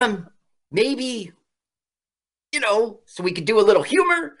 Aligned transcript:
um, 0.00 0.28
maybe, 0.70 1.32
you 2.52 2.60
know, 2.60 3.00
so 3.06 3.22
we 3.22 3.32
could 3.32 3.44
do 3.44 3.60
a 3.60 3.62
little 3.62 3.82
humor. 3.82 4.36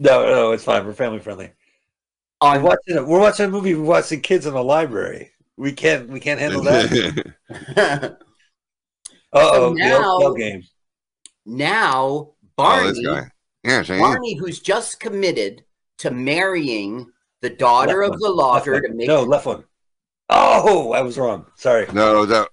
No, 0.00 0.24
no, 0.26 0.52
it's 0.52 0.64
fine. 0.64 0.84
We're 0.86 0.92
family 0.92 1.20
friendly. 1.20 1.52
We're 2.42 2.60
watching. 2.60 2.96
A, 2.98 3.04
we're 3.04 3.20
watching 3.20 3.46
a 3.46 3.48
movie. 3.48 3.74
We're 3.74 3.84
watching 3.84 4.20
kids 4.20 4.44
in 4.46 4.54
a 4.54 4.60
library. 4.62 5.30
We 5.56 5.72
can't. 5.72 6.08
We 6.08 6.20
can't 6.20 6.40
handle 6.40 6.62
that. 6.62 8.16
Uh 9.36 9.50
oh. 9.52 9.74
now- 9.76 10.18
the 10.20 10.34
game. 10.34 10.62
now, 11.44 11.98
oh, 12.04 12.34
Barney, 12.56 12.90
this 12.90 13.04
guy. 13.04 13.28
Yeah, 13.64 13.82
Barney, 13.82 14.36
who's 14.36 14.60
just 14.60 15.00
committed 15.00 15.64
to 15.98 16.12
marrying 16.12 17.10
the 17.42 17.50
daughter 17.50 18.02
Left 18.02 18.14
of 18.14 18.20
one. 18.20 18.30
the 18.30 18.30
lawyer 18.30 18.74
Left 18.74 18.86
to 18.86 18.94
make 18.94 19.08
no 19.08 19.24
left 19.24 19.46
one. 19.46 19.64
Oh, 20.28 20.92
I 20.92 21.00
was 21.02 21.18
wrong. 21.18 21.46
Sorry. 21.56 21.86
No, 21.92 22.24
that. 22.26 22.48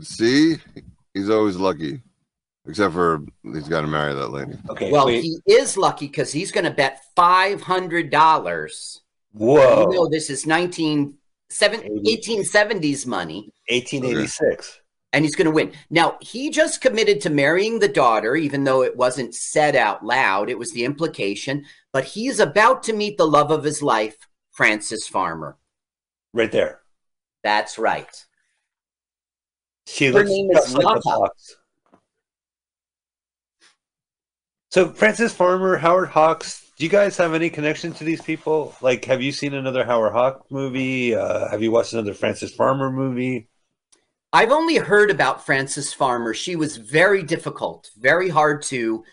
See, 0.00 0.56
he's 1.14 1.30
always 1.30 1.56
lucky, 1.56 2.02
except 2.66 2.92
for 2.92 3.24
he's 3.42 3.68
got 3.68 3.80
to 3.80 3.86
marry 3.86 4.12
that 4.14 4.28
lady. 4.28 4.58
Okay. 4.68 4.90
Well, 4.90 5.06
wait. 5.06 5.22
he 5.22 5.38
is 5.46 5.76
lucky 5.76 6.06
because 6.06 6.32
he's 6.32 6.52
going 6.52 6.64
to 6.64 6.70
bet 6.70 7.00
five 7.16 7.62
hundred 7.62 8.10
dollars. 8.10 9.00
Whoa. 9.32 9.90
You 9.90 9.96
know, 9.96 10.08
this 10.08 10.30
is 10.30 10.46
19, 10.46 11.16
seven, 11.48 11.80
1870s 11.80 13.04
money, 13.04 13.52
1886. 13.68 14.80
and 15.12 15.24
he's 15.24 15.34
going 15.34 15.46
to 15.46 15.50
win. 15.50 15.72
Now, 15.90 16.18
he 16.20 16.50
just 16.50 16.80
committed 16.80 17.20
to 17.22 17.30
marrying 17.30 17.80
the 17.80 17.88
daughter, 17.88 18.36
even 18.36 18.62
though 18.62 18.82
it 18.82 18.96
wasn't 18.96 19.34
said 19.34 19.74
out 19.74 20.04
loud. 20.04 20.50
It 20.50 20.58
was 20.58 20.72
the 20.72 20.84
implication. 20.84 21.64
But 21.92 22.04
he's 22.04 22.38
about 22.38 22.84
to 22.84 22.92
meet 22.92 23.18
the 23.18 23.26
love 23.26 23.50
of 23.50 23.64
his 23.64 23.82
life, 23.82 24.16
Frances 24.52 25.08
Farmer. 25.08 25.56
Right 26.32 26.52
there. 26.52 26.80
That's 27.42 27.76
right. 27.76 28.24
She 29.86 30.06
Her 30.06 30.12
looks 30.12 30.30
name 30.30 30.50
is. 30.50 30.72
Hawks. 30.72 31.56
So 34.70 34.88
Frances 34.88 35.32
Farmer, 35.32 35.76
Howard 35.76 36.08
Hawks. 36.08 36.72
Do 36.76 36.84
you 36.84 36.90
guys 36.90 37.16
have 37.18 37.34
any 37.34 37.48
connection 37.48 37.92
to 37.92 38.04
these 38.04 38.20
people? 38.20 38.74
Like, 38.80 39.04
have 39.04 39.22
you 39.22 39.30
seen 39.30 39.54
another 39.54 39.84
Howard 39.84 40.12
Hawks 40.12 40.50
movie? 40.50 41.14
Uh, 41.14 41.48
have 41.48 41.62
you 41.62 41.70
watched 41.70 41.92
another 41.92 42.14
Frances 42.14 42.52
Farmer 42.52 42.90
movie? 42.90 43.48
I've 44.32 44.50
only 44.50 44.78
heard 44.78 45.12
about 45.12 45.46
Frances 45.46 45.92
Farmer. 45.92 46.34
She 46.34 46.56
was 46.56 46.76
very 46.76 47.22
difficult, 47.22 47.90
very 47.96 48.28
hard 48.28 48.62
to 48.64 49.04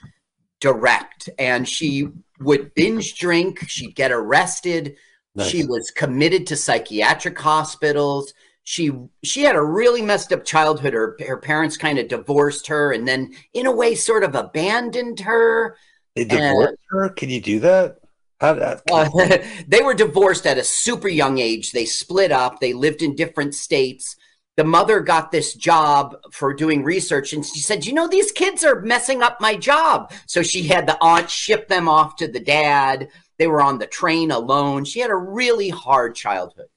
direct, 0.60 1.30
and 1.38 1.70
she 1.70 2.08
would 2.40 2.74
binge 2.74 3.20
drink. 3.20 3.70
She'd 3.70 3.96
get 3.96 4.12
arrested. 4.12 4.96
Nice. 5.36 5.50
She 5.50 5.64
was 5.64 5.92
committed 5.92 6.48
to 6.48 6.56
psychiatric 6.56 7.38
hospitals. 7.40 8.34
She 8.64 8.92
she 9.24 9.44
had 9.44 9.56
a 9.56 9.64
really 9.64 10.02
messed 10.02 10.32
up 10.32 10.46
childhood. 10.46 10.94
Her 10.94 11.18
her 11.26 11.38
parents 11.38 11.78
kind 11.78 11.98
of 11.98 12.08
divorced 12.08 12.68
her, 12.68 12.92
and 12.92 13.08
then 13.08 13.34
in 13.54 13.66
a 13.66 13.72
way, 13.72 13.96
sort 13.96 14.24
of 14.24 14.36
abandoned 14.36 15.22
her. 15.22 15.78
They 16.16 16.26
divorced 16.26 16.78
her. 16.90 17.10
Can 17.10 17.30
you 17.30 17.42
do 17.42 17.60
that? 17.62 17.98
How 18.40 18.54
that? 18.54 18.82
Uh, 18.92 19.38
they 19.68 19.82
were 19.82 19.94
divorced 19.94 20.46
at 20.46 20.58
a 20.58 20.64
super 20.64 21.08
young 21.08 21.38
age. 21.38 21.72
They 21.72 21.86
split 21.86 22.32
up. 22.32 22.60
They 22.60 22.74
lived 22.74 23.02
in 23.02 23.16
different 23.16 23.56
states. 23.56 24.16
The 24.58 24.64
mother 24.64 25.00
got 25.00 25.32
this 25.32 25.54
job 25.54 26.16
for 26.32 26.54
doing 26.54 26.84
research, 26.84 27.34
and 27.34 27.46
she 27.46 27.60
said, 27.60 27.86
"You 27.86 27.94
know, 27.94 28.08
these 28.08 28.32
kids 28.32 28.64
are 28.64 28.82
messing 28.82 29.24
up 29.24 29.40
my 29.42 29.56
job." 29.56 30.12
So 30.28 30.44
she 30.44 30.64
had 30.64 30.88
the 30.88 30.98
aunt 31.02 31.30
ship 31.30 31.68
them 31.68 31.88
off 31.88 32.16
to 32.18 32.28
the 32.28 32.40
dad. 32.40 33.10
They 33.38 33.48
were 33.48 33.62
on 33.62 33.80
the 33.80 33.88
train 33.88 34.30
alone. 34.30 34.86
She 34.86 35.00
had 35.00 35.10
a 35.10 35.16
really 35.16 35.70
hard 35.70 36.16
childhood. 36.16 36.68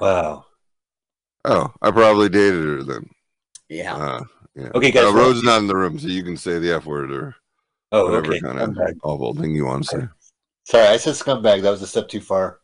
wow. 0.00 0.46
Oh, 1.44 1.72
I 1.80 1.90
probably 1.90 2.28
dated 2.28 2.64
her 2.64 2.82
then. 2.82 3.08
Yeah. 3.68 3.96
Uh, 3.96 4.24
yeah. 4.54 4.70
Okay, 4.74 4.90
guys. 4.90 5.04
Uh, 5.06 5.12
Rose 5.14 5.36
is 5.38 5.42
not 5.42 5.60
in 5.60 5.66
the 5.66 5.76
room, 5.76 5.98
so 5.98 6.08
you 6.08 6.22
can 6.22 6.36
say 6.36 6.58
the 6.58 6.72
F 6.74 6.86
word 6.86 7.10
or 7.12 7.34
oh, 7.92 8.06
whatever 8.06 8.32
okay. 8.32 8.40
kind 8.40 8.58
Scumbag. 8.58 8.90
of 8.90 8.98
awful 9.02 9.34
thing 9.34 9.54
you 9.54 9.64
want 9.64 9.84
to 9.84 10.00
say. 10.00 10.08
Sorry, 10.64 10.86
I 10.86 10.96
said 10.98 11.14
scumbag. 11.14 11.62
That 11.62 11.70
was 11.70 11.82
a 11.82 11.86
step 11.86 12.08
too 12.08 12.20
far. 12.20 12.60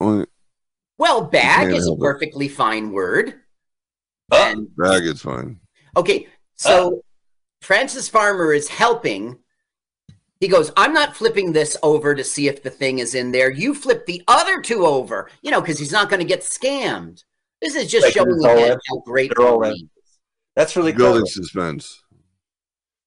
Well, 0.00 0.26
Well, 0.98 1.22
bag 1.24 1.72
is 1.72 1.86
a 1.86 1.90
help 1.90 1.98
it. 1.98 2.02
perfectly 2.02 2.48
fine 2.48 2.92
word. 2.92 3.34
Oh. 4.30 4.44
And 4.44 4.68
Bag 4.76 5.04
is 5.04 5.22
fine. 5.22 5.60
Okay, 5.96 6.26
so 6.56 7.02
Frances 7.62 8.08
Farmer 8.08 8.52
is 8.52 8.68
helping. 8.68 9.38
He 10.40 10.48
goes, 10.48 10.70
I'm 10.76 10.92
not 10.92 11.16
flipping 11.16 11.52
this 11.52 11.76
over 11.82 12.14
to 12.14 12.22
see 12.22 12.48
if 12.48 12.62
the 12.62 12.70
thing 12.70 12.98
is 12.98 13.14
in 13.14 13.32
there. 13.32 13.50
You 13.50 13.74
flip 13.74 14.04
the 14.04 14.22
other 14.28 14.60
two 14.60 14.84
over, 14.84 15.30
you 15.42 15.50
know, 15.50 15.60
because 15.60 15.78
he's 15.78 15.92
not 15.92 16.10
going 16.10 16.20
to 16.20 16.26
get 16.26 16.42
scammed. 16.42 17.24
This 17.62 17.74
is 17.74 17.90
just 17.90 18.04
Like, 18.04 18.12
showing 18.12 18.30
it's 18.30 18.44
again 18.44 18.78
how 18.88 18.98
great 18.98 19.32
They're 19.34 19.46
all 19.46 19.62
in. 19.64 19.88
That's 20.54 20.76
really 20.76 20.92
Building 20.92 21.26
suspense. 21.26 22.02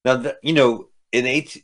Now, 0.04 0.16
the, 0.16 0.36
you 0.42 0.52
know, 0.52 0.88
in 1.12 1.26
eight, 1.26 1.62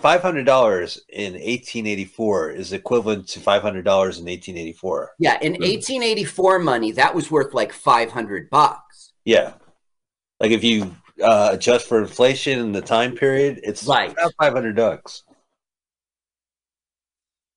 five 0.00 0.22
hundred 0.22 0.44
dollars 0.44 1.00
in 1.10 1.36
eighteen 1.36 1.86
eighty 1.86 2.06
four 2.06 2.50
is 2.50 2.72
equivalent 2.72 3.28
to 3.28 3.40
five 3.40 3.62
hundred 3.62 3.84
dollars 3.84 4.18
in 4.18 4.26
eighteen 4.26 4.56
eighty 4.56 4.72
four. 4.72 5.12
Yeah, 5.18 5.38
in 5.40 5.52
1884 5.52 6.58
money, 6.58 6.92
that 6.92 7.14
was 7.14 7.30
worth 7.30 7.52
like 7.54 7.72
500 7.72 8.50
bucks. 8.50 9.12
Yeah, 9.24 9.52
like 10.40 10.50
if 10.50 10.64
you 10.64 10.96
uh, 11.22 11.50
adjust 11.52 11.86
for 11.88 12.00
inflation 12.00 12.58
in 12.60 12.72
the 12.72 12.80
time 12.82 13.14
period, 13.14 13.60
it's 13.64 13.84
Right. 13.84 14.12
about 14.12 14.32
five 14.40 14.52
hundred 14.52 14.76
bucks. 14.76 15.24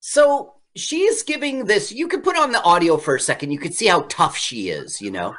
So 0.00 0.54
she's 0.76 1.22
giving 1.22 1.64
this, 1.64 1.90
you 1.92 2.08
could 2.08 2.22
put 2.22 2.36
on 2.36 2.52
the 2.52 2.62
audio 2.62 2.96
for 2.96 3.14
a 3.16 3.20
second. 3.20 3.50
You 3.50 3.58
could 3.58 3.74
see 3.74 3.86
how 3.86 4.02
tough 4.08 4.36
she 4.36 4.68
is, 4.70 5.00
you 5.00 5.10
know? 5.10 5.34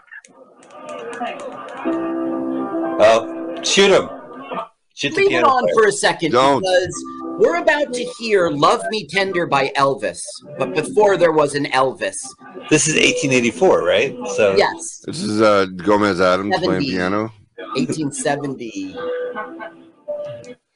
Oh, 3.00 3.56
shoot 3.64 3.92
him! 3.92 4.10
Shoot 4.96 5.14
the 5.16 5.22
Leave 5.22 5.32
it 5.34 5.44
on 5.44 5.62
player. 5.64 5.74
for 5.76 5.88
a 5.88 5.92
second 5.92 6.32
Don't. 6.32 6.62
because 6.62 7.04
we're 7.40 7.58
about 7.58 7.94
to 7.94 8.04
hear 8.18 8.50
Love 8.50 8.82
Me 8.90 9.06
Tender 9.08 9.46
by 9.46 9.70
Elvis. 9.78 10.20
But 10.58 10.74
before 10.74 11.18
there 11.18 11.32
was 11.32 11.54
an 11.54 11.66
Elvis. 11.66 12.16
This 12.72 12.88
is 12.88 12.96
eighteen 12.98 13.32
eighty 13.32 13.52
four, 13.52 13.84
right? 13.86 14.16
So 14.36 14.56
Yes, 14.58 15.04
This 15.06 15.22
is 15.22 15.40
uh, 15.42 15.68
Gomez 15.76 16.20
Addams 16.20 16.58
playing 16.60 16.82
piano. 16.82 17.32
1870. 17.76 18.96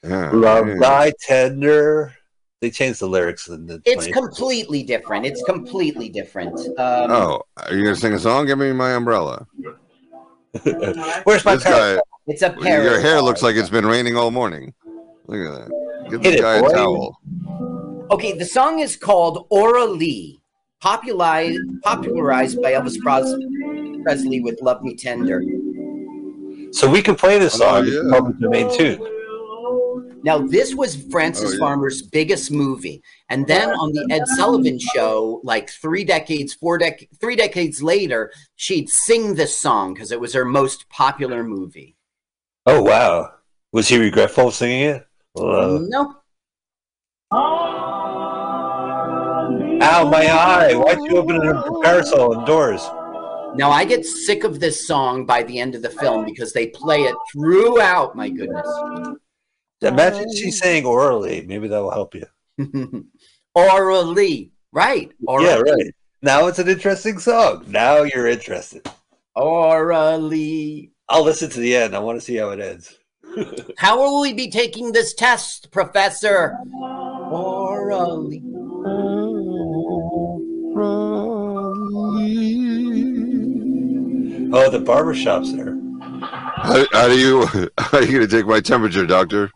Yeah. 0.04 0.32
love 0.32 0.68
yeah. 0.68 0.76
thy 0.80 1.14
tender. 1.22 2.16
They 2.60 2.70
changed 2.70 3.00
the 3.00 3.08
lyrics 3.08 3.48
in 3.48 3.66
the. 3.66 3.82
It's 3.86 4.08
20s. 4.08 4.14
completely 4.14 4.84
different. 4.84 5.26
It's 5.26 5.44
completely 5.44 6.10
different. 6.10 6.60
Um, 6.78 7.12
Oh, 7.12 7.42
are 7.58 7.74
you 7.76 7.84
gonna 7.84 7.96
sing 7.96 8.14
a 8.14 8.20
song? 8.20 8.46
Give 8.46 8.58
me 8.58 8.72
my 8.72 8.92
umbrella. 8.94 9.48
Where's 11.24 11.44
my 11.46 11.56
This 11.56 11.64
guy, 11.64 12.00
It's 12.28 12.42
a 12.44 12.48
your 12.48 12.62
parody. 12.62 13.02
hair 13.02 13.22
looks 13.22 13.42
like 13.42 13.56
it's 13.56 13.70
been 13.70 13.86
raining 13.86 14.16
all 14.16 14.30
morning. 14.32 14.74
Look 15.28 15.40
at 15.40 15.70
that. 15.70 16.08
Give 16.10 16.22
Hit 16.22 16.32
this 16.32 16.40
it, 16.40 16.42
guy 16.42 16.62
boy. 16.62 16.68
a 16.68 16.74
towel. 16.74 17.18
Okay, 18.12 18.38
the 18.38 18.46
song 18.46 18.80
is 18.80 18.96
called 18.98 19.48
Aura 19.50 19.86
Lee, 19.86 20.42
popularized, 20.82 21.60
popularized 21.84 22.62
by 22.62 22.74
Elvis 22.74 23.00
Presley 23.00 24.42
with 24.42 24.62
Love 24.62 24.84
Me 24.84 24.96
Tender. 24.96 25.42
So 26.82 26.90
we 26.90 27.04
can 27.04 27.14
play 27.14 27.38
this 27.38 27.54
song. 27.60 27.76
Oh, 27.76 27.84
It's 27.84 27.92
yeah. 27.94 28.10
public 28.10 28.40
domain 28.40 28.76
too. 28.76 28.98
Now, 30.24 30.40
this 30.40 30.74
was 30.74 30.96
Frances 31.12 31.52
Oh, 31.52 31.54
yeah. 31.54 31.60
Farmer's 31.60 32.02
biggest 32.02 32.50
movie. 32.50 33.04
And 33.30 33.46
then 33.46 33.70
on 33.70 33.92
the 33.94 34.08
Ed 34.10 34.24
Sullivan 34.30 34.80
show, 34.80 35.42
like 35.44 35.70
three 35.70 36.04
decades, 36.04 36.56
four 36.56 36.80
dec- 36.80 37.08
three 37.20 37.36
decades 37.36 37.84
later, 37.84 38.32
she'd 38.56 38.90
sing 38.90 39.36
this 39.36 39.56
song 39.56 39.94
because 39.94 40.12
it 40.12 40.20
was 40.20 40.34
her 40.34 40.44
most 40.44 40.90
popular 40.90 41.44
movie. 41.44 41.98
Oh 42.66 42.82
wow! 42.82 43.30
Was 43.72 43.88
he 43.88 44.00
regretful 44.00 44.48
of 44.48 44.56
singing 44.56 44.82
it? 44.82 45.06
Uh, 45.38 45.78
no. 45.84 46.16
ow, 49.84 50.10
my 50.10 50.26
eye! 50.26 50.74
Why'd 50.74 50.98
you 51.04 51.18
open 51.18 51.36
a 51.48 51.80
parasol 51.84 52.40
indoors? 52.40 52.82
Now, 53.56 53.70
I 53.72 53.86
get 53.86 54.06
sick 54.06 54.44
of 54.44 54.60
this 54.60 54.88
song 54.88 55.26
by 55.26 55.44
the 55.44 55.60
end 55.60 55.76
of 55.76 55.82
the 55.82 55.90
film 55.90 56.26
because 56.26 56.54
they 56.54 56.68
play 56.68 57.02
it 57.02 57.16
throughout, 57.32 58.16
my 58.16 58.30
goodness. 58.30 58.68
Imagine 59.82 60.34
she 60.36 60.52
sang 60.52 60.86
orally. 60.86 61.46
Maybe 61.46 61.68
that 61.68 61.82
will 61.82 61.92
help 61.92 62.16
you. 62.16 62.26
orally, 63.56 64.52
Right. 64.72 65.12
Aura 65.28 65.44
yeah, 65.44 65.56
right. 65.58 65.94
Now 66.22 66.48
it's 66.48 66.60
an 66.60 66.70
interesting 66.70 67.20
song. 67.20 67.66
Now 67.68 68.04
you're 68.04 68.28
interested. 68.28 68.90
Orally. 69.36 70.92
I'll 71.10 71.24
listen 71.24 71.50
to 71.50 71.60
the 71.60 71.76
end. 71.76 71.96
I 71.96 72.00
want 72.00 72.18
to 72.18 72.26
see 72.26 72.38
how 72.38 72.52
it 72.52 72.60
ends. 72.60 72.98
How 73.78 73.98
will 73.98 74.20
we 74.20 74.34
be 74.34 74.52
taking 74.52 74.92
this 74.92 75.14
test, 75.14 75.72
Professor? 75.72 76.58
Aura 77.32 78.06
Oh, 84.54 84.70
the 84.70 84.80
barber 84.80 85.14
shop's 85.14 85.54
there. 85.54 85.78
How, 86.22 86.86
how 86.92 87.08
do 87.08 87.18
you 87.18 87.46
how 87.78 87.98
are 87.98 88.04
you 88.04 88.14
gonna 88.14 88.28
take 88.28 88.46
my 88.46 88.60
temperature, 88.60 89.06
doctor? 89.06 89.52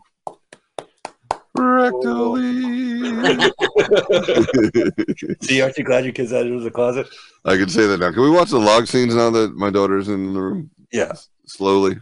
Rectally. 1.56 2.76
See, 5.44 5.60
aren't 5.60 5.78
you 5.78 5.84
glad 5.84 6.04
your 6.04 6.12
kid's 6.12 6.32
out 6.32 6.46
of 6.46 6.62
the 6.62 6.70
closet? 6.70 7.08
I 7.44 7.56
can 7.56 7.68
say 7.68 7.86
that 7.86 8.00
now. 8.00 8.12
Can 8.12 8.22
we 8.22 8.30
watch 8.30 8.50
the 8.50 8.58
log 8.58 8.86
scenes 8.86 9.14
now 9.14 9.30
that 9.30 9.54
my 9.54 9.70
daughter's 9.70 10.08
in 10.08 10.34
the 10.34 10.40
room? 10.40 10.70
Yeah. 10.92 11.12
slowly. 11.46 11.98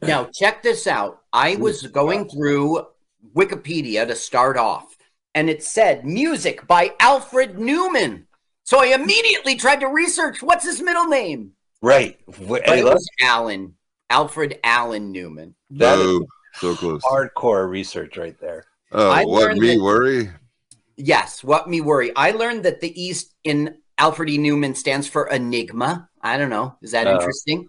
Now, 0.00 0.28
check 0.32 0.62
this 0.62 0.86
out. 0.86 1.22
I 1.32 1.56
was 1.56 1.86
going 1.88 2.28
through 2.28 2.86
Wikipedia 3.34 4.06
to 4.06 4.14
start 4.14 4.56
off, 4.56 4.96
and 5.34 5.50
it 5.50 5.62
said 5.62 6.04
music 6.04 6.66
by 6.66 6.94
Alfred 7.00 7.58
Newman. 7.58 8.26
So 8.64 8.80
I 8.80 8.94
immediately 8.94 9.56
tried 9.56 9.80
to 9.80 9.88
research 9.88 10.42
what's 10.42 10.64
his 10.64 10.80
middle 10.80 11.06
name. 11.06 11.52
Right. 11.82 12.18
Wh- 12.28 12.48
But 12.48 12.62
hey, 12.68 12.80
it 12.80 12.84
was 12.84 13.06
Allen, 13.20 13.74
Alfred 14.08 14.58
Allen 14.64 15.10
Newman. 15.12 15.54
that 15.70 15.98
is 15.98 16.06
oh, 16.06 16.26
so 16.54 16.74
close. 16.76 17.02
hardcore 17.02 17.68
research 17.68 18.16
right 18.16 18.38
there. 18.40 18.64
Oh, 18.92 19.10
I 19.10 19.24
what 19.24 19.56
me 19.56 19.74
that- 19.76 19.82
worry? 19.82 20.30
Yes, 20.96 21.42
what 21.42 21.68
me 21.68 21.80
worry. 21.80 22.12
I 22.14 22.30
learned 22.32 22.64
that 22.64 22.80
the 22.80 23.00
East 23.02 23.34
in 23.44 23.76
Alfred 23.98 24.30
E. 24.30 24.38
Newman 24.38 24.74
stands 24.74 25.08
for 25.08 25.26
enigma. 25.28 26.08
I 26.20 26.36
don't 26.38 26.50
know. 26.50 26.76
Is 26.82 26.92
that 26.92 27.06
Oh. 27.06 27.14
interesting? 27.14 27.68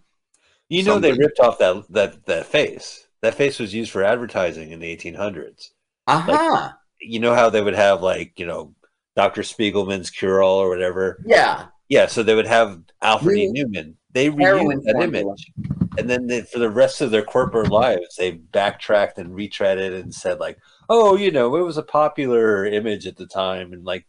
You 0.70 0.84
know 0.84 1.00
they 1.00 1.14
ripped 1.14 1.40
off 1.40 1.58
that 1.60 1.84
that 1.90 2.26
that 2.26 2.46
face. 2.46 3.08
That 3.22 3.36
face 3.36 3.60
was 3.60 3.74
used 3.74 3.92
for 3.92 4.04
advertising 4.04 4.72
in 4.72 4.80
the 4.80 4.92
1800s. 4.96 5.72
Uh 6.08 6.20
huh. 6.20 6.72
You 7.00 7.20
know 7.20 7.34
how 7.34 7.50
they 7.50 7.62
would 7.62 7.76
have 7.76 8.02
like 8.04 8.38
you 8.40 8.46
know 8.46 8.74
Dr. 9.16 9.42
Spiegelman's 9.44 10.10
cure 10.10 10.44
all 10.44 10.60
or 10.60 10.70
whatever. 10.70 11.24
yeah. 11.26 11.68
Yeah, 11.90 12.08
so 12.08 12.24
they 12.24 12.34
would 12.34 12.48
have 12.48 12.80
Alfred 13.02 13.38
E. 13.38 13.52
Newman. 13.52 13.98
They 14.14 14.26
Heroin 14.26 14.80
reused 14.80 14.84
that 14.84 14.96
formula. 14.96 15.36
image, 15.36 15.52
and 15.98 16.10
then 16.10 16.28
they, 16.28 16.42
for 16.42 16.60
the 16.60 16.70
rest 16.70 17.02
of 17.02 17.12
their 17.12 17.24
corporate 17.24 17.72
lives, 17.72 18.16
they 18.16 18.32
backtracked 18.32 19.18
and 19.18 19.32
retreaded 19.32 20.00
and 20.00 20.14
said 20.14 20.40
like, 20.40 20.60
"Oh, 20.90 21.16
you 21.16 21.32
know, 21.32 21.56
it 21.56 21.64
was 21.64 21.78
a 21.78 21.84
popular 21.84 22.66
image 22.66 23.08
at 23.08 23.18
the 23.18 23.26
time," 23.26 23.74
and 23.74 23.84
like, 23.84 24.06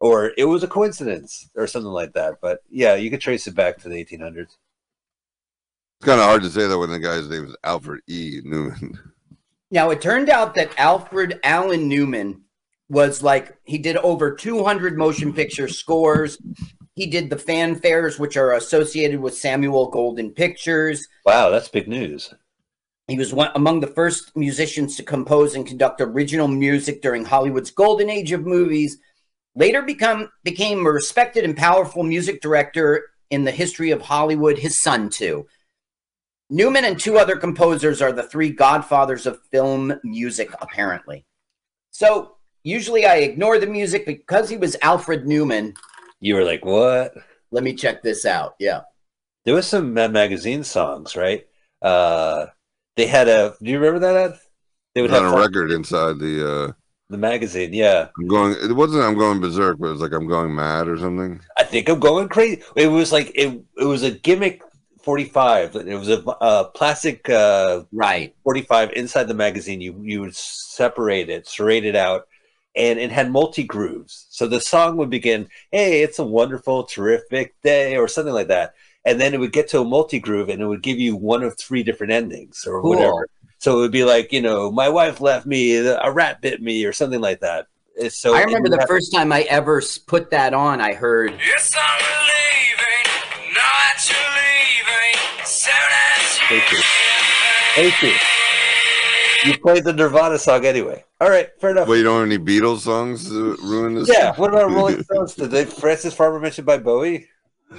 or 0.00 0.32
it 0.36 0.44
was 0.44 0.62
a 0.62 0.68
coincidence 0.68 1.48
or 1.54 1.66
something 1.66 1.90
like 1.90 2.12
that. 2.12 2.36
But 2.42 2.60
yeah, 2.70 2.94
you 2.94 3.10
could 3.10 3.20
trace 3.20 3.46
it 3.46 3.54
back 3.54 3.78
to 3.78 3.88
the 3.88 3.96
1800s. 4.04 4.56
It's 6.00 6.06
kind 6.06 6.20
of 6.20 6.26
hard 6.26 6.42
to 6.42 6.50
say 6.50 6.66
that 6.66 6.78
when 6.78 6.90
the 6.90 6.98
guy's 6.98 7.28
name 7.28 7.46
is 7.46 7.56
Alfred 7.64 8.02
E. 8.06 8.40
Newman. 8.44 8.98
Now 9.70 9.90
it 9.90 10.00
turned 10.00 10.30
out 10.30 10.54
that 10.54 10.78
Alfred 10.78 11.40
Allen 11.42 11.88
Newman 11.88 12.42
was 12.88 13.22
like 13.22 13.58
he 13.64 13.78
did 13.78 13.96
over 13.98 14.34
200 14.34 14.96
motion 14.96 15.32
picture 15.32 15.68
scores. 15.68 16.38
He 16.98 17.06
did 17.06 17.30
the 17.30 17.36
fanfares, 17.36 18.18
which 18.18 18.36
are 18.36 18.54
associated 18.54 19.20
with 19.20 19.36
Samuel 19.36 19.88
Goldwyn 19.88 20.34
Pictures. 20.34 21.06
Wow, 21.24 21.48
that's 21.48 21.68
big 21.68 21.86
news. 21.86 22.34
He 23.06 23.16
was 23.16 23.32
one 23.32 23.52
among 23.54 23.78
the 23.78 23.86
first 23.86 24.36
musicians 24.36 24.96
to 24.96 25.04
compose 25.04 25.54
and 25.54 25.64
conduct 25.64 26.00
original 26.00 26.48
music 26.48 27.00
during 27.00 27.24
Hollywood's 27.24 27.70
golden 27.70 28.10
age 28.10 28.32
of 28.32 28.44
movies. 28.44 28.98
Later 29.54 29.80
become 29.80 30.32
became 30.42 30.84
a 30.84 30.90
respected 30.90 31.44
and 31.44 31.56
powerful 31.56 32.02
music 32.02 32.40
director 32.40 33.04
in 33.30 33.44
the 33.44 33.52
history 33.52 33.92
of 33.92 34.02
Hollywood, 34.02 34.58
his 34.58 34.76
son 34.76 35.08
too. 35.08 35.46
Newman 36.50 36.84
and 36.84 36.98
two 36.98 37.16
other 37.16 37.36
composers 37.36 38.02
are 38.02 38.10
the 38.10 38.24
three 38.24 38.50
godfathers 38.50 39.24
of 39.24 39.38
film 39.52 40.00
music, 40.02 40.50
apparently. 40.60 41.24
So 41.92 42.38
usually 42.64 43.06
I 43.06 43.18
ignore 43.18 43.60
the 43.60 43.68
music 43.68 44.04
because 44.04 44.48
he 44.48 44.56
was 44.56 44.76
Alfred 44.82 45.28
Newman. 45.28 45.74
You 46.20 46.34
were 46.34 46.44
like, 46.44 46.64
what? 46.64 47.14
Let 47.50 47.64
me 47.64 47.74
check 47.74 48.02
this 48.02 48.26
out. 48.26 48.54
Yeah. 48.58 48.82
There 49.44 49.54
was 49.54 49.66
some 49.66 49.94
Mad 49.94 50.12
Magazine 50.12 50.64
songs, 50.64 51.16
right? 51.16 51.46
Uh, 51.80 52.46
they 52.96 53.06
had 53.06 53.28
a. 53.28 53.54
Do 53.62 53.70
you 53.70 53.78
remember 53.78 54.00
that? 54.00 54.16
Ed? 54.32 54.38
They 54.94 55.02
would 55.02 55.10
It's 55.10 55.18
on 55.18 55.24
have 55.24 55.32
a 55.32 55.36
fun- 55.36 55.46
record 55.46 55.70
inside 55.72 56.18
the. 56.18 56.50
uh 56.68 56.72
the 57.10 57.16
magazine. 57.16 57.72
Yeah, 57.72 58.08
I'm 58.18 58.26
going. 58.26 58.52
It 58.60 58.72
wasn't. 58.74 59.02
I'm 59.04 59.16
going 59.16 59.40
berserk, 59.40 59.78
but 59.78 59.86
it 59.88 59.92
was 59.92 60.02
like 60.02 60.12
I'm 60.12 60.26
going 60.28 60.54
mad 60.54 60.88
or 60.88 60.98
something. 60.98 61.40
I 61.56 61.62
think 61.64 61.88
I'm 61.88 62.00
going 62.00 62.28
crazy. 62.28 62.62
It 62.76 62.88
was 62.88 63.12
like 63.12 63.32
it. 63.34 63.62
It 63.78 63.84
was 63.84 64.02
a 64.02 64.10
gimmick. 64.10 64.62
45 65.04 65.76
it 65.76 65.96
was 65.96 66.10
a, 66.10 66.18
a 66.42 66.70
plastic 66.74 67.30
uh 67.30 67.84
Right. 67.92 68.34
45 68.44 68.92
inside 68.94 69.24
the 69.24 69.32
magazine 69.32 69.80
you 69.80 69.98
you 70.02 70.20
would 70.20 70.36
separate 70.36 71.30
it 71.30 71.46
serrate 71.46 71.86
it 71.86 71.96
out 71.96 72.27
and 72.78 72.98
it 72.98 73.10
had 73.10 73.30
multi 73.30 73.64
grooves 73.64 74.26
so 74.30 74.46
the 74.46 74.60
song 74.60 74.96
would 74.96 75.10
begin 75.10 75.48
hey 75.72 76.00
it's 76.02 76.18
a 76.18 76.24
wonderful 76.24 76.84
terrific 76.84 77.54
day 77.62 77.96
or 77.96 78.08
something 78.08 78.32
like 78.32 78.48
that 78.48 78.74
and 79.04 79.20
then 79.20 79.34
it 79.34 79.40
would 79.40 79.52
get 79.52 79.68
to 79.68 79.80
a 79.80 79.84
multi 79.84 80.18
groove 80.20 80.48
and 80.48 80.62
it 80.62 80.66
would 80.66 80.82
give 80.82 80.98
you 80.98 81.14
one 81.16 81.42
of 81.42 81.58
three 81.58 81.82
different 81.82 82.12
endings 82.12 82.64
or 82.66 82.80
Cool. 82.80 82.90
whatever 82.90 83.28
so 83.58 83.76
it 83.78 83.80
would 83.80 83.92
be 83.92 84.04
like 84.04 84.32
you 84.32 84.40
know 84.40 84.70
my 84.70 84.88
wife 84.88 85.20
left 85.20 85.44
me 85.46 85.76
a 85.76 86.10
rat 86.12 86.40
bit 86.40 86.62
me 86.62 86.84
or 86.84 86.92
something 86.92 87.20
like 87.20 87.40
that 87.40 87.66
so 88.10 88.32
I 88.32 88.42
remember 88.44 88.68
the 88.68 88.86
first 88.86 89.12
time 89.12 89.32
I 89.32 89.42
ever 89.42 89.82
put 90.06 90.30
that 90.30 90.54
on, 90.54 90.80
I 90.80 90.94
heard 90.94 91.32
Yes, 91.44 91.74
I'm 91.76 92.00
leaving. 92.30 93.52
Know 93.54 93.60
that 93.60 94.06
you're 94.08 94.30
leaving. 94.38 95.44
Soon 95.44 95.74
as 96.14 96.40
you 96.40 96.46
Thank 96.48 96.70
you. 96.70 96.78
get 96.78 96.86
Thank 97.74 98.02
you. 98.02 98.37
You 99.44 99.58
played 99.58 99.84
the 99.84 99.92
Nirvana 99.92 100.38
song 100.38 100.64
anyway. 100.64 101.04
All 101.20 101.28
right, 101.30 101.48
fair 101.60 101.70
enough. 101.70 101.88
Well, 101.88 101.96
you 101.96 102.02
don't 102.04 102.20
have 102.20 102.26
any 102.30 102.38
Beatles 102.38 102.80
songs 102.80 103.28
to 103.28 103.56
ruin 103.62 103.94
this. 103.94 104.08
Yeah, 104.08 104.34
what 104.36 104.50
about 104.50 104.70
Rolling 104.70 105.02
Stones? 105.04 105.34
Did 105.34 105.50
they 105.50 105.64
Frances 105.64 106.14
Farmer 106.14 106.40
mentioned 106.40 106.66
by 106.66 106.78
Bowie? 106.78 107.26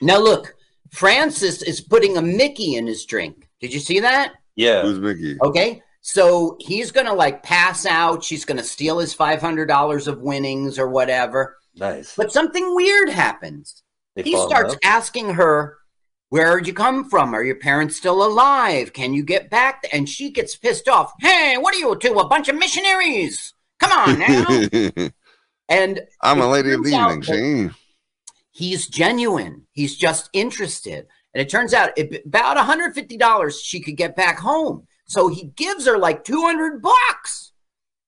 Now 0.00 0.18
look, 0.18 0.54
Frances 0.92 1.62
is 1.62 1.80
putting 1.80 2.16
a 2.16 2.22
Mickey 2.22 2.74
in 2.74 2.86
his 2.86 3.04
drink. 3.06 3.48
Did 3.60 3.72
you 3.72 3.80
see 3.80 4.00
that? 4.00 4.34
Yeah. 4.54 4.82
Who's 4.82 4.98
Mickey? 5.00 5.38
Okay. 5.42 5.82
So 6.02 6.56
he's 6.60 6.92
gonna 6.92 7.14
like 7.14 7.42
pass 7.42 7.86
out. 7.86 8.22
She's 8.22 8.44
gonna 8.44 8.62
steal 8.62 8.98
his 8.98 9.12
five 9.14 9.40
hundred 9.40 9.66
dollars 9.66 10.06
of 10.06 10.20
winnings 10.20 10.78
or 10.78 10.88
whatever. 10.88 11.56
Nice. 11.76 12.14
But 12.14 12.32
something 12.32 12.74
weird 12.74 13.08
happens. 13.08 13.82
They 14.14 14.22
He 14.22 14.36
starts 14.36 14.70
love? 14.70 14.78
asking 14.84 15.30
her, 15.34 15.78
"Where'd 16.28 16.66
you 16.66 16.72
come 16.74 17.08
from? 17.08 17.34
Are 17.34 17.44
your 17.44 17.56
parents 17.56 17.96
still 17.96 18.24
alive? 18.24 18.92
Can 18.92 19.14
you 19.14 19.22
get 19.22 19.50
back?" 19.50 19.84
And 19.92 20.08
she 20.08 20.30
gets 20.30 20.56
pissed 20.56 20.88
off. 20.88 21.12
Hey, 21.20 21.56
what 21.58 21.74
are 21.74 21.78
you 21.78 21.96
two? 21.96 22.18
A 22.18 22.28
bunch 22.28 22.48
of 22.48 22.56
missionaries? 22.56 23.54
Come 23.78 23.92
on 23.92 24.18
now. 24.96 25.08
and 25.68 26.00
I'm 26.22 26.40
a 26.40 26.48
lady 26.48 26.72
of 26.72 26.82
the 26.84 26.90
evening, 26.90 27.74
he's 28.56 28.88
genuine. 28.88 29.66
He's 29.72 29.96
just 29.96 30.30
interested. 30.32 31.06
And 31.34 31.42
it 31.42 31.50
turns 31.50 31.74
out 31.74 31.90
it, 31.96 32.24
about 32.24 32.56
$150 32.56 33.62
she 33.62 33.80
could 33.80 33.96
get 33.96 34.16
back 34.16 34.38
home. 34.38 34.86
So 35.06 35.28
he 35.28 35.52
gives 35.56 35.86
her 35.86 35.98
like 35.98 36.24
200 36.24 36.80
bucks. 36.80 37.52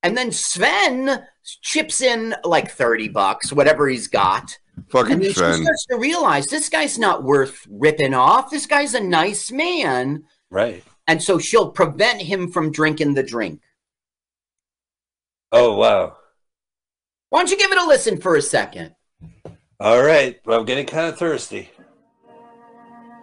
And 0.02 0.16
then 0.16 0.32
Sven 0.32 1.22
chips 1.62 2.00
in 2.00 2.34
like 2.44 2.70
30 2.70 3.08
bucks, 3.08 3.52
whatever 3.52 3.88
he's 3.88 4.08
got. 4.08 4.56
And 4.78 4.90
Fucking 4.90 5.18
then 5.18 5.28
she 5.28 5.34
starts 5.34 5.86
to 5.90 5.96
realize 5.96 6.46
this 6.46 6.68
guy's 6.68 6.98
not 6.98 7.24
worth 7.24 7.66
ripping 7.68 8.14
off. 8.14 8.50
This 8.50 8.66
guy's 8.66 8.94
a 8.94 9.00
nice 9.00 9.50
man. 9.50 10.24
Right. 10.50 10.84
And 11.06 11.22
so 11.22 11.38
she'll 11.38 11.70
prevent 11.70 12.22
him 12.22 12.50
from 12.52 12.70
drinking 12.70 13.14
the 13.14 13.22
drink. 13.22 13.60
Oh 15.52 15.74
wow. 15.76 16.16
Why 17.30 17.40
don't 17.40 17.50
you 17.50 17.58
give 17.58 17.72
it 17.72 17.78
a 17.78 17.86
listen 17.86 18.20
for 18.20 18.36
a 18.36 18.42
second? 18.42 18.94
All 19.80 20.02
right. 20.02 20.38
Well, 20.44 20.60
I'm 20.60 20.66
getting 20.66 20.86
kind 20.86 21.06
of 21.08 21.18
thirsty. 21.18 21.70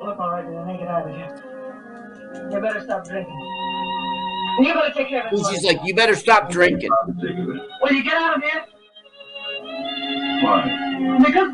Look, 0.04 0.20
all 0.20 0.30
right, 0.30 0.46
then, 0.46 0.78
get 0.78 0.88
out 0.88 1.10
of 1.10 1.16
here. 1.16 2.50
You 2.52 2.60
better 2.60 2.82
stop 2.84 3.06
drinking. 3.06 3.40
You 4.60 4.74
better 4.74 4.94
take 4.94 5.10
care 5.10 5.26
of 5.26 5.32
And 5.34 5.40
this. 5.40 5.50
she's 5.50 5.64
like, 5.64 5.80
you 5.84 5.96
better 5.96 6.16
stop 6.16 6.50
drinking. 6.50 6.90
Will 7.82 7.92
you 7.92 8.04
get 8.04 8.14
out 8.14 8.38
of 8.38 8.44
here? 8.44 8.66
Why? 10.44 11.18
Because. 11.26 11.52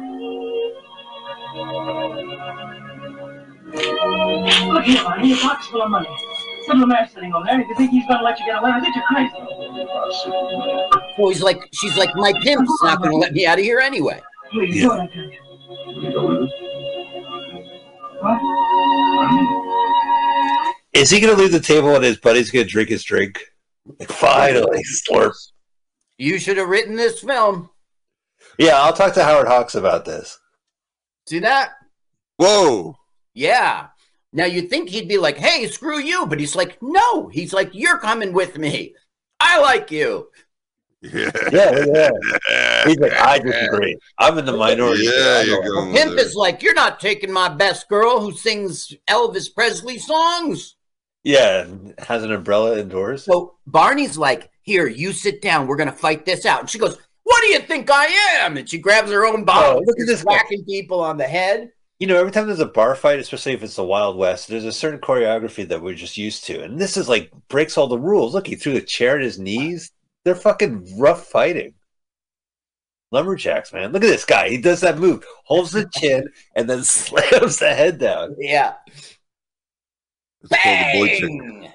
Look 3.73 4.83
here, 4.83 5.03
man. 5.03 5.25
Your 5.25 5.37
pocket's 5.37 5.67
full 5.67 5.81
of 5.81 5.89
money. 5.91 6.07
Some 6.67 6.87
man 6.87 7.09
sitting 7.13 7.33
on 7.33 7.45
there. 7.45 7.55
and 7.59 7.65
You 7.67 7.75
think 7.75 7.91
he's 7.91 8.05
gonna 8.07 8.23
let 8.23 8.39
you 8.39 8.45
get 8.45 8.61
away 8.61 8.71
with 8.75 8.83
it? 8.83 8.95
You're 8.95 9.05
crazy. 9.05 9.31
So 11.17 11.29
he's 11.29 11.41
like, 11.41 11.61
she's 11.73 11.97
like, 11.97 12.09
my 12.15 12.33
pimp's 12.41 12.71
not 12.83 12.99
going 12.99 13.11
to 13.11 13.17
let 13.17 13.33
me 13.33 13.45
out 13.45 13.57
of 13.59 13.63
here 13.65 13.79
anyway. 13.79 14.19
Please, 14.51 14.75
Yeah. 14.77 14.83
do 14.83 14.91
it, 14.93 14.99
I 14.99 15.07
tell 15.07 15.23
you. 15.23 15.39
You 16.01 16.13
go? 16.13 16.47
What? 18.21 18.39
Is 20.93 21.09
he 21.09 21.19
going 21.19 21.35
to 21.35 21.41
leave 21.41 21.51
the 21.51 21.59
table 21.59 21.95
and 21.95 22.03
his 22.03 22.17
buddy's 22.17 22.49
going 22.51 22.65
to 22.65 22.71
drink 22.71 22.89
his 22.89 23.03
drink? 23.03 23.39
Finally, 24.07 24.83
slurp. 24.83 25.33
You 26.17 26.37
should 26.39 26.57
have 26.57 26.69
written 26.69 26.95
this 26.95 27.19
film. 27.21 27.69
Yeah, 28.57 28.81
I'll 28.81 28.93
talk 28.93 29.13
to 29.15 29.23
Howard 29.23 29.47
Hawks 29.47 29.75
about 29.75 30.05
this. 30.05 30.39
See 31.27 31.39
that? 31.39 31.71
Whoa. 32.37 32.95
Yeah. 33.33 33.87
Now 34.33 34.45
you'd 34.45 34.69
think 34.69 34.89
he'd 34.89 35.07
be 35.07 35.17
like, 35.17 35.37
hey, 35.37 35.67
screw 35.67 35.99
you. 35.99 36.25
But 36.25 36.39
he's 36.39 36.55
like, 36.55 36.77
no. 36.81 37.27
He's 37.27 37.53
like, 37.53 37.69
you're 37.73 37.97
coming 37.97 38.33
with 38.33 38.57
me. 38.57 38.95
I 39.39 39.59
like 39.59 39.91
you. 39.91 40.29
Yeah. 41.01 41.31
Yeah, 41.51 41.85
yeah. 41.93 42.85
He's 42.85 42.99
like, 42.99 43.13
I 43.13 43.39
disagree. 43.39 43.97
I'm 44.19 44.37
in 44.37 44.45
the 44.45 44.55
minority. 44.55 45.03
Yeah, 45.03 45.39
I 45.39 45.43
you're 45.47 45.63
going 45.63 45.93
Pimp 45.93 46.11
with 46.11 46.19
is 46.19 46.35
like, 46.35 46.61
you're 46.61 46.75
not 46.75 46.99
taking 46.99 47.31
my 47.31 47.49
best 47.49 47.89
girl 47.89 48.19
who 48.19 48.31
sings 48.31 48.93
Elvis 49.09 49.53
Presley 49.53 49.97
songs. 49.97 50.75
Yeah, 51.23 51.65
has 51.97 52.23
an 52.23 52.31
umbrella 52.31 52.77
indoors. 52.77 53.23
So 53.23 53.55
Barney's 53.65 54.17
like, 54.17 54.51
here, 54.61 54.87
you 54.87 55.11
sit 55.11 55.41
down. 55.41 55.65
We're 55.65 55.75
going 55.75 55.89
to 55.89 55.95
fight 55.95 56.25
this 56.25 56.45
out. 56.45 56.61
And 56.61 56.69
she 56.69 56.77
goes, 56.77 56.97
what 57.31 57.41
do 57.41 57.47
you 57.47 57.59
think 57.59 57.89
I 57.89 58.05
am? 58.41 58.57
And 58.57 58.69
she 58.69 58.77
grabs 58.77 59.09
her 59.11 59.25
own 59.25 59.43
bottle. 59.45 59.77
Oh, 59.77 59.83
look 59.85 59.99
at 59.99 60.07
this 60.07 60.23
whacking 60.23 60.65
people 60.65 60.99
on 61.01 61.17
the 61.17 61.23
head. 61.25 61.71
you 61.99 62.07
know, 62.07 62.17
every 62.19 62.31
time 62.31 62.47
there's 62.47 62.59
a 62.59 62.65
bar 62.65 62.95
fight, 62.95 63.19
especially 63.19 63.53
if 63.53 63.63
it's 63.63 63.75
the 63.75 63.83
Wild 63.83 64.17
West, 64.17 64.47
there's 64.47 64.65
a 64.65 64.71
certain 64.73 64.99
choreography 64.99 65.67
that 65.67 65.81
we're 65.81 65.93
just 65.95 66.17
used 66.17 66.43
to. 66.45 66.61
And 66.63 66.79
this 66.79 66.97
is 66.97 67.07
like 67.07 67.31
breaks 67.47 67.77
all 67.77 67.87
the 67.87 67.99
rules. 67.99 68.33
Look, 68.33 68.47
he 68.47 68.55
threw 68.55 68.73
the 68.73 68.81
chair 68.81 69.17
at 69.17 69.23
his 69.23 69.39
knees. 69.39 69.91
They're 70.25 70.35
fucking 70.35 70.99
rough 70.99 71.25
fighting. 71.27 71.73
Lumberjacks, 73.11 73.73
man. 73.73 73.91
Look 73.91 74.03
at 74.03 74.07
this 74.07 74.25
guy. 74.25 74.49
He 74.49 74.57
does 74.57 74.81
that 74.81 74.97
move, 74.97 75.23
holds 75.43 75.71
the 75.71 75.89
chin, 75.93 76.29
and 76.55 76.69
then 76.69 76.83
slams 76.85 77.57
the 77.57 77.73
head 77.73 77.97
down. 77.99 78.35
Yeah. 78.39 78.75
It's 80.43 80.57
called 80.57 80.79
the 80.79 80.85
boy 80.93 81.07
chick. 81.09 81.29
Bang! 81.29 81.71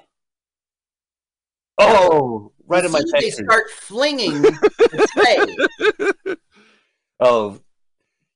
Oh, 1.77 2.51
right 2.67 2.85
in 2.85 2.91
my 2.91 2.99
See, 2.99 3.05
They 3.13 3.21
face. 3.21 3.37
start 3.37 3.69
flinging 3.71 4.41
the 4.41 5.07
tray. 6.25 6.35
Oh, 7.19 7.59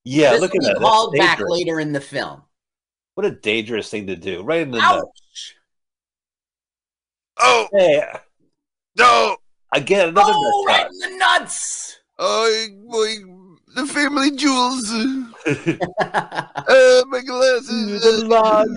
yeah. 0.03 0.31
this 0.31 0.41
look 0.41 0.55
at 0.55 0.61
will 0.61 0.67
be 0.69 0.73
that. 0.73 0.79
called 0.79 1.13
That's 1.13 1.23
back 1.25 1.37
dangerous. 1.37 1.51
later 1.51 1.79
in 1.79 1.91
the 1.91 2.01
film. 2.01 2.41
What 3.13 3.27
a 3.27 3.31
dangerous 3.31 3.89
thing 3.91 4.07
to 4.07 4.15
do. 4.15 4.41
Right 4.41 4.61
in 4.61 4.71
the 4.71 4.79
nuts. 4.79 5.03
Ouch! 5.03 5.55
Oh 7.37 7.67
Hey, 7.73 8.03
no! 8.97 9.37
again, 9.73 10.09
another 10.09 10.31
Oh, 10.35 10.63
nut 10.67 10.75
right 10.75 10.87
in 10.91 10.97
the 11.11 11.17
nuts! 11.17 11.99
Oh 12.17 12.67
boy, 12.87 13.15
the 13.75 13.85
family 13.85 14.31
jewels. 14.31 14.91
Uh, 14.91 17.03
my 17.07 17.21
glasses. 17.21 18.01
the 18.01 18.25
log. 18.27 18.67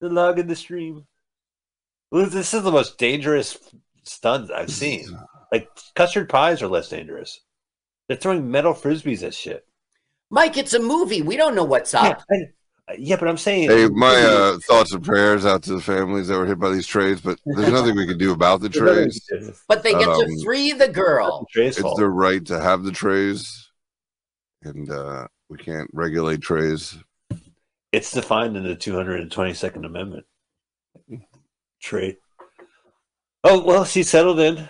The 0.00 0.08
log 0.08 0.38
in 0.38 0.46
the 0.46 0.56
stream. 0.56 1.04
This 2.12 2.54
is 2.54 2.62
the 2.62 2.70
most 2.70 2.98
dangerous 2.98 3.58
stunt 4.04 4.50
I've 4.50 4.70
seen. 4.70 5.06
Like 5.52 5.68
custard 5.94 6.28
pies 6.28 6.62
are 6.62 6.68
less 6.68 6.88
dangerous. 6.88 7.40
They're 8.08 8.16
throwing 8.16 8.50
metal 8.50 8.74
frisbees 8.74 9.22
at 9.22 9.34
shit. 9.34 9.66
Mike, 10.30 10.56
it's 10.56 10.74
a 10.74 10.80
movie. 10.80 11.22
We 11.22 11.36
don't 11.36 11.54
know 11.54 11.64
what's 11.64 11.92
Yeah, 11.92 12.00
up. 12.08 12.22
I- 12.30 12.46
yeah, 12.98 13.16
but 13.16 13.28
I'm 13.28 13.38
saying. 13.38 13.70
Hey, 13.70 13.88
my 13.88 14.14
uh, 14.14 14.58
thoughts 14.66 14.92
and 14.92 15.02
prayers 15.02 15.46
out 15.46 15.62
to 15.62 15.72
the 15.72 15.80
families 15.80 16.28
that 16.28 16.36
were 16.36 16.44
hit 16.44 16.58
by 16.58 16.68
these 16.68 16.86
trays, 16.86 17.18
but 17.18 17.38
there's 17.46 17.72
nothing 17.72 17.96
we 17.96 18.06
can 18.06 18.18
do 18.18 18.30
about 18.32 18.60
the 18.60 18.68
trays. 18.68 19.26
But 19.68 19.82
they 19.82 19.92
get 19.92 20.06
Um, 20.06 20.20
to 20.20 20.44
free 20.44 20.72
the 20.72 20.88
girl. 20.88 21.46
Trays 21.50 21.78
It's 21.78 21.96
their 21.96 22.10
right 22.10 22.44
to 22.44 22.60
have 22.60 22.82
the 22.84 22.92
trays, 22.92 23.70
and 24.64 24.90
uh, 24.90 25.28
we 25.48 25.56
can't 25.56 25.88
regulate 25.94 26.42
trays. 26.42 26.98
It's 27.90 28.10
defined 28.12 28.54
in 28.58 28.64
the 28.64 28.76
222nd 28.76 29.86
Amendment. 29.86 30.26
Trade. 31.80 32.16
Oh 33.44 33.62
well, 33.62 33.84
she 33.84 34.02
settled 34.02 34.40
in. 34.40 34.68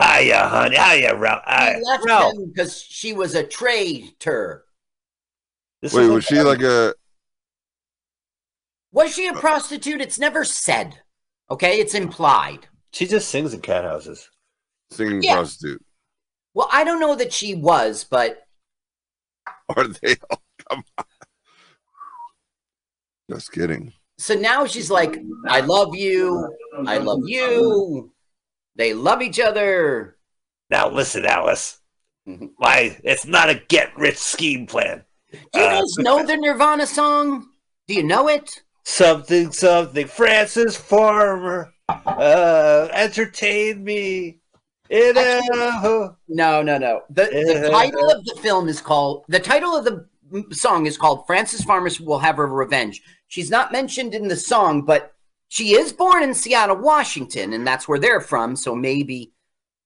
Hiya, 0.00 0.48
honey. 0.48 0.76
Hiya, 0.76 1.14
Ralph. 1.14 1.42
He 1.46 1.52
Hiya, 1.54 1.78
left 1.84 2.04
Ralph. 2.06 2.34
him 2.34 2.46
because 2.48 2.82
she 2.82 3.12
was 3.12 3.34
a 3.34 3.44
traitor. 3.46 4.64
This 5.82 5.92
Wait, 5.92 6.08
was 6.08 6.24
she 6.24 6.40
like 6.40 6.62
a? 6.62 6.94
Was 8.92 9.14
she 9.14 9.26
a 9.26 9.34
prostitute? 9.34 10.00
It's 10.00 10.18
never 10.18 10.44
said. 10.44 10.98
Okay, 11.50 11.80
it's 11.80 11.94
implied. 11.94 12.66
She 12.92 13.06
just 13.06 13.28
sings 13.28 13.52
in 13.54 13.60
cat 13.60 13.84
houses. 13.84 14.28
Singing 14.90 15.22
Yeah. 15.22 15.34
prostitute. 15.36 15.84
Well, 16.54 16.68
I 16.72 16.82
don't 16.82 16.98
know 16.98 17.14
that 17.14 17.32
she 17.32 17.54
was, 17.54 18.04
but 18.04 18.46
Are 19.76 19.86
they 19.86 20.16
all? 20.30 20.42
Come 20.68 20.82
on. 20.98 21.04
Just 23.30 23.52
kidding. 23.52 23.92
So 24.20 24.34
now 24.34 24.66
she's 24.66 24.90
like, 24.90 25.18
I 25.48 25.60
love 25.60 25.96
you. 25.96 26.46
I 26.86 26.98
love 26.98 27.20
you. 27.24 28.12
They 28.76 28.92
love 28.92 29.22
each 29.22 29.40
other. 29.40 30.18
Now 30.68 30.90
listen, 30.90 31.24
Alice. 31.24 31.80
Why? 32.58 33.00
It's 33.02 33.24
not 33.24 33.48
a 33.48 33.62
get-rich 33.68 34.18
scheme 34.18 34.66
plan. 34.66 35.04
Do 35.32 35.38
you 35.54 35.66
Uh, 35.66 35.80
guys 35.80 35.96
know 35.98 36.24
the 36.24 36.36
Nirvana 36.36 36.86
song? 36.86 37.48
Do 37.88 37.94
you 37.94 38.02
know 38.02 38.28
it? 38.28 38.62
Something, 38.84 39.52
something. 39.52 40.06
Frances 40.06 40.76
Farmer, 40.76 41.72
uh, 41.88 42.88
entertain 42.92 43.82
me. 43.82 44.38
In 44.90 45.16
a, 45.16 45.40
No, 46.28 46.62
no, 46.62 46.76
no. 46.76 47.02
The, 47.08 47.24
the 47.24 47.68
title 47.70 48.10
of 48.10 48.24
the 48.26 48.38
film 48.42 48.68
is 48.68 48.82
called, 48.82 49.24
the 49.28 49.40
title 49.40 49.74
of 49.74 49.84
the 49.84 50.06
song 50.52 50.86
is 50.86 50.98
called 50.98 51.26
"Frances 51.26 51.62
Farmers 51.64 52.00
Will 52.00 52.18
Have 52.18 52.36
Her 52.36 52.46
Revenge. 52.46 53.00
She's 53.30 53.48
not 53.48 53.70
mentioned 53.70 54.12
in 54.12 54.26
the 54.26 54.34
song, 54.34 54.82
but 54.82 55.14
she 55.46 55.76
is 55.76 55.92
born 55.92 56.24
in 56.24 56.34
Seattle, 56.34 56.74
Washington, 56.74 57.52
and 57.52 57.64
that's 57.64 57.86
where 57.86 57.98
they're 57.98 58.20
from. 58.20 58.56
So 58.56 58.74
maybe 58.74 59.32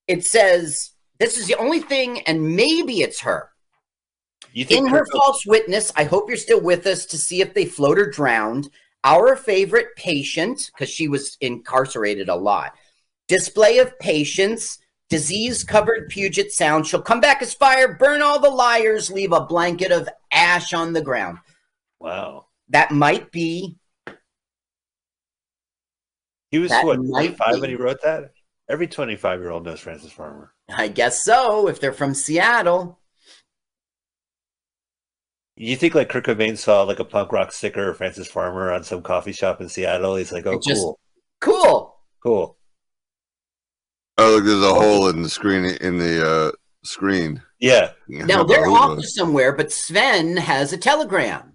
it 0.09 0.25
says 0.25 0.93
this 1.19 1.37
is 1.37 1.47
the 1.47 1.57
only 1.57 1.81
thing, 1.81 2.23
and 2.23 2.57
maybe 2.57 3.03
it's 3.03 3.21
her. 3.21 3.51
you 4.55 4.65
think 4.65 4.87
In 4.87 4.87
her 4.87 5.05
false 5.13 5.45
witness, 5.45 5.93
I 5.95 6.05
hope 6.05 6.27
you're 6.27 6.39
still 6.39 6.63
with 6.63 6.87
us 6.87 7.05
to 7.05 7.19
see 7.19 7.43
if 7.43 7.53
they 7.53 7.67
float 7.67 7.99
or 7.99 8.11
drowned. 8.11 8.71
Our 9.05 9.37
favorite 9.37 9.95
patient, 9.95 10.71
because 10.73 10.89
she 10.89 11.07
was 11.07 11.37
incarcerated 11.43 12.31
a 12.31 12.35
lot. 12.35 12.73
Display 13.29 13.77
of 13.77 13.99
patience, 13.99 14.79
disease 15.11 15.65
covered 15.65 16.09
Puget 16.09 16.51
Sound. 16.51 16.87
She'll 16.87 17.03
come 17.03 17.21
back 17.21 17.43
as 17.43 17.53
fire, 17.53 17.93
burn 17.93 18.23
all 18.23 18.39
the 18.39 18.49
liars, 18.49 19.11
leave 19.11 19.33
a 19.33 19.45
blanket 19.45 19.93
of 19.93 20.09
ash 20.33 20.73
on 20.73 20.95
the 20.95 21.03
ground. 21.03 21.37
Wow. 22.01 22.44
That 22.71 22.91
might 22.91 23.31
be, 23.31 23.77
He 26.51 26.59
was 26.59 26.71
what, 26.71 26.97
25 26.97 27.55
be. 27.55 27.61
when 27.61 27.71
he 27.71 27.77
wrote 27.77 28.03
that? 28.03 28.31
Every 28.71 28.87
25 28.87 29.41
year 29.41 29.51
old 29.51 29.65
knows 29.65 29.81
Frances 29.81 30.13
Farmer. 30.13 30.53
I 30.75 30.89
guess 30.89 31.23
so, 31.23 31.69
if 31.69 31.81
they're 31.81 31.93
from 31.93 32.15
Seattle. 32.15 33.01
You 35.57 35.77
think 35.77 35.95
like 35.95 36.09
Kurt 36.09 36.25
Cobain 36.25 36.57
saw 36.59 36.83
like 36.83 36.99
a 36.99 37.05
punk 37.05 37.31
rock 37.33 37.53
sticker 37.53 37.91
of 37.91 37.97
Frances 37.99 38.27
Farmer 38.27 38.73
on 38.73 38.83
some 38.83 39.03
coffee 39.03 39.33
shop 39.33 39.61
in 39.61 39.69
Seattle? 39.69 40.17
He's 40.17 40.33
like, 40.33 40.47
oh, 40.47 40.59
just- 40.59 40.81
cool, 40.83 40.99
Cool. 41.41 41.97
cool. 42.23 42.59
Oh, 44.17 44.31
look, 44.37 44.45
there's 44.45 44.63
a 44.63 44.75
hole 44.75 45.09
in 45.09 45.23
the 45.23 45.29
screen 45.29 45.65
in 45.81 45.99
the 45.99 46.27
uh, 46.27 46.53
screen. 46.85 47.43
Yeah. 47.61 47.91
Now 48.09 48.43
they're 48.45 48.69
off 48.69 49.05
somewhere, 49.05 49.53
but 49.53 49.73
Sven 49.73 50.37
has 50.37 50.73
a 50.73 50.77
telegram. 50.79 51.54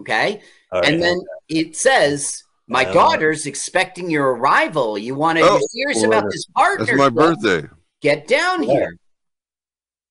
Okay. 0.00 0.40
All 0.72 0.80
right. 0.80 0.92
And 0.92 1.02
then 1.02 1.20
it 1.48 1.76
says, 1.76 2.42
My 2.68 2.84
Oh. 2.84 2.92
daughter's 2.92 3.46
expecting 3.46 4.10
your 4.10 4.34
arrival. 4.34 4.96
You 4.98 5.14
want 5.14 5.38
to, 5.38 5.44
Oh, 5.44 5.58
you're 5.74 5.92
serious 5.92 6.04
oh, 6.04 6.08
about 6.08 6.30
this 6.30 6.44
partner. 6.56 6.84
That's 6.86 6.98
my 6.98 7.08
birthday. 7.08 7.68
Get 8.00 8.26
down 8.28 8.62
Yeah. 8.62 8.72
here. 8.74 8.96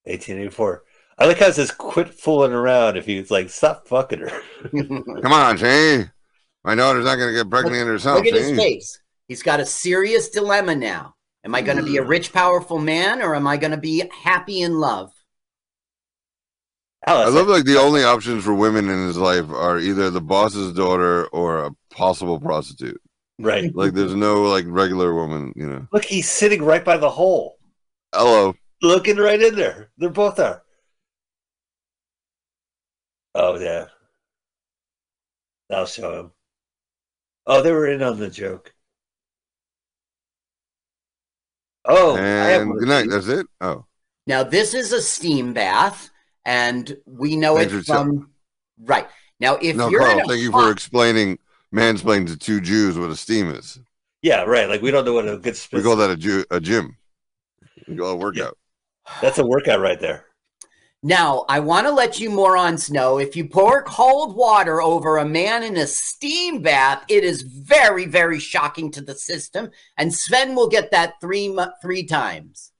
1884. 0.04 0.82
I 1.18 1.26
like 1.26 1.38
how 1.38 1.46
it 1.48 1.54
says, 1.54 1.70
quit 1.70 2.14
fooling 2.14 2.52
around. 2.52 2.96
If 2.96 3.04
he's 3.06 3.30
like, 3.30 3.50
stop 3.50 3.86
fucking 3.86 4.20
her. 4.20 4.42
Come 4.70 5.32
on, 5.32 5.58
see? 5.58 6.04
My 6.64 6.74
daughter's 6.74 7.04
not 7.04 7.16
going 7.16 7.34
to 7.34 7.38
get 7.42 7.50
pregnant 7.50 7.88
or 7.88 7.92
Look 7.94 8.00
something. 8.00 8.26
at 8.28 8.38
his 8.38 8.50
face. 8.56 9.00
He's 9.28 9.42
got 9.42 9.60
a 9.60 9.66
serious 9.66 10.28
dilemma 10.30 10.74
now. 10.74 11.14
Am 11.44 11.54
I 11.54 11.62
going 11.62 11.78
to 11.78 11.84
be 11.84 11.96
a 11.96 12.02
rich, 12.02 12.32
powerful 12.32 12.78
man 12.78 13.22
or 13.22 13.34
am 13.34 13.46
I 13.46 13.56
going 13.56 13.70
to 13.70 13.76
be 13.78 14.02
happy 14.22 14.60
in 14.62 14.78
love? 14.78 15.12
Alice, 17.06 17.28
I 17.28 17.30
love 17.30 17.48
like 17.48 17.64
the 17.64 17.78
only 17.78 18.04
options 18.04 18.44
for 18.44 18.54
women 18.54 18.88
in 18.88 19.06
his 19.06 19.16
life 19.16 19.48
are 19.50 19.78
either 19.78 20.10
the 20.10 20.20
boss's 20.20 20.72
daughter 20.74 21.26
or 21.28 21.64
a 21.64 21.70
possible 21.90 22.38
prostitute. 22.38 23.00
right. 23.38 23.72
Like 23.74 23.94
there's 23.94 24.14
no 24.14 24.42
like 24.42 24.66
regular 24.68 25.14
woman, 25.14 25.52
you 25.56 25.66
know. 25.68 25.86
Look, 25.92 26.04
he's 26.04 26.28
sitting 26.28 26.62
right 26.62 26.84
by 26.84 26.98
the 26.98 27.08
hole, 27.10 27.58
Hello. 28.14 28.54
looking 28.82 29.16
right 29.16 29.40
in 29.40 29.54
there. 29.54 29.90
They're 29.96 30.10
both 30.10 30.36
there. 30.36 30.62
Oh, 33.34 33.58
yeah. 33.58 33.86
I'll 35.72 35.86
show 35.86 36.20
him. 36.20 36.32
Oh, 37.46 37.62
they 37.62 37.72
were 37.72 37.86
in 37.86 38.02
on 38.02 38.18
the 38.18 38.28
joke. 38.28 38.74
Oh, 41.86 42.16
I 42.16 42.20
have 42.20 42.62
and 42.62 42.78
good 42.78 42.88
night. 42.88 43.08
That's 43.08 43.28
it. 43.28 43.46
Oh, 43.60 43.86
Now, 44.26 44.42
this 44.42 44.74
is 44.74 44.92
a 44.92 45.00
steam 45.00 45.52
bath, 45.54 46.10
and 46.44 46.96
we 47.06 47.36
know 47.36 47.56
it 47.56 47.68
Thanks 47.70 47.86
for 47.86 47.92
tell- 47.92 48.04
from. 48.04 48.30
Right. 48.82 49.06
Now, 49.40 49.56
if 49.56 49.76
no, 49.76 49.88
you're 49.88 50.00
Carl. 50.00 50.18
in 50.18 50.24
a 50.24 50.28
Thank 50.28 50.40
you 50.42 50.50
for 50.52 50.70
explaining 50.70 51.38
mansplaining 51.74 52.26
to 52.28 52.36
two 52.36 52.60
Jews 52.60 52.98
what 52.98 53.10
a 53.10 53.16
steam 53.16 53.50
is. 53.50 53.78
Yeah, 54.22 54.42
right. 54.42 54.68
Like 54.68 54.82
we 54.82 54.90
don't 54.90 55.04
know 55.04 55.14
what 55.14 55.26
a 55.28 55.36
good 55.36 55.52
We 55.52 55.52
spin. 55.54 55.82
call 55.82 55.96
that 55.96 56.10
a 56.10 56.16
Jew 56.16 56.44
a 56.50 56.60
gym. 56.60 56.96
We 57.88 57.96
call 57.96 58.10
it 58.10 58.14
a 58.14 58.16
workout. 58.16 58.56
That's 59.22 59.38
a 59.38 59.46
workout 59.46 59.80
right 59.80 59.98
there. 60.00 60.26
Now, 61.02 61.46
I 61.48 61.60
want 61.60 61.86
to 61.86 61.92
let 61.92 62.20
you 62.20 62.28
morons 62.28 62.90
know 62.90 63.18
if 63.18 63.34
you 63.34 63.48
pour 63.48 63.82
cold 63.84 64.36
water 64.36 64.82
over 64.82 65.16
a 65.16 65.24
man 65.24 65.62
in 65.62 65.78
a 65.78 65.86
steam 65.86 66.60
bath, 66.60 67.02
it 67.08 67.24
is 67.24 67.40
very, 67.40 68.04
very 68.04 68.38
shocking 68.38 68.90
to 68.92 69.00
the 69.00 69.14
system. 69.14 69.70
And 69.96 70.14
Sven 70.14 70.54
will 70.54 70.68
get 70.68 70.90
that 70.90 71.14
three 71.18 71.56
three 71.80 72.04
times. 72.04 72.72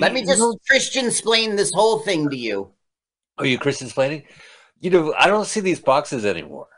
Let 0.00 0.12
me 0.14 0.24
just 0.24 0.42
Christian 0.68 1.06
explain 1.06 1.56
this 1.56 1.72
whole 1.72 2.00
thing 2.00 2.30
to 2.30 2.36
you. 2.36 2.70
Are 3.38 3.46
you 3.46 3.58
Christian 3.58 3.86
explaining? 3.86 4.24
You 4.80 4.90
know, 4.90 5.14
I 5.18 5.26
don't 5.26 5.46
see 5.46 5.60
these 5.60 5.80
boxes 5.80 6.24
anymore. 6.24 6.68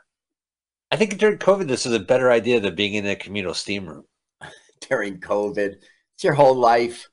I 0.91 0.95
think 0.95 1.17
during 1.17 1.37
COVID, 1.37 1.67
this 1.67 1.85
was 1.85 1.93
a 1.93 1.99
better 1.99 2.31
idea 2.31 2.59
than 2.59 2.75
being 2.75 2.95
in 2.95 3.05
a 3.05 3.15
communal 3.15 3.53
steam 3.53 3.87
room. 3.87 4.05
during 4.89 5.19
COVID. 5.19 5.75
It's 6.15 6.23
your 6.23 6.33
whole 6.33 6.55
life. 6.55 7.09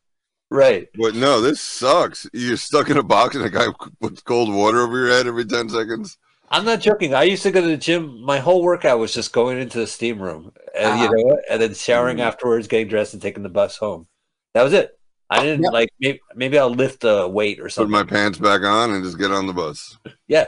Right. 0.50 0.88
But 0.96 1.14
no, 1.14 1.40
this 1.40 1.60
sucks. 1.60 2.26
You're 2.32 2.56
stuck 2.56 2.88
in 2.88 2.96
a 2.96 3.02
box 3.02 3.34
and 3.36 3.44
a 3.44 3.50
guy 3.50 3.66
puts 4.00 4.22
cold 4.22 4.52
water 4.52 4.80
over 4.80 4.96
your 4.96 5.08
head 5.08 5.26
every 5.26 5.44
10 5.44 5.68
seconds. 5.68 6.18
I'm 6.48 6.64
not 6.64 6.80
joking. 6.80 7.12
I 7.12 7.24
used 7.24 7.42
to 7.42 7.50
go 7.50 7.60
to 7.60 7.66
the 7.66 7.76
gym. 7.76 8.22
My 8.24 8.38
whole 8.38 8.62
workout 8.62 9.00
was 9.00 9.12
just 9.12 9.32
going 9.32 9.58
into 9.58 9.78
the 9.78 9.86
steam 9.86 10.22
room, 10.22 10.52
and 10.78 10.98
you 11.00 11.06
Uh-huh. 11.06 11.12
know, 11.12 11.38
and 11.50 11.60
then 11.60 11.74
showering 11.74 12.18
Mhm. 12.18 12.20
afterwards, 12.20 12.68
getting 12.68 12.88
dressed, 12.88 13.14
and 13.14 13.22
taking 13.22 13.42
the 13.42 13.48
bus 13.48 13.76
home. 13.78 14.06
That 14.54 14.62
was 14.62 14.72
it. 14.72 14.95
I 15.30 15.42
didn't 15.42 15.64
Yep. 15.64 15.72
like 15.72 15.88
maybe, 16.00 16.20
maybe 16.34 16.58
I'll 16.58 16.70
lift 16.70 17.02
a 17.04 17.26
weight 17.28 17.58
or 17.60 17.68
something. 17.68 17.92
Put 17.92 18.06
my 18.06 18.16
pants 18.16 18.38
back 18.38 18.62
on 18.62 18.92
and 18.92 19.02
just 19.04 19.18
get 19.18 19.32
on 19.32 19.46
the 19.46 19.52
bus. 19.52 19.98
yeah, 20.28 20.46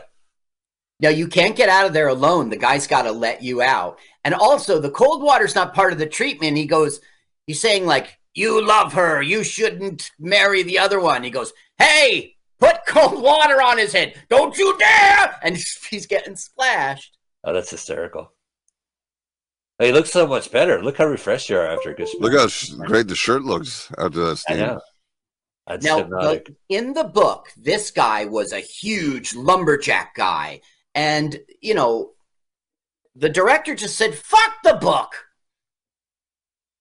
Now 1.01 1.09
you 1.11 1.27
can't 1.29 1.57
get 1.57 1.69
out 1.69 1.87
of 1.87 1.93
there 1.93 2.09
alone. 2.09 2.49
The 2.51 2.57
guy's 2.57 2.87
got 2.87 3.03
to 3.03 3.13
let 3.13 3.43
you 3.43 3.61
out. 3.63 3.99
And 4.25 4.35
also, 4.35 4.79
the 4.81 4.91
cold 4.91 5.23
water's 5.23 5.55
not 5.55 5.75
part 5.75 5.93
of 5.93 5.99
the 5.99 6.07
treatment. 6.07 6.57
He 6.57 6.67
goes, 6.67 7.01
he's 7.47 7.61
saying 7.61 7.87
like, 7.87 8.19
"You 8.35 8.65
love 8.65 8.93
her. 8.93 9.23
You 9.23 9.43
shouldn't 9.43 10.11
marry 10.19 10.63
the 10.63 10.79
other 10.79 11.01
one." 11.01 11.23
He 11.25 11.31
goes, 11.31 11.53
"Hey, 11.79 12.37
put 12.61 12.85
cold 12.87 13.23
water 13.23 13.63
on 13.63 13.79
his 13.79 13.93
head. 13.93 14.15
Don't 14.29 14.57
you 14.59 14.77
dare!" 14.79 15.37
And 15.43 15.57
he's 15.91 16.07
getting 16.07 16.37
splashed. 16.37 17.17
oh, 17.45 17.53
that's 17.55 17.71
hysterical. 17.71 18.33
He 19.81 19.93
looks 19.93 20.11
so 20.11 20.27
much 20.27 20.51
better. 20.51 20.83
Look 20.83 20.99
how 20.99 21.07
refreshed 21.07 21.49
you 21.49 21.57
are 21.57 21.67
after 21.67 21.91
a 21.91 21.95
good. 21.95 22.09
Look 22.19 22.33
how 22.33 22.49
great 22.87 23.07
the 23.07 23.15
shirt 23.15 23.43
looks 23.43 23.91
after 23.97 24.27
that 24.27 24.37
steam. 24.37 24.57
I 24.57 24.67
know. 24.67 24.81
That's 25.69 25.85
Now, 25.85 25.99
hypnotic. 25.99 26.51
in 26.69 26.95
the 26.95 27.05
book, 27.05 27.53
this 27.57 27.91
guy 27.91 28.25
was 28.25 28.53
a 28.53 28.61
huge 28.61 29.35
lumberjack 29.35 30.15
guy. 30.15 30.63
And, 30.95 31.39
you 31.61 31.75
know, 31.75 32.13
the 33.15 33.29
director 33.29 33.75
just 33.75 33.97
said, 33.97 34.15
fuck 34.15 34.55
the 34.65 34.75
book. 34.75 35.27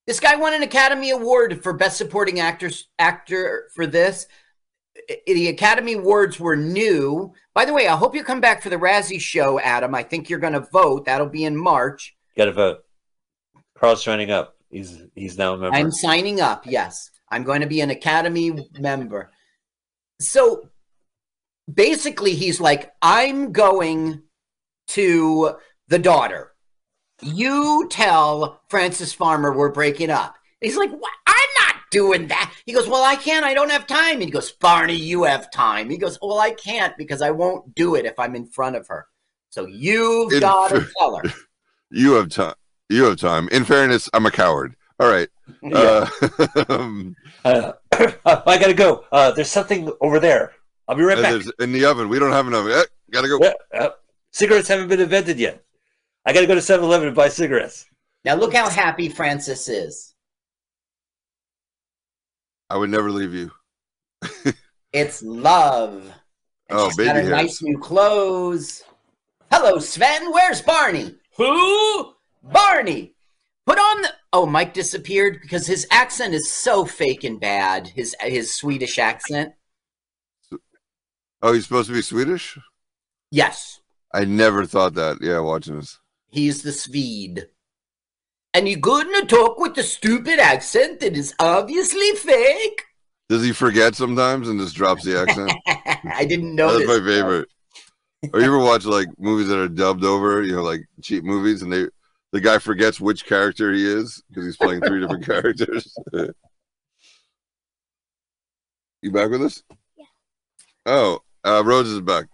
This 0.08 0.20
guy 0.22 0.38
won 0.38 0.54
an 0.54 0.64
Academy 0.64 1.12
Award 1.12 1.62
for 1.62 1.74
Best 1.74 1.98
Supporting 1.98 2.40
Actors 2.40 2.88
Actor 2.98 3.70
for 3.76 3.86
this. 3.86 4.26
The 5.28 5.50
Academy 5.50 5.94
Awards 5.94 6.40
were 6.40 6.56
new. 6.56 7.34
By 7.54 7.66
the 7.66 7.74
way, 7.74 7.88
I 7.88 7.96
hope 7.98 8.16
you 8.16 8.24
come 8.24 8.40
back 8.40 8.64
for 8.64 8.70
the 8.70 8.78
Razzie 8.78 9.20
show, 9.20 9.60
Adam. 9.60 9.94
I 9.94 10.04
think 10.04 10.30
you're 10.30 10.40
going 10.40 10.54
to 10.54 10.68
vote. 10.72 11.06
That'll 11.06 11.28
be 11.28 11.44
in 11.44 11.58
March. 11.58 12.16
Got 12.38 12.46
to 12.46 12.54
vote. 12.54 12.80
Carl's 13.80 14.04
signing 14.04 14.32
up. 14.32 14.56
He's 14.70 15.04
he's 15.16 15.38
now 15.38 15.54
a 15.54 15.58
member. 15.58 15.76
I'm 15.76 15.92
signing 15.92 16.42
up. 16.42 16.66
Yes, 16.66 17.12
I'm 17.30 17.44
going 17.44 17.62
to 17.62 17.68
be 17.68 17.82
an 17.82 17.90
Academy 17.90 18.68
member. 18.80 19.32
So 20.20 20.70
basically, 21.72 22.34
he's 22.34 22.60
like, 22.60 22.92
I'm 23.02 23.52
going 23.52 24.24
to 24.90 25.56
the 25.88 26.00
daughter. 26.00 26.54
You 27.22 27.88
tell 27.90 28.62
Frances 28.70 29.14
Farmer 29.14 29.52
we're 29.52 29.72
breaking 29.72 30.10
up. 30.10 30.36
He's 30.62 30.78
like, 30.78 30.92
what? 30.92 31.12
I'm 31.26 31.36
not 31.60 31.76
doing 31.92 32.28
that. 32.28 32.54
He 32.66 32.74
goes, 32.74 32.88
Well, 32.88 33.04
I 33.04 33.16
can't. 33.16 33.46
I 33.46 33.54
don't 33.54 33.72
have 33.72 33.88
time. 33.88 34.20
He 34.22 34.30
goes, 34.30 34.52
Barney, 34.52 34.96
you 34.96 35.24
have 35.24 35.52
time. 35.52 35.90
He 35.90 35.98
goes, 35.98 36.18
Well, 36.22 36.40
I 36.40 36.52
can't 36.52 36.98
because 36.98 37.22
I 37.22 37.32
won't 37.32 37.74
do 37.76 37.96
it 37.96 38.06
if 38.06 38.18
I'm 38.20 38.36
in 38.36 38.48
front 38.48 38.76
of 38.76 38.88
her. 38.88 39.08
So 39.50 39.66
you've 39.66 40.40
got 40.42 40.70
to 40.70 40.86
tell 40.98 41.18
her. 41.18 41.24
You 41.90 42.14
have 42.14 42.30
time. 42.30 42.56
You 42.90 43.06
have 43.06 43.18
time. 43.18 43.50
In 43.50 43.66
fairness, 43.66 44.10
I'm 44.14 44.26
a 44.26 44.32
coward. 44.32 44.76
All 45.00 45.10
right. 45.10 45.30
Yeah. 45.62 46.10
Uh, 46.68 47.04
Uh, 47.46 47.72
I 48.26 48.58
gotta 48.58 48.74
go. 48.74 49.06
Uh, 49.12 49.32
there's 49.32 49.50
something 49.50 49.90
over 50.02 50.20
there. 50.20 50.54
I'll 50.88 50.96
be 50.96 51.04
right 51.04 51.16
back. 51.22 51.32
there's- 51.32 51.50
in 51.60 51.72
the 51.72 51.86
oven, 51.86 52.10
we 52.10 52.20
don't 52.20 52.32
have 52.34 52.48
enough. 52.48 52.68
Eh, 52.68 52.84
gotta 53.12 53.28
go. 53.30 53.40
Yeah, 53.42 53.54
uh, 53.80 53.90
cigarettes 54.34 54.68
haven't 54.68 54.90
been 54.90 55.00
invented 55.00 55.40
yet. 55.40 55.64
I 56.26 56.34
gotta 56.34 56.48
go 56.48 56.56
to 56.56 56.60
7-Eleven 56.62 57.08
and 57.08 57.16
buy 57.16 57.30
cigarettes. 57.30 57.86
Now 58.26 58.36
look 58.36 58.54
how 58.54 58.70
happy 58.70 59.08
Frances 59.08 59.70
is. 59.70 60.14
I 62.70 62.76
would 62.78 62.90
never 62.90 63.10
leave 63.12 63.34
you. 63.34 63.52
It's 64.94 65.22
love. 65.22 65.94
And 66.70 66.80
Oh, 66.80 66.88
she's 66.90 66.98
got 66.98 67.16
baby 67.16 67.26
her 67.28 67.32
nice 67.32 67.62
new 67.62 67.78
clothes. 67.78 68.84
Hello, 69.52 69.80
Sven. 69.80 70.32
Where's 70.32 70.62
Barney? 70.62 71.14
Who? 71.36 72.14
Barney. 72.52 73.14
Put 73.66 73.78
on 73.80 74.02
the. 74.02 74.10
Oh, 74.34 74.46
Mike 74.46 74.74
disappeared 74.74 75.40
because 75.42 75.68
his 75.68 75.88
accent 75.92 76.34
is 76.34 76.52
so 76.52 76.86
fake 76.86 77.24
and 77.24 77.40
bad. 77.40 77.88
His 77.88 78.16
his 78.22 78.56
Swedish 78.56 78.98
accent. 79.00 79.54
Oh, 81.42 81.54
he's 81.54 81.64
supposed 81.64 81.90
to 81.90 81.94
be 81.94 82.02
Swedish? 82.02 82.58
Yes, 83.30 83.82
I 84.14 84.26
never 84.26 84.66
thought 84.66 84.94
that. 84.96 85.18
Yeah, 85.22 85.40
watching 85.40 85.76
this. 85.78 86.00
he's 86.30 86.62
the 86.62 86.72
Swede. 86.72 87.48
And 88.54 88.68
you 88.68 88.78
gonna 88.78 89.26
talk 89.26 89.60
with 89.60 89.76
the 89.76 89.84
stupid 89.84 90.40
accent 90.40 91.00
that 91.02 91.16
is 91.16 91.36
obviously 91.40 92.12
fake? 92.12 92.84
Does 93.30 93.44
he 93.44 93.52
forget 93.52 93.96
sometimes 93.96 94.48
and 94.48 94.60
just 94.60 94.76
drops 94.76 95.04
the 95.04 95.20
accent? 95.20 95.52
I 96.16 96.26
didn't 96.26 96.56
know. 96.56 96.78
That's 96.78 96.88
my 96.88 97.06
favorite. 97.06 97.50
Or 98.34 98.40
you 98.40 98.48
ever 98.48 98.58
watch 98.60 98.86
like 98.86 99.08
movies 99.20 99.50
that 99.50 99.60
are 99.60 99.68
dubbed 99.68 100.04
over, 100.04 100.42
you 100.42 100.56
know, 100.56 100.64
like 100.64 100.82
cheap 101.04 101.24
movies, 101.24 101.62
and 101.62 101.72
they 101.72 101.88
the 102.38 102.42
guy 102.42 102.60
forgets 102.60 103.02
which 103.02 103.26
character 103.26 103.74
he 103.74 103.84
is 103.84 104.22
because 104.30 104.46
he's 104.46 104.58
playing 104.58 104.80
three 104.82 105.00
different 105.02 105.26
characters. 105.32 105.92
you 109.02 109.12
back 109.12 109.32
with 109.32 109.42
us? 109.42 109.64
Yeah. 109.98 110.06
Oh, 110.86 111.20
uh, 111.44 111.64
Rose 111.66 111.88
is 111.88 112.02
back. 112.02 112.26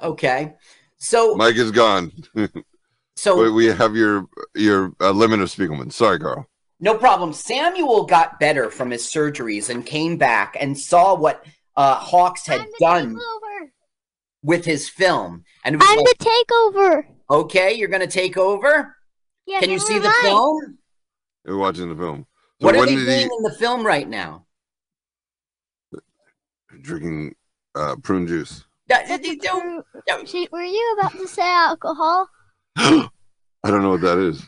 Okay, 0.00 0.54
so 0.98 1.34
Mike 1.34 1.56
is 1.56 1.72
gone. 1.72 2.12
so 3.16 3.42
Wait, 3.42 3.50
we 3.50 3.66
have 3.66 3.96
your 3.96 4.28
your 4.54 4.92
uh, 5.00 5.10
limit 5.10 5.40
of 5.40 5.48
Spiegelman. 5.48 5.92
Sorry, 5.92 6.20
Carl. 6.20 6.46
No 6.78 6.96
problem. 6.96 7.32
Samuel 7.32 8.04
got 8.04 8.38
better 8.38 8.70
from 8.70 8.92
his 8.92 9.02
surgeries 9.02 9.68
and 9.68 9.84
came 9.84 10.16
back 10.16 10.56
and 10.60 10.78
saw 10.78 11.16
what 11.16 11.44
uh, 11.76 11.96
Hawks 11.96 12.46
had 12.46 12.64
done 12.78 13.16
takeover. 13.16 13.70
with 14.44 14.64
his 14.64 14.88
film. 14.88 15.42
And 15.64 15.74
it 15.74 15.78
was 15.78 15.88
I'm 15.90 15.98
like, 15.98 16.18
the 16.18 16.24
takeover. 16.24 17.04
okay, 17.28 17.74
you're 17.74 17.88
going 17.88 18.00
to 18.00 18.06
take 18.06 18.38
over? 18.38 18.94
Yeah, 19.50 19.58
Can 19.60 19.70
you 19.70 19.80
see 19.80 19.98
the 19.98 20.04
mind. 20.08 20.14
film? 20.22 20.78
We're 21.44 21.56
watching 21.58 21.88
the 21.88 21.96
film. 21.96 22.24
So 22.60 22.66
what 22.66 22.76
are 22.76 22.78
when 22.78 22.88
they 22.88 22.94
doing 22.94 23.06
he 23.18 23.22
in 23.24 23.42
the 23.42 23.54
film 23.58 23.84
right 23.84 24.08
now? 24.08 24.46
drinking 26.82 27.34
uh, 27.74 27.96
prune 28.02 28.28
juice? 28.28 28.64
That- 28.86 29.08
That's 29.08 29.26
they 29.26 29.34
don't- 29.36 29.60
true- 29.60 30.02
no, 30.08 30.24
See, 30.24 30.48
were 30.52 30.62
you 30.62 30.96
about 30.98 31.12
to 31.12 31.26
say 31.26 31.42
alcohol? 31.42 32.28
I 32.76 33.08
don't 33.64 33.82
know 33.82 33.90
what 33.90 34.00
that 34.02 34.18
is. 34.18 34.40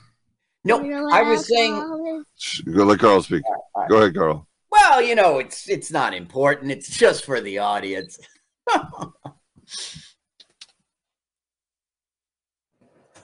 No, 0.64 0.80
You 0.82 0.92
know 0.92 1.08
I 1.10 1.22
was 1.22 1.48
saying. 1.48 2.24
Shh, 2.38 2.60
Go 2.60 2.84
let 2.84 3.00
Carl 3.00 3.22
speak. 3.24 3.42
all 3.44 3.66
right. 3.76 3.88
Go 3.90 3.96
ahead, 3.96 4.14
Carl. 4.14 4.46
well, 4.70 5.02
you 5.02 5.16
know, 5.16 5.40
it's 5.40 5.68
it's 5.68 5.90
not 5.90 6.14
important. 6.14 6.70
It's 6.70 6.96
just 6.96 7.24
for 7.24 7.40
the 7.40 7.58
audience. 7.58 8.18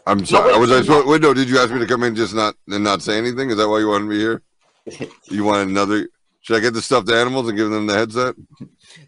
I'm 0.09 0.25
sorry. 0.25 0.53
wait, 0.53 0.61
was 0.61 0.73
I 0.73 0.77
no. 0.77 0.83
supposed? 0.83 1.07
Wait, 1.07 1.21
no. 1.21 1.35
Did 1.35 1.49
you 1.51 1.59
ask 1.59 1.71
me 1.71 1.79
to 1.79 1.87
come 1.87 2.03
in 2.03 2.17
just 2.17 2.35
not 2.35 2.55
and 2.69 2.83
not 2.83 3.03
say 3.03 3.19
anything? 3.19 3.51
Is 3.51 3.59
that 3.59 3.69
why 3.69 3.79
you 3.79 3.89
wanted 3.89 4.07
me 4.07 4.17
here? 4.17 4.43
You 5.31 5.45
want 5.45 5.69
another? 5.69 6.09
Should 6.41 6.57
I 6.57 6.61
get 6.61 6.73
the 6.73 6.81
stuffed 6.81 7.11
animals 7.11 7.47
and 7.47 7.59
give 7.59 7.69
them 7.69 7.87
the 7.87 7.93
headset? 7.93 8.35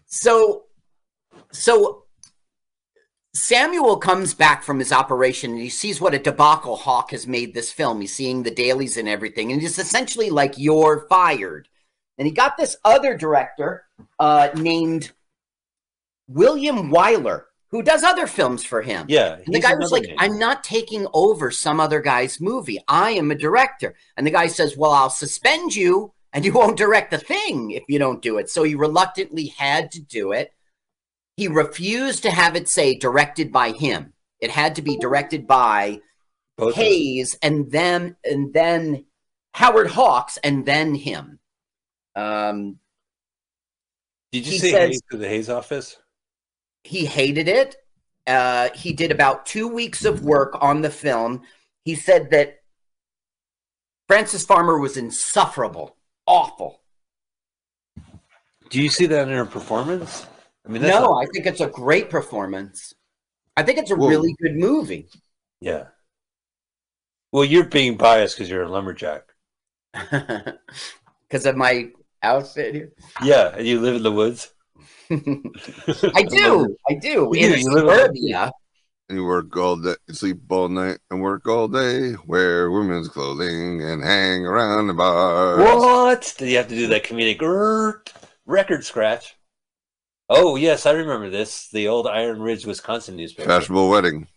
So, 0.05 0.65
so 1.51 2.03
Samuel 3.33 3.97
comes 3.97 4.35
back 4.35 4.61
from 4.61 4.77
his 4.77 4.91
operation 4.91 5.51
and 5.51 5.59
he 5.59 5.69
sees 5.69 5.99
what 5.99 6.13
a 6.13 6.19
debacle 6.19 6.75
Hawk 6.75 7.09
has 7.11 7.25
made 7.25 7.55
this 7.55 7.71
film. 7.71 7.99
He's 7.99 8.13
seeing 8.13 8.43
the 8.43 8.51
dailies 8.51 8.95
and 8.95 9.09
everything, 9.09 9.51
and 9.51 9.63
it's 9.63 9.79
essentially 9.79 10.29
like, 10.29 10.57
"You're 10.57 11.07
fired." 11.09 11.67
And 12.19 12.27
he 12.27 12.33
got 12.33 12.57
this 12.57 12.77
other 12.85 13.17
director 13.17 13.85
uh, 14.19 14.49
named 14.53 15.11
William 16.27 16.91
Wyler, 16.91 17.45
who 17.71 17.81
does 17.81 18.03
other 18.03 18.27
films 18.27 18.63
for 18.63 18.81
him. 18.81 19.05
Yeah. 19.07 19.37
And 19.45 19.55
the 19.55 19.59
guy 19.59 19.75
was 19.75 19.91
like, 19.91 20.03
name. 20.03 20.15
I'm 20.19 20.37
not 20.37 20.63
taking 20.63 21.07
over 21.13 21.51
some 21.51 21.79
other 21.79 22.01
guy's 22.01 22.41
movie. 22.41 22.79
I 22.87 23.11
am 23.11 23.31
a 23.31 23.35
director. 23.35 23.95
And 24.17 24.27
the 24.27 24.31
guy 24.31 24.47
says, 24.47 24.75
Well, 24.75 24.91
I'll 24.91 25.09
suspend 25.09 25.75
you 25.75 26.13
and 26.33 26.43
you 26.43 26.51
won't 26.53 26.77
direct 26.77 27.11
the 27.11 27.17
thing 27.17 27.71
if 27.71 27.83
you 27.87 27.97
don't 27.97 28.21
do 28.21 28.37
it. 28.37 28.49
So 28.49 28.63
he 28.63 28.75
reluctantly 28.75 29.47
had 29.57 29.91
to 29.91 30.01
do 30.01 30.33
it. 30.33 30.51
He 31.37 31.47
refused 31.47 32.23
to 32.23 32.31
have 32.31 32.55
it 32.55 32.67
say 32.67 32.97
directed 32.97 33.51
by 33.51 33.71
him. 33.71 34.13
It 34.39 34.51
had 34.51 34.75
to 34.75 34.81
be 34.81 34.97
directed 34.97 35.47
by 35.47 36.01
Both. 36.57 36.75
Hayes 36.75 37.37
and 37.41 37.71
then 37.71 38.17
and 38.25 38.53
then 38.53 39.05
Howard 39.53 39.87
Hawks 39.87 40.37
and 40.43 40.65
then 40.65 40.93
him. 40.93 41.39
Um, 42.15 42.79
Did 44.33 44.45
you 44.45 44.59
say 44.59 44.71
says- 44.71 44.89
Hayes 44.89 45.01
to 45.11 45.17
the 45.17 45.29
Hays 45.29 45.49
office? 45.49 45.97
He 46.83 47.05
hated 47.05 47.47
it. 47.47 47.75
Uh, 48.27 48.69
he 48.75 48.93
did 48.93 49.11
about 49.11 49.45
two 49.45 49.67
weeks 49.67 50.05
of 50.05 50.23
work 50.23 50.55
on 50.61 50.81
the 50.81 50.89
film. 50.89 51.41
He 51.83 51.95
said 51.95 52.29
that 52.31 52.59
Frances 54.07 54.45
Farmer 54.45 54.77
was 54.79 54.97
insufferable, 54.97 55.95
awful. 56.25 56.81
Do 58.69 58.81
you 58.81 58.89
see 58.89 59.05
that 59.07 59.27
in 59.27 59.33
her 59.33 59.45
performance? 59.45 60.25
I 60.65 60.69
mean, 60.69 60.81
that's 60.81 60.93
No, 60.93 61.11
not- 61.11 61.23
I 61.23 61.25
think 61.33 61.45
it's 61.45 61.61
a 61.61 61.67
great 61.67 62.09
performance. 62.09 62.93
I 63.57 63.63
think 63.63 63.79
it's 63.79 63.91
a 63.91 63.95
Whoa. 63.95 64.07
really 64.07 64.35
good 64.41 64.55
movie. 64.55 65.07
yeah. 65.59 65.85
Well, 67.33 67.45
you're 67.45 67.63
being 67.65 67.95
biased 67.95 68.35
because 68.37 68.49
you're 68.49 68.63
a 68.63 68.69
lumberjack. 68.69 69.23
Because 71.29 71.45
of 71.45 71.55
my 71.55 71.89
outfit 72.21 72.75
here? 72.75 72.91
Yeah, 73.23 73.55
and 73.55 73.65
you 73.65 73.79
live 73.79 73.95
in 73.95 74.03
the 74.03 74.11
woods. 74.11 74.51
I 76.15 76.23
do. 76.23 76.75
I 76.89 76.93
do. 76.95 77.29
You 77.33 77.47
In 77.47 77.51
do, 77.53 77.59
you 77.59 77.71
live 77.71 77.83
in- 77.83 77.89
suburbia. 77.89 78.51
And 79.09 79.17
you 79.17 79.25
work 79.25 79.57
all 79.57 79.75
day, 79.75 79.95
sleep 80.11 80.37
all 80.49 80.69
night, 80.69 80.99
and 81.09 81.21
work 81.21 81.45
all 81.45 81.67
day. 81.67 82.15
Wear 82.27 82.71
women's 82.71 83.09
clothing 83.09 83.81
and 83.83 84.01
hang 84.01 84.45
around 84.45 84.87
the 84.87 84.93
bars. 84.93 85.59
What? 85.59 86.33
Did 86.37 86.49
you 86.49 86.57
have 86.57 86.69
to 86.69 86.75
do 86.75 86.87
that 86.87 87.03
comedic 87.03 87.41
record 88.45 88.85
scratch? 88.85 89.35
Oh 90.29 90.55
yes, 90.55 90.85
I 90.85 90.91
remember 90.91 91.29
this. 91.29 91.67
The 91.67 91.89
old 91.89 92.07
Iron 92.07 92.41
Ridge, 92.41 92.65
Wisconsin 92.65 93.17
newspaper. 93.17 93.49
Fashionable 93.49 93.89
wedding. 93.89 94.27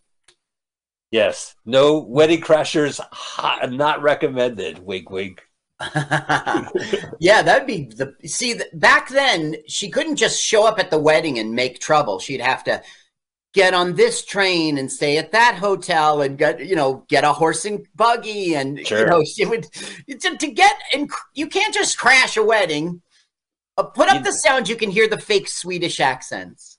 Yes, 1.12 1.54
no 1.64 2.00
wedding 2.00 2.40
crashers, 2.40 2.98
hot, 3.12 3.70
not 3.70 4.02
recommended. 4.02 4.80
Wink, 4.80 5.08
wink. 5.08 5.40
yeah, 7.20 7.42
that'd 7.42 7.66
be 7.66 7.86
the 7.96 8.14
see. 8.26 8.60
Back 8.74 9.08
then, 9.08 9.56
she 9.66 9.90
couldn't 9.90 10.16
just 10.16 10.40
show 10.42 10.66
up 10.66 10.78
at 10.78 10.90
the 10.90 10.98
wedding 10.98 11.38
and 11.38 11.52
make 11.52 11.80
trouble. 11.80 12.18
She'd 12.18 12.40
have 12.40 12.62
to 12.64 12.82
get 13.54 13.74
on 13.74 13.94
this 13.94 14.24
train 14.24 14.78
and 14.78 14.90
stay 14.90 15.16
at 15.18 15.32
that 15.32 15.56
hotel 15.56 16.22
and 16.22 16.38
get 16.38 16.64
you 16.64 16.76
know 16.76 17.04
get 17.08 17.24
a 17.24 17.32
horse 17.32 17.64
and 17.64 17.86
buggy 17.94 18.54
and 18.54 18.78
you 18.78 18.84
Sure. 18.84 19.06
know 19.06 19.22
she 19.24 19.44
would 19.46 19.64
to, 20.08 20.36
to 20.36 20.50
get 20.50 20.76
and 20.92 21.10
you 21.34 21.46
can't 21.48 21.74
just 21.74 21.98
crash 21.98 22.36
a 22.36 22.42
wedding. 22.42 23.02
Uh, 23.76 23.82
put 23.82 24.08
up 24.08 24.18
You- 24.18 24.24
the 24.24 24.32
sound. 24.32 24.68
You 24.68 24.76
can 24.76 24.90
hear 24.90 25.08
the 25.08 25.18
fake 25.18 25.48
Swedish 25.48 25.98
accents. 25.98 26.78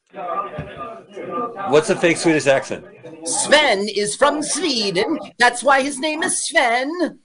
What's 1.70 1.90
a 1.90 1.96
fake 1.98 2.16
Swedish 2.18 2.48
accent? 2.48 2.86
Sven 3.26 3.88
is 3.90 4.16
from 4.16 4.42
Sweden. 4.42 5.20
That's 5.38 5.62
why 5.64 5.82
his 5.82 6.00
name 6.00 6.24
is 6.24 6.48
Sven. 6.48 7.20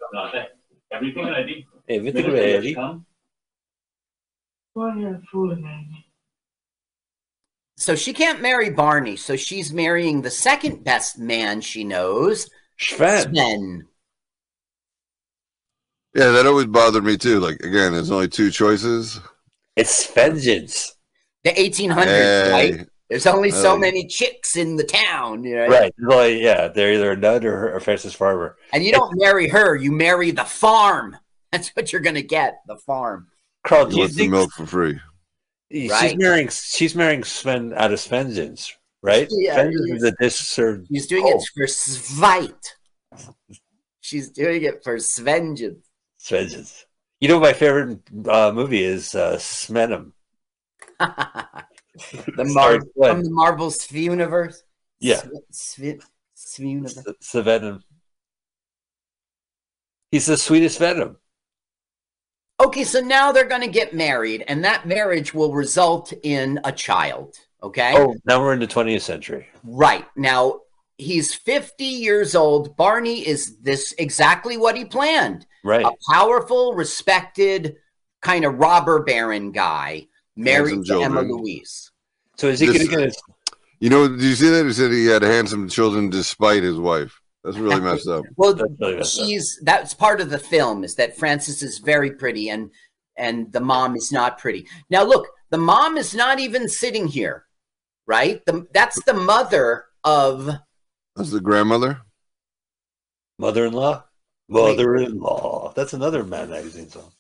Everything 0.93 1.27
ready. 1.27 1.67
Everything 1.89 2.33
ready. 2.33 2.75
Come. 2.75 3.07
Why 4.75 4.91
are 4.91 4.99
you 4.99 5.23
fooling 5.31 5.63
me? 5.63 6.07
So 7.77 7.95
she 7.95 8.13
can't 8.13 8.43
marry 8.43 8.71
Barney. 8.71 9.17
So 9.17 9.37
she's 9.37 9.73
marrying 9.73 10.23
the 10.23 10.31
second 10.31 10.85
best 10.85 11.19
man 11.19 11.61
she 11.61 11.83
knows, 11.83 12.51
Sven. 12.79 13.35
Sven. 13.35 13.87
Yeah, 16.15 16.31
that 16.31 16.47
always 16.47 16.67
bothered 16.67 17.05
me 17.05 17.17
too. 17.17 17.41
Like 17.41 17.61
again, 17.61 17.93
there's 17.93 18.11
only 18.11 18.29
two 18.29 18.51
choices. 18.51 19.21
It's 19.77 20.07
vengeance. 20.13 20.95
The 21.45 21.51
1800s, 21.53 22.05
Hey, 22.05 22.51
right? 22.51 22.89
There's 23.11 23.27
only 23.27 23.51
so 23.51 23.73
Oh. 23.73 23.77
many 23.79 24.07
chicks 24.07 24.57
in 24.57 24.77
the 24.77 24.85
town, 24.85 25.43
you 25.45 25.57
know? 25.57 25.67
Right. 25.67 25.93
Like, 25.99 26.37
yeah, 26.39 26.69
they're 26.69 26.93
either 26.95 27.11
a 27.13 27.17
nut 27.17 27.45
or, 27.45 27.75
or 27.75 27.81
Frances 27.81 28.15
Farmer. 28.15 28.57
And 28.73 28.85
you 28.85 28.93
don't 28.93 29.19
marry 29.19 29.49
her, 29.49 29.75
you 29.77 29.91
marry 29.93 30.31
the 30.31 30.45
farm. 30.45 31.17
That's 31.51 31.71
what 31.71 31.93
you're 31.93 32.01
gonna 32.03 32.23
get, 32.23 32.61
the 32.69 32.77
farm. 32.77 33.27
Carl, 33.67 33.87
do 33.87 33.97
you 33.97 34.01
wants 34.03 34.15
the 34.15 34.29
milk 34.29 34.53
for 34.53 34.65
free. 34.67 35.01
she's 35.73 35.91
Right. 35.91 36.17
marrying 36.17 36.49
she's 36.49 36.95
marrying 36.95 37.25
Sven 37.25 37.75
out 37.75 37.93
of 37.93 38.01
vengeance, 38.05 38.73
right? 39.03 39.27
Yeah, 39.31 39.57
vengeance 39.57 39.87
yeah. 39.89 39.95
is 39.97 40.03
a 40.05 40.13
dish 40.13 40.37
served. 40.37 40.87
She's 40.87 41.07
doing 41.09 41.25
Oh. 41.27 41.37
it 41.37 41.43
for 41.55 41.67
Svite. 41.67 42.67
She's 44.01 44.31
doing 44.31 44.63
it 44.63 44.83
for 44.85 44.97
Svengeance. 44.97 45.83
vengeance. 46.29 46.87
You 47.21 47.29
know, 47.29 47.41
my 47.41 47.53
favorite 47.53 47.99
uh, 48.29 48.51
movie 48.53 48.83
is 48.85 49.15
uh, 49.17 49.37
Smenem. 49.37 50.13
the 52.37 52.47
Sorry, 52.47 52.79
Mar- 52.79 52.87
go 52.97 53.15
from 53.15 53.23
the 53.25 53.31
Marvel 53.31 53.73
universe. 53.91 54.63
Yeah. 55.01 55.23
Sv- 55.53 56.03
Sv- 56.37 56.59
universe. 56.59 56.99
It's 57.07 57.33
the 57.33 57.43
Venom. 57.43 57.83
He's 60.11 60.27
the 60.27 60.37
sweetest 60.37 60.79
Venom. 60.79 61.17
Okay, 62.61 62.85
so 62.85 63.01
now 63.01 63.33
they're 63.33 63.49
going 63.49 63.63
to 63.63 63.69
get 63.69 63.95
married, 63.95 64.45
and 64.47 64.65
that 64.65 64.87
marriage 64.87 65.33
will 65.33 65.53
result 65.55 66.13
in 66.23 66.61
a 66.65 66.73
child. 66.73 67.37
Okay. 67.63 67.95
Oh, 67.97 68.15
now 68.27 68.41
we're 68.41 68.53
in 68.53 68.61
the 68.61 68.67
20th 68.67 69.01
century. 69.03 69.47
Right. 69.65 70.05
Now, 70.17 70.61
he's 70.99 71.35
50 71.35 71.85
years 71.85 72.35
old. 72.35 72.77
Barney 72.77 73.27
is 73.27 73.57
this 73.59 73.95
exactly 73.99 74.57
what 74.57 74.77
he 74.77 74.85
planned 74.85 75.47
Right. 75.65 75.85
a 75.85 75.93
powerful, 76.13 76.75
respected, 76.75 77.77
kind 78.21 78.45
of 78.45 78.59
robber 78.59 79.03
baron 79.03 79.53
guy 79.53 80.09
married 80.37 80.75
Handsome 80.75 80.99
to 80.99 81.05
Emma. 81.05 81.23
Louise. 81.23 81.90
So 82.41 82.49
is 82.49 82.59
he 82.61 82.69
going 82.69 82.79
to 82.79 82.87
get 82.87 83.01
his 83.01 83.23
You 83.81 83.91
know, 83.91 84.09
did 84.09 84.23
you 84.23 84.35
see 84.35 84.49
that? 84.49 84.65
He 84.65 84.73
said 84.73 84.91
he 84.93 85.05
had 85.05 85.21
handsome 85.21 85.69
children 85.69 86.09
despite 86.09 86.63
his 86.63 86.79
wife. 86.79 87.21
That's 87.45 87.59
really 87.59 87.83
messed 87.83 88.09
up. 88.09 88.25
Well, 88.39 88.55
That's 88.55 88.73
really 88.81 88.97
messed 88.97 89.21
up. 89.21 89.27
she's 89.27 89.61
that's 89.63 89.93
part 89.93 90.23
of 90.23 90.31
the 90.31 90.39
film 90.39 90.83
is 90.83 90.95
that 90.95 91.19
Frances 91.19 91.63
is 91.63 91.81
very 91.81 92.13
pretty 92.13 92.49
and 92.49 92.71
and 93.19 93.53
the 93.53 93.61
mom 93.61 93.95
is 93.95 94.11
not 94.11 94.39
pretty. 94.39 94.67
Now 94.89 95.03
look, 95.05 95.29
the 95.51 95.59
mom 95.59 95.99
is 95.99 96.15
not 96.15 96.41
even 96.41 96.67
sitting 96.67 97.09
here, 97.09 97.45
right? 98.07 98.43
The, 98.47 98.67
that's 98.73 99.03
the 99.05 99.13
mother 99.13 99.85
of 100.03 100.47
That's 101.17 101.33
the 101.33 101.43
grandmother. 101.43 102.01
mother-in-law? 103.39 104.03
Mother-in-law. 104.49 105.75
That's 105.77 105.93
another 105.93 106.25
Mad 106.25 106.49
Magazine 106.49 106.89
song. 106.89 107.13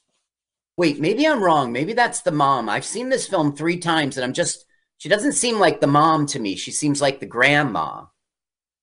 Wait, 0.78 0.98
maybe 0.98 1.26
I'm 1.26 1.42
wrong. 1.42 1.72
Maybe 1.72 1.92
that's 1.92 2.22
the 2.22 2.33
mom. 2.33 2.70
I've 2.70 2.87
seen 2.87 3.11
this 3.11 3.26
film 3.28 3.54
3 3.54 3.76
times 3.76 4.16
and 4.16 4.24
I'm 4.24 4.33
just 4.33 4.64
she 5.00 5.08
doesn't 5.08 5.32
seem 5.32 5.58
like 5.58 5.80
the 5.80 5.86
mom 5.86 6.26
to 6.26 6.38
me. 6.38 6.56
She 6.56 6.70
seems 6.70 7.00
like 7.00 7.20
the 7.20 7.26
grandma. 7.26 8.04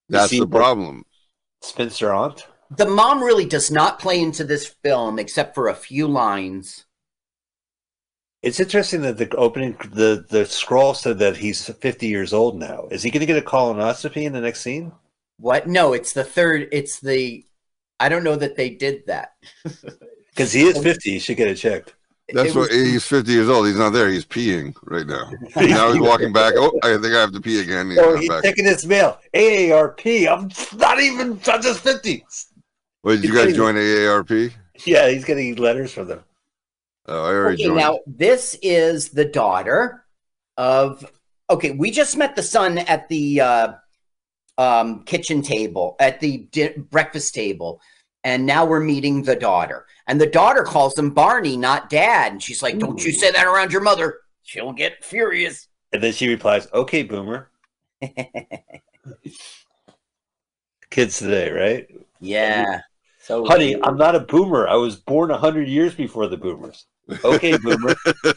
That's 0.09 0.31
the 0.31 0.39
what- 0.39 0.49
problem. 0.49 1.05
Spinster 1.61 2.11
aunt? 2.11 2.47
The 2.75 2.87
mom 2.87 3.23
really 3.23 3.45
does 3.45 3.69
not 3.69 3.99
play 3.99 4.19
into 4.19 4.43
this 4.43 4.65
film 4.83 5.19
except 5.19 5.53
for 5.53 5.67
a 5.67 5.75
few 5.75 6.07
lines. 6.07 6.85
It's 8.41 8.59
interesting 8.59 9.01
that 9.03 9.19
the 9.19 9.29
opening, 9.35 9.77
the, 9.93 10.25
the 10.27 10.45
scroll 10.47 10.95
said 10.95 11.19
that 11.19 11.37
he's 11.37 11.69
50 11.69 12.07
years 12.07 12.33
old 12.33 12.57
now. 12.57 12.87
Is 12.89 13.03
he 13.03 13.11
going 13.11 13.21
to 13.21 13.27
get 13.27 13.37
a 13.37 13.45
colonoscopy 13.45 14.23
in 14.23 14.33
the 14.33 14.41
next 14.41 14.61
scene? 14.61 14.91
What? 15.37 15.67
No, 15.67 15.93
it's 15.93 16.13
the 16.13 16.23
third 16.23 16.67
it's 16.71 16.99
the 16.99 17.45
I 17.99 18.09
don't 18.09 18.23
know 18.23 18.35
that 18.35 18.55
they 18.55 18.71
did 18.71 19.05
that. 19.05 19.35
Because 20.29 20.53
he 20.53 20.65
is 20.67 20.77
50. 20.77 21.09
He 21.09 21.17
should 21.17 21.35
get 21.35 21.47
it 21.47 21.55
checked. 21.55 21.95
That's 22.33 22.53
what 22.53 22.69
was- 22.69 22.75
he's 22.75 23.05
50 23.05 23.31
years 23.31 23.49
old. 23.49 23.67
He's 23.67 23.77
not 23.77 23.91
there. 23.91 24.09
He's 24.09 24.25
peeing 24.25 24.75
right 24.83 25.07
now. 25.07 25.29
now 25.55 25.91
he's 25.93 26.01
walking 26.01 26.33
back. 26.33 26.53
Oh, 26.57 26.77
I 26.83 26.93
think 26.97 27.13
I 27.15 27.21
have 27.21 27.31
to 27.33 27.41
pee 27.41 27.61
again. 27.61 27.89
He's 27.89 27.99
Oh, 27.99 28.17
he's 28.17 28.29
back. 28.29 28.43
taking 28.43 28.65
his 28.65 28.85
mail. 28.85 29.17
AARP. 29.33 30.27
I'm 30.27 30.49
not 30.77 30.99
even, 30.99 31.39
I'm 31.47 31.61
just 31.61 31.79
50. 31.81 32.25
Wait, 33.03 33.21
did 33.21 33.29
you 33.29 33.33
guys 33.35 33.55
join 33.55 33.75
AARP? 33.75 34.51
Yeah, 34.85 35.09
he's 35.09 35.23
getting 35.25 35.55
letters 35.55 35.93
from 35.93 36.07
them. 36.09 36.23
Oh, 37.07 37.23
I 37.23 37.27
already 37.29 37.53
Okay, 37.55 37.63
joined. 37.65 37.77
now 37.77 37.99
this 38.05 38.57
is 38.61 39.09
the 39.09 39.25
daughter 39.25 40.03
of. 40.57 41.09
Okay, 41.49 41.71
we 41.71 41.89
just 41.91 42.17
met 42.17 42.35
the 42.35 42.43
son 42.43 42.77
at 42.79 43.07
the 43.07 43.39
uh, 43.39 43.73
um, 44.57 45.03
kitchen 45.05 45.41
table, 45.41 45.95
at 46.01 46.19
the 46.19 46.39
di- 46.51 46.73
breakfast 46.77 47.33
table, 47.33 47.79
and 48.27 48.45
now 48.45 48.65
we're 48.65 48.81
meeting 48.81 49.23
the 49.23 49.37
daughter. 49.37 49.85
And 50.07 50.19
the 50.19 50.27
daughter 50.27 50.63
calls 50.63 50.99
him 50.99 51.11
Barney, 51.11 51.55
not 51.55 51.89
Dad, 51.89 52.33
and 52.33 52.43
she's 52.43 52.61
like, 52.61 52.77
"Don't 52.77 53.03
you 53.03 53.13
say 53.13 53.31
that 53.31 53.47
around 53.47 53.71
your 53.71 53.81
mother; 53.81 54.19
she'll 54.43 54.73
get 54.73 55.03
furious." 55.03 55.69
And 55.93 56.03
then 56.03 56.11
she 56.11 56.27
replies, 56.27 56.67
okay, 56.73 57.03
boomer. 57.03 57.49
Kids 60.89 61.19
today, 61.19 61.51
right? 61.51 61.87
Yeah. 62.19 62.81
So, 63.21 63.45
Honey, 63.45 63.81
I'm 63.81 63.97
not 63.97 64.15
a 64.15 64.19
boomer. 64.19 64.67
I 64.67 64.75
was 64.75 64.97
born 64.97 65.29
100 65.29 65.67
years 65.67 65.95
before 65.95 66.27
the 66.27 66.37
boomers. 66.37 66.85
Okay, 67.23 67.57
boomer. 67.57 67.95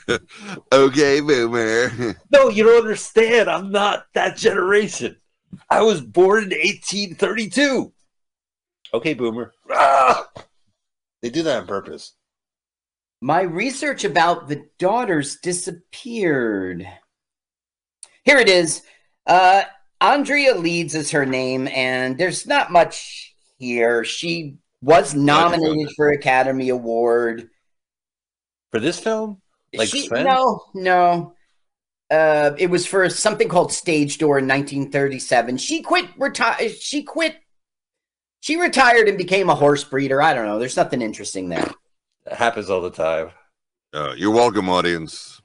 okay, 0.73 1.21
boomer. 1.21 2.17
no, 2.31 2.49
you 2.49 2.63
don't 2.63 2.81
understand. 2.81 3.51
I'm 3.51 3.73
not 3.73 4.07
that 4.15 4.37
generation. 4.37 5.17
I 5.69 5.83
was 5.83 6.01
born 6.01 6.45
in 6.45 6.51
1832. 6.51 7.93
Okay, 8.93 9.15
boomer. 9.15 9.53
Ah! 9.71 10.27
They 11.23 11.31
do 11.31 11.43
that 11.43 11.61
on 11.61 11.67
purpose. 11.67 12.15
My 13.21 13.43
research 13.43 14.05
about 14.05 14.49
the 14.49 14.65
daughters 14.79 15.37
disappeared. 15.37 16.87
Here 18.25 18.39
it 18.39 18.49
is. 18.49 18.83
Uh, 19.27 19.63
Andrea 20.01 20.55
Leeds 20.55 20.95
is 20.95 21.11
her 21.11 21.27
name, 21.27 21.69
and 21.69 22.17
there's 22.17 22.47
not 22.47 22.73
much 22.73 23.35
here. 23.59 24.03
She 24.05 24.57
was 24.81 25.15
nominated 25.15 25.91
for 25.95 26.09
Academy 26.11 26.71
Award. 26.71 27.51
For 28.71 28.81
this 28.81 28.99
film? 28.99 29.43
Like 29.75 29.89
she, 29.89 30.09
no, 30.09 30.65
no. 30.75 31.35
Uh, 32.11 32.53
it 32.59 32.71
was 32.71 32.87
for 32.87 33.09
something 33.11 33.49
called 33.49 33.73
Stage 33.73 34.19
Door 34.19 34.39
in 34.39 34.49
1937. 34.49 35.59
She 35.59 35.83
quit. 35.83 36.07
Reti- 36.19 36.75
She 36.81 37.03
quit. 37.03 37.37
She 38.41 38.57
retired 38.57 39.09
and 39.09 39.19
became 39.19 39.51
a 39.51 39.55
horse 39.55 39.85
breeder. 39.85 40.21
I 40.21 40.35
don't 40.35 40.47
know. 40.47 40.59
There's 40.59 40.77
nothing 40.77 41.03
interesting 41.03 41.49
there. 41.49 41.71
It 42.27 42.37
happens 42.37 42.71
all 42.71 42.81
the 42.81 42.91
time. 42.91 43.31
Uh, 43.93 44.15
you're 44.17 44.31
welcome, 44.31 44.69
audience. 44.69 45.41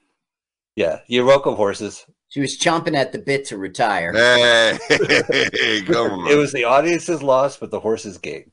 Yeah, 0.76 1.00
you're 1.08 1.26
welcome, 1.26 1.56
horses. 1.56 2.06
She 2.30 2.40
was 2.42 2.58
chomping 2.58 2.96
at 2.96 3.12
the 3.12 3.20
bit 3.20 3.46
to 3.46 3.58
retire. 3.58 4.12
Hey, 4.14 4.78
come 5.86 6.12
on. 6.12 6.32
It 6.32 6.36
was 6.36 6.52
the 6.52 6.66
audience's 6.66 7.24
loss, 7.24 7.58
but 7.58 7.72
the 7.72 7.80
horses 7.80 8.18
gained. 8.18 8.52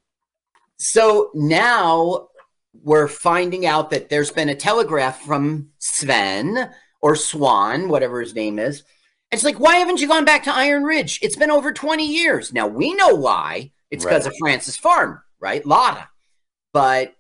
So 0.79 1.31
now 1.35 2.29
we're 2.73 3.09
finding 3.09 3.67
out 3.67 3.91
that 3.91 4.09
there's 4.09 4.31
been 4.31 4.49
a 4.49 4.55
telegraph 4.55 5.21
from 5.23 5.71
Sven 5.79 6.71
or 7.01 7.17
Swan, 7.17 7.89
whatever 7.89 8.21
his 8.21 8.35
name 8.35 8.59
is. 8.59 8.85
It's 9.31 9.45
like, 9.45 9.59
why 9.59 9.77
haven't 9.77 10.01
you 10.01 10.09
gone 10.09 10.25
back 10.25 10.45
to 10.45 10.55
Iron 10.55 10.85
Ridge? 10.85 11.19
It's 11.23 11.37
been 11.37 11.51
over 11.51 11.73
20 11.73 12.07
years. 12.07 12.53
Now 12.53 12.67
we 12.67 12.95
know 12.95 13.15
why. 13.15 13.73
It's 13.93 14.05
because 14.05 14.25
Right. 14.25 14.33
of 14.33 14.39
Frances 14.39 14.77
Farmer, 14.77 15.25
right? 15.39 15.65
Lotta. 15.65 16.09
But 16.73 17.15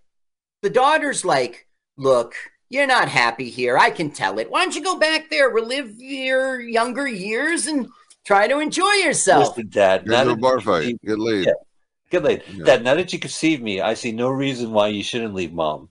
the 0.62 0.70
daughter's 0.70 1.24
like, 1.24 1.68
look, 1.96 2.34
you're 2.70 2.86
not 2.86 3.08
happy 3.08 3.50
here. 3.50 3.76
I 3.78 3.90
can 3.90 4.10
tell 4.10 4.38
it. 4.38 4.50
Why 4.50 4.64
don't 4.64 4.74
you 4.74 4.82
go 4.82 4.96
back 4.98 5.28
there, 5.30 5.50
relive 5.50 6.00
your 6.00 6.60
younger 6.60 7.06
years, 7.06 7.66
and 7.66 7.88
try 8.24 8.48
to 8.48 8.58
enjoy 8.58 8.90
yourself? 9.04 9.48
Listen, 9.50 9.68
Dad. 9.70 10.04
Get 10.04 10.10
Now 10.10 10.20
into 10.22 10.32
a 10.32 10.34
that 10.36 10.40
bar 10.40 10.60
fight. 10.60 10.80
conceive- 10.80 11.00
Get 11.04 11.18
laid. 11.18 11.46
Yeah. 11.46 11.52
Get 12.10 12.22
laid. 12.24 12.42
Yeah. 12.52 12.64
Dad, 12.64 12.84
now 12.84 12.94
that 12.94 13.12
you 13.12 13.18
conceive 13.18 13.60
me, 13.62 13.80
I 13.82 13.92
see 13.94 14.12
no 14.12 14.28
reason 14.30 14.72
why 14.72 14.88
you 14.88 15.02
shouldn't 15.02 15.34
leave 15.34 15.52
mom. 15.52 15.90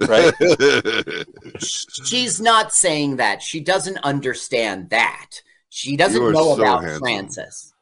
Right? 0.00 0.34
She's 1.58 2.40
not 2.40 2.72
saying 2.72 3.16
that. 3.16 3.42
She 3.42 3.60
doesn't 3.60 3.98
understand 3.98 4.90
that. 4.90 5.30
She 5.70 5.96
doesn't 5.96 6.32
know 6.32 6.54
so 6.56 6.60
about 6.60 6.82
handsome. 6.82 7.00
Frances. 7.00 7.73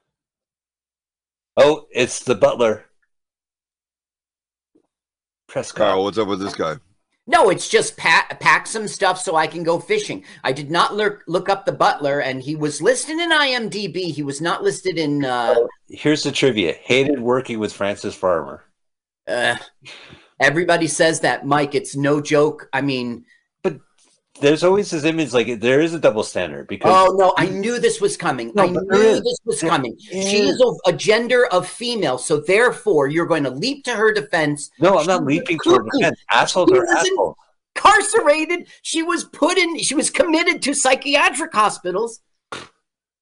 Oh, 1.56 1.86
it's 1.92 2.20
the 2.24 2.34
butler. 2.34 2.86
Prescott. 5.48 5.88
Carl, 5.88 6.04
what's 6.04 6.18
up 6.18 6.28
with 6.28 6.40
this 6.40 6.54
guy? 6.54 6.76
No, 7.26 7.50
it's 7.50 7.68
just 7.68 7.96
pack, 7.96 8.40
pack 8.40 8.66
some 8.66 8.88
stuff 8.88 9.20
so 9.20 9.36
I 9.36 9.46
can 9.46 9.62
go 9.62 9.78
fishing. 9.78 10.24
I 10.42 10.52
did 10.52 10.70
not 10.70 10.96
look 10.96 11.22
look 11.28 11.48
up 11.48 11.64
the 11.64 11.72
butler, 11.72 12.20
and 12.20 12.42
he 12.42 12.56
was 12.56 12.82
listed 12.82 13.18
in 13.18 13.30
IMDb. 13.30 14.12
He 14.12 14.22
was 14.22 14.40
not 14.40 14.62
listed 14.62 14.98
in. 14.98 15.24
Uh, 15.24 15.54
Here's 15.88 16.22
the 16.24 16.32
trivia. 16.32 16.72
Hated 16.72 17.20
working 17.20 17.58
with 17.60 17.72
Frances 17.72 18.14
Farmer. 18.14 18.64
uh, 19.28 19.56
everybody 20.40 20.88
says 20.88 21.20
that, 21.20 21.46
Mike. 21.46 21.74
It's 21.76 21.94
no 21.94 22.20
joke. 22.20 22.68
I 22.72 22.80
mean, 22.80 23.24
There's 24.40 24.64
always 24.64 24.90
this 24.90 25.04
image 25.04 25.32
like 25.32 25.60
there 25.60 25.80
is 25.80 25.92
a 25.94 26.00
double 26.00 26.22
standard 26.22 26.66
because 26.66 26.90
oh 26.92 27.14
no, 27.16 27.34
I 27.36 27.46
knew 27.46 27.78
this 27.78 28.00
was 28.00 28.16
coming. 28.16 28.50
No, 28.54 28.62
I 28.64 28.66
knew 28.68 28.86
there 28.90 29.02
is. 29.02 29.22
this 29.22 29.38
was 29.44 29.60
There 29.60 29.70
coming. 29.70 29.96
She 29.98 30.38
is. 30.48 30.54
is 30.56 30.60
of 30.62 30.76
a 30.86 30.92
gender 30.92 31.46
of 31.52 31.68
female, 31.68 32.16
so 32.18 32.40
therefore 32.40 33.08
you're 33.08 33.26
going 33.26 33.44
to 33.44 33.50
leap 33.50 33.84
to 33.84 33.92
her 33.94 34.12
defense. 34.12 34.70
no, 34.80 34.98
I'm 34.98 35.06
not 35.06 35.20
She 35.20 35.24
leaping 35.26 35.56
was 35.58 35.66
toward 35.66 35.84
cuckoo. 35.84 35.98
defense. 35.98 36.20
Assholes 36.30 36.70
She 36.70 36.78
are 36.78 36.86
assholes. 36.88 37.36
Incarcerated. 37.76 38.68
She 38.82 39.02
was 39.02 39.24
put 39.24 39.58
in. 39.58 39.78
She 39.78 39.94
was 39.94 40.10
committed 40.10 40.62
to 40.62 40.74
psychiatric 40.74 41.52
hospitals. 41.54 42.20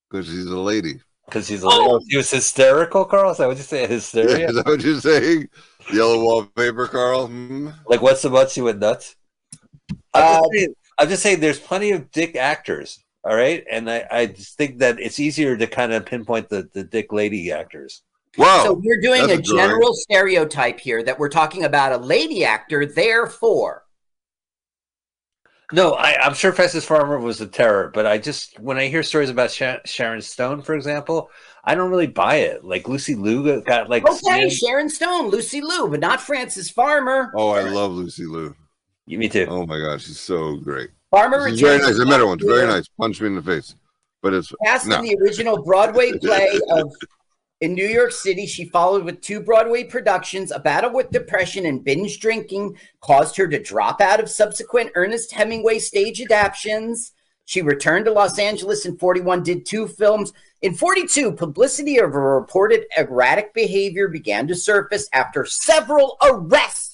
Because 0.09 0.27
she's 0.27 0.45
a 0.45 0.57
lady. 0.57 1.01
Because 1.25 1.47
she's 1.47 1.63
a 1.63 1.67
Oh! 1.67 1.69
little, 1.69 2.01
he 2.07 2.17
was 2.17 2.29
hysterical, 2.31 3.05
Carl. 3.05 3.31
Is 3.31 3.37
that 3.37 3.47
what 3.47 3.57
you 3.57 3.63
say? 3.63 3.85
Hysteria? 3.87 4.49
Is 4.49 4.55
that 4.55 4.65
what 4.65 4.81
you're 4.81 4.99
saying? 4.99 5.47
Yellow 5.93 6.21
wallpaper, 6.23 6.87
Carl? 6.87 7.27
Hmm? 7.27 7.69
like 7.87 8.01
what's 8.01 8.21
the 8.21 8.29
butts 8.29 8.55
you 8.57 8.65
went 8.65 8.79
nuts? 8.79 9.15
I'm, 10.13 10.23
Uh, 10.23 10.35
just 10.39 10.51
saying, 10.53 10.75
I'm 11.01 11.09
just 11.09 11.23
saying 11.23 11.39
there's 11.39 11.59
plenty 11.59 11.91
of 11.91 12.11
dick 12.11 12.35
actors, 12.35 13.03
all 13.23 13.35
right? 13.35 13.63
And 13.69 13.89
I, 13.89 14.05
I 14.11 14.25
just 14.27 14.57
think 14.57 14.77
that 14.79 14.99
it's 14.99 15.19
easier 15.19 15.57
to 15.57 15.67
kind 15.67 15.91
of 15.93 16.05
pinpoint 16.05 16.49
the, 16.49 16.69
the 16.73 16.83
dick 16.83 17.11
lady 17.11 17.51
actors. 17.51 18.03
Wow. 18.37 18.63
So 18.63 18.73
we're 18.73 19.01
doing 19.01 19.21
that's 19.27 19.33
a 19.33 19.37
a 19.39 19.41
drawing. 19.41 19.57
general 19.69 19.93
stereotype 19.93 20.79
here 20.79 21.03
that 21.03 21.19
we're 21.19 21.29
talking 21.29 21.63
about 21.65 21.91
a 21.91 21.97
lady 21.97 22.45
actor. 22.45 22.85
Therefore, 22.85 23.83
No, 25.73 25.93
I, 25.93 26.17
I'm 26.21 26.33
sure 26.33 26.51
Frances 26.51 26.85
Farmer 26.85 27.17
was 27.17 27.41
a 27.41 27.47
terror, 27.47 27.91
but 27.93 28.05
I 28.05 28.17
just 28.17 28.59
when 28.59 28.77
I 28.77 28.87
hear 28.87 29.03
stories 29.03 29.29
about 29.29 29.51
Sha- 29.51 29.79
Sharon 29.85 30.21
Stone, 30.21 30.61
for 30.61 30.75
example, 30.75 31.29
I 31.63 31.75
don't 31.75 31.89
really 31.89 32.07
buy 32.07 32.35
it. 32.35 32.63
Like 32.63 32.87
Lucy 32.87 33.15
Liu 33.15 33.61
got 33.61 33.89
like 33.89 34.07
okay, 34.07 34.17
slammed- 34.17 34.51
Sharon 34.51 34.89
Stone, 34.89 35.29
Lucy 35.29 35.61
Liu, 35.61 35.87
but 35.89 35.99
not 35.99 36.21
Frances 36.21 36.69
Farmer. 36.69 37.31
oh, 37.35 37.49
I 37.49 37.63
love 37.63 37.91
Lucy 37.91 38.25
Liu. 38.25 38.55
Me 39.19 39.29
too. 39.29 39.47
Oh 39.49 39.65
my 39.65 39.79
gosh, 39.79 40.05
she's 40.05 40.19
so 40.19 40.55
great. 40.57 40.89
Farmer 41.09 41.49
She's 41.49 41.61
very 41.61 41.79
nice. 41.79 41.99
I 41.99 42.05
met 42.05 42.19
her 42.19 42.27
once. 42.27 42.43
Very 42.43 42.67
nice. 42.67 42.87
Punch 42.99 43.19
me 43.19 43.27
in 43.27 43.35
the 43.35 43.41
face. 43.41 43.75
But 44.21 44.33
it's 44.33 44.53
Cast 44.63 44.87
no. 44.87 44.99
in 44.99 45.05
the 45.05 45.17
original 45.21 45.61
Broadway 45.61 46.11
play 46.21 46.59
of 46.69 46.93
in 47.61 47.75
New 47.75 47.87
York 47.87 48.11
City, 48.11 48.47
she 48.47 48.65
followed 48.65 49.03
with 49.03 49.21
two 49.21 49.39
Broadway 49.39 49.83
productions. 49.83 50.51
A 50.51 50.59
battle 50.59 50.91
with 50.91 51.11
depression 51.11 51.67
and 51.67 51.83
binge 51.83 52.19
drinking 52.19 52.75
caused 53.01 53.37
her 53.37 53.47
to 53.47 53.61
drop 53.61 54.01
out 54.01 54.19
of 54.19 54.29
subsequent 54.29 54.91
Ernest 54.95 55.31
Hemingway 55.31 55.77
stage 55.77 56.19
adaptations. 56.19 57.11
She 57.45 57.61
returned 57.61 58.05
to 58.05 58.11
Los 58.11 58.39
Angeles 58.39 58.85
in 58.85 58.97
41, 58.97 59.43
did 59.43 59.65
two 59.65 59.87
films. 59.87 60.33
In 60.61 60.73
42, 60.73 61.33
publicity 61.33 61.97
of 61.97 62.13
her 62.13 62.39
reported 62.39 62.85
erratic 62.97 63.53
behavior 63.53 64.07
began 64.07 64.47
to 64.47 64.55
surface 64.55 65.07
after 65.13 65.45
several 65.45 66.17
arrests. 66.23 66.90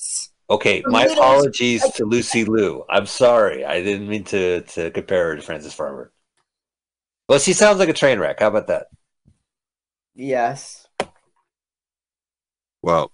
Okay, 0.50 0.84
my 0.88 1.06
apologies 1.06 1.90
to 1.92 2.06
Lucy 2.06 2.44
Liu. 2.46 2.84
I'm 2.90 3.06
sorry. 3.06 3.64
I 3.66 3.82
didn't 3.82 4.08
mean 4.10 4.24
to 4.26 4.62
to 4.62 4.92
compare 4.92 5.30
her 5.30 5.36
to 5.38 5.42
Frances 5.42 5.74
Farmer. 5.74 6.12
Well, 7.30 7.40
she 7.40 7.54
sounds 7.54 7.80
like 7.80 7.88
a 7.90 7.94
train 7.94 8.20
wreck. 8.20 8.40
How 8.42 8.48
about 8.50 8.68
that? 8.68 8.88
Yes. 10.16 10.88
Well, 12.82 13.12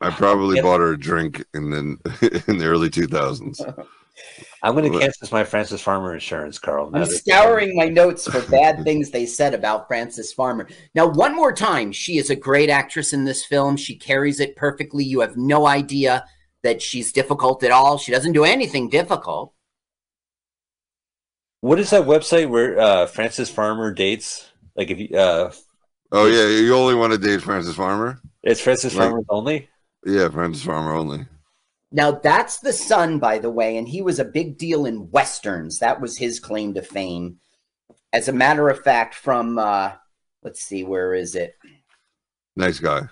I 0.00 0.10
probably 0.10 0.56
Yep. 0.56 0.62
bought 0.62 0.80
her 0.80 0.92
a 0.92 0.98
drink 0.98 1.44
in 1.54 1.70
the 1.70 2.44
in 2.48 2.58
the 2.58 2.66
early 2.66 2.90
2000s. 2.90 3.66
I'm 4.62 4.74
going 4.76 4.92
to 4.92 4.98
cancel 4.98 5.28
my 5.32 5.42
Frances 5.44 5.80
Farmer 5.80 6.14
insurance, 6.14 6.58
Carl. 6.58 6.90
I'm 6.94 7.04
scouring 7.06 7.74
my 7.76 7.88
notes 7.88 8.26
for 8.30 8.40
bad 8.50 8.84
things 8.84 9.10
they 9.10 9.26
said 9.26 9.54
about 9.54 9.88
Frances 9.88 10.32
Farmer. 10.32 10.68
Now, 10.94 11.08
one 11.08 11.34
more 11.34 11.52
time, 11.52 11.90
she 11.90 12.16
is 12.18 12.30
a 12.30 12.36
great 12.36 12.70
actress 12.70 13.12
in 13.12 13.24
this 13.24 13.44
film. 13.44 13.76
She 13.76 13.96
carries 13.96 14.38
it 14.38 14.54
perfectly. 14.54 15.02
You 15.04 15.20
have 15.20 15.36
no 15.36 15.66
idea 15.66 16.24
that 16.62 16.80
she's 16.80 17.12
difficult 17.12 17.64
at 17.64 17.72
all. 17.72 17.98
She 17.98 18.12
doesn't 18.12 18.32
do 18.34 18.44
anything 18.44 18.88
difficult. 18.88 19.52
What 21.60 21.78
is 21.78 21.90
that 21.90 22.02
website 22.02 22.48
where 22.48 22.78
uh, 22.78 23.06
Frances 23.06 23.50
Farmer 23.50 23.92
dates? 23.92 24.48
Like 24.76 24.90
if 24.90 24.98
you, 24.98 25.16
uh, 25.16 25.52
Oh 26.14 26.26
yeah, 26.26 26.46
you 26.46 26.74
only 26.74 26.94
want 26.94 27.12
to 27.12 27.18
date 27.18 27.40
Frances 27.42 27.74
Farmer? 27.74 28.20
it's 28.42 28.60
Frances 28.60 28.94
Like- 28.94 29.08
Farmer 29.10 29.24
only. 29.28 29.68
Yeah, 30.04 30.28
Frances 30.28 30.64
Farmer 30.64 30.92
only. 30.92 31.26
Now, 31.92 32.10
that's 32.12 32.58
the 32.58 32.72
son, 32.72 33.18
by 33.18 33.38
the 33.38 33.50
way, 33.50 33.76
and 33.76 33.86
he 33.86 34.00
was 34.00 34.18
a 34.18 34.24
big 34.24 34.56
deal 34.56 34.86
in 34.86 35.10
westerns. 35.10 35.78
That 35.78 36.00
was 36.00 36.16
his 36.16 36.40
claim 36.40 36.72
to 36.74 36.82
fame. 36.82 37.38
As 38.12 38.28
a 38.28 38.32
matter 38.32 38.68
of 38.68 38.82
fact, 38.82 39.14
from 39.14 39.58
uh, 39.58 39.92
let's 40.42 40.60
see, 40.62 40.84
where 40.84 41.14
is 41.14 41.34
it? 41.34 41.54
Nice 42.56 42.78
guy. 42.78 43.02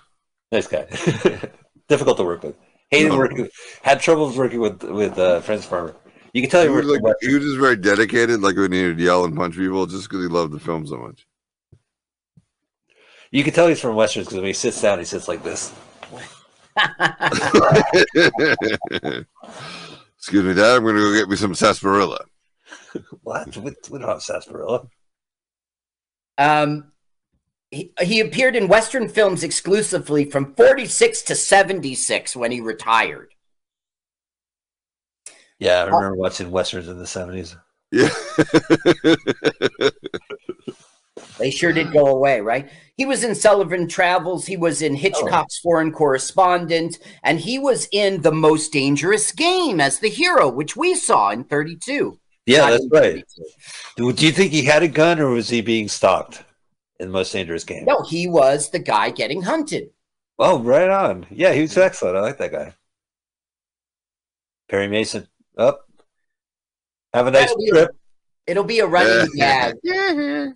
Nice 0.51 0.67
guy. 0.67 0.85
Difficult 1.87 2.17
to 2.17 2.23
work 2.23 2.43
with. 2.43 2.55
Hated 2.89 3.09
No. 3.09 3.17
working. 3.17 3.47
Had 3.83 3.99
troubles 3.99 4.37
working 4.37 4.59
with 4.59 4.83
with 4.83 5.17
uh, 5.17 5.41
Frances 5.41 5.67
Farmer. 5.67 5.95
You 6.33 6.41
can 6.41 6.49
tell 6.49 6.61
He 6.61 6.69
he 6.69 6.73
was, 6.73 6.85
like, 6.85 7.01
with 7.01 7.17
he 7.21 7.33
was 7.35 7.43
just 7.43 7.57
very 7.59 7.75
dedicated, 7.75 8.41
like 8.41 8.55
when 8.55 8.71
he 8.71 8.85
would 8.87 8.99
yell 8.99 9.25
and 9.25 9.35
punch 9.35 9.55
people 9.55 9.85
just 9.85 10.09
because 10.09 10.23
he 10.23 10.29
loved 10.29 10.53
the 10.53 10.59
film 10.59 10.85
so 10.87 10.97
much. 10.97 11.27
You 13.31 13.43
can 13.43 13.53
tell 13.53 13.67
he's 13.67 13.79
from 13.79 13.95
westerns 13.95 14.25
because 14.27 14.37
when 14.39 14.45
he 14.47 14.53
sits 14.53 14.81
down, 14.81 14.99
he 14.99 15.05
sits 15.05 15.27
like 15.27 15.43
this. 15.43 15.73
Excuse 20.17 20.43
me, 20.43 20.53
Dad. 20.53 20.77
I'm 20.77 20.83
going 20.83 20.95
to 20.95 21.01
go 21.01 21.13
get 21.13 21.29
me 21.29 21.35
some 21.35 21.55
sarsaparilla. 21.55 22.19
What? 23.23 23.55
We, 23.55 23.73
we 23.89 23.99
don't 23.99 24.09
have 24.09 24.21
sarsaparilla. 24.21 24.87
Um, 26.37 26.91
he, 27.69 27.93
he 28.01 28.19
appeared 28.19 28.57
in 28.57 28.67
Western 28.67 29.07
films 29.07 29.43
exclusively 29.43 30.25
from 30.25 30.53
46 30.55 31.21
to 31.23 31.35
76 31.35 32.35
when 32.35 32.51
he 32.51 32.59
retired. 32.59 33.33
Yeah, 35.59 35.83
I 35.83 35.85
remember 35.85 36.15
watching 36.15 36.51
westerns 36.51 36.87
in 36.87 36.97
the 36.97 37.07
seventies. 37.07 37.55
Yeah. 37.91 38.09
They 41.37 41.51
sure 41.51 41.73
did 41.73 41.91
go 41.91 42.07
away, 42.07 42.41
right? 42.41 42.69
He 42.97 43.05
was 43.05 43.23
in 43.23 43.33
Sullivan 43.33 43.87
Travels. 43.87 44.45
He 44.45 44.57
was 44.57 44.81
in 44.81 44.95
Hitchcock's 44.95 45.59
oh. 45.59 45.63
Foreign 45.63 45.91
Correspondent. 45.91 46.99
And 47.23 47.39
he 47.39 47.57
was 47.57 47.87
in 47.91 48.21
The 48.21 48.31
Most 48.31 48.71
Dangerous 48.71 49.31
Game 49.31 49.81
as 49.81 49.99
the 49.99 50.09
hero, 50.09 50.49
which 50.49 50.75
we 50.75 50.93
saw 50.95 51.31
in 51.31 51.43
32. 51.45 52.19
Yeah, 52.45 52.69
that's 52.69 52.87
right. 52.91 53.13
32. 53.13 53.43
Do, 53.97 54.13
do 54.13 54.25
you 54.25 54.31
think 54.31 54.51
he 54.51 54.63
had 54.63 54.83
a 54.83 54.87
gun 54.87 55.19
or 55.19 55.29
was 55.29 55.49
he 55.49 55.61
being 55.61 55.87
stalked 55.87 56.43
in 56.99 57.07
the 57.07 57.13
most 57.13 57.31
dangerous 57.31 57.63
game? 57.63 57.85
No, 57.85 58.03
he 58.03 58.27
was 58.27 58.69
the 58.69 58.79
guy 58.79 59.09
getting 59.09 59.41
hunted. 59.41 59.89
Oh, 60.37 60.59
right 60.59 60.89
on. 60.89 61.25
Yeah, 61.29 61.53
he 61.53 61.61
was 61.61 61.77
excellent. 61.77 62.17
I 62.17 62.21
like 62.21 62.37
that 62.37 62.51
guy. 62.51 62.73
Perry 64.69 64.87
Mason. 64.87 65.27
Up. 65.57 65.87
Have 67.13 67.27
a 67.27 67.31
nice 67.31 67.41
That'll 67.47 67.57
be 67.57 67.69
a- 67.69 67.71
trip. 67.71 67.91
It'll 68.47 68.63
be 68.63 68.79
a 68.79 68.87
running 68.87 69.27
gag. 69.35 69.75
Mm-hmm. 69.85 70.51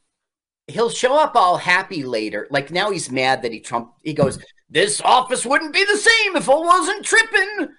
He'll 0.67 0.89
show 0.89 1.15
up 1.19 1.35
all 1.35 1.57
happy 1.57 2.03
later. 2.03 2.47
Like 2.49 2.71
now 2.71 2.89
he's 2.91 3.11
mad 3.11 3.41
that 3.43 3.51
he 3.51 3.59
Trump. 3.59 3.93
He 4.03 4.13
goes, 4.13 4.39
This 4.69 4.99
office 5.01 5.45
wouldn't 5.45 5.73
be 5.73 5.83
the 5.85 5.97
same 5.97 6.35
if 6.35 6.49
I 6.49 6.55
wasn't 6.55 7.05
tripping. 7.05 7.69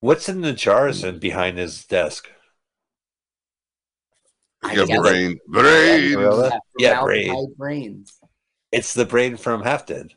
What's 0.00 0.28
in 0.28 0.40
the 0.42 0.52
jars 0.52 1.02
and 1.04 1.18
behind 1.20 1.58
his 1.58 1.84
desk? 1.84 2.28
I 4.62 4.74
Yeah, 4.74 4.84
guess- 4.86 4.98
brain. 5.00 5.38
Brain. 5.48 6.12
Gorilla? 6.14 6.60
Yeah, 6.78 7.02
brain. 7.02 7.54
brains. 7.56 8.20
It's 8.72 8.92
the 8.94 9.06
brain 9.06 9.36
from 9.36 9.62
Hefted. 9.62 10.12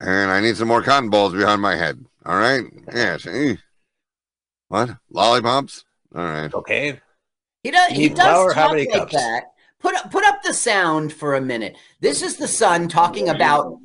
And 0.00 0.30
I 0.30 0.40
need 0.40 0.56
some 0.56 0.68
more 0.68 0.82
cotton 0.82 1.10
balls 1.10 1.32
behind 1.32 1.62
my 1.62 1.76
head. 1.76 2.04
All 2.26 2.36
right. 2.36 2.64
Yes. 2.92 3.26
eh. 3.26 3.54
What? 4.68 4.90
Lollipops? 5.10 5.84
All 6.14 6.24
right. 6.24 6.52
Okay. 6.52 7.00
He 7.62 7.70
does. 7.70 7.92
You 7.92 7.96
He 7.96 8.08
does 8.08 8.18
flour? 8.18 8.52
How 8.52 8.62
talk 8.64 8.72
many 8.72 8.88
like 8.90 8.98
cups? 8.98 9.12
that. 9.14 9.44
Put 9.84 9.96
up, 9.96 10.10
put 10.10 10.24
up 10.24 10.42
the 10.42 10.54
sound 10.54 11.12
for 11.12 11.34
a 11.34 11.42
minute. 11.42 11.76
This 12.00 12.22
is 12.22 12.38
the 12.38 12.48
son 12.48 12.88
talking 12.88 13.28
about. 13.28 13.78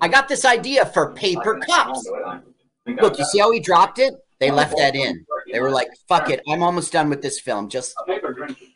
I 0.00 0.08
got 0.08 0.26
this 0.26 0.46
idea 0.46 0.86
for 0.86 1.12
paper 1.12 1.60
cups. 1.60 2.10
Look, 2.86 3.18
you 3.18 3.26
see 3.26 3.38
how 3.38 3.52
he 3.52 3.60
dropped 3.60 3.98
it? 3.98 4.14
They 4.40 4.50
left 4.50 4.74
that 4.78 4.94
in. 4.94 5.26
They 5.52 5.60
were 5.60 5.70
like, 5.70 5.88
"Fuck 6.08 6.30
it, 6.30 6.40
I'm 6.48 6.62
almost 6.62 6.92
done 6.92 7.10
with 7.10 7.20
this 7.20 7.40
film." 7.40 7.68
Just 7.68 7.94
A 8.00 8.06
paper 8.06 8.32
drink. 8.32 8.56
That's 8.58 8.70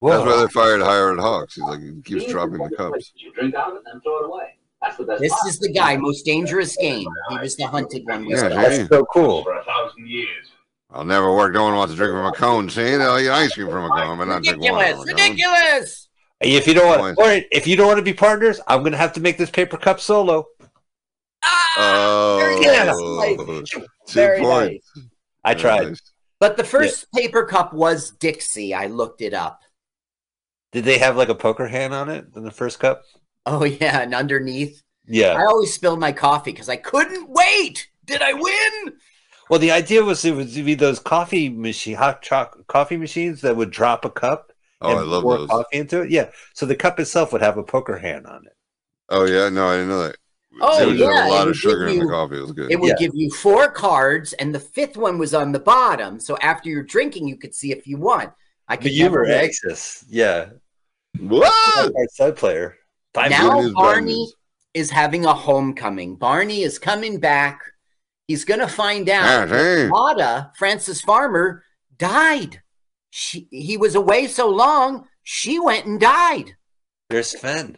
why 0.00 0.18
Whoa. 0.18 0.40
they 0.40 0.48
fired 0.48 0.80
Howard 0.80 1.20
Hawks. 1.20 1.54
He's 1.54 1.62
like, 1.64 1.80
he 1.80 2.02
keeps 2.02 2.26
dropping 2.26 2.58
the 2.58 2.74
cups. 2.76 3.12
You 3.14 3.32
drink 3.32 3.54
out 3.54 3.70
of 3.70 3.76
it 3.76 4.02
throw 4.02 4.24
it 4.24 4.26
away. 4.26 4.58
That's 4.80 4.96
the 4.96 5.04
best. 5.04 5.20
this 5.20 5.32
is 5.46 5.60
the 5.60 5.72
guy, 5.72 5.96
most 5.98 6.24
dangerous 6.24 6.76
game. 6.76 7.06
He 7.28 7.38
was 7.38 7.54
the 7.54 7.68
hunted 7.68 8.02
one. 8.06 8.26
Yeah, 8.28 8.48
That's 8.48 8.88
so 8.88 9.04
cool. 9.04 9.44
For 9.44 9.56
a 9.56 9.62
thousand 9.62 10.08
years. 10.08 10.51
I'll 10.92 11.04
never 11.04 11.34
work. 11.34 11.54
No 11.54 11.64
one 11.64 11.74
wants 11.74 11.92
to 11.92 11.96
drink 11.96 12.12
from 12.12 12.26
a 12.26 12.32
cone. 12.32 12.68
See, 12.68 12.82
they'll 12.96 13.18
eat 13.18 13.30
ice 13.30 13.54
cream 13.54 13.68
from 13.70 13.84
a 13.84 13.88
cone, 13.88 14.18
but 14.18 14.26
not 14.26 14.42
drink 14.42 14.60
water 14.60 14.74
Ridiculous! 14.74 15.00
from 15.00 15.08
a 15.08 15.12
cone. 15.14 15.30
Ridiculous! 15.30 16.08
If 16.40 16.66
you 16.66 16.74
don't 16.74 16.86
want, 16.88 17.00
Fine. 17.16 17.24
all 17.24 17.30
right, 17.30 17.46
if 17.52 17.66
you 17.66 17.76
don't 17.76 17.86
want 17.86 17.98
to 17.98 18.02
be 18.04 18.12
partners, 18.12 18.60
I'm 18.66 18.82
gonna 18.82 18.96
have 18.96 19.12
to 19.14 19.20
make 19.20 19.38
this 19.38 19.48
paper 19.50 19.76
cup 19.76 20.00
solo. 20.00 20.46
Ah, 21.44 22.36
very 22.38 22.66
Oh, 22.66 23.36
nice. 23.60 23.70
two 23.70 23.84
Very 24.08 24.40
points. 24.40 24.90
I 25.44 25.54
tried. 25.54 25.88
nice. 25.88 26.00
But 26.40 26.56
the 26.56 26.64
first 26.64 27.06
paper 27.12 27.44
cup 27.44 27.72
was 27.72 28.10
Dixie. 28.10 28.74
I 28.74 28.86
looked 28.86 29.20
it 29.22 29.32
up. 29.34 29.60
Did 30.72 30.84
they 30.84 30.98
have 30.98 31.16
like 31.16 31.28
a 31.28 31.34
poker 31.34 31.68
hand 31.68 31.94
on 31.94 32.08
it 32.08 32.26
in 32.34 32.42
the 32.42 32.50
first 32.50 32.80
cup? 32.80 33.02
Oh 33.46 33.64
yeah, 33.64 34.00
and 34.00 34.14
underneath, 34.14 34.82
Yeah. 35.06 35.32
I 35.34 35.44
always 35.46 35.72
spilled 35.72 36.00
my 36.00 36.12
coffee 36.12 36.50
because 36.52 36.68
I 36.68 36.76
couldn't 36.76 37.28
wait. 37.30 37.88
Did 38.04 38.20
I 38.22 38.32
win? 38.32 38.94
Well, 39.52 39.58
the 39.58 39.70
idea 39.70 40.02
was 40.02 40.24
it 40.24 40.34
was 40.34 40.54
to 40.54 40.62
be 40.62 40.74
those 40.74 40.98
coffee 40.98 41.50
machine, 41.50 41.96
hot 41.96 42.22
choc 42.22 42.66
coffee 42.68 42.96
machines 42.96 43.42
that 43.42 43.54
would 43.54 43.70
drop 43.70 44.06
a 44.06 44.10
cup 44.10 44.50
Oh, 44.80 44.88
and 44.92 44.98
I 44.98 45.02
love 45.02 45.22
pour 45.24 45.36
those. 45.36 45.50
coffee 45.50 45.76
into 45.76 46.00
it. 46.00 46.10
Yeah. 46.10 46.30
So 46.54 46.64
the 46.64 46.74
cup 46.74 46.98
itself 46.98 47.34
would 47.34 47.42
have 47.42 47.58
a 47.58 47.62
poker 47.62 47.98
hand 47.98 48.26
on 48.26 48.46
it. 48.46 48.56
Oh 49.10 49.26
yeah, 49.26 49.50
no, 49.50 49.66
I 49.66 49.72
didn't 49.74 49.88
know 49.90 50.04
that. 50.04 50.16
Oh, 50.58 50.78
they 50.78 50.86
would 50.86 50.96
just 50.96 51.10
yeah, 51.10 51.24
a 51.24 51.26
it 51.26 51.30
lot 51.32 51.44
would 51.44 51.50
of 51.50 51.56
sugar 51.58 51.80
give 51.84 51.88
in 51.92 51.98
the 51.98 52.04
you- 52.06 52.10
coffee. 52.10 52.36
It 52.38 52.40
was 52.40 52.52
good. 52.52 52.72
It 52.72 52.80
would 52.80 52.88
Yeah. 52.98 53.06
give 53.06 53.10
you 53.14 53.28
four 53.30 53.70
cards, 53.70 54.32
and 54.32 54.54
the 54.54 54.58
fifth 54.58 54.96
one 54.96 55.18
was 55.18 55.34
on 55.34 55.52
the 55.52 55.58
bottom. 55.60 56.18
So 56.18 56.38
after 56.38 56.70
you're 56.70 56.82
drinking, 56.82 57.28
you 57.28 57.36
could 57.36 57.54
see 57.54 57.72
if 57.72 57.86
you 57.86 57.98
won. 57.98 58.32
I 58.68 58.76
could 58.76 58.84
But 58.84 58.92
you 58.92 59.02
never 59.02 59.18
were 59.18 59.24
win. 59.26 59.32
anxious. 59.34 60.02
Yeah. 60.08 60.46
what? 61.20 61.52
Our 61.94 62.06
side 62.14 62.36
player. 62.36 62.78
Five 63.12 63.32
Now 63.32 63.50
Good 63.56 63.64
news, 63.64 63.74
bad 63.74 63.82
Barney 63.82 64.32
is 64.72 64.90
having 64.90 65.26
a 65.26 65.34
homecoming. 65.34 66.16
Barney 66.16 66.62
is 66.62 66.78
coming 66.78 67.20
back. 67.20 67.60
He's 68.28 68.44
going 68.44 68.60
to 68.60 68.68
find 68.68 69.08
out 69.08 69.48
that 69.48 69.54
hey. 69.54 69.88
Mata, 69.88 70.52
Frances 70.56 71.00
Farmer, 71.00 71.64
died. 71.98 72.62
She, 73.10 73.46
he 73.50 73.76
was 73.76 73.94
away 73.94 74.26
so 74.26 74.48
long, 74.48 75.06
she 75.22 75.58
went 75.58 75.86
and 75.86 76.00
died. 76.00 76.56
There's 77.10 77.38
Sven. 77.38 77.76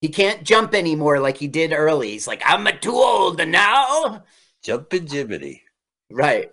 He 0.00 0.08
can't 0.08 0.42
jump 0.44 0.74
anymore 0.74 1.20
like 1.20 1.36
he 1.36 1.46
did 1.48 1.72
early. 1.72 2.10
He's 2.10 2.26
like, 2.26 2.42
I'm 2.44 2.66
too 2.80 2.94
old 2.94 3.46
now. 3.46 4.24
Jumpin' 4.62 5.06
Jibbity. 5.06 5.60
Right. 6.10 6.50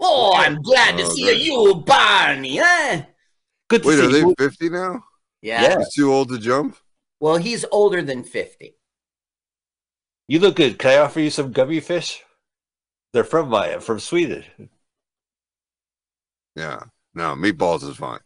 Oh, 0.00 0.34
I'm 0.36 0.60
glad 0.62 0.96
to 0.98 1.04
Oh, 1.04 1.08
see 1.10 1.24
great. 1.24 1.40
you, 1.42 1.74
Barney. 1.86 2.58
Eh? 2.60 3.02
Good 3.68 3.82
to 3.82 3.88
Wait, 3.88 3.96
see 3.96 4.04
are 4.06 4.08
they 4.08 4.18
you. 4.18 4.34
50 4.38 4.70
now? 4.70 5.04
Yeah. 5.42 5.62
Yeah. 5.62 5.78
He's 5.78 5.94
too 5.94 6.12
old 6.12 6.28
to 6.30 6.38
jump? 6.38 6.76
Well, 7.20 7.36
he's 7.36 7.64
older 7.70 8.02
than 8.02 8.24
50. 8.24 8.74
You 10.28 10.38
look 10.40 10.56
good. 10.56 10.78
Can 10.78 10.90
I 10.90 10.98
offer 10.98 11.20
you 11.20 11.30
some 11.30 11.52
gummy 11.52 11.80
fish? 11.80 12.22
They're 13.12 13.24
from 13.24 13.48
my 13.48 13.78
from 13.78 14.00
Sweden. 14.00 14.44
Yeah. 16.56 16.80
No, 17.14 17.34
meatballs 17.34 17.88
is 17.88 17.96
fine. 17.96 18.20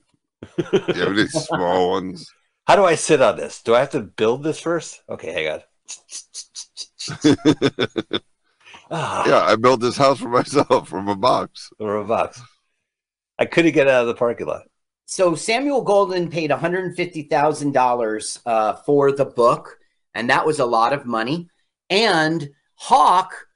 Yeah, 0.94 1.08
we 1.08 1.16
need 1.16 1.30
small 1.30 1.90
ones. 1.90 2.30
How 2.66 2.76
do 2.76 2.84
I 2.84 2.94
sit 2.94 3.20
on 3.20 3.36
this? 3.36 3.62
Do 3.62 3.74
I 3.74 3.80
have 3.80 3.90
to 3.90 4.00
build 4.00 4.42
this 4.42 4.60
first? 4.60 5.02
Okay, 5.08 5.32
hang 5.32 5.48
on. 5.48 5.60
Ah, 8.90 9.28
yeah, 9.28 9.42
I 9.42 9.56
built 9.56 9.80
this 9.80 9.98
house 9.98 10.18
for 10.18 10.28
myself 10.30 10.88
from 10.88 11.08
a 11.08 11.16
box. 11.16 11.70
or 11.78 11.96
a 11.96 12.04
box. 12.04 12.40
I 13.38 13.44
couldn't 13.44 13.72
get 13.72 13.86
out 13.86 14.00
of 14.02 14.06
the 14.08 14.14
parking 14.14 14.46
lot. 14.46 14.62
So 15.04 15.34
Samuel 15.34 15.84
Goldwyn 15.84 16.30
paid 16.30 16.50
$150,000 16.50 18.38
uh, 18.46 18.74
for 18.76 19.12
the 19.12 19.24
book, 19.26 19.78
and 20.14 20.30
that 20.30 20.46
was 20.46 20.58
a 20.58 20.64
lot 20.66 20.92
of 20.94 21.04
money. 21.04 21.48
And 21.90 22.50
Hawk, 22.74 23.46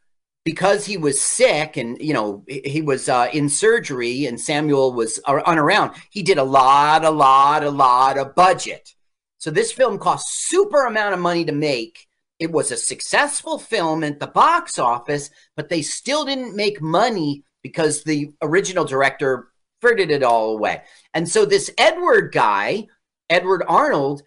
because 0.45 0.87
he 0.87 0.97
was 0.97 1.21
sick 1.21 1.77
and, 1.77 1.99
you 2.01 2.13
know, 2.13 2.45
he 2.49 2.83
was 2.83 3.09
uh, 3.09 3.29
in 3.33 3.49
surgery 3.49 4.27
and 4.27 4.41
Samuel 4.41 4.93
was 4.93 5.21
uh, 5.25 5.41
unaround, 5.43 5.95
he 6.11 6.23
did 6.23 6.39
a 6.39 6.45
lot, 6.45 7.05
a 7.05 7.11
lot, 7.11 7.63
a 7.63 7.71
lot 7.71 8.19
of 8.19 8.35
budget. 8.35 8.95
So 9.39 9.51
this 9.51 9.73
film 9.73 9.99
cost 9.99 10.49
super 10.49 10.87
amount 10.87 11.15
of 11.15 11.21
money 11.21 11.45
to 11.45 11.53
make. 11.53 12.07
It 12.39 12.51
was 12.51 12.73
a 12.73 12.77
successful 12.77 13.59
film 13.59 14.03
at 14.03 14.19
the 14.19 14.27
box 14.27 14.79
office, 14.79 15.31
but 15.57 15.69
they 15.69 15.83
still 15.83 16.25
didn't 16.25 16.57
make 16.57 16.81
money 16.81 17.45
because 17.63 18.03
the 18.03 18.33
original 18.43 18.85
director 18.85 19.49
frittered 19.81 20.11
it 20.11 20.23
all 20.23 20.57
away. 20.57 20.83
And 21.15 21.29
so 21.29 21.45
this 21.45 21.71
Edward 21.79 22.33
guy, 22.33 22.89
Edward 23.31 23.63
Arnold, 23.69 24.23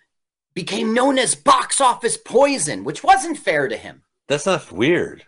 became 0.56 0.94
known 0.94 1.20
as 1.20 1.36
box 1.36 1.80
office 1.82 2.18
poison, 2.18 2.84
which 2.84 3.04
wasn't 3.04 3.38
fair 3.38 3.68
to 3.68 3.78
him. 3.78 4.04
That's 4.28 4.46
not 4.46 4.72
weird. 4.72 5.26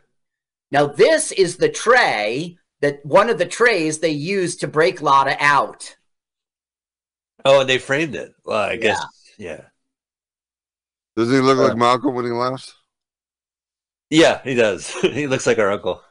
Now, 0.71 0.87
this 0.87 1.31
is 1.31 1.57
the 1.57 1.69
tray 1.69 2.57
that 2.81 3.05
one 3.05 3.29
of 3.29 3.37
the 3.37 3.45
trays 3.45 3.99
they 3.99 4.09
used 4.09 4.59
to 4.61 4.67
break 4.67 5.01
Lotta 5.01 5.35
out. 5.39 5.95
Oh, 7.45 7.61
and 7.61 7.69
they 7.69 7.77
framed 7.77 8.15
it. 8.15 8.31
Well, 8.45 8.57
I 8.57 8.75
guess, 8.77 9.03
yeah. 9.37 9.61
Doesn't 11.15 11.33
he 11.33 11.41
look 11.41 11.57
Uh, 11.57 11.69
like 11.69 11.77
Malcolm 11.77 12.15
when 12.15 12.25
he 12.25 12.31
laughs? 12.31 12.73
Yeah, 14.09 14.41
he 14.43 14.55
does. 14.55 14.89
he 15.01 15.27
looks 15.27 15.47
like 15.47 15.59
our 15.59 15.71
uncle. 15.71 16.01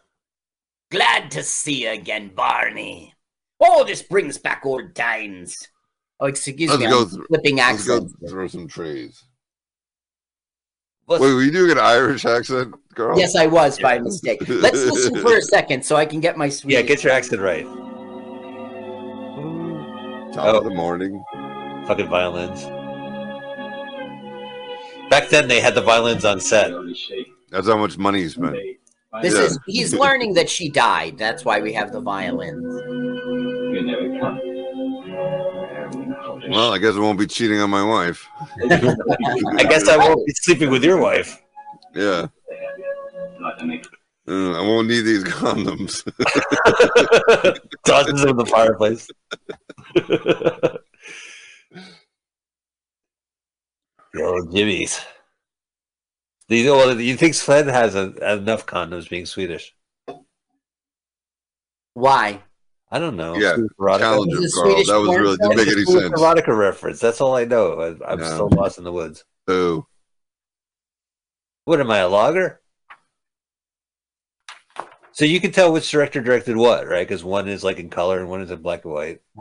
Glad 0.91 1.31
to 1.33 1.43
see 1.43 1.85
you 1.85 1.91
again, 1.91 2.31
Barney. 2.35 3.15
Oh, 3.61 3.85
this 3.85 4.03
brings 4.03 4.39
back 4.39 4.63
old 4.65 4.95
times. 4.95 5.57
Oh, 6.19 6.27
excuse 6.27 6.71
Let's 6.71 6.81
me, 6.83 6.89
go 6.89 7.03
I'm 7.03 7.09
through- 7.09 7.27
flipping 7.27 7.57
Let's 7.57 7.87
go 7.87 7.97
accents. 7.99 8.31
through 8.31 8.49
some 8.49 8.69
trees. 8.69 9.23
Let's- 11.09 11.23
Wait, 11.23 11.33
were 11.35 11.43
you 11.43 11.51
doing 11.53 11.71
an 11.73 11.79
Irish 11.79 12.25
accent, 12.25 12.75
girl? 12.95 13.19
Yes, 13.19 13.37
I 13.37 13.47
was 13.47 13.79
by 13.79 13.99
mistake. 13.99 14.41
Let's 14.49 14.83
listen 14.85 15.17
for 15.21 15.37
a 15.37 15.43
second 15.57 15.85
so 15.85 15.95
I 15.97 16.07
can 16.07 16.21
get 16.21 16.37
my 16.37 16.49
sweet. 16.49 16.73
yeah, 16.75 16.83
get 16.83 17.05
your 17.05 17.13
accent 17.13 17.41
right. 17.43 17.65
Top 20.33 20.47
Oh. 20.55 20.59
of 20.59 20.65
the 20.65 20.71
morning. 20.75 21.23
Fucking 21.87 22.09
violins. 22.09 22.65
Back 25.09 25.29
then, 25.29 25.47
they 25.49 25.61
had 25.61 25.75
the 25.75 25.83
violins 25.83 26.25
on 26.25 26.41
set. 26.41 26.71
That's 27.51 27.69
how 27.69 27.77
much 27.77 27.97
money 27.97 28.23
he 28.23 28.29
spent. 28.29 28.57
This 29.23 29.35
Yeah. 29.35 29.43
is 29.45 29.59
he's 29.67 29.95
learning 29.95 30.35
that 30.35 30.51
she 30.51 30.69
died. 30.69 31.17
That's 31.17 31.45
why 31.45 31.61
we 31.61 31.73
have 31.75 31.93
the 31.93 32.01
violins. 32.01 32.65
You 33.73 33.83
never 33.83 34.19
come. 34.19 34.41
Well, 36.49 36.73
I 36.73 36.79
guess 36.79 36.95
I 36.95 37.01
won't 37.01 37.19
be 37.19 37.27
cheating 37.27 37.61
on 37.61 37.71
my 37.71 37.85
wife. 37.85 38.29
I 38.71 39.65
guess 39.69 39.89
I 39.89 39.97
won't 39.97 40.25
be 40.27 40.33
sleeping 40.35 40.71
with 40.71 40.85
your 40.85 40.99
wife. 40.99 41.41
Yeah. 41.95 42.29
Uh, 44.29 44.53
I 44.53 44.61
won't 44.61 44.89
need 44.89 45.03
these 45.03 45.25
condoms. 45.41 46.03
Tosses 47.85 48.21
them 48.21 48.31
in 48.31 48.37
the 48.37 48.47
fireplace. 48.47 49.09
the 49.95 50.81
old 54.21 54.53
jimmies. 54.53 55.01
These, 56.49 56.67
well, 56.67 57.01
you 57.01 57.17
think 57.17 57.35
Sven 57.35 57.69
has 57.69 57.95
a, 57.95 58.35
enough 58.35 58.67
condoms 58.67 59.09
being 59.09 59.27
Swedish? 59.27 59.75
Why? 61.95 62.43
I 62.91 62.99
don't 62.99 63.17
know. 63.17 63.35
Yeah, 63.35 63.55
Swedish 63.55 63.73
erotica? 63.81 63.99
Challenge 63.99 64.33
him, 64.33 64.43
Is 64.43 64.53
it 64.53 64.55
Carl. 64.55 64.71
Swedish 64.71 64.87
That 64.89 65.01
was 65.01 65.09
really 65.19 65.37
didn't 65.39 65.57
make 65.57 65.69
any 65.69 65.85
sense. 65.85 66.21
erotica 66.21 66.57
reference. 66.57 67.01
That's 67.01 67.21
all 67.21 67.35
I 67.37 67.45
know. 67.45 67.81
I, 67.81 68.13
I'm 68.13 68.19
Yeah. 68.21 68.35
still 68.35 68.49
lost 68.51 68.79
in 68.79 68.85
the 68.85 68.93
woods. 68.93 69.25
Boo. 69.47 69.87
What 71.65 71.81
am 71.81 71.91
I, 71.91 71.99
a 71.99 72.09
logger? 72.09 72.61
So 75.13 75.25
you 75.25 75.41
can 75.41 75.51
tell 75.51 75.73
which 75.73 75.91
director 75.91 76.21
directed 76.21 76.57
what, 76.57 76.87
right? 76.87 77.07
Because 77.09 77.25
one 77.25 77.49
is 77.49 77.65
like 77.65 77.79
in 77.79 77.89
color 77.89 78.21
and 78.21 78.29
one 78.29 78.43
is 78.43 78.51
in 78.51 78.61
black 78.61 78.85
and 78.85 78.93
white. 78.93 79.21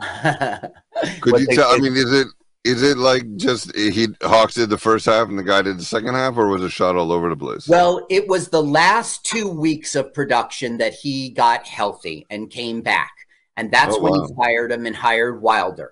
Could 1.20 1.32
What 1.32 1.40
you 1.42 1.46
they 1.46 1.54
tell? 1.54 1.70
I 1.70 1.78
mean, 1.78 1.94
is 1.94 2.12
it 2.12 2.26
is 2.64 2.82
it 2.82 2.96
like 2.96 3.36
just 3.36 3.76
he 3.76 4.08
Hawks 4.22 4.54
did 4.54 4.70
the 4.70 4.78
first 4.78 5.04
half 5.06 5.28
and 5.28 5.38
the 5.38 5.42
guy 5.44 5.62
did 5.62 5.78
the 5.78 5.84
second 5.84 6.14
half, 6.14 6.36
or 6.36 6.48
was 6.48 6.62
it 6.62 6.70
shot 6.70 6.96
all 6.96 7.12
over 7.12 7.28
the 7.28 7.36
place? 7.36 7.68
well, 7.68 8.06
it 8.10 8.26
was 8.26 8.48
the 8.48 8.62
last 8.62 9.24
two 9.24 9.48
weeks 9.48 9.94
of 9.94 10.12
production 10.14 10.78
that 10.78 10.94
he 10.94 11.28
got 11.30 11.66
healthy 11.66 12.26
and 12.30 12.50
came 12.50 12.80
back, 12.80 13.12
and 13.56 13.70
that's 13.70 13.94
Oh, 13.96 14.00
when 14.02 14.12
wow. 14.12 14.26
he 14.28 14.34
fired 14.34 14.72
him 14.72 14.86
and 14.86 14.96
hired 14.96 15.42
Wyler. 15.42 15.88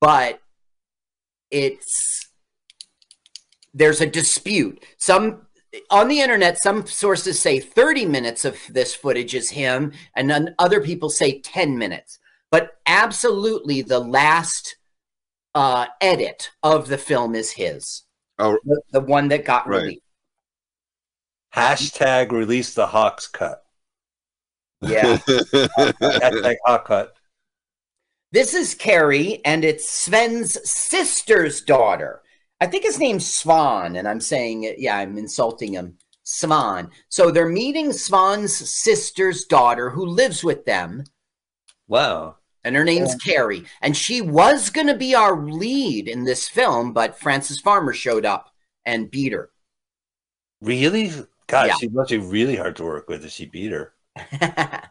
But 0.00 0.40
it's 1.50 2.28
there's 3.74 4.00
a 4.00 4.06
dispute. 4.06 4.82
Some 4.98 5.46
on 5.90 6.08
the 6.08 6.20
internet, 6.20 6.58
some 6.58 6.86
sources 6.86 7.38
say 7.40 7.60
30 7.60 8.06
minutes 8.06 8.44
of 8.44 8.56
this 8.70 8.94
footage 8.94 9.34
is 9.34 9.50
him, 9.50 9.92
and 10.16 10.28
then 10.30 10.54
other 10.58 10.80
people 10.80 11.10
say 11.10 11.40
10 11.40 11.76
minutes. 11.76 12.18
But 12.50 12.78
absolutely, 12.86 13.82
the 13.82 13.98
last 13.98 14.76
uh, 15.54 15.86
edit 16.00 16.50
of 16.62 16.88
the 16.88 16.96
film 16.98 17.34
is 17.34 17.52
his. 17.52 18.04
Oh. 18.38 18.58
the, 18.64 18.80
the 18.92 19.00
one 19.00 19.28
that 19.28 19.44
got 19.44 19.66
Right. 19.68 19.82
released. 19.82 20.02
Hashtag 21.54 22.30
release 22.30 22.74
the 22.74 22.86
Hawks 22.86 23.26
cut. 23.26 23.64
Yeah. 24.80 25.16
Hashtag 25.26 26.56
Hawk 26.64 26.84
cut. 26.86 27.14
This 28.30 28.52
is 28.54 28.74
Carrie, 28.74 29.40
and 29.44 29.64
it's 29.64 29.88
Sven's 29.88 30.58
sister's 30.70 31.62
daughter. 31.62 32.20
I 32.60 32.66
think 32.66 32.84
his 32.84 32.98
name's 32.98 33.26
Svan, 33.26 33.96
and 33.96 34.06
I'm 34.06 34.20
saying. 34.20 34.74
Yeah, 34.78 34.98
I'm 34.98 35.16
insulting 35.16 35.72
him. 35.72 35.96
Svan. 36.24 36.90
So 37.08 37.30
they're 37.30 37.48
meeting 37.48 37.90
Svan's 37.92 38.54
sister's 38.54 39.44
daughter, 39.44 39.90
who 39.90 40.04
lives 40.04 40.44
with 40.44 40.66
them, 40.66 41.04
Wow. 41.86 42.36
and 42.64 42.76
her 42.76 42.84
name's 42.84 43.14
Carrie. 43.14 43.64
And 43.80 43.96
she 43.96 44.20
was 44.20 44.68
going 44.68 44.88
to 44.88 44.94
be 44.96 45.14
our 45.14 45.40
lead 45.40 46.06
in 46.06 46.24
this 46.24 46.46
film, 46.46 46.92
but 46.92 47.18
Frances 47.18 47.60
Farmer 47.60 47.94
showed 47.94 48.26
up 48.26 48.52
and 48.84 49.10
beat 49.10 49.32
her. 49.32 49.50
Really? 50.60 51.10
God, 51.46 51.68
Yeah. 51.68 51.76
she 51.80 51.88
must 51.88 52.10
be 52.10 52.18
really 52.18 52.56
hard 52.56 52.76
to 52.76 52.84
work 52.84 53.08
with 53.08 53.24
if 53.24 53.30
she 53.32 53.46
beat 53.46 53.72
her. 53.72 53.94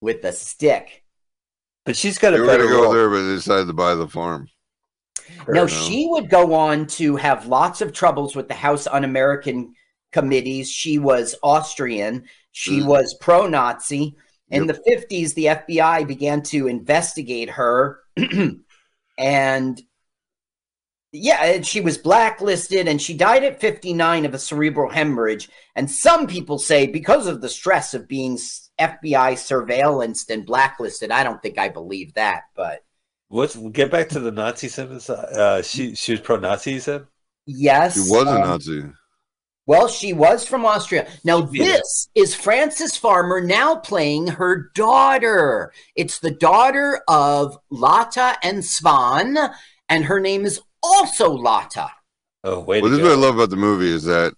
with 0.00 0.22
the 0.22 0.32
stick. 0.32 1.04
But 1.84 1.96
she's 1.96 2.18
got 2.18 2.30
they 2.30 2.38
a 2.38 2.40
were 2.40 2.46
better 2.46 2.64
gonna 2.64 2.76
go 2.76 2.82
role. 2.84 2.92
there, 2.92 3.10
but 3.10 3.22
they 3.22 3.34
decided 3.34 3.66
to 3.66 3.72
buy 3.74 3.94
the 3.94 4.08
farm. 4.08 4.48
No, 5.48 5.62
enough. 5.64 5.70
she 5.70 6.06
would 6.10 6.28
go 6.30 6.54
on 6.54 6.86
to 6.88 7.16
have 7.16 7.46
lots 7.46 7.80
of 7.80 7.92
troubles 7.92 8.34
with 8.36 8.48
the 8.48 8.54
House 8.54 8.86
Un 8.86 9.04
American 9.04 9.74
committees. 10.12 10.70
She 10.70 10.98
was 10.98 11.34
Austrian, 11.42 12.24
she 12.52 12.80
Mm. 12.80 12.86
was 12.86 13.14
pro 13.20 13.46
Nazi. 13.46 14.16
In 14.50 14.66
Yep. 14.66 14.76
the 14.76 14.82
50s, 14.90 15.34
the 15.34 15.48
FBI 15.48 16.04
began 16.04 16.42
to 16.44 16.68
investigate 16.68 17.50
her. 17.50 18.00
and 19.18 19.82
yeah, 21.14 21.44
and 21.44 21.64
she 21.66 21.80
was 21.80 21.96
blacklisted 21.96 22.88
and 22.88 23.00
she 23.00 23.14
died 23.14 23.44
at 23.44 23.60
59 23.60 24.24
of 24.26 24.34
a 24.34 24.38
cerebral 24.38 24.90
hemorrhage. 24.90 25.48
And 25.76 25.90
some 25.90 26.26
people 26.26 26.58
say 26.58 26.86
because 26.86 27.26
of 27.28 27.40
the 27.40 27.48
stress 27.48 27.94
of 27.94 28.08
being 28.08 28.36
FBI 28.80 29.34
surveillanced 29.34 30.30
and 30.30 30.44
blacklisted. 30.44 31.10
I 31.12 31.22
don't 31.22 31.40
think 31.40 31.58
I 31.58 31.68
believe 31.68 32.14
that, 32.14 32.42
but 32.56 32.82
let's 33.30 33.56
get 33.56 33.90
back 33.90 34.08
to 34.10 34.20
the 34.20 34.32
Nazi 34.32 34.68
sentence? 34.68 35.08
Uh, 35.08 35.62
she 35.62 35.94
she 35.94 36.12
was 36.12 36.20
pro-Nazi. 36.20 36.72
You 36.72 36.80
said. 36.80 37.06
yes. 37.46 37.94
She 37.94 38.10
was 38.10 38.26
a 38.26 38.30
um, 38.30 38.40
Nazi. 38.40 38.82
Well, 39.66 39.88
she 39.88 40.12
was 40.12 40.46
from 40.46 40.66
Austria. 40.66 41.08
Now, 41.24 41.48
Yeah. 41.50 41.64
this 41.64 42.08
is 42.14 42.34
Frances 42.34 42.96
Farmer 42.98 43.40
now 43.40 43.76
playing 43.76 44.26
her 44.26 44.70
daughter. 44.74 45.72
It's 45.96 46.18
the 46.18 46.32
daughter 46.32 47.00
of 47.08 47.56
Lotta 47.70 48.36
and 48.42 48.62
Svan, 48.62 49.38
and 49.88 50.04
her 50.04 50.20
name 50.20 50.44
is 50.44 50.60
also 50.84 51.30
Lotta. 51.30 51.90
Oh 52.44 52.60
wait. 52.60 52.82
Well, 52.82 52.90
this 52.90 53.00
is 53.00 53.04
what 53.04 53.12
I 53.12 53.20
love 53.20 53.36
about 53.36 53.50
the 53.50 53.56
movie 53.56 53.90
is 53.90 54.04
that 54.04 54.34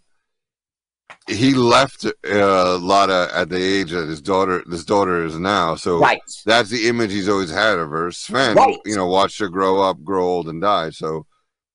he 1.28 1.54
left 1.54 2.04
uh, 2.04 2.78
Lotta 2.78 3.30
at 3.34 3.48
the 3.48 3.56
age 3.56 3.90
that 3.90 4.08
his 4.08 4.20
daughter, 4.20 4.62
this 4.66 4.84
daughter 4.84 5.24
is 5.24 5.38
now. 5.38 5.74
So 5.74 5.98
Right. 5.98 6.20
that's 6.44 6.70
the 6.70 6.88
image 6.88 7.12
he's 7.12 7.28
always 7.28 7.50
had 7.50 7.78
of 7.78 7.90
her. 7.90 8.10
Sven, 8.12 8.56
Right. 8.56 8.78
you 8.84 8.94
know, 8.96 9.06
watched 9.06 9.38
her 9.40 9.48
grow 9.48 9.82
up, 9.82 10.02
grow 10.04 10.24
old, 10.24 10.48
and 10.48 10.60
die. 10.60 10.90
So 10.90 11.26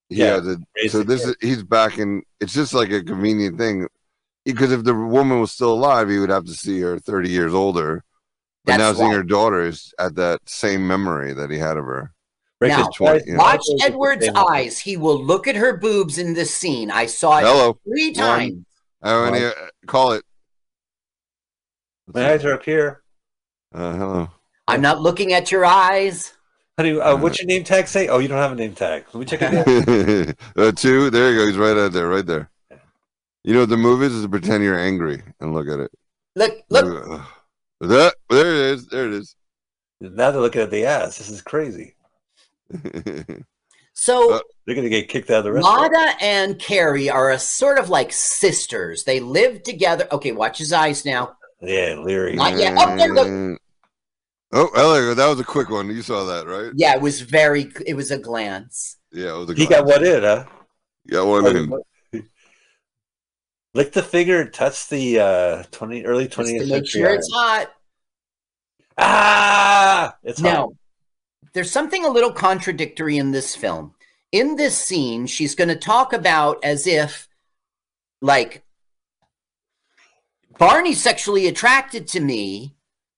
he 0.08 0.16
Yeah, 0.16 0.34
had 0.34 0.44
to. 0.44 0.88
So 0.88 1.02
this 1.02 1.26
is 1.26 1.36
he's 1.40 1.62
back 1.62 1.98
in. 1.98 2.22
It's 2.40 2.54
just 2.54 2.72
like 2.72 2.90
a 2.90 3.02
convenient 3.02 3.58
thing, 3.58 3.88
because 4.44 4.72
if 4.72 4.84
the 4.84 4.94
woman 4.94 5.40
was 5.40 5.52
still 5.52 5.72
alive, 5.74 6.08
he 6.08 6.18
would 6.18 6.30
have 6.30 6.46
to 6.46 6.54
see 6.54 6.80
her 6.80 6.98
thirty 6.98 7.30
years 7.30 7.54
older. 7.54 8.04
But 8.64 8.76
That's 8.76 8.80
now 8.80 8.92
seeing 8.94 9.10
right. 9.10 9.16
her 9.16 9.22
daughter 9.22 9.62
is 9.66 9.92
at 9.98 10.14
that 10.16 10.40
same 10.46 10.86
memory 10.86 11.32
that 11.34 11.50
he 11.50 11.58
had 11.58 11.76
of 11.76 11.84
her. 11.84 12.12
Now, 12.68 12.88
twenty, 12.94 13.24
you 13.26 13.32
know. 13.32 13.38
Watch 13.38 13.64
Edward's 13.82 14.28
eyes. 14.34 14.78
He 14.78 14.96
will 14.96 15.22
look 15.22 15.46
at 15.48 15.56
her 15.56 15.76
boobs 15.76 16.18
in 16.18 16.34
this 16.34 16.54
scene. 16.54 16.90
I 16.90 17.06
saw 17.06 17.38
it 17.38 17.42
Hello. 17.42 17.78
three 17.84 18.08
One. 18.08 18.14
times. 18.14 18.64
How 19.02 19.30
many? 19.30 19.44
Uh, 19.44 19.52
call 19.86 20.12
it. 20.12 20.24
My 22.06 22.32
eyes 22.32 22.44
are 22.44 22.54
up 22.54 22.64
here. 22.64 23.02
Uh, 23.74 23.94
hello. 23.96 24.28
I'm 24.68 24.80
not 24.80 25.00
looking 25.00 25.32
at 25.32 25.50
your 25.50 25.64
eyes. 25.64 26.34
Honey, 26.78 26.98
uh, 26.98 27.16
what's 27.16 27.38
your 27.40 27.46
name 27.46 27.64
tag 27.64 27.86
say? 27.86 28.08
Oh, 28.08 28.18
you 28.18 28.28
don't 28.28 28.38
have 28.38 28.52
a 28.52 28.54
name 28.54 28.74
tag. 28.74 29.04
Let 29.12 29.20
me 29.20 29.26
check 29.26 29.40
it 29.42 30.28
out. 30.28 30.36
uh, 30.56 30.72
two. 30.72 31.10
There 31.10 31.30
you 31.32 31.38
go. 31.38 31.46
He's 31.46 31.56
right 31.56 31.76
out 31.76 31.92
there, 31.92 32.08
right 32.08 32.24
there. 32.24 32.50
You 33.44 33.54
know 33.54 33.60
what 33.60 33.68
the 33.70 33.76
move 33.76 34.02
is? 34.02 34.12
Is 34.14 34.22
to 34.22 34.28
pretend 34.28 34.62
you're 34.62 34.78
angry 34.78 35.22
and 35.40 35.52
look 35.52 35.68
at 35.68 35.80
it. 35.80 35.90
Look, 36.36 36.62
look. 36.70 37.10
Uh, 37.20 37.24
That, 37.86 38.14
there 38.30 38.46
it 38.46 38.72
is. 38.74 38.86
There 38.86 39.06
it 39.08 39.14
is. 39.14 39.34
now 40.00 40.30
they're 40.30 40.40
looking 40.40 40.62
at 40.62 40.70
the 40.70 40.86
ass. 40.86 41.18
This 41.18 41.28
is 41.28 41.42
crazy. 41.42 41.94
So 43.94 44.34
Uh, 44.36 44.40
They're 44.66 44.74
gonna 44.74 44.88
get 44.88 45.08
kicked 45.10 45.30
out 45.30 45.38
of 45.40 45.44
the 45.44 45.52
restaurant. 45.52 45.92
Lotta 45.92 46.14
and 46.24 46.58
Carrie 46.58 47.10
are 47.10 47.30
a 47.30 47.38
sort 47.38 47.78
of 47.78 47.90
like 47.90 48.10
sisters. 48.10 49.04
They 49.04 49.20
live 49.20 49.62
together. 49.64 50.08
Okay, 50.10 50.32
watch 50.32 50.56
his 50.58 50.72
eyes 50.72 51.04
now. 51.04 51.36
Yeah, 51.60 51.96
Leary. 52.02 52.34
Not 52.34 52.56
yet. 52.56 52.72
Oh, 52.76 52.96
there, 52.96 53.12
look. 53.12 53.60
Oh, 54.52 54.70
hello. 54.74 55.12
That 55.14 55.26
was 55.28 55.40
a 55.40 55.44
quick 55.44 55.68
one. 55.68 55.88
You 55.88 56.00
saw 56.02 56.24
that, 56.24 56.46
right? 56.46 56.72
Yeah, 56.74 56.94
it 56.94 57.02
was 57.02 57.20
very. 57.20 57.70
It 57.86 57.94
was 57.94 58.10
a 58.10 58.18
glance. 58.18 58.96
Yeah, 59.12 59.34
it 59.34 59.38
was 59.38 59.50
a 59.50 59.54
He 59.54 59.66
got 59.66 59.84
glance. 59.84 60.00
one 60.00 60.06
in, 60.08 60.22
huh? 60.22 60.44
Yeah, 61.04 61.22
one 61.22 61.46
in. 62.14 62.24
Lick 63.74 63.92
the 63.92 64.02
finger 64.02 64.40
and 64.40 64.52
touch 64.52 64.88
the 64.88 65.18
uh, 65.20 65.62
twenty 65.70 66.04
early 66.04 66.24
Just 66.24 66.34
twentieth 66.34 66.62
to 66.64 66.68
make 66.68 66.86
sure 66.86 67.10
it's 67.10 67.30
hot. 67.32 67.70
ah, 68.98 70.14
it's 70.22 70.40
hot. 70.40 70.70
Now, 71.52 71.58
there's 71.60 71.70
something 71.70 72.04
a 72.04 72.10
little 72.10 72.32
contradictory 72.32 73.18
in 73.18 73.30
this 73.32 73.54
film. 73.54 73.94
In 74.30 74.56
this 74.56 74.78
scene, 74.78 75.26
she's 75.26 75.54
going 75.54 75.68
to 75.68 75.76
talk 75.76 76.12
about 76.12 76.58
as 76.64 76.86
if, 76.86 77.28
like, 78.20 78.64
Barney's 80.58 81.02
sexually 81.02 81.46
attracted 81.46 82.06
to 82.08 82.20
me, 82.20 82.74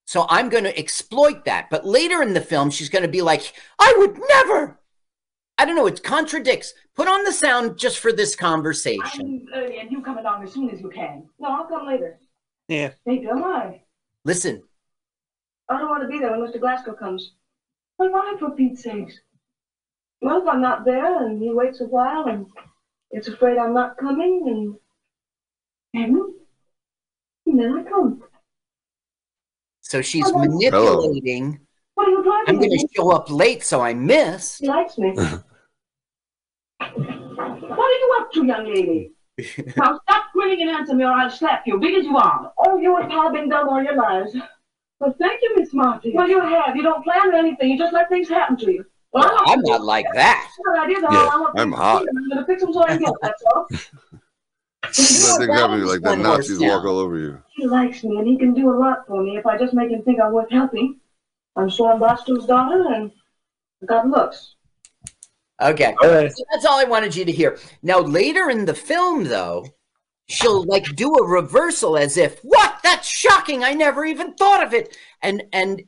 so 0.07 0.26
I'm 0.28 0.49
going 0.49 0.64
to 0.64 0.76
exploit 0.78 1.45
that. 1.45 1.70
But 1.70 1.87
later 1.87 2.22
in 2.22 2.35
the 2.35 2.41
film, 2.41 2.70
she's 2.70 2.89
going 2.89 3.03
to 3.03 3.09
be 3.09 3.22
like, 3.22 3.53
I 3.78 3.95
would 3.99 4.18
never. 4.28 4.80
I 5.57 5.64
don't 5.64 5.76
know. 5.76 5.87
It 5.87 6.03
contradicts. 6.03 6.74
Put 6.97 7.07
on 7.07 7.24
the 7.24 7.32
sound 7.32 7.78
just 7.78 7.99
for 7.99 8.12
this 8.12 8.35
conversation. 8.35 9.47
I'm 9.55 9.62
early 9.62 9.78
and 9.78 9.91
you 9.91 10.03
come 10.03 10.18
along 10.18 10.43
as 10.43 10.53
soon 10.53 10.70
as 10.70 10.80
you 10.80 10.91
can. 10.91 11.28
No, 11.39 11.49
I'll 11.49 11.64
come 11.64 11.87
later. 11.87 12.18
Yeah. 12.66 12.91
Maybe 13.07 13.28
am 13.28 13.45
I? 13.45 13.82
Listen, 14.24 14.64
I 15.68 15.78
don't 15.78 15.89
want 15.89 16.03
to 16.03 16.09
be 16.09 16.18
there 16.18 16.37
when 16.37 16.41
Mr. 16.41 16.59
Glasgow 16.59 16.95
comes. 16.95 17.32
But 17.99 18.13
why, 18.13 18.35
for 18.39 18.51
Pete's 18.51 18.83
sakes? 18.83 19.15
Well, 20.21 20.43
if 20.43 20.49
I'm 20.49 20.63
not 20.63 20.85
there 20.85 21.27
and 21.27 21.41
he 21.41 21.53
waits 21.53 21.81
a 21.81 21.85
while 21.85 22.27
and 22.27 22.47
is 23.13 23.29
afraid 23.29 23.59
I'm 23.59 23.75
not 23.75 23.97
coming 23.99 24.79
and, 25.95 26.03
and, 26.03 26.17
and 27.47 27.61
then 27.61 27.79
I 27.79 27.83
come. 27.89 28.23
so 29.81 30.01
she's 30.03 30.31
Hello. 30.31 30.47
manipulating. 30.47 31.61
What 31.95 32.09
are 32.09 32.11
you 32.11 32.23
driving 32.25 32.49
I'm 32.49 32.59
going 32.59 32.71
to 32.71 32.89
show 32.97 33.11
up 33.11 33.31
late, 33.31 33.63
so 33.63 33.81
I 33.81 33.95
miss. 33.95 34.59
He 34.59 34.67
likes 34.67 34.99
me. 34.99 35.11
what 35.15 35.45
are 36.81 37.99
you 37.99 38.17
up 38.21 38.33
to, 38.33 38.45
young 38.45 38.67
lady? 38.67 39.13
now 39.77 40.01
stop 40.09 40.25
grinning 40.33 40.63
and 40.63 40.71
answer 40.71 40.95
me 40.95 41.05
or 41.05 41.13
I'll 41.13 41.31
slap 41.31 41.65
you, 41.67 41.79
big 41.79 41.95
as 41.95 42.05
you 42.05 42.17
are. 42.17 42.53
Oh, 42.59 42.79
you 42.79 42.97
and 42.97 43.11
Pa 43.11 43.25
have 43.25 43.33
been 43.33 43.49
dumb 43.49 43.69
all 43.69 43.83
your 43.83 43.97
lives. 43.97 44.35
Well, 45.01 45.15
thank 45.19 45.41
you, 45.43 45.57
Miss 45.57 45.73
Marty. 45.75 46.13
Well, 46.15 46.29
you 46.29 46.41
have. 46.41 46.77
You 46.77 46.83
don't 46.83 47.03
plan 47.05 47.35
anything. 47.35 47.71
You 47.71 47.79
just 47.79 47.93
let 47.93 48.09
things 48.09 48.29
happen 48.29 48.57
to 48.59 48.73
you. 48.73 48.85
Well, 49.13 49.29
Well, 49.29 49.43
I'm 49.47 49.61
not 49.63 49.83
like 49.85 50.07
that. 50.15 50.51
Well, 50.67 50.83
I 50.83 50.87
did 50.87 51.05
all 51.05 51.13
Yeah, 51.13 51.29
I 51.29 51.63
I'm 51.63 51.73
hot. 51.73 52.05
I'm 52.09 52.29
going 52.29 52.39
to 52.39 52.47
fix 52.47 52.63
them 52.63 52.73
so 52.73 52.83
I 52.83 52.89
can 52.89 52.99
get, 53.01 53.13
that's 53.23 53.43
all. 53.55 53.67
I 53.71 54.89
think 54.89 55.51
happen 55.53 55.87
like 55.87 56.01
the 56.01 56.11
One 56.11 56.19
more 56.23 56.37
Nazis 56.37 56.59
sound. 56.59 56.71
walk 56.71 56.85
all 56.85 56.99
over 56.99 57.19
you. 57.19 57.41
He 57.57 57.67
likes 57.67 58.05
me, 58.05 58.17
and 58.19 58.27
he 58.27 58.37
can 58.37 58.55
do 58.55 58.71
a 58.71 58.77
lot 58.77 59.07
for 59.07 59.23
me 59.23 59.37
if 59.37 59.47
I 59.47 59.57
just 59.57 59.73
make 59.73 59.91
him 59.91 60.03
think 60.03 60.21
I'm 60.21 60.33
worth 60.33 60.51
helping. 60.51 61.01
I'm 61.57 61.71
Swan 61.71 61.99
Bostrom's 62.01 62.47
daughter, 62.47 62.93
and 62.93 63.11
I 63.83 63.87
got 63.87 64.09
looks. 64.09 64.57
Okay. 65.63 65.95
All 66.03 66.11
right. 66.11 66.31
So 66.33 66.45
that's 66.53 66.65
all 66.67 66.79
I 66.79 66.85
wanted 66.85 67.15
you 67.15 67.25
to 67.25 67.33
hear. 67.33 67.59
Now, 67.83 68.01
later 68.01 68.51
in 68.51 68.65
the 68.65 68.75
film, 68.75 69.25
though, 69.25 69.65
she'll 70.29 70.64
like 70.64 70.85
do 70.97 71.14
a 71.14 71.27
reversal 71.27 71.97
as 71.97 72.16
if, 72.16 72.41
"What? 72.43 72.77
That's 72.83 73.09
shocking! 73.09 73.62
I 73.64 73.72
never 73.75 74.05
even 74.05 74.35
thought 74.35 74.62
of 74.62 74.72
it." 74.75 74.97
And 75.22 75.43
and 75.53 75.83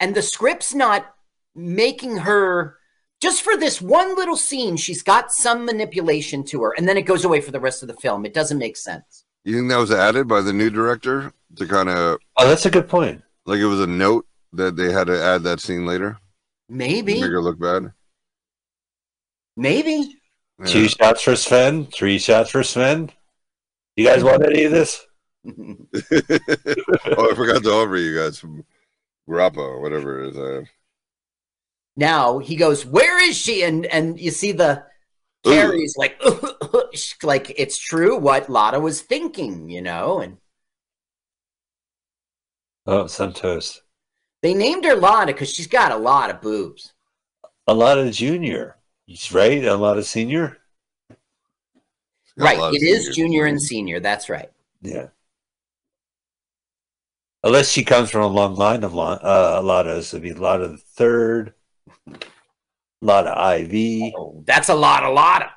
and 0.00 0.14
the 0.14 0.22
script's 0.22 0.74
not 0.74 1.14
making 1.54 2.18
her 2.18 2.76
just 3.20 3.42
for 3.42 3.56
this 3.56 3.80
one 3.80 4.16
little 4.16 4.36
scene. 4.36 4.76
She's 4.76 5.02
got 5.02 5.32
some 5.32 5.64
manipulation 5.64 6.44
to 6.44 6.62
her, 6.62 6.74
and 6.76 6.86
then 6.88 6.96
it 6.96 7.02
goes 7.02 7.24
away 7.24 7.40
for 7.40 7.50
the 7.52 7.60
rest 7.60 7.82
of 7.82 7.88
the 7.88 7.94
film. 7.94 8.26
It 8.26 8.34
doesn't 8.34 8.58
make 8.58 8.76
sense. 8.76 9.24
You 9.44 9.56
think 9.56 9.70
that 9.70 9.76
was 9.78 9.90
added 9.92 10.26
by 10.28 10.40
the 10.40 10.52
new 10.52 10.70
director 10.70 11.32
to 11.56 11.66
kind 11.66 11.88
of 11.88 12.18
Oh, 12.36 12.48
that's 12.48 12.66
a 12.66 12.70
good 12.70 12.88
point. 12.88 13.22
like 13.46 13.58
it 13.60 13.66
was 13.66 13.80
a 13.80 13.86
note 13.86 14.26
that 14.52 14.74
they 14.76 14.90
had 14.92 15.06
to 15.08 15.22
add 15.22 15.42
that 15.42 15.60
scene 15.60 15.84
later 15.86 16.18
Maybe, 16.68 17.14
make 17.20 17.30
her 17.30 17.42
look 17.42 17.58
bad? 17.58 17.92
maybe. 19.56 20.16
Yeah. 20.60 20.66
Two 20.66 20.88
shots 20.88 21.22
for 21.22 21.36
Sven. 21.36 21.86
Three 21.86 22.18
shots 22.18 22.50
for 22.50 22.62
Sven. 22.62 23.10
You 23.96 24.06
guys 24.06 24.24
want 24.24 24.44
any 24.44 24.64
of 24.64 24.72
this? 24.72 25.06
oh, 25.46 25.86
I 26.00 27.34
forgot 27.34 27.62
to 27.62 27.70
offer 27.70 27.96
you 27.96 28.18
guys 28.18 28.38
some 28.38 28.64
grappa 29.28 29.58
or 29.58 29.80
whatever 29.80 30.22
it 30.24 30.30
is. 30.30 30.38
I 30.38 30.68
now 31.96 32.38
he 32.38 32.56
goes, 32.56 32.84
"Where 32.84 33.22
is 33.22 33.36
she?" 33.36 33.62
And 33.62 33.86
and 33.86 34.18
you 34.18 34.30
see 34.30 34.52
the 34.52 34.84
Carrie's 35.44 35.96
like, 35.96 36.20
like 37.22 37.52
it's 37.56 37.78
true 37.78 38.16
what 38.16 38.48
Lotta 38.50 38.80
was 38.80 39.02
thinking, 39.02 39.68
you 39.70 39.82
know. 39.82 40.20
And 40.20 40.38
Oh, 42.86 43.06
Santos. 43.06 43.82
they 44.42 44.54
named 44.54 44.84
her 44.84 44.96
Lotta 44.96 45.32
because 45.32 45.52
she's 45.52 45.66
got 45.66 45.92
a 45.92 45.96
lot 45.96 46.30
of 46.30 46.40
boobs. 46.40 46.92
A 47.66 47.74
lot 47.74 47.98
of 47.98 48.12
junior. 48.12 48.76
He's 49.06 49.32
right. 49.32 49.64
A 49.64 49.76
lot 49.76 49.98
of 49.98 50.06
senior. 50.06 50.58
Got 52.38 52.44
a 52.44 52.46
Right, 52.46 52.58
lot 52.58 52.68
of 52.70 52.74
it 52.74 52.82
is 52.82 53.14
junior 53.14 53.44
and 53.46 53.60
senior. 53.60 54.00
That's 54.00 54.28
right. 54.28 54.50
Yeah. 54.82 55.08
Unless 57.42 57.70
she 57.70 57.84
comes 57.84 58.10
from 58.10 58.22
a 58.22 58.26
long 58.26 58.54
line 58.54 58.84
of 58.84 58.94
lo- 58.94 59.04
uh, 59.22 59.56
a 59.58 59.62
lot 59.62 59.86
of, 59.86 59.98
it'd 59.98 60.22
be 60.22 60.30
a 60.30 60.34
lot 60.34 60.62
of 60.62 60.72
the 60.72 60.78
third, 60.78 61.52
a 62.10 62.16
lot 63.02 63.26
of 63.26 63.60
IV. 63.60 64.12
Oh, 64.16 64.42
that's 64.46 64.68
a 64.70 64.74
lot, 64.74 65.04
a 65.04 65.10
lot 65.10 65.42
of. 65.42 65.48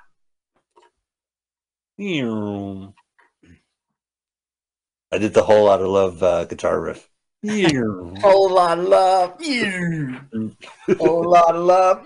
I 5.12 5.18
did 5.18 5.34
the 5.34 5.44
whole 5.44 5.66
lot 5.66 5.82
of 5.82 5.88
love 5.88 6.22
uh, 6.22 6.46
guitar 6.46 6.80
riff. 6.80 7.10
Whole 7.44 8.50
lot 8.52 8.80
of 8.80 8.86
love. 8.86 9.40
Whole 11.00 11.30
lot 11.30 11.56
of 11.56 11.64
love. 11.64 12.06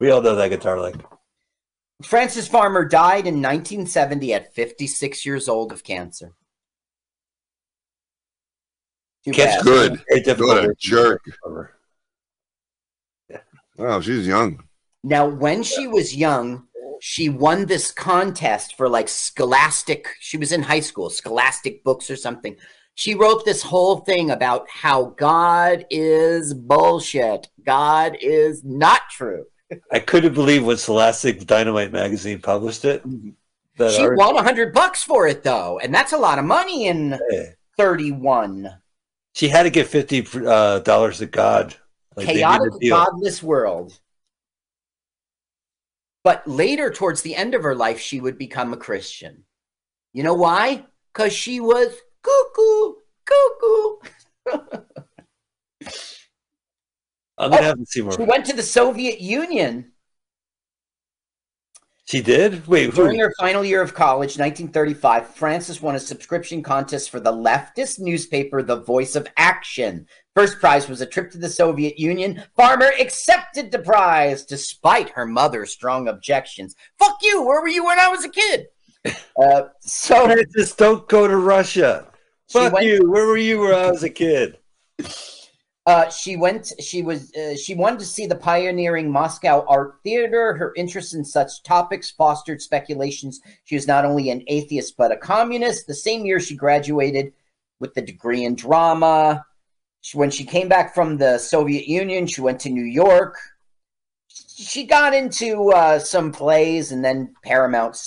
we 0.00 0.10
all 0.10 0.20
know 0.22 0.34
that 0.34 0.48
guitar 0.48 0.80
lick. 0.80 0.96
Frances 2.02 2.48
Farmer 2.48 2.84
died 2.84 3.26
in 3.26 3.42
1970 3.42 4.34
at 4.34 4.54
56 4.54 5.26
years 5.26 5.48
old 5.48 5.72
of 5.72 5.84
cancer. 5.84 6.34
Too 9.24 9.32
Cancer- 9.32 9.64
bad. 9.64 10.04
Good. 10.24 10.40
What 10.40 10.64
a 10.64 10.74
jerk. 10.78 11.22
Oh, 13.78 14.00
she's 14.00 14.26
young. 14.26 14.62
Now, 15.02 15.26
when 15.26 15.62
she 15.62 15.86
was 15.86 16.14
young, 16.14 16.66
she 17.00 17.28
won 17.28 17.66
this 17.66 17.90
contest 17.90 18.76
for 18.76 18.88
like 18.88 19.08
scholastic. 19.08 20.08
She 20.20 20.36
was 20.36 20.52
in 20.52 20.62
high 20.62 20.80
school, 20.80 21.10
scholastic 21.10 21.82
books 21.82 22.10
or 22.10 22.16
something. 22.16 22.56
She 22.94 23.14
wrote 23.14 23.44
this 23.44 23.62
whole 23.62 24.00
thing 24.00 24.30
about 24.30 24.68
how 24.68 25.14
God 25.16 25.86
is 25.90 26.52
bullshit. 26.52 27.48
God 27.64 28.16
is 28.20 28.62
not 28.64 29.02
true. 29.10 29.46
I 29.92 30.00
couldn't 30.00 30.34
believe 30.34 30.64
when 30.64 30.76
Scholastic 30.76 31.46
Dynamite 31.46 31.92
magazine 31.92 32.40
published 32.40 32.84
it. 32.84 33.04
That 33.76 33.92
She 33.92 34.08
won 34.08 34.36
a 34.36 34.42
hundred 34.42 34.74
bucks 34.74 35.02
for 35.02 35.26
it 35.26 35.42
though, 35.42 35.78
and 35.78 35.94
that's 35.94 36.12
a 36.12 36.18
lot 36.18 36.38
of 36.38 36.44
money 36.44 36.86
in 36.86 37.18
Yeah. 37.30 37.50
31. 37.76 38.68
She 39.34 39.48
had 39.48 39.62
to 39.62 39.70
give 39.70 39.88
fifty 39.88 40.26
uh, 40.44 40.80
dollars 40.80 41.18
to 41.18 41.26
God. 41.26 41.74
Like, 42.16 42.26
chaotic, 42.26 42.72
godless 42.88 43.42
world. 43.42 43.98
But 46.24 46.46
later, 46.46 46.90
towards 46.90 47.22
the 47.22 47.34
end 47.34 47.54
of 47.54 47.62
her 47.62 47.74
life, 47.74 47.98
she 48.00 48.20
would 48.20 48.36
become 48.36 48.72
a 48.72 48.76
Christian. 48.76 49.44
You 50.12 50.24
know 50.24 50.34
why? 50.34 50.84
Because 51.12 51.32
she 51.32 51.60
was 51.60 51.96
cuckoo, 52.22 52.94
cuckoo. 53.24 54.82
I'm 57.40 57.50
gonna 57.50 57.62
have 57.62 57.78
to 57.78 57.86
see 57.86 58.02
more. 58.02 58.12
She 58.12 58.22
went 58.22 58.44
to 58.46 58.54
the 58.54 58.62
Soviet 58.62 59.20
Union 59.20 59.92
She 62.04 62.20
did. 62.20 62.66
Wait, 62.66 62.92
during 62.92 63.20
who? 63.20 63.24
her 63.24 63.32
final 63.38 63.64
year 63.64 63.80
of 63.80 63.94
college, 63.94 64.36
1935. 64.36 65.28
Frances 65.28 65.80
won 65.80 65.94
a 65.94 66.00
subscription 66.00 66.60
contest 66.60 67.08
for 67.08 67.20
the 67.20 67.32
leftist 67.32 68.00
newspaper, 68.00 68.62
The 68.62 68.80
Voice 68.82 69.14
of 69.14 69.28
Action. 69.36 70.06
First 70.34 70.58
prize 70.58 70.88
was 70.88 71.00
a 71.00 71.06
trip 71.06 71.30
to 71.30 71.38
the 71.38 71.48
Soviet 71.48 71.98
Union. 72.00 72.42
Farmer 72.56 72.90
accepted 72.98 73.70
the 73.70 73.78
prize 73.78 74.44
despite 74.44 75.10
her 75.10 75.24
mother's 75.24 75.72
strong 75.72 76.08
objections. 76.08 76.74
Fuck 76.98 77.18
you! 77.22 77.42
Where 77.42 77.60
were 77.60 77.68
you 77.68 77.84
when 77.84 78.00
I 78.00 78.08
was 78.08 78.24
a 78.24 78.30
kid? 78.30 78.66
Uh, 79.42 79.62
so 79.80 80.36
Just 80.54 80.76
don't 80.76 81.08
go 81.08 81.26
to 81.26 81.36
Russia. 81.36 82.08
Fuck 82.50 82.82
you. 82.82 83.08
Where 83.10 83.26
were 83.26 83.38
you 83.38 83.60
when 83.60 83.72
I 83.72 83.90
was 83.90 84.02
a 84.02 84.10
kid? 84.10 84.58
Uh, 85.90 86.08
she 86.08 86.36
went. 86.36 86.72
She 86.78 87.02
was. 87.02 87.34
Uh, 87.34 87.56
she 87.56 87.74
wanted 87.74 87.98
to 87.98 88.04
see 88.04 88.24
the 88.24 88.36
pioneering 88.36 89.10
Moscow 89.10 89.64
art 89.66 89.96
theater. 90.04 90.54
Her 90.54 90.72
interest 90.76 91.14
in 91.14 91.24
such 91.24 91.64
topics 91.64 92.12
fostered 92.12 92.62
speculations. 92.62 93.40
She 93.64 93.74
was 93.74 93.88
not 93.88 94.04
only 94.04 94.30
an 94.30 94.44
atheist 94.46 94.96
but 94.96 95.10
a 95.10 95.16
communist. 95.16 95.88
The 95.88 95.94
same 95.94 96.24
year, 96.24 96.38
she 96.38 96.54
graduated 96.54 97.32
with 97.80 97.92
the 97.94 98.02
degree 98.02 98.44
in 98.44 98.54
drama. 98.54 99.44
She, 100.00 100.16
when 100.16 100.30
she 100.30 100.44
came 100.44 100.68
back 100.68 100.94
from 100.94 101.16
the 101.16 101.38
Soviet 101.38 101.88
Union, 101.88 102.28
she 102.28 102.40
went 102.40 102.60
to 102.60 102.70
New 102.70 102.84
York. 102.84 103.36
She 104.28 104.84
got 104.84 105.12
into 105.12 105.72
uh, 105.72 105.98
some 105.98 106.30
plays, 106.30 106.92
and 106.92 107.04
then 107.04 107.34
Paramount. 107.42 107.98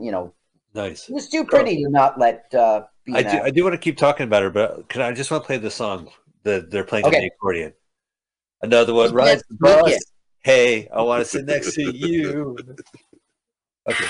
You 0.00 0.12
know, 0.12 0.34
Nice. 0.72 1.06
she 1.06 1.12
was 1.12 1.28
too 1.28 1.44
pretty 1.44 1.82
to 1.82 1.90
not 1.90 2.16
let. 2.16 2.54
Uh, 2.54 2.82
be 3.04 3.12
I 3.16 3.22
do. 3.22 3.40
I 3.42 3.50
do 3.50 3.64
want 3.64 3.74
to 3.74 3.78
keep 3.78 3.96
talking 3.96 4.22
about 4.22 4.44
her, 4.44 4.50
but 4.50 4.88
can 4.88 5.02
I 5.02 5.10
just 5.10 5.32
want 5.32 5.42
to 5.42 5.46
play 5.48 5.56
the 5.56 5.68
song 5.68 6.10
that 6.44 6.70
they're 6.70 6.84
playing 6.84 7.04
Okay. 7.06 7.16
on 7.16 7.22
the 7.22 7.28
accordion? 7.28 7.72
Another 8.62 8.94
one 8.94 9.06
Yes, 9.06 9.12
rides 9.14 9.44
the 9.50 9.56
bus. 9.60 9.92
it. 9.92 10.02
Hey, 10.42 10.88
I 10.88 11.02
want 11.02 11.22
to 11.22 11.28
sit 11.28 11.44
next 11.46 11.74
to 11.74 11.82
you. 11.94 12.56
Okay. 13.86 14.06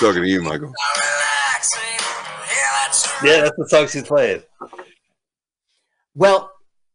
Talking 0.00 0.22
to 0.22 0.26
you, 0.28 0.40
Michael. 0.40 0.72
Yeah, 3.22 3.42
that's 3.42 3.56
the 3.58 3.66
song 3.68 3.86
she's 3.88 4.04
playing. 4.04 4.42
Well, 6.14 6.50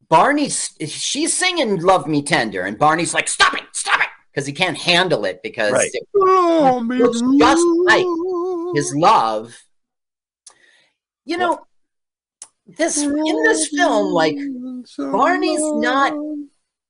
Barney's 0.10 0.72
she's 0.88 1.36
singing 1.38 1.80
"Love 1.82 2.08
Me 2.08 2.24
Tender," 2.24 2.64
and 2.64 2.78
Barney's 2.80 3.14
like, 3.14 3.28
"Stop 3.28 3.54
it, 3.54 3.64
stop 3.74 4.00
it," 4.02 4.08
because 4.32 4.48
he 4.48 4.54
can't 4.54 4.78
handle 4.78 5.26
it 5.26 5.42
because 5.44 5.72
Right. 5.74 5.92
it 5.94 6.08
looks 6.16 7.22
just 7.38 7.68
like 7.86 8.06
his 8.76 8.94
love. 8.96 9.56
You 11.26 11.38
know, 11.38 11.66
this 12.68 13.02
in 13.02 13.44
this 13.44 13.68
film, 13.68 14.12
like 14.14 14.36
Barney's 14.98 15.60
not 15.62 16.14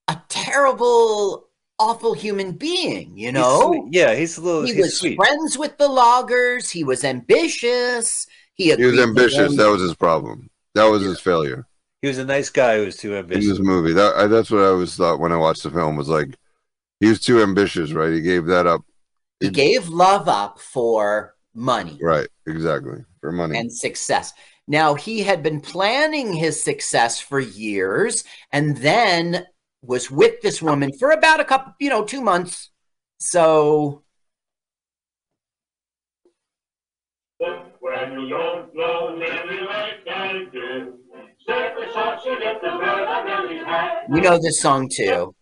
a 0.07 0.21
terrible, 0.29 1.47
awful 1.79 2.13
human 2.13 2.51
being. 2.53 3.17
You 3.17 3.31
know, 3.31 3.67
sweet. 3.73 3.83
yeah, 3.93 4.13
he's 4.15 4.37
a 4.37 4.41
little. 4.41 4.63
he 4.63 4.73
he's 4.73 4.85
was 4.85 4.99
sweet. 4.99 5.15
friends 5.15 5.57
with 5.57 5.77
the 5.77 5.87
loggers. 5.87 6.69
He 6.69 6.83
was 6.83 7.03
ambitious. 7.03 8.27
He, 8.55 8.75
He 8.75 8.85
was 8.85 8.99
ambitious. 8.99 9.55
That 9.57 9.69
was 9.69 9.81
his 9.81 9.95
problem. 9.95 10.49
That 10.75 10.85
was 10.85 11.01
his 11.03 11.19
failure 11.19 11.67
He 12.01 12.07
was 12.07 12.17
a 12.17 12.25
nice 12.25 12.49
guy 12.49 12.77
who 12.77 12.85
was 12.85 12.95
too 12.97 13.15
ambitious. 13.15 13.45
in 13.45 13.51
ambitious. 13.51 13.57
this 13.59 13.65
movie. 13.67 13.93
That 13.93 14.15
I, 14.15 14.27
that's 14.27 14.51
what 14.51 14.61
I 14.61 14.67
always 14.67 14.95
thought 14.95 15.19
when 15.19 15.31
I 15.31 15.37
watched 15.37 15.63
the 15.63 15.71
film 15.71 15.95
was 15.95 16.07
like 16.09 16.37
he 16.99 17.07
was 17.07 17.19
too 17.19 17.41
ambitious, 17.41 17.91
right? 17.93 18.13
He 18.13 18.21
gave 18.21 18.45
that 18.45 18.67
up. 18.67 18.81
he 19.39 19.49
gave 19.49 19.87
love 19.89 20.27
up 20.27 20.59
for 20.59 21.35
money. 21.55 21.97
Right, 22.01 22.27
exactly. 22.45 23.03
For 23.21 23.31
money. 23.31 23.57
and 23.57 23.71
success. 23.73 24.33
Now, 24.67 24.93
he 24.95 25.21
had 25.23 25.43
been 25.43 25.59
planning 25.59 26.33
his 26.33 26.63
success 26.63 27.19
for 27.19 27.39
years 27.39 28.23
and 28.51 28.77
then 28.77 29.45
was 29.81 30.11
with 30.11 30.41
this 30.41 30.61
woman 30.61 30.91
for 30.97 31.11
about 31.11 31.39
a 31.39 31.45
couple, 31.45 31.73
you 31.79 31.89
know, 31.89 32.03
two 32.05 32.21
months. 32.21 32.69
So, 33.19 34.03
When 37.39 38.11
you 38.19 38.29
don't 38.29 38.75
know 38.75 39.15
Lily 39.17 39.61
like 39.65 40.07
I 40.07 40.45
do, 40.51 40.93
certainly 41.45 41.87
thought 41.93 42.23
you 42.25 42.39
get 42.39 42.61
the 42.61 42.69
bird 42.69 43.07
on 43.07 43.47
Lily's 43.47 43.65
hat. 43.65 44.03
you 44.13 44.21
know 44.21 44.39
this 44.41 44.61
song 44.61 44.87
too. 44.89 45.35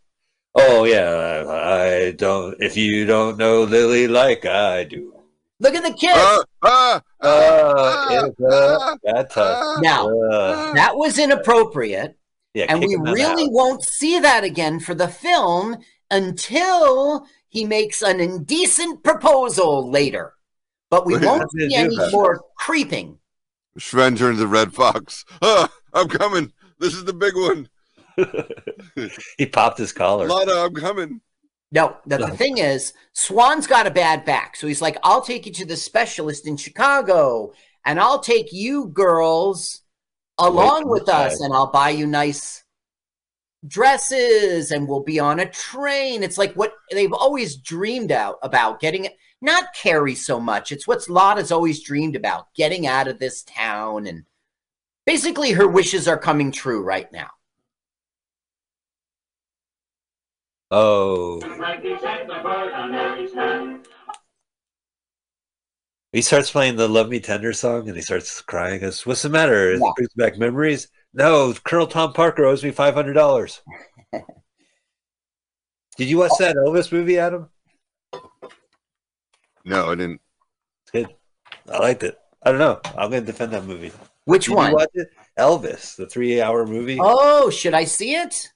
Oh 0.55 0.85
yeah, 0.85 1.43
I 1.47 2.11
don't. 2.11 2.55
If 2.59 2.75
you 2.77 3.05
don't 3.05 3.37
know 3.37 3.63
Lily 3.63 4.07
like 4.07 4.45
I 4.45 4.85
do, 4.85 5.13
Look 5.59 5.75
at 5.75 5.83
the 5.83 5.93
kids. 5.93 6.13
Ah, 6.15 6.43
ah, 6.63 6.95
uh, 6.95 7.01
ah, 7.21 8.25
it's 8.25 8.39
a 8.39 8.97
ah, 9.07 9.23
touch. 9.23 9.33
ah, 9.37 9.77
now, 9.81 10.09
Uh, 10.09 10.73
that 10.73 10.95
was 10.95 11.19
inappropriate. 11.19 12.17
yeah, 12.53 12.65
And 12.69 12.79
we 12.79 12.93
him 12.93 13.05
out 13.05 13.13
really 13.13 13.47
won't 13.49 13.83
see 13.83 14.19
that 14.19 14.43
again 14.43 14.79
for 14.79 14.95
the 14.95 15.09
film 15.09 15.77
until 16.09 17.27
he 17.49 17.65
makes 17.65 18.01
an 18.01 18.19
indecent 18.19 19.03
proposal 19.03 19.89
later. 19.89 20.33
But 20.89 21.05
we 21.05 21.17
won't 21.17 21.51
see 21.51 21.67
do 21.67 21.75
any 21.75 21.95
that. 21.97 22.11
more 22.11 22.41
creeping. 22.57 23.19
Sven 23.77 24.15
turns 24.15 24.39
to 24.39 24.47
Red 24.47 24.73
Fox. 24.73 25.25
Ah, 25.41 25.69
I'm 25.93 26.07
coming. 26.07 26.53
This 26.79 26.93
is 26.93 27.03
the 27.03 27.13
big 27.13 27.35
one. 27.35 27.69
he 29.37 29.45
popped 29.45 29.77
his 29.77 29.91
collar. 29.91 30.27
Lana, 30.27 30.53
I'm 30.53 30.73
coming. 30.73 31.21
No, 31.71 31.97
the, 32.05 32.17
the 32.17 32.31
thing 32.31 32.57
is, 32.57 32.93
Swan's 33.13 33.67
got 33.67 33.85
a 33.85 33.91
bad 33.91 34.25
back. 34.25 34.55
So 34.55 34.65
he's 34.67 34.81
like, 34.81 34.97
I'll 35.03 35.21
take 35.21 35.45
you 35.45 35.51
to 35.53 35.65
the 35.65 35.77
specialist 35.77 36.47
in 36.47 36.57
Chicago 36.57 37.53
and 37.85 37.99
I'll 37.99 38.19
take 38.19 38.51
you 38.51 38.87
girls 38.87 39.81
along 40.39 40.81
from 40.81 40.89
with 40.89 41.09
us 41.09 41.41
and 41.41 41.53
I'll 41.53 41.71
buy 41.71 41.91
you 41.91 42.07
nice 42.07 42.63
dresses 43.67 44.71
and 44.71 44.87
we'll 44.87 45.03
be 45.03 45.19
on 45.19 45.39
a 45.39 45.49
train. 45.49 46.23
It's 46.23 46.37
like 46.37 46.53
what 46.53 46.73
they've 46.91 47.13
always 47.13 47.57
dreamed 47.57 48.11
out 48.11 48.37
about 48.41 48.79
getting 48.79 49.05
it. 49.05 49.15
Not 49.41 49.73
Carrie 49.73 50.15
so 50.15 50.39
much. 50.39 50.71
It's 50.71 50.87
what 50.87 51.07
Lotta's 51.07 51.51
always 51.51 51.83
dreamed 51.83 52.15
about 52.15 52.53
getting 52.55 52.87
out 52.87 53.07
of 53.07 53.19
this 53.19 53.43
town. 53.43 54.07
And 54.07 54.23
basically, 55.05 55.51
her 55.51 55.67
wishes 55.67 56.07
are 56.07 56.17
coming 56.17 56.51
true 56.51 56.83
right 56.83 57.11
now. 57.11 57.29
Oh, 60.71 61.41
Frankie's 61.41 62.01
hat, 62.03 62.27
the 62.27 62.35
bird 62.43 62.71
under 62.73 63.15
his 63.15 63.33
hat. 63.33 63.87
he 66.11 66.21
starts 66.21 66.51
playing 66.51 66.75
the 66.75 66.87
"Love 66.87 67.09
Me 67.09 67.19
Tender" 67.19 67.53
song, 67.53 67.87
and 67.87 67.95
he 67.95 68.01
starts 68.03 68.39
crying. 68.41 68.73
He 68.75 68.79
Goes, 68.79 69.05
"What's 69.05 69.23
the 69.23 69.29
matter? 69.29 69.71
It 69.73 69.79
Yeah. 69.81 69.91
brings 69.95 70.13
back 70.15 70.37
memories." 70.37 70.87
No, 71.13 71.53
Colonel 71.63 71.87
Tom 71.87 72.13
Parker 72.13 72.45
owes 72.45 72.63
me 72.63 72.69
five 72.71 72.93
hundred 72.93 73.13
dollars. 73.13 73.61
Did 75.97 76.07
you 76.07 76.19
watch 76.19 76.31
that 76.39 76.55
Elvis 76.55 76.91
movie, 76.91 77.17
Adam? 77.17 77.49
No, 79.65 79.87
I 79.91 79.95
didn't. 79.95 80.21
It's 80.83 80.91
good. 80.91 81.15
I 81.67 81.79
liked 81.79 82.03
it. 82.03 82.17
I 82.43 82.51
don't 82.51 82.59
know. 82.59 82.79
I'm 82.97 83.09
going 83.09 83.23
to 83.25 83.31
defend 83.31 83.51
that 83.53 83.65
movie. 83.65 83.91
Which 84.25 84.45
Did 84.45 84.55
one? 84.55 84.69
you 84.69 84.75
watch 84.77 84.89
it? 84.93 85.09
Elvis, 85.37 85.97
the 85.97 86.07
three-hour 86.07 86.65
movie. 86.65 86.97
Oh, 87.01 87.49
should 87.49 87.73
I 87.73 87.83
see 87.83 88.15
it? 88.15 88.49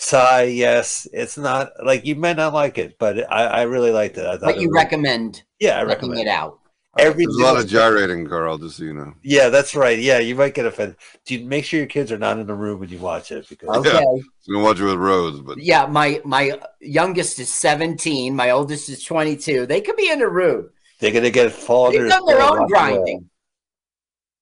Sigh, 0.00 0.44
yes. 0.44 1.06
It's 1.12 1.36
not 1.36 1.72
like 1.84 2.06
you 2.06 2.16
may 2.16 2.32
not 2.32 2.54
like 2.54 2.78
it, 2.78 2.98
but 2.98 3.30
I, 3.30 3.44
I 3.44 3.62
really 3.62 3.90
liked 3.90 4.16
it. 4.16 4.24
I 4.24 4.32
thought 4.38 4.54
But 4.54 4.60
you 4.60 4.68
was- 4.68 4.74
recommend 4.76 5.42
Yeah, 5.58 5.78
I 5.78 5.82
recommend 5.82 6.20
it 6.20 6.26
out. 6.26 6.56
Every 6.98 7.24
There's 7.24 7.36
a 7.36 7.42
lot 7.42 7.56
of 7.56 7.68
single- 7.68 7.78
gyrating, 7.90 8.26
Carl. 8.26 8.56
Just 8.58 8.78
so 8.78 8.84
you 8.84 8.94
know. 8.94 9.12
Yeah, 9.22 9.48
that's 9.50 9.76
right. 9.76 9.98
Yeah, 9.98 10.18
you 10.18 10.34
might 10.34 10.54
get 10.54 10.64
offended. 10.66 10.96
Dude, 11.26 11.44
make 11.46 11.64
sure 11.66 11.78
your 11.78 11.86
kids 11.86 12.10
are 12.10 12.18
not 12.18 12.38
in 12.38 12.46
the 12.46 12.54
room 12.54 12.80
when 12.80 12.88
you 12.88 12.98
watch 12.98 13.30
it 13.30 13.46
because 13.48 13.68
Okay. 13.68 13.90
I'm 13.96 14.22
gonna 14.52 14.64
watch 14.64 14.80
it 14.80 14.84
with 14.84 14.94
Rose, 14.96 15.40
but 15.40 15.58
Yeah, 15.58 15.86
my 15.86 16.20
my 16.24 16.58
youngest 16.80 17.38
is 17.38 17.52
17, 17.52 18.34
my 18.34 18.50
oldest 18.50 18.88
is 18.88 19.04
22. 19.04 19.66
They 19.66 19.80
could 19.82 19.96
be 19.96 20.10
in 20.10 20.18
the 20.18 20.28
room. 20.28 20.70
they're 20.98 21.12
gonna 21.12 21.30
get 21.30 21.52
fall 21.52 21.92
They've 21.92 22.08
done 22.08 22.24
their 22.26 22.38
rock 22.38 22.58
own 22.58 22.66
grinding. 22.66 23.29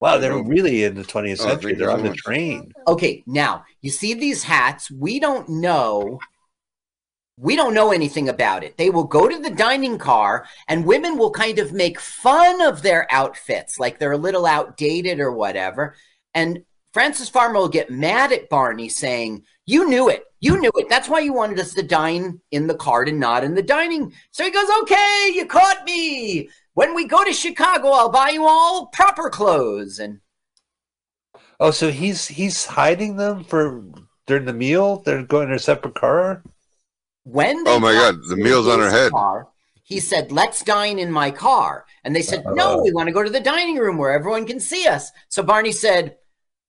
Wow, 0.00 0.18
they're 0.18 0.42
really 0.42 0.84
in 0.84 0.94
the 0.94 1.02
20th 1.02 1.40
Oh, 1.40 1.48
century. 1.48 1.72
thank 1.72 1.72
you 1.72 1.76
they're 1.76 1.90
on 1.90 2.04
the 2.04 2.14
train. 2.14 2.72
Okay, 2.86 3.24
now 3.26 3.64
you 3.82 3.90
see 3.90 4.14
these 4.14 4.44
hats. 4.44 4.90
We 4.90 5.18
don't 5.18 5.48
know. 5.48 6.20
We 7.36 7.56
don't 7.56 7.74
know 7.74 7.92
anything 7.92 8.28
about 8.28 8.64
it. 8.64 8.76
They 8.76 8.90
will 8.90 9.04
go 9.04 9.28
to 9.28 9.38
the 9.38 9.50
dining 9.50 9.98
car, 9.98 10.46
and 10.68 10.84
women 10.84 11.18
will 11.18 11.30
kind 11.30 11.58
of 11.58 11.72
make 11.72 12.00
fun 12.00 12.60
of 12.60 12.82
their 12.82 13.06
outfits, 13.12 13.78
like 13.78 13.98
they're 13.98 14.12
a 14.12 14.18
little 14.18 14.46
outdated 14.46 15.20
or 15.20 15.32
whatever. 15.32 15.94
And 16.34 16.64
Frances 16.92 17.28
Farmer 17.28 17.58
will 17.58 17.68
get 17.68 17.90
mad 17.90 18.32
at 18.32 18.48
Barney, 18.48 18.88
saying, 18.88 19.44
"You 19.66 19.88
knew 19.88 20.08
it. 20.08 20.24
You 20.40 20.60
knew 20.60 20.72
it. 20.76 20.88
That's 20.88 21.08
why 21.08 21.20
you 21.20 21.32
wanted 21.32 21.60
us 21.60 21.74
to 21.74 21.82
dine 21.82 22.40
in 22.50 22.66
the 22.66 22.74
cart 22.74 23.08
and 23.08 23.20
not 23.20 23.44
in 23.44 23.54
the 23.54 23.62
dining." 23.62 24.12
So 24.30 24.42
he 24.44 24.50
goes, 24.50 24.68
"Okay, 24.82 25.30
you 25.34 25.46
caught 25.46 25.84
me. 25.84 26.48
When 26.78 26.94
we 26.94 27.08
go 27.08 27.24
to 27.24 27.32
Chicago, 27.32 27.88
I'll 27.88 28.08
buy 28.08 28.28
you 28.28 28.46
all 28.46 28.86
proper 28.86 29.28
clothes." 29.30 29.98
And 29.98 30.20
Oh, 31.58 31.72
so 31.72 31.90
he's 31.90 32.28
he's 32.28 32.66
hiding 32.66 33.16
them 33.16 33.42
for 33.42 33.82
during 34.28 34.44
the 34.44 34.52
meal? 34.52 35.02
They're 35.02 35.24
going 35.24 35.48
in 35.48 35.56
a 35.56 35.58
separate 35.58 35.96
car? 35.96 36.44
When 37.24 37.64
they 37.64 37.72
Oh 37.72 37.80
my 37.80 37.94
God, 37.94 38.20
the 38.28 38.36
meal's 38.36 38.68
on 38.68 38.78
her 38.78 38.90
head. 38.90 39.10
Car, 39.10 39.48
he 39.82 39.98
said, 39.98 40.30
"Let's 40.30 40.62
dine 40.62 41.00
in 41.00 41.10
my 41.10 41.32
car," 41.32 41.84
and 42.04 42.14
they 42.14 42.22
said, 42.22 42.44
"No, 42.46 42.80
we 42.80 42.92
want 42.92 43.08
to 43.08 43.12
go 43.12 43.24
to 43.24 43.30
the 43.30 43.40
dining 43.40 43.78
room 43.78 43.98
where 43.98 44.12
everyone 44.12 44.46
can 44.46 44.60
see 44.60 44.86
us." 44.86 45.10
So 45.28 45.42
Barney 45.42 45.72
said, 45.72 46.16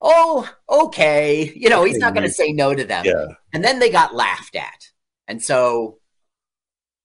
"Oh, 0.01 0.49
okay." 0.67 1.53
You 1.55 1.69
know, 1.69 1.83
he's 1.83 1.99
not 1.99 2.15
going 2.15 2.25
to 2.25 2.33
say 2.33 2.51
no 2.51 2.73
to 2.73 2.83
them. 2.83 3.05
Yeah. 3.05 3.27
And 3.53 3.63
then 3.63 3.77
they 3.77 3.91
got 3.91 4.15
laughed 4.15 4.55
at, 4.55 4.89
and 5.27 5.39
so 5.39 5.98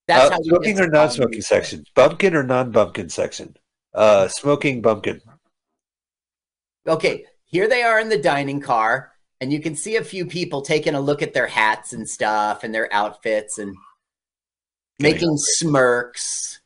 that's 0.06 0.30
Uh, 0.30 0.32
how 0.32 0.42
smoking 0.42 0.80
or 0.80 0.88
non-smoking 0.88 1.40
section? 1.42 1.84
Bumpkin 1.94 2.34
or 2.34 2.42
non 2.42 2.70
bumpkin 2.70 3.08
section? 3.08 3.56
Uh 3.94 4.28
smoking 4.28 4.82
bumpkin. 4.82 5.20
Okay, 6.86 7.24
here 7.44 7.68
they 7.68 7.82
are 7.82 7.98
in 8.00 8.08
the 8.08 8.18
dining 8.18 8.60
car, 8.60 9.12
and 9.40 9.52
you 9.52 9.60
can 9.60 9.74
see 9.74 9.96
a 9.96 10.04
few 10.04 10.26
people 10.26 10.60
taking 10.62 10.94
a 10.94 11.00
look 11.00 11.22
at 11.22 11.32
their 11.32 11.46
hats 11.46 11.92
and 11.92 12.08
stuff 12.08 12.64
and 12.64 12.74
their 12.74 12.92
outfits 12.92 13.58
and 13.58 13.74
Getting 14.98 15.14
making 15.14 15.36
smirks. 15.38 16.60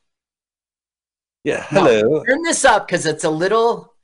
Yeah. 1.44 1.64
No. 1.72 1.84
Hello. 1.84 2.24
turn 2.24 2.42
this 2.42 2.64
up 2.64 2.86
because 2.86 3.06
it's 3.06 3.24
a 3.24 3.30
little. 3.30 3.94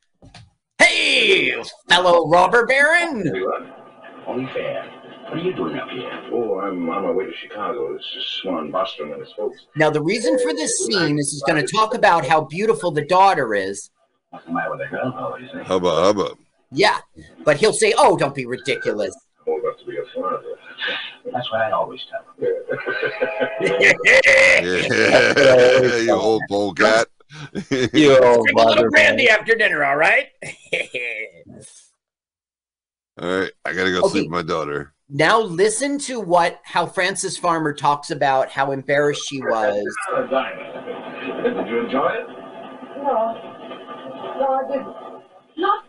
Hey, 0.79 1.55
fellow 1.89 2.29
robber 2.29 2.67
baron! 2.67 3.23
Tell 4.25 4.41
you 4.41 4.49
what, 5.25 5.39
only 5.39 5.53
fair. 5.53 5.55
What 5.55 5.73
are 5.73 5.73
you 5.73 5.73
doing 5.73 5.79
up 5.79 5.89
here? 5.91 6.23
Oh, 6.33 6.61
I'm 6.61 6.89
on 6.91 7.03
my 7.03 7.11
way 7.11 7.25
to 7.27 7.33
Chicago. 7.35 7.95
It's 7.95 8.13
just 8.13 8.29
Swan 8.43 8.71
Bostrom 8.73 9.13
and 9.13 9.21
his 9.21 9.33
folks. 9.33 9.67
Now, 9.77 9.91
the 9.91 10.03
reason 10.03 10.39
for 10.39 10.53
this 10.53 10.79
scene 10.87 11.19
is 11.19 11.33
he's 11.33 11.43
going 11.43 11.65
to 11.65 11.73
talk 11.73 11.95
about 11.95 12.27
how 12.27 12.43
beautiful 12.43 12.91
the 12.91 13.05
daughter 13.05 13.55
is. 13.55 13.91
What's 14.31 14.47
the 14.47 14.53
matter 14.53 14.71
with 14.71 14.81
the 14.81 14.87
girl? 14.87 15.15
Oh, 15.17 15.37
hubba 15.65 15.91
hubba. 15.91 16.31
Yeah, 16.73 16.99
but 17.45 17.57
he'll 17.59 17.73
say, 17.73 17.95
"Oh, 17.97 18.17
don't 18.17 18.35
be 18.35 18.47
ridiculous." 18.47 19.15
I'm 19.47 19.53
old 19.53 19.63
enough 19.63 19.79
to 19.79 19.85
be 19.87 19.97
a 19.99 20.03
father. 20.13 20.43
That's 21.33 21.51
what 21.53 21.61
I 21.61 21.71
always 21.71 22.01
tell 22.11 22.25
him. 22.37 22.57
Yeah, 23.61 23.93
yeah. 24.61 25.97
you 26.03 26.13
old 26.13 26.43
polecat. 26.49 27.07
You 27.93 28.17
old 28.19 28.45
Drink 28.45 28.59
a 28.59 28.63
little 28.63 28.75
mother- 28.77 28.91
brandy 28.91 29.29
after 29.29 29.55
dinner, 29.55 29.85
all 29.85 29.97
right? 29.97 30.29
All 33.21 33.39
right, 33.41 33.53
I 33.65 33.73
gotta 33.73 33.91
go 33.93 33.99
Okay. 34.01 34.09
sleep 34.09 34.25
with 34.25 34.33
my 34.33 34.43
daughter. 34.43 34.93
Now, 35.11 35.41
listen 35.41 35.99
to 36.01 36.19
what 36.19 36.61
how 36.65 36.87
Frances 36.87 37.37
Farmer 37.37 37.73
talks 37.75 38.11
about 38.11 38.51
how 38.51 38.73
embarrassed 38.73 39.23
she 39.29 39.41
was. 39.41 39.85
Did 41.43 41.67
you 41.69 41.85
enjoy 41.85 42.09
it? 42.09 42.27
No. 43.03 43.35
No, 44.39 44.49
I 44.49 44.69
didn't. 44.71 44.95
Not. 45.57 45.85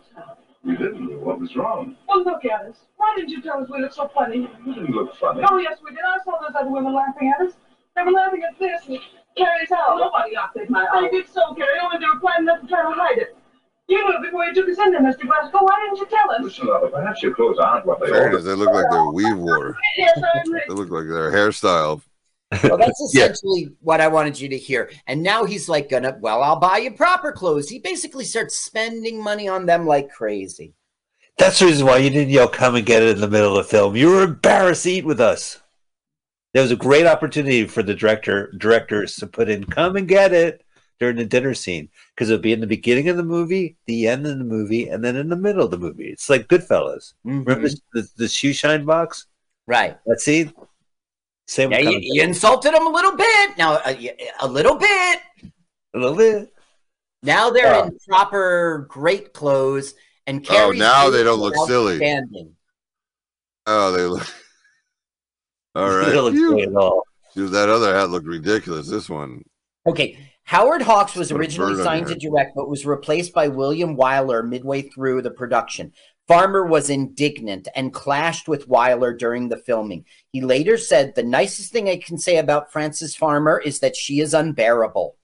You 0.64 0.76
didn't. 0.76 1.20
What 1.20 1.40
was 1.40 1.56
wrong? 1.56 1.96
Well, 2.08 2.24
look 2.24 2.44
at 2.44 2.66
us. 2.66 2.76
Why 2.96 3.14
didn't 3.16 3.30
you 3.30 3.40
tell 3.40 3.62
us 3.62 3.68
we 3.70 3.80
looked 3.80 3.94
so 3.94 4.10
funny? 4.14 4.50
We 4.66 4.74
didn't 4.74 4.90
look 4.90 5.14
funny. 5.16 5.42
Oh, 5.48 5.56
yes, 5.58 5.78
we 5.82 5.90
did. 5.90 6.00
I 6.04 6.22
saw 6.24 6.38
those 6.40 6.54
other 6.58 6.70
women 6.70 6.94
laughing 6.94 7.32
at 7.34 7.46
us. 7.46 7.54
They 7.94 8.02
were 8.02 8.12
laughing 8.12 8.42
at 8.42 8.58
this 8.58 8.86
and 8.88 8.98
Carrie's 9.36 9.70
house. 9.70 9.98
Nobody 9.98 10.34
laughed 10.34 10.56
at 10.58 10.68
my 10.68 10.84
house. 10.84 11.02
They 11.02 11.18
did 11.18 11.28
so, 11.28 11.54
Carrie. 11.54 11.78
Only 11.82 11.98
they 11.98 12.06
were 12.06 12.20
planning 12.20 12.46
not 12.46 12.60
to 12.60 12.66
try 12.66 12.82
to 12.82 12.90
hide 12.90 13.18
it. 13.18 13.36
You 13.88 13.98
knew 14.04 14.16
it 14.16 14.22
before 14.22 14.44
you 14.44 14.54
took 14.54 14.68
us 14.68 14.78
in 14.78 14.90
there, 14.92 15.00
Mr. 15.00 15.26
Glasgow. 15.26 15.58
Why 15.60 15.86
didn't 15.86 15.98
you 15.98 16.06
tell 16.06 16.30
us? 16.32 16.40
Listen, 16.42 16.66
Lotta, 16.66 16.88
perhaps 16.88 17.22
your 17.22 17.34
clothes 17.34 17.58
aren't 17.58 17.86
what 17.86 18.00
they 18.00 18.08
Fairness, 18.08 18.40
are. 18.44 18.48
they 18.48 18.54
look 18.54 18.72
like 18.72 18.86
they're 18.90 19.04
weave 19.12 19.36
water. 19.38 19.76
Yes, 19.96 20.20
I 20.22 20.40
agree. 20.40 20.60
They 20.68 20.74
look 20.74 20.90
like 20.90 21.06
their 21.06 21.30
hairstyle. 21.30 22.00
Well, 22.64 22.78
that's 22.78 23.10
Yeah. 23.14 23.24
essentially 23.26 23.70
what 23.80 24.00
I 24.00 24.08
wanted 24.08 24.40
you 24.40 24.48
to 24.48 24.58
hear. 24.58 24.90
And 25.06 25.22
now 25.22 25.44
he's 25.44 25.68
like, 25.68 25.88
"Gonna 25.88 26.16
well, 26.20 26.42
I'll 26.42 26.58
buy 26.58 26.78
you 26.78 26.92
proper 26.92 27.30
clothes." 27.32 27.68
He 27.68 27.78
basically 27.78 28.24
starts 28.24 28.58
spending 28.58 29.22
money 29.22 29.48
on 29.48 29.66
them 29.66 29.86
like 29.86 30.10
crazy. 30.10 30.74
That's 31.38 31.58
the 31.58 31.66
reason 31.66 31.86
why 31.86 31.98
you 31.98 32.10
didn't 32.10 32.30
yell, 32.30 32.48
come 32.48 32.74
and 32.76 32.86
get 32.86 33.02
it 33.02 33.10
in 33.16 33.20
the 33.20 33.28
middle 33.28 33.56
of 33.58 33.64
the 33.66 33.70
film. 33.70 33.94
You 33.94 34.08
were 34.10 34.22
embarrassed 34.22 34.84
to 34.84 34.90
eat 34.90 35.04
with 35.04 35.20
us. 35.20 35.60
There 36.54 36.62
was 36.62 36.70
a 36.72 36.76
great 36.76 37.04
opportunity 37.06 37.66
for 37.66 37.82
the 37.82 37.94
director 37.94 38.50
directors 38.58 39.16
to 39.16 39.26
put 39.26 39.48
in 39.50 39.64
come 39.64 39.96
and 39.96 40.08
get 40.08 40.32
it 40.32 40.62
during 40.98 41.16
the 41.16 41.24
dinner 41.24 41.54
scene. 41.54 41.88
Because 42.14 42.30
it'll 42.30 42.42
be 42.42 42.52
in 42.52 42.60
the 42.60 42.66
beginning 42.66 43.08
of 43.08 43.16
the 43.16 43.22
movie, 43.22 43.76
the 43.86 44.08
end 44.08 44.26
of 44.26 44.38
the 44.38 44.44
movie, 44.44 44.88
and 44.88 45.04
then 45.04 45.16
in 45.16 45.28
the 45.28 45.36
middle 45.36 45.64
of 45.64 45.70
the 45.70 45.78
movie. 45.78 46.08
It's 46.08 46.28
like 46.30 46.48
Goodfellas. 46.48 47.14
Mm-hmm. 47.26 47.42
Remember 47.44 47.68
the, 47.94 48.08
the 48.16 48.28
shoe 48.28 48.52
shine 48.52 48.84
box? 48.84 49.26
Right. 49.66 49.98
That 50.06 50.20
scene? 50.20 50.52
Same 51.48 51.70
Yeah, 51.70 51.78
you, 51.80 51.98
you 52.00 52.22
insulted 52.22 52.74
him 52.74 52.86
a 52.86 52.90
little 52.90 53.16
bit. 53.16 53.56
Now, 53.58 53.74
uh, 53.74 53.94
a, 53.98 54.16
a 54.40 54.48
little 54.48 54.76
bit. 54.76 55.20
a 55.94 55.98
little 55.98 56.16
bit. 56.16 56.52
Now 57.22 57.50
they're 57.50 57.66
Yeah. 57.66 57.86
in 57.86 57.98
proper 58.08 58.86
great 58.88 59.32
clothes, 59.32 59.94
and 60.26 60.44
Oh, 60.50 60.70
now 60.72 61.08
they 61.10 61.22
don't 61.24 61.40
look 61.40 61.54
silly. 61.66 61.94
outstanding. 61.94 62.52
Oh, 63.66 63.92
they 63.92 64.02
look. 64.04 64.26
All 65.74 65.88
right. 65.88 66.08
It 66.08 66.12
right. 66.12 66.22
looks 66.22 66.36
Phew. 66.36 66.50
great 66.52 66.68
at 66.68 66.74
all. 66.76 67.02
Dude, 67.34 67.52
that 67.52 67.68
other 67.68 67.94
hat 67.94 68.10
looked 68.10 68.26
ridiculous. 68.26 68.88
This 68.88 69.08
one. 69.10 69.42
Okay, 69.86 70.18
Howard 70.46 70.82
Hawks 70.82 71.16
was 71.16 71.32
originally 71.32 71.82
signed 71.82 72.06
to 72.06 72.14
direct, 72.14 72.54
but 72.54 72.68
was 72.68 72.86
replaced 72.86 73.32
by 73.32 73.48
William 73.48 73.96
Wyler 73.96 74.46
midway 74.46 74.82
through 74.82 75.22
the 75.22 75.30
production. 75.32 75.92
Farmer 76.28 76.64
was 76.64 76.88
indignant 76.88 77.66
and 77.74 77.92
clashed 77.92 78.46
with 78.46 78.68
Wyler 78.68 79.18
during 79.18 79.48
the 79.48 79.56
filming. 79.56 80.04
He 80.30 80.40
later 80.40 80.78
said, 80.78 81.14
The 81.14 81.24
nicest 81.24 81.72
thing 81.72 81.88
I 81.88 81.96
can 81.96 82.16
say 82.16 82.36
about 82.36 82.72
Frances 82.72 83.16
Farmer 83.16 83.58
is 83.58 83.80
that 83.80 83.96
she 83.96 84.20
is 84.20 84.34
unbearable. 84.34 85.16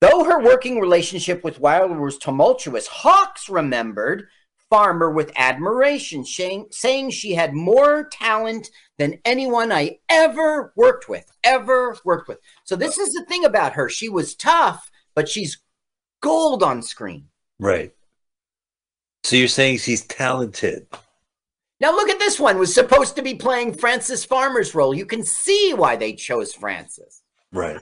Though 0.00 0.24
her 0.24 0.42
working 0.42 0.80
relationship 0.80 1.44
with 1.44 1.60
Wyler 1.60 2.00
was 2.00 2.16
tumultuous, 2.16 2.86
Hawks 2.86 3.50
remembered 3.50 4.28
Farmer 4.70 5.10
with 5.10 5.32
admiration, 5.36 6.24
saying, 6.24 6.66
saying 6.70 7.10
she 7.10 7.34
had 7.34 7.54
more 7.54 8.08
talent 8.10 8.68
than 8.98 9.20
anyone 9.24 9.70
I 9.70 9.98
ever 10.08 10.72
worked 10.76 11.08
with, 11.08 11.30
ever 11.44 11.96
worked 12.04 12.28
with. 12.28 12.38
So 12.64 12.74
this 12.74 12.98
is 12.98 13.12
the 13.12 13.24
thing 13.26 13.44
about 13.44 13.74
her. 13.74 13.88
She 13.88 14.08
was 14.08 14.34
tough, 14.34 14.90
but 15.14 15.28
she's 15.28 15.60
gold 16.20 16.62
on 16.62 16.82
screen. 16.82 17.28
Right. 17.60 17.92
So 19.22 19.36
you're 19.36 19.48
saying 19.48 19.78
she's 19.78 20.04
talented. 20.06 20.86
Now 21.80 21.92
look 21.92 22.08
at 22.08 22.18
this 22.18 22.40
one. 22.40 22.58
Was 22.58 22.74
supposed 22.74 23.16
to 23.16 23.22
be 23.22 23.34
playing 23.34 23.74
Frances 23.74 24.24
Farmer's 24.24 24.74
role. 24.74 24.94
You 24.94 25.06
can 25.06 25.22
see 25.22 25.74
why 25.74 25.96
they 25.96 26.14
chose 26.14 26.52
Frances. 26.52 27.22
Right. 27.52 27.78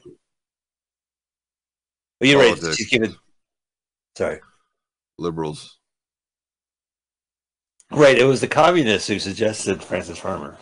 But 2.19 2.29
you're 2.29 2.41
right. 2.41 2.49
Politics. 2.55 2.77
She's 2.77 2.89
given. 2.89 3.15
Sorry. 4.17 4.41
Liberals. 5.19 5.79
Right. 7.91 8.19
It 8.19 8.25
was 8.25 8.41
the 8.41 8.49
communists 8.49 9.09
who 9.09 9.19
suggested 9.19 9.83
Frances 9.83 10.19
Farmer. 10.19 10.57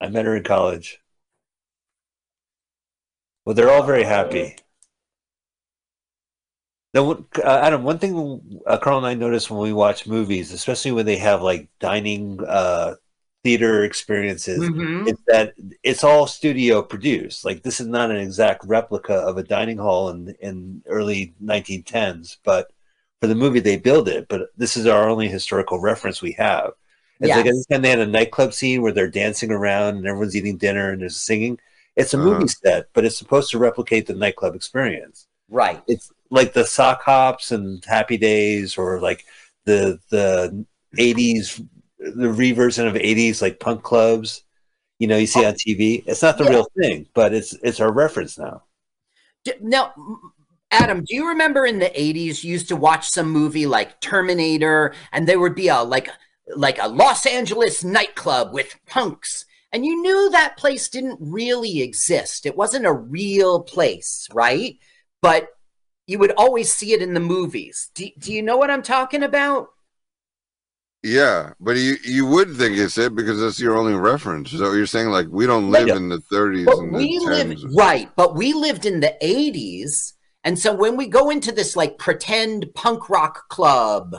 I 0.00 0.08
met 0.08 0.24
her 0.26 0.36
in 0.36 0.44
college. 0.44 1.00
Well, 3.44 3.54
they're 3.54 3.70
all 3.70 3.82
very 3.82 4.04
happy. 4.04 4.56
Now, 6.94 7.10
uh, 7.12 7.60
Adam, 7.62 7.82
one 7.82 7.98
thing 7.98 8.60
uh, 8.66 8.78
Carl 8.78 8.98
and 8.98 9.06
I 9.06 9.14
notice 9.14 9.50
when 9.50 9.60
we 9.60 9.72
watch 9.72 10.06
movies, 10.06 10.52
especially 10.52 10.92
when 10.92 11.06
they 11.06 11.16
have 11.18 11.42
like 11.42 11.68
dining 11.80 12.40
uh, 12.46 12.94
theater 13.44 13.84
experiences, 13.84 14.68
Mhm. 14.68 15.08
is 15.08 15.18
that 15.26 15.54
it's 15.82 16.02
all 16.04 16.26
studio 16.26 16.82
produced. 16.82 17.44
Like 17.44 17.62
this 17.62 17.80
is 17.80 17.86
not 17.86 18.10
an 18.10 18.16
exact 18.16 18.64
replica 18.64 19.14
of 19.14 19.36
a 19.36 19.42
dining 19.42 19.78
hall 19.78 20.08
in 20.10 20.34
in 20.40 20.82
early 20.86 21.34
1910s, 21.42 22.38
but 22.44 22.70
for 23.20 23.26
the 23.26 23.34
movie 23.34 23.60
they 23.60 23.76
build 23.76 24.08
it. 24.08 24.28
But 24.28 24.50
this 24.56 24.76
is 24.76 24.86
our 24.86 25.08
only 25.08 25.28
historical 25.28 25.80
reference 25.80 26.22
we 26.22 26.32
have. 26.32 26.72
It's 27.20 27.34
like 27.34 27.46
Yes. 27.46 27.66
and 27.70 27.84
they 27.84 27.90
had 27.90 27.98
a 27.98 28.06
nightclub 28.06 28.54
scene 28.54 28.80
where 28.80 28.92
they're 28.92 29.08
dancing 29.10 29.50
around 29.50 29.96
and 29.96 30.06
everyone's 30.06 30.36
eating 30.36 30.56
dinner 30.56 30.92
and 30.92 31.00
there's 31.02 31.16
singing. 31.16 31.58
It's 31.96 32.14
a 32.14 32.16
Uh-huh. 32.18 32.30
movie 32.30 32.46
set, 32.48 32.86
but 32.94 33.04
it's 33.04 33.16
supposed 33.18 33.50
to 33.50 33.58
replicate 33.58 34.06
the 34.06 34.14
nightclub 34.14 34.54
experience. 34.54 35.26
Right. 35.48 35.82
It's 35.88 36.12
like 36.30 36.52
the 36.52 36.64
sock 36.64 37.02
hops 37.02 37.50
and 37.50 37.84
Happy 37.86 38.16
Days, 38.18 38.78
or 38.78 39.00
like 39.00 39.24
the 39.64 39.98
the 40.10 40.64
'80s, 40.96 41.60
the 41.98 42.28
reversion 42.30 42.86
of 42.86 42.94
'80s 42.94 43.42
like 43.42 43.58
punk 43.58 43.82
clubs. 43.82 44.44
You 45.00 45.08
know, 45.08 45.16
you 45.16 45.26
see 45.26 45.44
on 45.44 45.54
TV. 45.54 46.04
It's 46.06 46.22
not 46.22 46.38
the 46.38 46.44
Yeah. 46.44 46.50
real 46.50 46.68
thing, 46.80 47.08
but 47.14 47.32
it's 47.34 47.52
it's 47.62 47.80
our 47.80 47.90
reference 47.92 48.38
now. 48.38 48.62
Now, 49.60 49.92
m- 49.96 50.32
Adam, 50.70 51.02
do 51.04 51.14
you 51.14 51.28
remember 51.28 51.64
in 51.64 51.78
the 51.78 51.90
80s 51.90 52.44
you 52.44 52.52
used 52.52 52.68
to 52.68 52.76
watch 52.76 53.08
some 53.08 53.30
movie 53.30 53.66
like 53.66 54.00
Terminator 54.00 54.94
and 55.12 55.26
there 55.26 55.40
would 55.40 55.54
be 55.54 55.68
a 55.68 55.82
like 55.82 56.08
like 56.56 56.78
a 56.80 56.88
Los 56.88 57.26
Angeles 57.26 57.82
nightclub 57.84 58.52
with 58.52 58.78
punks 58.86 59.44
and 59.72 59.84
you 59.84 60.00
knew 60.00 60.30
that 60.30 60.56
place 60.56 60.88
didn't 60.88 61.18
really 61.20 61.82
exist. 61.82 62.46
It 62.46 62.56
wasn't 62.56 62.86
a 62.86 62.92
real 62.92 63.62
place, 63.62 64.26
right? 64.32 64.76
But 65.20 65.48
you 66.06 66.18
would 66.18 66.32
always 66.32 66.72
see 66.72 66.92
it 66.92 67.02
in 67.02 67.12
the 67.14 67.20
movies. 67.20 67.90
Do, 67.94 68.08
do 68.18 68.32
you 68.32 68.42
know 68.42 68.56
what 68.56 68.70
I'm 68.70 68.82
talking 68.82 69.22
about? 69.22 69.68
Yeah, 71.02 71.52
but 71.60 71.76
you 71.76 71.96
you 72.02 72.26
would 72.26 72.56
think 72.56 72.76
it's 72.76 72.98
it 72.98 73.14
because 73.14 73.40
that's 73.40 73.60
your 73.60 73.76
only 73.76 73.94
reference. 73.94 74.50
So 74.50 74.72
you're 74.72 74.86
saying 74.86 75.08
like 75.10 75.28
we 75.30 75.46
don't 75.46 75.70
live 75.70 75.88
in 75.88 76.08
the 76.08 76.18
30s 76.32 76.64
But 76.64 76.78
and 76.78 76.92
we 76.92 77.18
the 77.18 77.24
live 77.24 77.46
10s. 77.48 77.76
right, 77.76 78.10
but 78.16 78.34
we 78.34 78.52
lived 78.52 78.84
in 78.84 79.00
the 79.00 79.16
80s. 79.22 80.14
And 80.48 80.58
so 80.58 80.72
when 80.72 80.96
we 80.96 81.06
go 81.08 81.28
into 81.28 81.52
this 81.52 81.76
like 81.76 81.98
pretend 81.98 82.72
punk 82.72 83.10
rock 83.10 83.50
club, 83.50 84.16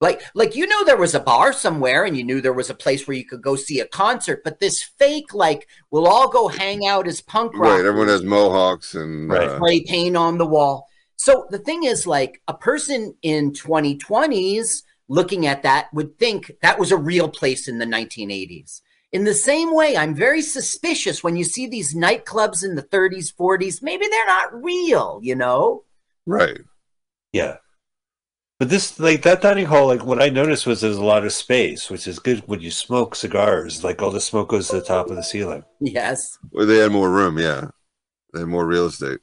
like 0.00 0.22
like 0.34 0.56
you 0.56 0.66
know 0.66 0.82
there 0.82 0.96
was 0.96 1.14
a 1.14 1.20
bar 1.20 1.52
somewhere 1.52 2.06
and 2.06 2.16
you 2.16 2.24
knew 2.24 2.40
there 2.40 2.54
was 2.54 2.70
a 2.70 2.74
place 2.74 3.06
where 3.06 3.18
you 3.18 3.26
could 3.26 3.42
go 3.42 3.54
see 3.54 3.78
a 3.78 3.86
concert, 3.86 4.44
but 4.44 4.60
this 4.60 4.82
fake 4.82 5.34
like 5.34 5.68
we'll 5.90 6.08
all 6.08 6.30
go 6.30 6.48
hang 6.48 6.86
out 6.86 7.06
as 7.06 7.20
punk 7.20 7.52
rock. 7.52 7.76
Right, 7.76 7.84
everyone 7.84 8.08
has 8.08 8.22
mohawks 8.22 8.94
and 8.94 9.28
Right. 9.28 9.46
uh, 9.46 9.56
spray 9.58 9.82
paint 9.82 10.16
on 10.16 10.38
the 10.38 10.46
wall. 10.46 10.88
So 11.16 11.46
the 11.50 11.58
thing 11.58 11.84
is, 11.84 12.06
like, 12.06 12.40
a 12.48 12.54
person 12.54 13.14
in 13.20 13.52
2020s 13.52 14.84
looking 15.08 15.46
at 15.46 15.62
that 15.64 15.92
would 15.92 16.18
think 16.18 16.50
that 16.62 16.78
was 16.78 16.92
a 16.92 16.96
real 16.96 17.28
place 17.28 17.68
in 17.68 17.76
the 17.76 17.84
1980s. 17.84 18.80
In 19.12 19.24
the 19.24 19.34
same 19.34 19.74
way, 19.74 19.96
I'm 19.96 20.14
very 20.14 20.40
suspicious 20.40 21.22
when 21.22 21.36
you 21.36 21.44
see 21.44 21.66
these 21.66 21.94
nightclubs 21.94 22.64
in 22.64 22.74
the 22.74 22.82
30s, 22.82 23.32
40s. 23.34 23.82
Maybe 23.82 24.06
they're 24.08 24.26
not 24.26 24.62
real, 24.62 25.20
you 25.22 25.34
know? 25.34 25.84
right. 26.26 26.60
Yeah. 27.32 27.56
But 28.58 28.68
this, 28.68 29.00
like 29.00 29.22
that 29.22 29.42
dining 29.42 29.66
hall, 29.66 29.88
like 29.88 30.04
what 30.04 30.22
I 30.22 30.28
noticed 30.28 30.66
was 30.66 30.80
there's 30.80 30.96
a 30.96 31.04
lot 31.04 31.24
of 31.24 31.32
space, 31.32 31.90
which 31.90 32.06
is 32.06 32.20
good 32.20 32.40
when 32.46 32.60
you 32.60 32.70
smoke 32.70 33.14
cigars. 33.16 33.82
Like 33.82 34.00
all 34.00 34.10
the 34.12 34.20
smoke 34.20 34.50
goes 34.50 34.68
to 34.68 34.76
the 34.76 34.84
top 34.84 35.10
of 35.10 35.16
the 35.16 35.22
ceiling. 35.24 35.64
Yes. 35.80 36.38
Well, 36.52 36.66
they 36.66 36.76
had 36.76 36.92
more 36.92 37.10
room, 37.10 37.38
yeah. 37.38 37.68
They 38.32 38.40
had 38.40 38.48
more 38.48 38.66
real 38.66 38.86
estate. 38.86 39.18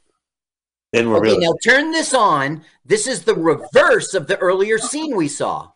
Then 0.91 1.09
we're 1.09 1.17
Okay, 1.17 1.29
really 1.29 1.45
now 1.45 1.53
turn 1.63 1.91
this 1.91 2.13
on. 2.13 2.63
This 2.83 3.07
is 3.07 3.23
the 3.23 3.35
reverse 3.35 4.13
of 4.13 4.27
the 4.27 4.37
earlier 4.39 4.77
scene 4.77 5.15
we 5.15 5.27
saw. 5.27 5.69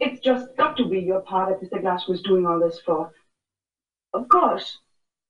It's 0.00 0.20
just 0.20 0.56
got 0.56 0.76
to 0.78 0.88
be 0.88 0.98
your 0.98 1.20
part 1.20 1.60
that 1.60 1.70
Mr. 1.70 1.80
Glass 1.80 2.08
was 2.08 2.22
doing 2.22 2.46
all 2.46 2.58
this 2.58 2.80
for. 2.84 3.12
Of 4.14 4.28
course. 4.28 4.78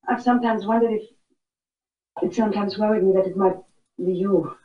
I've 0.09 0.23
sometimes 0.23 0.65
wondered 0.65 0.93
if. 0.93 1.03
It 2.23 2.35
sometimes 2.35 2.79
worried 2.79 3.05
me 3.05 3.13
that 3.15 3.27
it 3.27 3.37
might 3.37 3.57
be 4.05 4.13
you. 4.13 4.57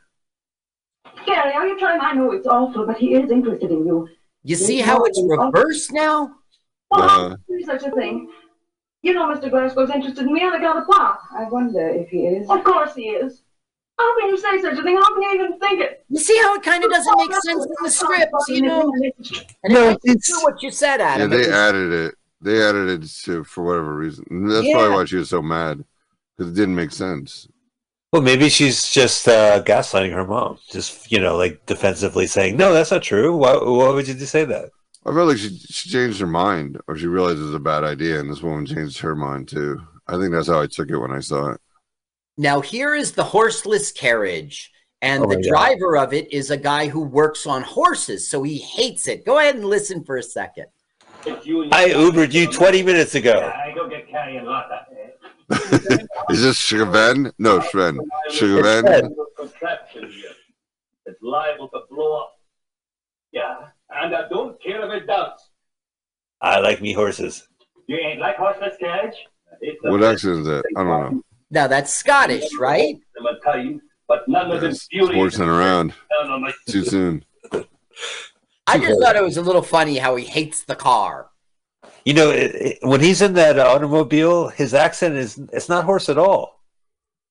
Gary, 1.26 1.53
are 1.53 1.68
you 1.68 1.80
trying? 1.80 2.01
I 2.01 2.14
know 2.14 2.32
it's 2.32 2.47
awful, 2.47 2.86
but 2.86 2.97
he 2.97 3.14
is 3.16 3.32
interested 3.32 3.72
in 3.72 3.86
you. 3.86 4.08
You 4.43 4.56
see 4.56 4.80
how 4.80 5.03
it's 5.03 5.22
reversed 5.26 5.91
now? 5.91 6.36
Well, 6.91 7.08
how 7.08 7.08
uh-huh. 7.08 7.30
can 7.30 7.38
you 7.49 7.60
do 7.60 7.66
such 7.66 7.84
a 7.84 7.91
thing? 7.91 8.30
You 9.01 9.14
know 9.14 9.34
Mr. 9.34 9.49
Glasgow's 9.49 9.89
interested 9.89 10.26
in 10.26 10.34
me 10.34 10.43
on 10.43 10.56
account 10.56 10.80
of 10.80 10.88
Pop. 10.88 11.22
I 11.38 11.43
wonder 11.45 11.88
if 11.88 12.10
he 12.10 12.26
is. 12.26 12.49
Of 12.49 12.64
course 12.64 12.95
he 12.95 13.03
is. 13.03 13.43
How 13.98 14.20
can 14.20 14.30
you 14.30 14.38
say 14.38 14.62
such 14.62 14.78
a 14.78 14.84
thing? 14.84 14.98
How 14.98 15.14
can 15.14 15.22
you 15.22 15.34
even 15.36 15.60
think 15.60 15.82
it? 15.82 16.06
You 16.10 16.20
see 16.20 16.38
how 16.41 16.56
it 16.56 16.64
kind 16.64 16.84
of 16.84 16.91
doesn't 16.91 17.18
make 17.18 17.32
sense 17.32 17.66
in 17.66 17.72
the 17.84 17.89
script, 17.91 18.34
you 18.50 18.62
know? 18.62 18.91
And 19.64 19.74
No, 19.74 19.84
it 19.84 19.89
might 19.91 20.02
be 20.04 20.12
it's- 20.12 20.28
true 20.28 20.43
what 20.43 20.62
you 20.62 20.72
said, 20.72 21.00
Yeah, 21.00 21.28
they 21.28 21.36
It 21.36 21.39
was- 21.39 21.48
added 21.48 21.93
it. 21.93 22.16
They 22.41 22.62
added 22.62 22.89
it 23.04 23.08
to 23.24 23.43
for 23.46 23.64
whatever 23.64 23.96
reason. 23.96 24.26
And 24.30 24.52
that's 24.52 24.70
probably 24.72 24.89
why 24.96 25.06
she 25.06 25.16
was 25.16 25.30
so 25.30 25.41
mad 25.41 25.84
because 26.38 26.52
it 26.52 26.56
didn't 26.56 26.76
make 26.76 26.91
sense. 26.91 27.48
well, 28.12 28.22
maybe 28.22 28.50
she's 28.50 28.89
just 28.91 29.28
uh, 29.28 29.62
gaslighting 29.64 30.14
her 30.14 30.26
mom, 30.26 30.58
just 30.70 31.12
you 31.12 31.20
know, 31.20 31.36
like 31.38 31.66
defensively 31.66 32.28
saying, 32.28 32.56
"No, 32.56 32.72
that's 32.74 32.91
not 32.91 33.02
true. 33.04 33.36
Why, 33.36 33.56
why 33.58 33.89
would 33.89 34.08
you 34.08 34.14
just 34.14 34.32
say 34.32 34.46
that?" 34.46 34.70
I 35.06 35.12
feel 35.12 35.26
like 35.26 35.38
she, 35.38 35.50
she 35.58 35.89
changed 35.89 36.20
her 36.20 36.28
mind, 36.28 36.80
or 36.88 36.96
she 36.98 37.08
realized 37.08 37.39
it 37.39 37.43
was 37.43 37.54
a 37.54 37.60
bad 37.60 37.84
idea, 37.84 38.20
and 38.20 38.30
this 38.32 38.41
woman 38.41 38.66
changed 38.66 39.00
her 39.00 39.16
mind 39.16 39.48
too. 39.50 39.82
I 40.08 40.18
think 40.18 40.32
that's 40.32 40.48
how 40.48 40.62
I 40.62 40.68
took 40.68 40.89
it 40.89 40.98
when 40.98 41.12
I 41.12 41.20
saw 41.20 41.52
it. 41.52 41.62
Now, 42.38 42.59
here 42.59 42.93
is 42.93 43.13
the 43.13 43.23
horseless 43.23 43.91
carriage, 43.91 44.71
and 45.01 45.23
Oh 45.23 45.27
the 45.27 45.36
my 45.38 45.41
God. 45.41 45.47
driver 45.47 45.97
of 45.97 46.13
it 46.13 46.31
is 46.33 46.51
a 46.51 46.57
guy 46.57 46.88
who 46.89 47.01
works 47.01 47.45
on 47.45 47.61
horses, 47.63 48.29
so 48.29 48.43
he 48.43 48.57
hates 48.57 49.07
it. 49.07 49.25
Go 49.25 49.39
ahead 49.39 49.55
and 49.55 49.65
listen 49.65 50.03
for 50.03 50.17
a 50.17 50.23
second. 50.23 50.65
It's 51.25 51.45
you 51.45 51.63
and 51.63 51.73
I 51.73 51.89
Ubered 51.89 52.33
you 52.33 52.47
20 52.47 52.83
minutes 52.83 53.15
ago. 53.15 53.51
I 53.55 53.73
go 53.73 53.88
get 53.89 54.09
carrying 54.09 54.45
Lotta. 54.45 54.86
Is 56.29 56.41
this 56.41 56.57
Shiven? 56.57 57.31
No, 57.39 57.59
Sven. 57.61 57.99
It's 58.27 58.38
Sven. 58.38 59.15
It's 61.05 61.21
liable 61.21 61.69
to 61.69 61.81
blow 61.89 62.21
up. 62.21 62.33
Yeah, 63.31 63.67
and 63.91 64.15
I 64.15 64.27
don't 64.27 64.61
care 64.61 64.86
if 64.86 65.03
it 65.03 65.07
does. 65.07 65.39
I 66.41 66.59
like 66.59 66.81
me 66.81 66.93
horses. 66.93 67.47
You 67.88 67.97
ain't 67.97 68.19
like 68.19 68.36
horseless 68.36 68.75
carriage? 68.79 69.15
What 69.81 70.03
accent 70.03 70.39
is 70.39 70.45
that? 70.47 70.63
I 70.75 70.83
don't 70.83 71.13
know. 71.13 71.21
Now, 71.56 71.68
that's 71.68 71.93
Scottish, 71.93 72.43
right? 72.60 72.97
Them 73.16 73.26
a 73.28 73.39
time, 73.39 73.82
but 74.10 74.28
none 74.28 74.51
of 74.51 74.60
them 74.60 74.72
It's 74.72 74.88
beauty. 74.89 75.16
horsing 75.16 75.47
around 75.47 75.93
Down 76.22 76.30
on 76.30 76.41
my- 76.41 76.53
too 76.68 76.84
soon. 76.84 77.24
I 78.68 78.78
just 78.78 78.99
thought 79.01 79.16
it 79.16 79.24
was 79.24 79.38
a 79.38 79.41
little 79.41 79.62
funny 79.62 79.97
how 79.97 80.18
he 80.18 80.26
hates 80.26 80.64
the 80.66 80.76
car. 80.76 81.30
You 82.03 82.14
know, 82.14 82.30
it, 82.30 82.53
it- 82.56 82.78
when 82.82 82.99
he's 82.99 83.22
in 83.22 83.34
that 83.36 83.58
automobile, 83.58 84.49
his 84.49 84.74
accent 84.74 85.16
is 85.16 85.38
it's 85.53 85.70
not 85.70 85.86
horse 85.86 86.10
at 86.10 86.18
all. 86.18 86.62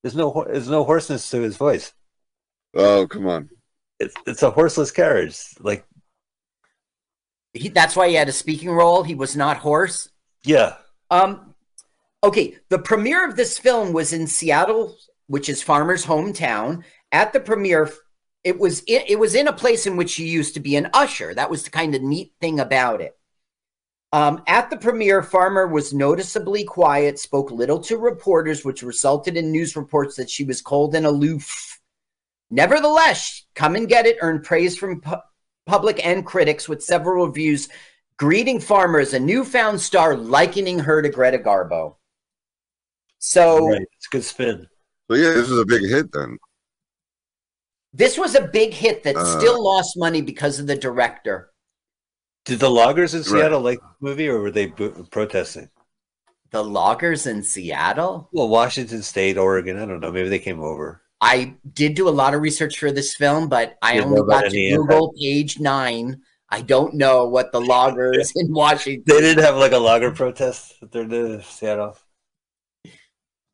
There's 0.01 0.15
no 0.15 0.43
there's 0.47 0.69
no 0.69 0.83
hoarseness 0.83 1.29
to 1.29 1.41
his 1.41 1.55
voice. 1.55 1.93
Oh, 2.73 3.05
come 3.07 3.27
on. 3.27 3.49
It's 3.99 4.15
it's 4.25 4.41
a 4.41 4.49
horseless 4.49 4.89
carriage. 4.89 5.37
Like 5.59 5.85
He, 7.53 7.69
that's 7.69 7.95
why 7.95 8.09
he 8.09 8.15
had 8.15 8.27
a 8.27 8.31
speaking 8.33 8.71
role. 8.71 9.03
He 9.03 9.13
was 9.13 9.35
not 9.35 9.57
hoarse. 9.57 10.09
yeah, 10.43 10.77
Um, 11.11 11.44
okay, 12.25 12.57
the 12.69 12.79
premiere 12.79 13.27
of 13.27 13.35
this 13.35 13.57
film 13.57 13.93
was 13.93 14.11
in 14.11 14.27
Seattle, 14.27 14.97
which 15.27 15.47
is 15.47 15.61
Farmer's 15.61 16.05
hometown. 16.05 16.83
At 17.11 17.33
the 17.33 17.39
premiere, 17.39 17.91
it 18.43 18.59
was 18.59 18.81
it, 18.87 19.09
it 19.09 19.19
was 19.19 19.35
in 19.35 19.47
a 19.47 19.53
place 19.53 19.87
in 19.87 19.95
which 19.95 20.15
he 20.15 20.27
used 20.27 20.55
to 20.55 20.59
be 20.59 20.75
an 20.75 20.89
usher. 20.93 21.33
That 21.33 21.49
was 21.49 21.63
the 21.63 21.69
kind 21.69 21.95
of 21.95 22.01
neat 22.01 22.33
thing 22.41 22.59
about 22.59 23.01
it. 23.01 23.17
Um, 24.11 24.43
at 24.47 24.69
the 24.69 24.77
premiere, 24.77 25.21
Farmer 25.21 25.67
was 25.67 25.93
noticeably 25.93 26.63
quiet, 26.63 27.19
spoke 27.19 27.51
little 27.51 27.79
to 27.81 27.97
reporters, 27.97 28.63
which 28.63 28.81
resulted 28.81 29.35
in 29.35 29.51
news 29.51 29.75
reports 29.75 30.15
that 30.15 30.29
she 30.29 30.43
was 30.45 30.61
cold 30.61 30.95
and 30.95 31.05
aloof. 31.05 31.79
Nevertheless, 32.49 33.45
Come 33.55 33.75
and 33.75 33.89
Get 33.89 34.05
It 34.05 34.17
earned 34.21 34.43
praise 34.43 34.77
from 34.77 35.01
pu- 35.01 35.15
public 35.65 36.05
and 36.05 36.25
critics, 36.25 36.69
with 36.69 36.83
several 36.83 37.27
reviews 37.27 37.67
greeting 38.17 38.61
Farmer 38.61 38.99
as 38.99 39.13
a 39.13 39.19
newfound 39.19 39.81
star, 39.81 40.15
likening 40.15 40.79
her 40.79 41.01
to 41.01 41.09
Greta 41.09 41.39
Garbo. 41.39 41.95
So 43.27 43.67
right. 43.69 43.81
It's 43.81 44.05
a 44.07 44.11
good 44.11 44.23
spin. 44.23 44.67
So 45.09 45.15
yeah, 45.17 45.33
this 45.33 45.49
was 45.49 45.59
a 45.59 45.65
big 45.65 45.81
hit 45.89 46.11
then. 46.11 46.37
this 47.93 48.17
was 48.17 48.35
a 48.35 48.41
big 48.41 48.73
hit 48.73 49.03
that 49.03 49.15
Uh. 49.15 49.39
still 49.39 49.63
lost 49.63 49.97
money 49.97 50.21
because 50.21 50.59
of 50.59 50.67
the 50.67 50.75
director. 50.75 51.51
Did 52.43 52.59
the 52.59 52.69
loggers 52.69 53.13
in 53.15 53.21
Right. 53.21 53.27
Seattle 53.29 53.61
like 53.61 53.79
the 53.79 53.87
movie, 54.07 54.27
or 54.27 54.39
were 54.41 54.51
they 54.51 54.67
bo- 54.67 55.07
protesting? 55.09 55.69
The 56.51 56.63
loggers 56.63 57.25
in 57.25 57.41
Seattle. 57.41 58.29
Well, 58.31 58.47
Washington 58.49 59.01
State, 59.01 59.37
Oregon. 59.37 59.79
I 59.79 59.85
don't 59.85 59.99
know. 60.01 60.11
Maybe 60.11 60.29
they 60.29 60.39
came 60.39 60.61
over. 60.61 61.01
I 61.21 61.55
did 61.73 61.95
do 61.95 62.07
a 62.07 62.11
lot 62.21 62.35
of 62.35 62.41
research 62.41 62.77
for 62.77 62.91
this 62.91 63.15
film, 63.15 63.47
but 63.49 63.77
I 63.81 63.93
Didn't 63.95 64.09
only 64.19 64.27
got 64.31 64.41
to 64.41 64.47
any 64.47 64.75
Google 64.75 65.13
page 65.19 65.59
nine. 65.59 66.21
I 66.49 66.61
don't 66.61 66.93
know 66.93 67.25
what 67.25 67.51
the 67.51 67.61
loggers 67.61 68.31
in 68.35 68.53
Washington. 68.53 69.03
They 69.07 69.21
didn't 69.21 69.43
have 69.43 69.55
like 69.57 69.71
a 69.71 69.79
logger 69.79 70.11
protest 70.11 70.79
that 70.81 70.91
they're 70.91 71.03
in 71.03 71.41
Seattle. 71.41 71.97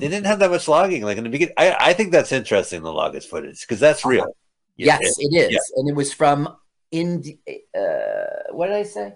They 0.02 0.08
didn't 0.08 0.26
have 0.26 0.40
that 0.40 0.50
much 0.50 0.68
logging. 0.68 1.04
Like 1.04 1.18
in 1.20 1.24
the 1.24 1.30
beginning, 1.30 1.54
I, 1.58 1.76
I 1.80 1.94
think 1.94 2.12
that's 2.12 2.32
interesting. 2.32 2.82
The 2.82 2.92
loggers 2.92 3.24
footage 3.26 3.62
because 3.62 3.80
that's 3.80 4.04
real. 4.04 4.36
Yes, 4.76 5.00
it 5.20 5.32
is, 5.36 5.52
Yeah. 5.52 5.60
and 5.78 5.88
it 5.88 5.96
was 5.96 6.12
from 6.12 6.56
Indi- 6.92 7.40
uh, 7.78 8.50
What 8.52 8.68
did 8.68 8.76
I 8.78 8.84
say? 8.84 9.14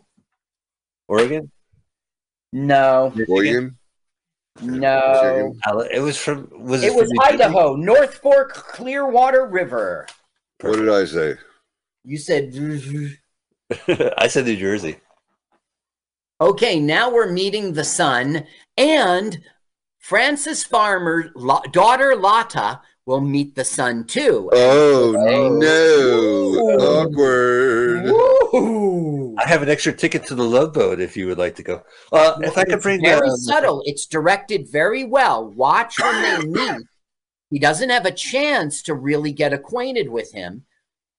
Oregon. 1.07 1.51
No, 2.53 3.11
Oregon. 3.27 3.75
no. 4.61 5.53
It 5.91 5.99
was 5.99 6.17
from. 6.17 6.49
Was 6.51 6.83
It 6.83 6.89
from 6.89 6.97
was 6.97 7.09
New 7.09 7.19
Jersey? 7.23 7.33
Idaho, 7.43 7.75
North 7.75 8.15
Fork, 8.19 8.53
Clearwater 8.53 9.47
River. 9.47 10.05
What 10.61 10.75
did 10.77 10.89
I 10.89 11.05
say? 11.05 11.35
You 12.03 12.17
said. 12.19 12.53
I 14.19 14.27
said 14.27 14.45
New 14.45 14.55
Jersey. 14.55 14.97
Okay, 16.39 16.79
now 16.79 17.11
we're 17.11 17.31
meeting 17.31 17.73
the 17.73 17.83
sun, 17.83 18.45
and 18.77 19.39
Frances 20.05 20.63
Farmer 20.63 21.31
Lo- 21.33 21.63
daughter 21.71 22.15
Lotta 22.15 22.79
will 23.07 23.21
meet 23.21 23.55
the 23.55 23.65
son 23.65 24.05
too. 24.05 24.51
Oh 24.53 25.15
Oh. 25.17 25.49
no! 25.57 25.65
Ooh. 25.65 26.77
Awkward. 26.79 28.03
Woo! 28.05 29.35
I 29.39 29.47
have 29.47 29.63
an 29.63 29.69
extra 29.69 29.91
ticket 29.93 30.27
to 30.27 30.35
the 30.35 30.43
Love 30.43 30.73
Boat 30.73 30.99
if 30.99 31.17
you 31.17 31.25
would 31.25 31.39
like 31.39 31.55
to 31.55 31.63
go. 31.63 31.81
Uh, 32.13 32.37
if 32.41 32.55
I 32.55 32.65
could 32.65 32.75
It's 32.75 32.83
bring 32.83 33.01
very 33.01 33.27
the, 33.29 33.35
subtle. 33.37 33.81
It's 33.85 34.05
directed 34.05 34.67
very 34.71 35.03
well. 35.03 35.43
Watch 35.51 35.99
when 35.99 36.21
they 36.21 36.45
meet. 36.49 36.85
He 37.49 37.57
doesn't 37.57 37.89
have 37.89 38.05
a 38.05 38.11
chance 38.11 38.83
to 38.83 38.93
really 38.93 39.31
get 39.31 39.53
acquainted 39.53 40.09
with 40.09 40.31
him. 40.33 40.65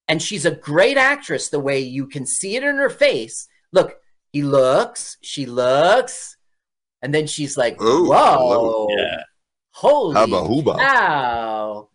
And 0.07 0.21
she's 0.21 0.45
a 0.45 0.51
great 0.55 0.95
actress 0.95 1.49
the 1.49 1.59
way 1.59 1.79
you 1.81 2.07
can 2.07 2.25
see 2.25 2.55
it 2.55 2.63
in 2.63 2.77
her 2.77 2.89
face. 2.89 3.49
Look, 3.73 3.97
he 4.31 4.43
looks, 4.43 5.17
she 5.21 5.45
looks, 5.45 6.36
and 7.01 7.13
then 7.13 7.27
she's 7.27 7.57
like, 7.57 7.75
Oh, 7.79 8.05
Whoa, 8.05 8.87
Yeah. 8.97 9.23
holy 9.71 10.15
Hubba 10.15 10.41
hooba. 10.47 10.77
cow. 10.79 11.89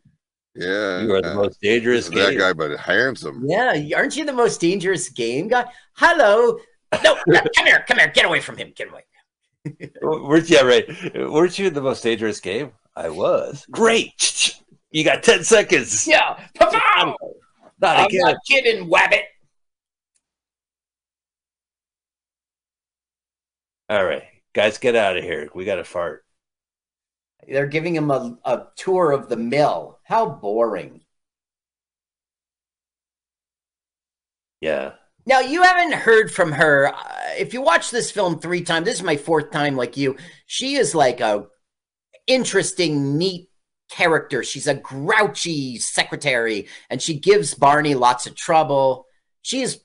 Yeah. 0.55 1.01
you 1.03 1.15
are 1.15 1.23
the 1.23 1.35
most 1.35 1.61
dangerous 1.63 2.09
that 2.09 2.31
game. 2.31 2.39
guy, 2.39 2.53
but 2.53 2.79
handsome. 2.79 3.45
Yeah, 3.49 3.75
aren't 3.97 4.17
you 4.17 4.25
the 4.25 4.33
most 4.33 4.61
dangerous 4.61 5.09
game 5.09 5.49
guy? 5.49 5.65
Hello. 5.95 6.59
No, 7.03 7.19
no, 7.27 7.41
come 7.57 7.67
here, 7.67 7.85
come 7.89 7.99
here, 7.99 8.09
get 8.09 8.27
away 8.27 8.41
from 8.41 8.57
him, 8.59 8.73
get 8.77 8.91
away. 8.91 9.03
Weren't 10.03 10.51
yeah 10.51 10.63
right? 10.63 10.85
Weren't 11.15 11.59
you 11.59 11.71
the 11.71 11.81
most 11.81 12.03
dangerous 12.03 12.41
game? 12.41 12.73
I 12.97 13.09
was. 13.09 13.65
Great. 13.71 14.59
You 14.91 15.05
got 15.05 15.23
ten 15.23 15.43
seconds. 15.45 16.07
Yeah, 16.07 16.37
pow! 16.57 17.17
Not 17.81 17.97
I'm 17.97 18.05
again. 18.07 18.21
not 18.23 18.37
kidding, 18.47 18.91
Wabbit. 18.91 19.23
All 23.89 24.05
right, 24.05 24.23
guys, 24.55 24.79
get 24.79 24.97
out 24.97 25.17
of 25.17 25.25
here. 25.25 25.49
We 25.55 25.65
got 25.65 25.77
to 25.77 25.85
fart. 25.85 26.25
They're 27.47 27.67
giving 27.67 27.95
him 27.95 28.11
a, 28.11 28.39
a 28.45 28.67
tour 28.77 29.13
of 29.13 29.29
the 29.29 29.37
mill. 29.37 29.99
How 30.05 30.29
boring. 30.29 31.01
Yeah. 34.61 34.93
Now, 35.27 35.41
you 35.41 35.63
haven't 35.63 35.95
heard 35.95 36.33
from 36.33 36.53
her. 36.53 36.93
Uh, 36.95 37.19
if 37.39 37.53
you 37.53 37.63
watch 37.63 37.91
this 37.91 38.11
film 38.11 38.39
three 38.39 38.63
times, 38.63 38.87
this 38.87 38.97
is 38.97 39.03
my 39.03 39.17
fourth 39.17 39.51
time 39.51 39.77
like 39.77 39.97
you. 39.97 40.17
She 40.47 40.75
is 40.75 40.95
like 40.95 41.21
a 41.21 41.47
interesting, 42.27 43.19
neat 43.19 43.49
character. 43.91 44.43
She's 44.43 44.67
a 44.67 44.75
grouchy 44.75 45.79
secretary 45.79 46.69
and 46.89 47.01
she 47.01 47.19
gives 47.19 47.55
Barney 47.55 47.95
lots 47.95 48.27
of 48.27 48.35
trouble. 48.35 49.07
She's 49.43 49.85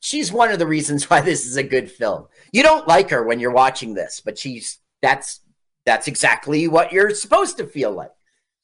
she's 0.00 0.32
one 0.32 0.50
of 0.50 0.58
the 0.58 0.66
reasons 0.66 1.08
why 1.10 1.20
this 1.20 1.46
is 1.46 1.56
a 1.56 1.62
good 1.62 1.90
film. 1.90 2.26
You 2.52 2.62
don't 2.62 2.88
like 2.88 3.10
her 3.10 3.22
when 3.24 3.40
you're 3.40 3.50
watching 3.52 3.94
this, 3.94 4.20
but 4.24 4.38
she's 4.38 4.78
that's 5.02 5.40
that's 5.86 6.08
exactly 6.08 6.68
what 6.68 6.92
you're 6.92 7.10
supposed 7.14 7.56
to 7.58 7.66
feel 7.66 7.92
like. 7.92 8.10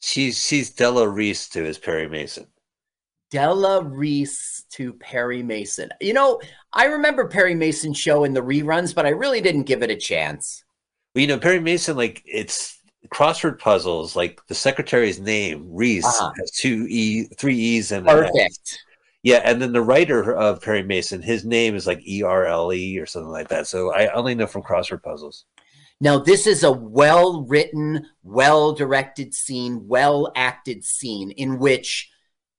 She's 0.00 0.44
she's 0.44 0.70
Della 0.70 1.08
Reese 1.08 1.48
to 1.50 1.62
his 1.62 1.78
Perry 1.78 2.08
Mason. 2.08 2.46
Della 3.30 3.82
Reese 3.82 4.64
to 4.72 4.92
Perry 4.94 5.42
Mason. 5.42 5.90
You 6.00 6.12
know, 6.12 6.40
I 6.72 6.84
remember 6.86 7.26
Perry 7.26 7.54
Mason's 7.54 7.98
show 7.98 8.24
in 8.24 8.32
the 8.34 8.40
reruns, 8.42 8.94
but 8.94 9.06
I 9.06 9.10
really 9.10 9.40
didn't 9.40 9.64
give 9.64 9.82
it 9.82 9.90
a 9.90 9.96
chance. 9.96 10.62
Well, 11.14 11.22
you 11.22 11.26
know, 11.28 11.38
Perry 11.38 11.58
Mason, 11.60 11.96
like 11.96 12.22
it's 12.26 12.78
crossword 13.08 13.58
puzzles. 13.58 14.14
Like 14.14 14.40
the 14.48 14.54
secretary's 14.54 15.18
name, 15.18 15.66
Reese, 15.70 16.04
Uh-huh. 16.04 16.32
has 16.38 16.50
two 16.52 16.86
e, 16.88 17.24
three 17.36 17.56
e's 17.56 17.90
and. 17.92 18.06
Perfect. 18.06 18.78
Yeah, 19.24 19.40
and 19.42 19.60
then 19.60 19.72
the 19.72 19.80
writer 19.80 20.34
of 20.34 20.60
Perry 20.60 20.82
Mason, 20.82 21.22
his 21.22 21.46
name 21.46 21.74
is 21.74 21.86
like 21.86 22.06
E 22.06 22.22
R 22.22 22.44
L 22.44 22.70
E 22.74 22.98
or 22.98 23.06
something 23.06 23.32
like 23.32 23.48
that. 23.48 23.66
So 23.66 23.90
I 23.90 24.12
only 24.12 24.34
know 24.34 24.46
from 24.46 24.62
crossword 24.62 25.02
puzzles. 25.02 25.46
Now, 25.98 26.18
this 26.18 26.46
is 26.46 26.62
a 26.62 26.70
well 26.70 27.42
written, 27.42 28.06
well 28.22 28.74
directed 28.74 29.32
scene, 29.32 29.88
well 29.88 30.30
acted 30.36 30.84
scene 30.84 31.30
in 31.30 31.58
which 31.58 32.10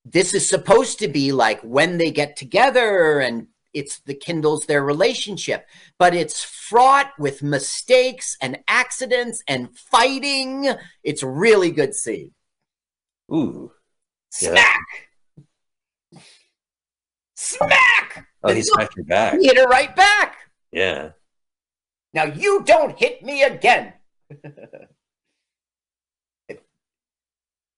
this 0.04 0.34
is 0.34 0.50
supposed 0.50 0.98
to 1.00 1.08
be 1.08 1.32
like 1.32 1.62
when 1.62 2.00
they 2.00 2.10
get 2.10 2.36
together 2.36 3.20
and 3.20 3.46
it's 3.72 4.00
the 4.00 4.16
kindles 4.16 4.66
their 4.66 4.84
relationship, 4.84 5.68
but 6.00 6.16
it's 6.16 6.44
fraught 6.44 7.12
with 7.20 7.44
mistakes 7.44 8.38
and 8.42 8.58
accidents 8.68 9.44
and 9.48 9.78
fighting. 9.78 10.74
It's 11.04 11.22
really 11.22 11.70
good 11.70 11.94
scene. 11.94 12.32
Ooh, 13.32 13.72
Yeah. 14.42 14.56
Smack! 17.46 18.28
Oh, 18.44 18.54
he 18.54 18.62
smacked 18.62 18.96
your 18.96 19.06
back. 19.06 19.40
He 19.40 19.48
hit 19.48 19.58
her 19.58 19.68
right 19.68 19.96
back. 19.96 20.38
Yeah. 20.72 21.12
Now 22.14 22.26
you 22.26 22.64
don't 22.64 22.98
hit 22.98 23.24
me 23.24 23.44
again. 23.44 23.94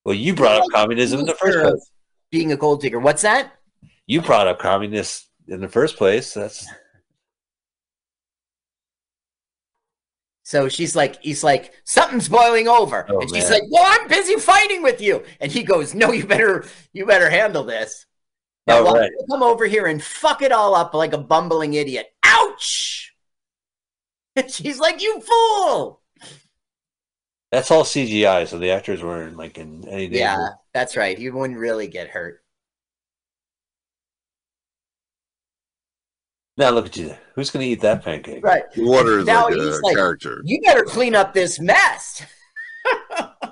Well, 0.08 0.16
you 0.16 0.34
brought 0.34 0.62
up 0.62 0.70
communism 0.72 1.20
in 1.20 1.26
the 1.26 1.34
first 1.34 1.60
place. 1.60 1.92
Being 2.32 2.54
a 2.54 2.56
gold 2.56 2.80
digger. 2.80 2.98
What's 2.98 3.24
that? 3.24 3.52
You 4.06 4.22
brought 4.22 4.48
up 4.48 4.58
communists 4.58 5.28
in 5.50 5.60
the 5.60 5.68
first 5.68 5.98
place. 5.98 6.34
That's 6.34 6.66
So 10.44 10.70
she's 10.70 10.96
like, 10.96 11.22
he's 11.22 11.44
like, 11.44 11.74
something's 11.84 12.30
boiling 12.30 12.70
over. 12.70 13.06
Oh, 13.10 13.20
and 13.20 13.30
she's 13.30 13.50
man. 13.50 13.60
like, 13.60 13.64
well, 13.70 13.84
I'm 13.86 14.08
busy 14.08 14.38
fighting 14.38 14.82
with 14.82 15.02
you. 15.02 15.26
And 15.42 15.52
he 15.52 15.62
goes, 15.62 15.94
no, 15.94 16.14
you 16.14 16.26
better, 16.26 16.64
you 16.94 17.06
better 17.06 17.30
handle 17.30 17.66
this. 17.66 18.06
Now, 18.68 18.80
All 18.80 18.86
why 18.86 18.92
right. 19.00 19.12
don't 19.12 19.12
you 19.12 19.26
come 19.32 19.44
over 19.44 19.66
here 19.66 19.86
and 19.88 20.04
fuck 20.04 20.42
it 20.42 20.52
all 20.52 20.76
up 20.76 20.94
like 20.94 21.14
a 21.14 21.18
bumbling 21.18 21.74
idiot. 21.74 22.08
Ouch! 22.24 23.14
And 24.36 24.52
she's 24.52 24.80
like, 24.80 25.02
you 25.02 25.22
fool! 25.22 26.02
that's 27.50 27.72
all 27.72 27.84
CGI. 27.86 28.46
So 28.48 28.60
the 28.60 28.72
actors 28.72 29.02
weren't 29.02 29.38
like 29.38 29.58
in 29.58 29.88
any 29.88 30.08
danger. 30.08 30.18
Yeah, 30.20 30.48
that's 30.74 30.98
right. 30.98 31.18
You 31.18 31.34
wouldn't 31.34 31.58
really 31.58 31.88
get 31.88 32.10
hurt. 32.10 32.44
Now 36.58 36.72
look 36.72 36.88
at 36.88 36.98
you. 36.98 37.16
Who's 37.36 37.52
going 37.52 37.64
to 37.66 37.70
eat 37.72 37.82
that 37.82 38.04
pancake? 38.04 38.44
Right. 38.44 38.64
Water 38.78 39.20
is 39.20 39.26
Now 39.28 39.46
like 39.46 39.54
he's 39.54 39.78
a 39.78 39.82
like- 39.82 39.96
character. 39.96 40.42
You 40.44 40.60
better 40.62 40.84
clean 40.84 41.16
up 41.16 41.34
this 41.34 41.60
mess. 41.60 42.26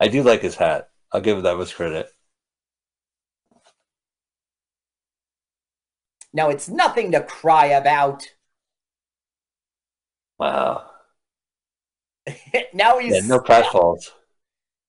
I 0.00 0.08
do 0.08 0.22
like 0.22 0.42
his 0.42 0.54
hat. 0.54 0.90
I'll 1.12 1.20
give 1.22 1.42
that 1.42 1.56
much 1.56 1.74
credit. 1.74 2.08
Now 6.34 6.50
it's 6.50 6.68
nothing 6.68 7.12
to 7.12 7.22
cry 7.22 7.66
about. 7.66 8.28
Wow. 10.38 10.90
now 12.74 12.98
he's 12.98 13.14
Yeah, 13.14 13.20
no. 13.26 13.96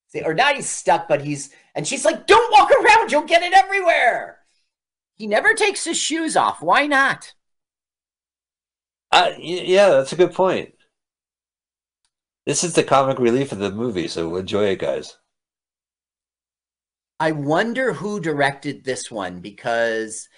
See, 0.08 0.22
or 0.22 0.34
now 0.34 0.52
he's 0.52 0.68
stuck, 0.68 1.08
but 1.08 1.22
he's 1.22 1.50
and 1.74 1.86
she's 1.86 2.04
like, 2.04 2.26
"Don't 2.26 2.52
walk 2.52 2.70
around; 2.72 3.12
you'll 3.12 3.22
get 3.22 3.42
it 3.42 3.54
everywhere." 3.54 4.40
He 5.14 5.26
never 5.26 5.54
takes 5.54 5.84
his 5.84 5.96
shoes 5.96 6.36
off. 6.36 6.60
Why 6.60 6.86
not? 6.86 7.32
Uh, 9.12 9.30
yeah, 9.38 9.88
that's 9.88 10.12
a 10.12 10.16
good 10.16 10.34
point. 10.34 10.74
This 12.44 12.64
is 12.64 12.74
the 12.74 12.82
comic 12.82 13.18
relief 13.18 13.52
of 13.52 13.58
the 13.58 13.70
movie, 13.70 14.08
so 14.08 14.34
enjoy 14.36 14.66
it, 14.66 14.80
guys. 14.80 15.16
I 17.18 17.32
wonder 17.32 17.94
who 17.94 18.20
directed 18.20 18.84
this 18.84 19.10
one 19.10 19.40
because 19.40 20.28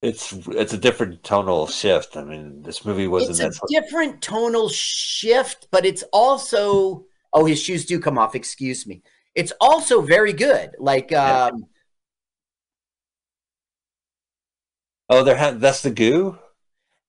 It's 0.00 0.32
it's 0.48 0.72
a 0.72 0.78
different 0.78 1.24
tonal 1.24 1.66
shift. 1.66 2.16
I 2.16 2.22
mean, 2.24 2.62
this 2.62 2.84
movie 2.84 3.08
wasn't 3.08 3.30
it's 3.32 3.40
a 3.40 3.42
that. 3.44 3.54
sort- 3.54 3.70
different 3.70 4.22
tonal 4.22 4.68
shift, 4.68 5.68
but 5.72 5.84
it's 5.84 6.04
also 6.12 7.04
oh, 7.32 7.44
his 7.44 7.60
shoes 7.60 7.84
do 7.84 7.98
come 8.00 8.16
off. 8.18 8.34
Excuse 8.34 8.86
me. 8.86 9.02
It's 9.34 9.52
also 9.60 10.00
very 10.00 10.32
good. 10.32 10.70
Like 10.78 11.10
Yeah. 11.10 11.46
um, 11.46 11.64
Oh, 15.10 15.24
they're 15.24 15.36
ha- 15.36 15.52
that's 15.52 15.82
the 15.82 15.90
goo. 15.90 16.38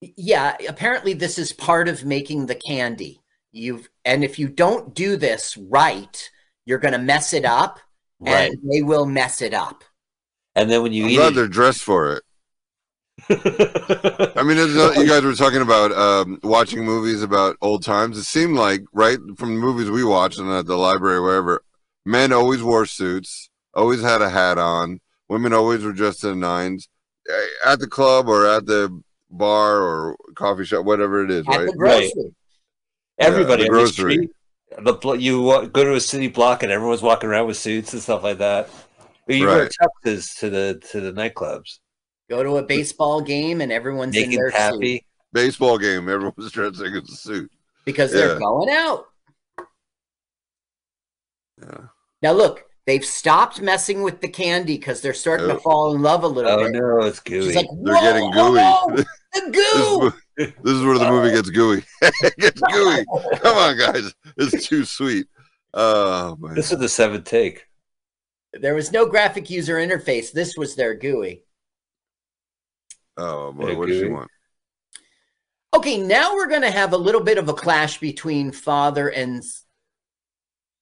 Yeah, 0.02 0.56
apparently 0.68 1.14
this 1.14 1.38
is 1.38 1.52
part 1.52 1.90
of 1.90 2.06
making 2.06 2.46
the 2.46 2.56
candy. 2.56 3.22
You've 3.52 3.90
and 4.06 4.24
if 4.24 4.40
you 4.40 4.48
don't 4.48 4.96
do 4.96 5.18
this 5.18 5.58
right, 5.58 6.30
you're 6.66 6.78
going 6.80 6.94
to 6.94 6.98
mess 7.00 7.34
it 7.34 7.46
up, 7.46 7.80
Right. 8.20 8.52
and 8.52 8.72
they 8.72 8.82
will 8.82 9.06
mess 9.06 9.42
it 9.42 9.54
up. 9.54 9.84
And 10.56 10.70
then 10.72 10.82
when 10.84 10.94
you 10.94 11.06
I'm 11.06 11.10
eat 11.10 11.16
glad 11.16 11.32
it, 11.34 11.36
they're 11.36 11.48
dressed 11.48 11.82
for 11.84 12.14
it. 12.16 12.24
I 13.30 14.44
mean, 14.44 14.58
there's 14.58 14.76
no, 14.76 14.92
you 14.94 15.08
guys 15.08 15.24
were 15.24 15.34
talking 15.36 15.62
about 15.62 15.92
um, 15.92 16.40
watching 16.44 16.86
movies 16.86 17.22
about 17.22 17.58
old 17.62 17.84
times. 17.84 18.18
It 18.18 18.24
seemed 18.24 18.56
like, 18.56 18.84
right, 18.94 19.18
from 19.38 19.56
the 19.56 19.62
movies 19.62 19.90
we 19.90 20.04
watched 20.04 20.40
and 20.40 20.50
at 20.52 20.66
the 20.66 20.76
library, 20.78 21.18
or 21.18 21.22
wherever, 21.24 21.64
men 22.06 22.32
always 22.32 22.62
wore 22.64 22.86
suits, 22.86 23.50
always 23.74 24.02
had 24.02 24.22
a 24.22 24.30
hat 24.30 24.58
on. 24.58 25.00
Women 25.28 25.54
always 25.54 25.84
were 25.84 25.94
dressed 25.94 26.24
in 26.24 26.40
nines. 26.40 26.88
Eh, 27.30 27.48
At 27.66 27.80
the 27.80 27.88
club 27.88 28.28
or 28.28 28.48
at 28.48 28.66
the 28.66 29.02
bar 29.30 29.82
or 29.82 30.16
coffee 30.36 30.66
shop, 30.66 30.86
whatever 30.86 31.24
it 31.24 31.30
is, 31.32 31.48
At 31.48 31.58
right? 31.58 31.68
the 31.68 31.74
grocery. 31.78 32.36
everybody 33.20 33.64
the 33.64 33.70
on 33.70 33.76
the 33.76 33.80
grocery. 33.80 34.14
street, 34.14 34.30
the 34.80 35.14
you 35.18 35.68
go 35.72 35.84
to 35.84 35.94
a 35.94 36.00
city 36.00 36.28
block 36.28 36.64
and 36.64 36.72
everyone's 36.72 37.02
walking 37.02 37.30
around 37.30 37.48
with 37.48 37.58
suits 37.58 37.94
and 37.94 38.02
stuff 38.02 38.24
like 38.24 38.40
that. 38.40 38.70
But 39.28 39.36
you 39.36 39.46
wear 39.46 39.64
Right. 39.64 39.72
tuxes 40.06 40.40
to 40.40 40.50
the 40.50 40.82
to 40.92 41.02
the 41.02 41.12
nightclubs, 41.14 41.80
Go 42.30 42.44
to 42.44 42.58
a 42.58 42.64
baseball 42.64 43.22
game 43.22 43.60
and 43.62 43.72
everyone's 43.72 44.16
in 44.16 44.24
naked 44.30 44.40
their 44.40 44.52
suit 44.52 44.58
happy. 44.60 45.06
Baseball 45.34 45.78
game, 45.78 46.08
everyone's 46.10 46.52
dressing 46.52 46.86
in 46.88 46.98
a 46.98 47.06
suit. 47.08 47.52
because 47.86 48.12
they're 48.12 48.38
going 48.40 48.70
out. 48.70 49.06
Yeah. 51.62 51.78
Now 52.22 52.32
look, 52.34 52.66
they've 52.86 53.04
stopped 53.06 53.62
messing 53.62 54.04
with 54.04 54.22
the 54.22 54.28
candy 54.28 54.78
because 54.78 55.02
they're 55.02 55.14
starting 55.14 55.48
to 55.48 55.56
Oh. 55.56 55.60
fall 55.60 55.96
in 55.96 56.02
love 56.02 56.24
a 56.24 56.28
little 56.28 56.52
Oh 56.52 56.64
bit. 56.64 56.74
no, 56.74 57.00
it's 57.02 57.20
gooey. 57.20 57.48
She's 57.48 57.56
like, 57.56 57.68
They're 57.84 57.96
"Whoa, 57.96 58.02
getting 58.02 58.32
oh, 58.36 58.52
gooey." 58.52 58.62
no, 58.62 58.96
the 59.34 59.52
This, 59.52 59.74
goo. 59.74 60.00
mo- 60.00 60.14
this 60.64 60.74
is 60.74 60.84
where 60.84 60.98
the 60.98 61.10
movie 61.10 61.32
gets 61.32 61.50
gooey. 61.50 61.84
it 62.02 62.36
gets 62.38 62.62
gooey. 62.62 63.06
Come 63.40 63.58
on, 63.58 63.78
guys. 63.78 64.14
It's 64.38 64.68
too 64.68 64.86
sweet. 64.86 65.28
Oh, 65.74 66.36
man. 66.40 66.56
this 66.56 66.72
is 66.72 66.80
the 66.80 66.90
seventh 66.90 67.26
take. 67.26 67.66
There 68.54 68.74
was 68.74 68.92
no 68.92 69.06
graphic 69.06 69.50
user 69.50 69.76
interface. 69.76 70.32
This 70.32 70.58
was 70.58 70.76
their 70.76 70.96
GUI. 70.96 71.44
Oh, 73.20 73.52
boy. 73.52 73.72
Yeah, 73.72 73.76
What 73.78 73.88
does 73.88 74.00
she 74.00 74.08
want? 74.08 74.30
Okay, 75.74 75.98
now 75.98 76.34
we're 76.34 76.48
going 76.48 76.62
to 76.64 76.72
have 76.72 76.94
a 76.94 76.98
little 76.98 77.22
bit 77.22 77.38
of 77.38 77.50
a 77.50 77.54
clash 77.54 78.00
between 78.00 78.52
father 78.52 79.10
and. 79.10 79.44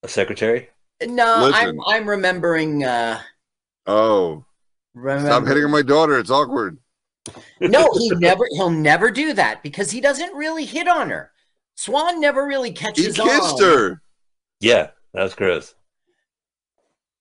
A 0.03 0.07
secretary. 0.07 0.69
No, 1.05 1.51
I'm 1.53 1.77
I'm 1.85 2.07
remembering. 2.07 2.83
Uh, 2.83 3.19
Oh, 3.85 4.45
remember, 4.93 5.27
stop 5.29 5.47
hitting 5.47 5.63
on 5.63 5.71
my 5.71 5.81
daughter. 5.81 6.19
It's 6.19 6.29
awkward. 6.29 6.77
no, 7.61 7.89
he 7.97 8.09
never. 8.15 8.47
He'll 8.51 8.69
never 8.69 9.11
do 9.11 9.33
that 9.33 9.63
because 9.63 9.91
he 9.91 10.01
doesn't 10.01 10.35
really 10.35 10.65
hit 10.65 10.87
on 10.87 11.09
her. 11.09 11.31
Swan 11.75 12.19
never 12.19 12.45
really 12.45 12.71
catches. 12.71 13.15
He 13.15 13.23
kissed 13.23 13.61
on. 13.61 13.63
her. 13.63 14.01
Yeah, 14.59 14.89
that's 15.13 15.31
was 15.31 15.35
gross. 15.35 15.75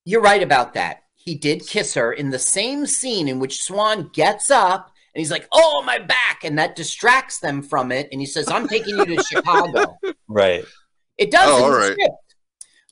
You're 0.04 0.22
right 0.22 0.42
about 0.42 0.74
that. 0.74 1.02
He 1.14 1.34
did 1.34 1.66
kiss 1.66 1.94
her 1.94 2.12
in 2.12 2.30
the 2.30 2.38
same 2.38 2.86
scene 2.86 3.28
in 3.28 3.38
which 3.40 3.62
Swan 3.62 4.10
gets 4.12 4.50
up 4.50 4.92
and 5.16 5.20
he's 5.20 5.30
like, 5.30 5.48
"Oh, 5.50 5.82
my 5.86 5.98
back," 5.98 6.44
and 6.44 6.58
that 6.58 6.76
distracts 6.76 7.38
them 7.40 7.62
from 7.62 7.90
it. 7.90 8.06
And 8.12 8.20
he 8.20 8.26
says, 8.26 8.50
"I'm 8.50 8.68
taking 8.68 8.98
you 8.98 9.06
to 9.06 9.22
Chicago." 9.30 9.96
Right. 10.28 10.62
It 11.16 11.30
does. 11.30 11.48
Oh, 11.48 11.56
in 11.56 11.62
all 11.64 11.70
the 11.70 11.76
right. 11.78 11.92
script. 11.92 12.34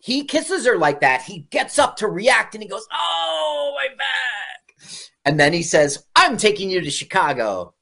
He 0.01 0.25
kisses 0.25 0.65
her 0.65 0.79
like 0.79 1.01
that. 1.03 1.21
He 1.21 1.41
gets 1.51 1.79
up 1.79 1.97
to 1.97 2.09
react 2.09 2.55
and 2.55 2.63
he 2.63 2.69
goes, 2.69 2.87
"Oh, 2.91 3.75
my 3.77 3.89
back!" 3.95 4.91
And 5.27 5.39
then 5.39 5.53
he 5.53 5.63
says, 5.63 6.03
"I'm 6.17 6.39
taking 6.39 6.71
you 6.71 6.81
to 6.81 6.91
Chicago." 6.91 7.75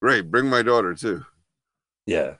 Great. 0.00 0.28
Bring 0.32 0.46
my 0.46 0.62
daughter, 0.62 0.92
too. 0.94 1.24
Yeah. 2.06 2.34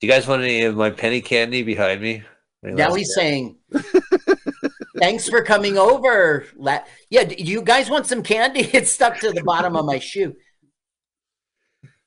Do 0.00 0.06
you 0.06 0.08
guys 0.08 0.26
want 0.26 0.40
any 0.42 0.62
of 0.64 0.74
my 0.74 0.88
penny 0.88 1.20
candy 1.20 1.62
behind 1.62 2.00
me? 2.00 2.22
Any 2.64 2.72
Now 2.74 2.88
last- 2.88 2.96
he's 2.96 3.14
saying, 3.14 3.58
"Thanks 5.02 5.28
for 5.28 5.42
coming 5.42 5.76
over." 5.76 6.46
La- 6.56 6.84
yeah, 7.10 7.24
do 7.24 7.34
you 7.36 7.62
guys 7.62 7.90
want 7.90 8.06
some 8.06 8.22
candy? 8.22 8.70
It's 8.72 8.90
stuck 8.92 9.18
to 9.18 9.32
the 9.32 9.42
bottom 9.42 9.76
of 9.76 9.84
my 9.84 9.98
shoe. 9.98 10.34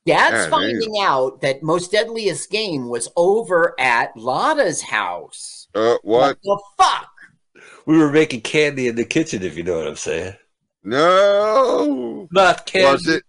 Dad's 0.06 0.16
Yeah, 0.16 0.30
there 0.30 0.44
you 0.44 0.50
finding 0.50 0.94
out 1.00 1.40
that 1.42 1.62
most 1.62 1.92
deadliest 1.92 2.50
game 2.50 2.88
was 2.88 3.08
over 3.16 3.74
at 3.78 4.16
Lotta's 4.16 4.82
house. 4.82 5.68
Uh, 5.74 5.96
what? 6.02 6.38
the 6.42 6.62
fuck? 6.78 7.10
we 7.86 7.98
were 7.98 8.10
making 8.10 8.40
candy 8.40 8.88
in 8.88 8.96
the 8.96 9.04
kitchen, 9.04 9.42
if 9.42 9.56
you 9.56 9.62
know 9.62 9.76
what 9.78 9.86
I'm 9.86 9.96
saying. 9.96 10.34
No. 10.82 12.28
Not 12.30 12.66
candy. 12.66 12.84
Well, 12.84 12.94
it's 12.94 13.08
it, 13.08 13.22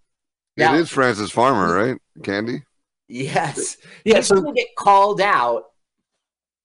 Now- 0.57 0.75
it 0.75 0.81
is 0.81 0.89
Frances 0.89 1.31
Farmer, 1.31 1.73
right? 1.73 1.97
Candy? 2.23 2.63
Yes. 3.07 3.77
Yeah, 4.03 4.17
He's 4.17 4.27
so 4.27 4.41
gonna 4.41 4.53
get 4.53 4.75
called 4.77 5.21
out. 5.21 5.65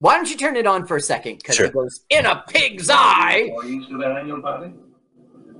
Why 0.02 0.16
don't 0.16 0.28
you 0.28 0.36
turn 0.36 0.56
it 0.56 0.66
on 0.66 0.84
for 0.84 0.96
a 0.96 1.00
second? 1.00 1.36
Because 1.36 1.54
Sure. 1.54 1.66
it 1.66 1.72
goes 1.74 2.00
in 2.10 2.26
a 2.26 2.42
pig's 2.48 2.90
eye. 2.90 3.50
Employees 3.50 3.86
to 3.86 3.98
their 3.98 4.18
annual 4.18 4.42
party? 4.42 4.72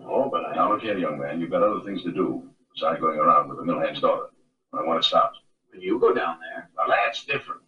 Oh, 0.05 0.28
but 0.28 0.45
I 0.47 0.57
now 0.57 0.72
look 0.72 0.82
here, 0.82 0.99
young 0.99 1.20
man. 1.20 1.40
You've 1.40 1.53
got 1.53 1.62
other 1.62 1.78
things 1.84 2.03
to 2.03 2.11
do 2.11 2.43
besides 2.74 2.99
going 3.01 3.20
around 3.20 3.51
with 3.51 3.59
the 3.59 3.64
millhand's 3.64 4.01
daughter. 4.01 4.30
I 4.72 4.82
want 4.82 5.01
to 5.01 5.09
stop. 5.09 5.34
You 5.78 5.97
go 6.01 6.12
down 6.12 6.38
there. 6.40 6.68
Now 6.76 6.88
that's 6.88 7.24
different. 7.24 7.61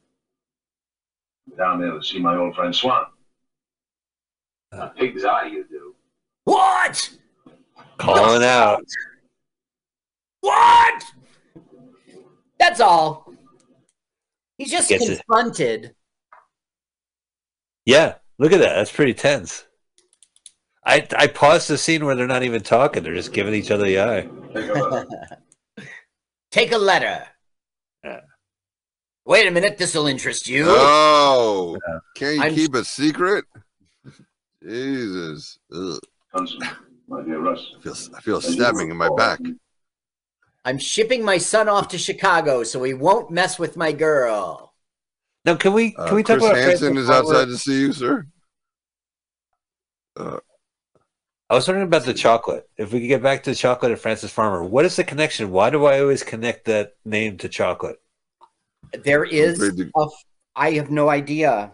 Down 1.57 1.81
there 1.81 1.93
to 1.93 2.03
see 2.03 2.19
my 2.19 2.35
old 2.37 2.57
friend 2.57 2.75
Swan. 2.75 3.07
A 4.73 4.89
pig's 4.89 5.25
eye, 5.25 5.47
you 5.47 5.65
do. 5.71 5.95
What? 6.43 7.09
calling 7.99 8.43
out. 8.43 8.83
What? 10.41 11.05
That's 12.59 12.81
all. 12.81 13.33
He's 14.59 14.73
just 14.73 14.89
Gets 14.89 15.09
it. 15.09 15.95
Confronted. 17.87 18.21
Yeah, 18.21 18.45
look 18.45 18.53
at 18.53 18.61
that. 18.61 18.75
That's 18.77 18.93
pretty 18.93 19.15
tense. 19.15 19.65
I 20.87 21.07
I 21.17 21.27
paused 21.29 21.69
the 21.69 21.79
scene 21.79 22.05
where 22.05 22.15
they're 22.15 22.27
not 22.27 22.43
even 22.43 22.63
talking; 22.63 23.03
they're 23.03 23.15
just 23.15 23.33
giving 23.33 23.55
each 23.55 23.71
other 23.71 23.85
the 23.85 24.01
eye. 24.01 24.29
Take 24.55 24.71
a 24.71 24.73
look. 24.75 25.09
Take 26.51 26.73
a 26.73 26.79
letter. 26.79 27.27
Yeah. 28.05 28.21
Wait 29.25 29.47
a 29.47 29.51
minute, 29.51 29.79
this 29.79 29.95
will 29.95 30.07
interest 30.07 30.47
you. 30.47 30.67
Oh. 30.69 31.79
Can't 32.15 32.37
you 32.37 32.43
I'm- 32.43 32.55
keep 32.55 32.75
a 32.75 32.85
secret? 32.85 33.45
Jesus. 34.63 35.59
Ugh. 35.75 35.99
Consul, 36.35 36.59
my 37.09 37.23
dear 37.23 37.39
Russ. 37.41 37.75
I 37.79 37.81
feel, 37.81 37.97
I 38.17 38.21
feel 38.21 38.37
a 38.37 38.43
stabbing 38.43 38.91
in 38.91 38.97
my 38.97 39.09
back. 39.17 39.41
I'm 40.65 40.79
shipping 40.79 41.25
my 41.25 41.39
son 41.39 41.69
off 41.69 41.89
to 41.89 41.99
Chicago 41.99 42.63
so 42.63 42.83
he 42.83 42.95
won't 42.95 43.31
mess 43.31 43.59
with 43.59 43.77
my 43.77 43.93
girl. 43.93 44.74
Now, 45.45 45.57
can 45.57 45.73
we 45.73 45.93
can 45.93 46.09
Uh, 46.09 46.15
we 46.15 46.23
talk 46.23 46.39
Chris 46.39 46.45
about 46.51 46.57
Hansen 46.57 46.95
Francis 46.95 47.03
is 47.03 47.09
Farmer? 47.09 47.29
outside 47.35 47.45
to 47.47 47.59
see 47.59 47.81
you, 47.81 47.93
sir. 47.93 48.27
Uh, 50.17 50.39
I 51.51 51.55
was 51.55 51.69
wondering 51.69 51.87
about 51.87 52.05
the 52.05 52.15
chocolate. 52.15 52.69
If 52.79 52.93
we 52.93 53.01
could 53.01 53.09
get 53.09 53.23
back 53.23 53.43
to 53.45 53.51
the 53.51 53.57
chocolate 53.57 53.93
at 53.93 53.99
Frances 53.99 54.31
Farmer, 54.31 54.65
what 54.65 54.85
is 54.87 54.97
the 54.97 55.05
connection? 55.05 55.51
Why 55.51 55.69
do 55.71 55.85
I 55.85 56.01
always 56.01 56.23
connect 56.23 56.65
that 56.67 56.95
name 57.05 57.37
to 57.39 57.49
chocolate? 57.49 57.97
There 59.05 59.25
is 59.25 59.61
afraid 59.61 59.77
to- 59.77 59.91
a. 59.97 60.05
f- 60.05 60.25
I 60.57 60.71
have 60.73 60.91
no 60.91 61.09
idea. 61.11 61.73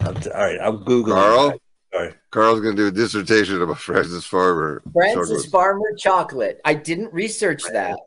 I'm 0.00 0.14
t- 0.14 0.30
all 0.30 0.40
right, 0.42 0.60
I'm 0.60 0.78
googling. 0.84 1.14
Carl? 1.14 1.48
that. 1.50 1.58
Sorry. 1.92 2.14
Carl's 2.30 2.60
going 2.60 2.76
to 2.76 2.82
do 2.82 2.86
a 2.88 2.90
dissertation 2.90 3.60
about 3.62 3.78
Frances 3.78 4.24
Farmer. 4.26 4.82
Frances 4.92 5.28
chocolate. 5.46 5.50
Farmer 5.50 5.94
chocolate. 5.98 6.60
I 6.64 6.74
didn't 6.74 7.12
research 7.12 7.62
that. 7.72 7.98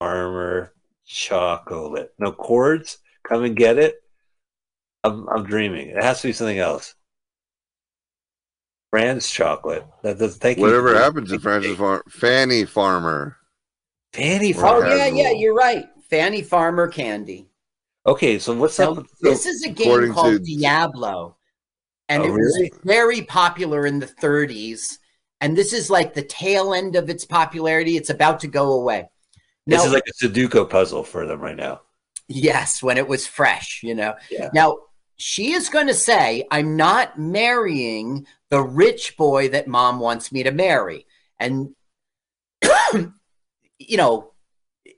Farmer 0.00 0.72
chocolate. 1.06 2.12
No 2.18 2.32
chords. 2.32 2.98
Come 3.24 3.44
and 3.44 3.56
get 3.56 3.78
it. 3.78 3.96
I'm 5.04 5.28
I'm 5.28 5.44
dreaming. 5.44 5.88
It 5.88 6.02
has 6.02 6.20
to 6.22 6.28
be 6.28 6.32
something 6.32 6.58
else. 6.58 6.94
Fran's 8.90 9.28
chocolate. 9.30 9.86
That 10.02 10.18
does 10.18 10.36
thank 10.36 10.58
you. 10.58 10.64
Whatever 10.64 10.94
happens 10.94 11.30
to 11.30 11.38
Frances 11.40 11.76
Farmer. 11.76 12.04
Fanny 12.08 12.64
Farmer. 12.64 13.36
Fanny 14.12 14.52
Oh 14.54 14.60
Farmer. 14.60 14.94
yeah, 14.94 15.06
yeah, 15.06 15.30
you're 15.30 15.54
right. 15.54 15.86
Fanny 16.10 16.42
Farmer 16.42 16.88
candy. 16.88 17.48
Okay, 18.06 18.38
so 18.38 18.54
what's 18.54 18.78
Now, 18.78 18.90
up? 18.90 18.96
with- 18.98 19.18
this 19.20 19.46
is 19.46 19.64
a 19.64 19.70
game 19.70 20.12
called 20.12 20.44
to- 20.44 20.56
Diablo, 20.58 21.36
and 22.08 22.22
Oh, 22.22 22.26
it 22.26 22.30
was 22.32 22.56
really? 22.58 22.72
very 22.84 23.22
popular 23.22 23.86
in 23.86 23.98
the 24.00 24.06
30s. 24.06 24.98
And 25.40 25.56
this 25.56 25.72
is 25.72 25.88
like 25.90 26.12
the 26.14 26.22
tail 26.22 26.74
end 26.74 26.94
of 26.94 27.08
its 27.08 27.24
popularity. 27.24 27.96
It's 27.96 28.10
about 28.10 28.40
to 28.40 28.46
go 28.48 28.72
away. 28.72 29.08
This 29.66 29.84
is 29.84 29.92
like 29.92 30.04
a 30.06 30.12
Sudoku 30.24 30.68
puzzle 30.68 31.02
for 31.04 31.26
them 31.26 31.40
right 31.40 31.56
now. 31.56 31.80
Yes, 32.34 32.82
when 32.82 32.98
it 32.98 33.08
was 33.08 33.26
fresh, 33.26 33.80
you 33.82 33.94
know. 33.94 34.14
Yeah. 34.30 34.50
Now 34.52 34.78
she 35.16 35.52
is 35.52 35.68
going 35.68 35.86
to 35.86 35.94
say, 35.94 36.46
"I'm 36.50 36.76
not 36.76 37.18
marrying 37.18 38.26
the 38.50 38.62
rich 38.62 39.16
boy 39.16 39.48
that 39.50 39.68
mom 39.68 40.00
wants 40.00 40.32
me 40.32 40.42
to 40.42 40.50
marry," 40.50 41.06
and 41.38 41.74
you 43.78 43.96
know, 43.96 44.32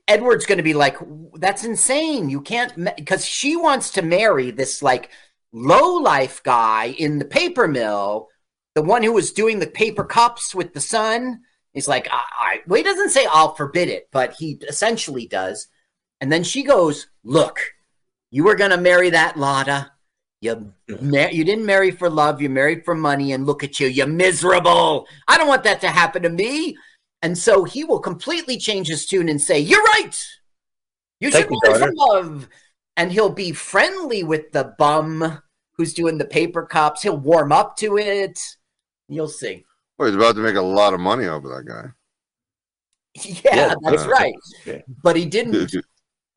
Edward's 0.07 0.45
going 0.45 0.57
to 0.57 0.63
be 0.63 0.73
like, 0.73 0.97
"That's 1.35 1.63
insane! 1.63 2.29
You 2.29 2.41
can't," 2.41 2.73
because 2.95 3.25
she 3.25 3.55
wants 3.55 3.91
to 3.91 4.01
marry 4.01 4.51
this 4.51 4.81
like 4.81 5.09
low 5.51 5.95
life 5.95 6.43
guy 6.43 6.95
in 6.97 7.19
the 7.19 7.25
paper 7.25 7.67
mill 7.67 8.29
the 8.75 8.83
one 8.83 9.01
who 9.01 9.13
was 9.13 9.31
doing 9.31 9.59
the 9.59 9.67
paper 9.67 10.03
cups 10.03 10.53
with 10.53 10.73
the 10.73 10.81
son, 10.81 11.41
he's 11.73 11.87
like, 11.87 12.07
I, 12.11 12.21
I 12.39 12.61
well, 12.67 12.77
he 12.77 12.83
doesn't 12.83 13.09
say 13.09 13.25
I'll 13.31 13.55
forbid 13.55 13.89
it, 13.89 14.09
but 14.11 14.35
he 14.37 14.59
essentially 14.67 15.27
does. 15.27 15.67
And 16.21 16.31
then 16.31 16.43
she 16.43 16.63
goes, 16.63 17.07
Look, 17.23 17.59
you 18.31 18.43
were 18.43 18.55
gonna 18.55 18.77
marry 18.77 19.09
that 19.11 19.37
Lotta. 19.37 19.91
You 20.41 20.73
you 20.87 21.43
didn't 21.43 21.65
marry 21.65 21.91
for 21.91 22.09
love, 22.09 22.41
you 22.41 22.49
married 22.49 22.85
for 22.85 22.95
money, 22.95 23.31
and 23.33 23.45
look 23.45 23.63
at 23.63 23.79
you, 23.79 23.87
you're 23.87 24.07
miserable. 24.07 25.07
I 25.27 25.37
don't 25.37 25.47
want 25.47 25.63
that 25.63 25.81
to 25.81 25.87
happen 25.87 26.21
to 26.23 26.29
me. 26.29 26.77
And 27.21 27.37
so 27.37 27.63
he 27.63 27.83
will 27.83 27.99
completely 27.99 28.57
change 28.57 28.87
his 28.87 29.05
tune 29.05 29.29
and 29.29 29.41
say, 29.41 29.59
You're 29.59 29.81
right. 29.81 30.15
You 31.19 31.31
Thank 31.31 31.45
should 31.45 31.53
marry 31.63 31.79
for 31.79 31.93
love. 31.95 32.47
And 32.97 33.11
he'll 33.11 33.29
be 33.31 33.51
friendly 33.51 34.23
with 34.23 34.51
the 34.51 34.75
bum 34.77 35.41
who's 35.73 35.93
doing 35.93 36.17
the 36.17 36.25
paper 36.25 36.65
cups. 36.65 37.01
He'll 37.01 37.17
warm 37.17 37.51
up 37.51 37.75
to 37.77 37.97
it. 37.97 38.39
You'll 39.09 39.27
see. 39.27 39.65
Well, 39.97 40.07
he's 40.07 40.15
about 40.15 40.35
to 40.35 40.41
make 40.41 40.55
a 40.55 40.61
lot 40.61 40.93
of 40.93 40.99
money 40.99 41.25
off 41.27 41.43
of 41.43 41.51
that 41.51 41.65
guy. 41.67 41.89
Yeah, 43.23 43.55
Yeah, 43.55 43.73
that's 43.81 44.03
uh, 44.03 44.09
right. 44.09 44.35
yeah. 44.65 44.81
But 45.01 45.15
he 45.15 45.25
didn't 45.25 45.73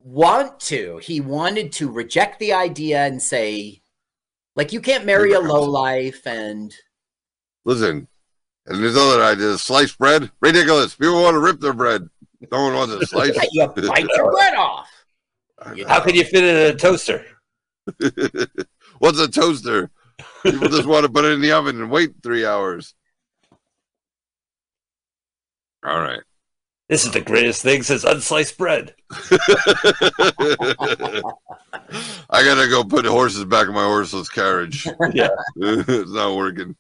want 0.09 0.59
to. 0.61 0.98
He 0.98 1.20
wanted 1.20 1.72
to 1.72 1.90
reject 1.90 2.38
the 2.38 2.54
idea 2.54 3.04
and 3.04 3.22
say, 3.22 3.82
like, 4.56 4.72
you 4.72 4.80
can't 4.80 5.04
marry 5.04 5.32
a 5.32 5.40
low 5.40 5.62
life 5.62 6.26
and 6.26 6.74
Listen, 7.64 8.09
and 8.66 8.82
there's 8.82 8.96
other 8.96 9.22
ideas. 9.22 9.62
Sliced 9.62 9.98
bread, 9.98 10.30
ridiculous. 10.40 10.94
People 10.94 11.20
want 11.20 11.34
to 11.34 11.40
rip 11.40 11.61
their 11.61 11.74
bread. 11.74 12.09
No 12.50 12.62
one 12.62 12.74
wants 12.74 12.98
to 12.98 13.06
slice. 13.06 13.38
you 13.52 13.66
bite 13.66 14.06
your 14.16 14.32
bread 14.32 14.54
off. 14.54 14.88
How 15.86 16.00
can 16.00 16.14
you 16.14 16.24
fit 16.24 16.44
it 16.44 16.70
in 16.70 16.74
a 16.74 16.78
toaster? 16.78 17.26
What's 19.00 19.18
a 19.18 19.28
toaster? 19.28 19.90
People 20.42 20.68
just 20.68 20.86
want 20.86 21.04
to 21.04 21.12
put 21.12 21.26
it 21.26 21.32
in 21.32 21.42
the 21.42 21.52
oven 21.52 21.80
and 21.80 21.90
wait 21.90 22.12
three 22.22 22.46
hours. 22.46 22.94
All 25.84 26.00
right. 26.00 26.22
This 26.89 27.05
is 27.05 27.12
the 27.12 27.20
greatest 27.20 27.62
thing 27.62 27.82
since 27.82 28.05
unsliced 28.05 28.57
bread. 28.57 28.95
I 32.30 32.43
gotta 32.45 32.68
go 32.68 32.82
put 32.82 33.05
horses 33.05 33.45
back 33.45 33.68
in 33.68 33.74
my 33.74 33.84
horseless 33.84 34.30
carriage. 34.30 34.86
Yeah. 35.12 35.28
it's 35.57 36.11
not 36.11 36.36
working. 36.36 36.76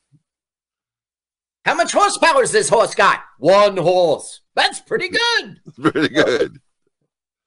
How 1.66 1.74
much 1.74 1.92
horsepower 1.92 2.40
has 2.40 2.52
this 2.52 2.70
horse 2.70 2.94
got? 2.94 3.20
One 3.38 3.76
horse. 3.76 4.40
That's 4.54 4.80
pretty 4.80 5.08
good. 5.10 5.60
It's 5.66 5.78
pretty 5.78 6.08
good. 6.08 6.58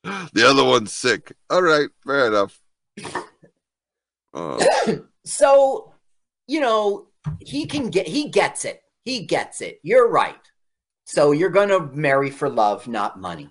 The 0.04 0.48
other 0.48 0.64
one's 0.64 0.94
sick. 0.94 1.34
All 1.50 1.62
right, 1.62 1.90
fair 2.06 2.28
enough. 2.28 2.62
Uh, 4.34 4.64
So, 5.26 5.94
you 6.48 6.60
know, 6.60 7.08
he 7.40 7.66
can 7.66 7.90
get 7.90 8.08
he 8.08 8.30
gets 8.30 8.66
it. 8.66 8.82
He 9.06 9.26
gets 9.26 9.62
it. 9.62 9.80
You're 9.84 10.10
right. 10.10 10.41
So 11.12 11.34
you're 11.34 11.50
going 11.50 11.68
to 11.68 11.94
marry 11.94 12.30
for 12.30 12.50
love, 12.50 12.88
not 12.88 13.20
money. 13.20 13.50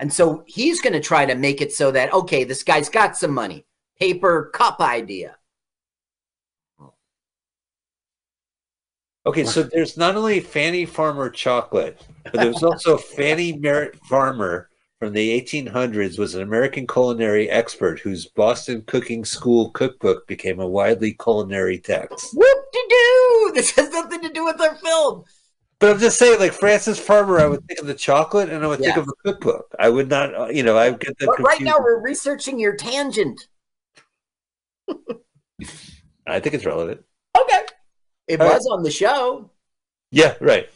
And 0.00 0.12
so 0.12 0.42
he's 0.48 0.80
going 0.80 0.94
to 0.94 1.00
try 1.00 1.24
to 1.24 1.36
make 1.36 1.60
it 1.60 1.72
so 1.72 1.92
that 1.92 2.12
okay, 2.12 2.42
this 2.42 2.64
guy's 2.64 2.88
got 2.88 3.16
some 3.16 3.32
money. 3.32 3.64
Paper 3.96 4.50
cup 4.52 4.80
idea. 4.80 5.36
Okay, 9.24 9.44
so 9.44 9.62
there's 9.62 9.96
not 9.96 10.16
only 10.16 10.40
Fanny 10.40 10.84
Farmer 10.84 11.30
chocolate, 11.30 12.04
but 12.24 12.34
there's 12.34 12.64
also 12.64 12.96
Fanny 12.96 13.52
Merritt 13.52 13.96
Farmer 14.06 14.68
from 14.98 15.12
the 15.12 15.40
1800s 15.40 16.18
was 16.18 16.34
an 16.34 16.42
American 16.42 16.88
culinary 16.88 17.48
expert 17.50 18.00
whose 18.00 18.26
Boston 18.26 18.82
Cooking 18.88 19.24
School 19.24 19.70
cookbook 19.70 20.26
became 20.26 20.58
a 20.58 20.66
widely 20.66 21.12
culinary 21.12 21.78
text. 21.78 22.34
Whoop 22.34 22.64
de 22.72 22.78
doo! 22.90 23.52
This 23.54 23.70
has 23.76 23.90
nothing 23.90 24.22
to 24.22 24.28
do 24.28 24.44
with 24.44 24.60
our 24.60 24.74
film. 24.74 25.24
But 25.78 25.90
I'm 25.90 25.98
just 25.98 26.18
saying, 26.18 26.38
like 26.38 26.52
Frances 26.52 26.98
Farmer, 26.98 27.40
I 27.40 27.46
would 27.46 27.66
think 27.66 27.80
of 27.80 27.86
the 27.86 27.94
chocolate 27.94 28.48
and 28.48 28.64
I 28.64 28.68
would 28.68 28.80
think 28.80 28.96
of 28.96 29.06
the 29.06 29.14
cookbook. 29.24 29.74
I 29.78 29.88
would 29.88 30.08
not, 30.08 30.34
uh, 30.34 30.46
you 30.46 30.62
know, 30.62 30.78
I 30.78 30.90
get 30.92 31.18
them 31.18 31.30
But 31.36 31.42
right 31.42 31.60
now 31.62 31.74
we're 31.78 32.00
researching 32.00 32.58
your 32.58 32.76
tangent. 32.76 33.48
I 36.26 36.40
think 36.40 36.54
it's 36.54 36.64
relevant. 36.64 37.02
Okay. 37.38 37.60
It 38.28 38.40
All 38.40 38.46
right. 38.46 38.54
was 38.54 38.66
on 38.66 38.82
the 38.82 38.90
show. 38.90 39.50
Yeah, 40.10 40.34
right. 40.40 40.68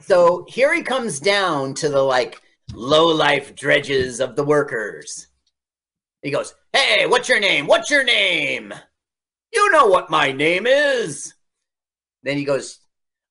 So 0.00 0.46
here 0.48 0.74
he 0.74 0.82
comes 0.82 1.20
down 1.20 1.74
to 1.74 1.88
the 1.88 2.02
like 2.02 2.40
low 2.72 3.08
life 3.08 3.54
dredges 3.54 4.20
of 4.20 4.36
the 4.36 4.44
workers. 4.44 5.26
He 6.22 6.30
goes, 6.30 6.54
Hey, 6.72 7.06
what's 7.06 7.28
your 7.28 7.40
name? 7.40 7.66
What's 7.66 7.90
your 7.90 8.04
name? 8.04 8.72
You 9.52 9.70
know 9.70 9.86
what 9.86 10.10
my 10.10 10.32
name 10.32 10.66
is. 10.66 11.34
Then 12.22 12.36
he 12.36 12.44
goes, 12.44 12.78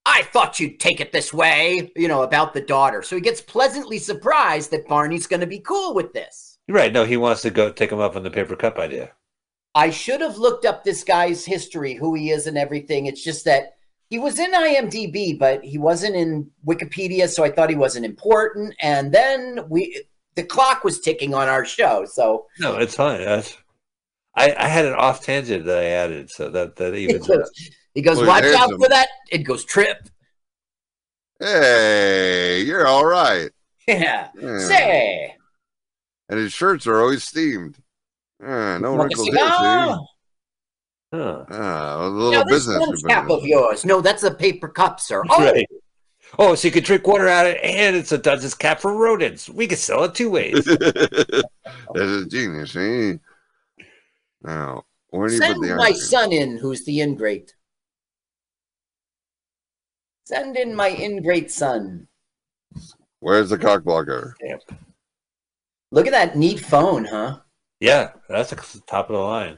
I 0.10 0.24
thought 0.24 0.58
you'd 0.58 0.80
take 0.80 1.02
it 1.02 1.12
this 1.12 1.34
way, 1.34 1.92
you 1.94 2.08
know, 2.08 2.24
about 2.24 2.54
the 2.54 2.62
daughter. 2.62 3.04
So 3.04 3.18
he 3.18 3.22
gets 3.22 3.42
pleasantly 3.42 4.00
surprised 4.00 4.72
that 4.72 4.88
Barney's 4.88 5.28
going 5.28 5.42
to 5.42 5.48
be 5.48 5.60
cool 5.60 5.94
with 5.94 6.14
this. 6.14 6.60
Right. 6.70 6.94
No, 6.94 7.04
he 7.04 7.18
wants 7.18 7.42
to 7.42 7.50
go 7.50 7.72
take 7.72 7.92
him 7.92 8.00
up 8.00 8.16
on 8.16 8.24
the 8.24 8.32
paper 8.32 8.56
cup 8.56 8.80
idea. 8.80 9.12
I 9.76 9.90
should 9.90 10.22
have 10.22 10.38
looked 10.38 10.64
up 10.64 10.84
this 10.84 11.04
guy's 11.04 11.44
history, 11.44 11.94
who 11.94 12.16
he 12.16 12.32
is, 12.32 12.48
and 12.48 12.58
everything. 12.58 13.06
It's 13.06 13.22
just 13.22 13.44
that 13.46 13.76
he 14.10 14.18
was 14.18 14.40
in 14.40 14.54
IMDb, 14.54 15.38
but 15.38 15.62
he 15.62 15.78
wasn't 15.78 16.16
in 16.16 16.50
Wikipedia, 16.66 17.28
so 17.28 17.44
I 17.44 17.52
thought 17.52 17.70
he 17.70 17.76
wasn't 17.76 18.06
important. 18.06 18.76
And 18.80 19.12
then 19.12 19.66
we, 19.68 20.06
the 20.36 20.44
clock 20.44 20.86
was 20.86 21.02
ticking 21.02 21.34
on 21.34 21.50
our 21.50 21.66
show, 21.66 22.06
so 22.06 22.48
No, 22.60 22.78
it's 22.78 22.96
fine. 22.96 23.20
That's, 23.20 23.58
I, 24.36 24.56
I 24.58 24.68
had 24.70 24.86
an 24.86 24.94
off 24.94 25.26
tangent 25.26 25.66
that 25.66 25.80
I 25.80 25.88
added, 25.88 26.30
so 26.30 26.50
that 26.50 26.78
that 26.78 26.94
he 26.96 27.08
evens 27.98 28.06
it 28.06 28.10
out. 28.10 28.16
goes, 28.18 28.18
he 28.18 28.18
goes 28.18 28.18
Well, 28.18 28.28
watch 28.28 28.44
out 28.46 28.70
some- 28.70 28.80
for 28.80 28.90
that. 28.90 29.08
It 29.32 29.38
goes 29.40 29.66
trip. 29.66 30.10
hey, 31.40 32.62
you're 32.64 32.88
all 32.88 33.06
right. 33.06 33.50
Yeah. 33.88 34.30
Yeah. 34.40 34.60
Say, 34.60 35.36
And 36.30 36.40
his 36.40 36.52
shirts 36.52 36.86
are 36.88 37.00
always 37.00 37.24
steamed. 37.24 37.78
Yeah, 38.42 38.78
no 38.80 38.94
want 38.96 39.10
wrinkles 39.10 39.28
here, 39.30 39.38
see? 39.38 39.44
Huh. 39.44 39.98
Ah, 41.14 41.46
a 41.50 41.50
Now 41.50 42.08
little 42.10 42.32
this 42.46 42.68
business. 42.68 42.80
one 42.80 42.98
cap 43.10 43.30
of 43.30 43.46
yours. 43.46 43.86
No, 43.86 44.02
that's 44.02 44.24
a 44.24 44.32
paper 44.32 44.68
cup, 44.68 45.00
sir. 45.00 45.24
Oh, 45.30 45.44
Right. 45.44 45.66
Oh, 46.38 46.54
so 46.56 46.68
you 46.68 46.74
can 46.74 46.84
drink 46.84 47.08
water 47.08 47.30
out 47.30 47.46
of 47.48 47.54
it, 47.54 47.62
and 47.64 47.96
it's 47.96 48.12
a 48.12 48.18
Duchess 48.18 48.54
cap 48.54 48.82
for 48.82 48.94
rodents. 48.94 49.48
We 49.50 49.66
can 49.68 49.78
sell 49.78 50.04
it 50.04 50.14
two 50.14 50.30
ways. 50.30 50.66
That's 50.66 51.46
a 51.96 52.26
genius, 52.28 52.76
eh? 52.76 53.14
Now, 54.44 54.84
where 55.12 55.30
do 55.30 55.36
you 55.36 55.40
send 55.40 55.56
put 55.56 55.68
the 55.70 55.76
my 55.78 55.86
ice 55.86 56.10
son 56.10 56.34
in, 56.34 56.58
who's 56.58 56.84
the 56.84 57.00
ingrate. 57.00 57.56
Send 60.28 60.58
in 60.58 60.76
my 60.76 60.90
ingrate 60.90 61.50
son. 61.50 62.06
Where's 63.22 63.50
the 63.50 63.58
cock 63.58 63.86
blocker? 63.86 64.36
Look 65.90 66.06
at 66.06 66.12
that 66.12 66.36
neat 66.36 66.60
phone, 66.60 67.06
huh? 67.06 67.38
yeah, 67.80 68.10
that's 68.28 68.50
the 68.50 68.82
top 68.88 69.10
of 69.10 69.16
the 69.16 69.22
line. 69.22 69.58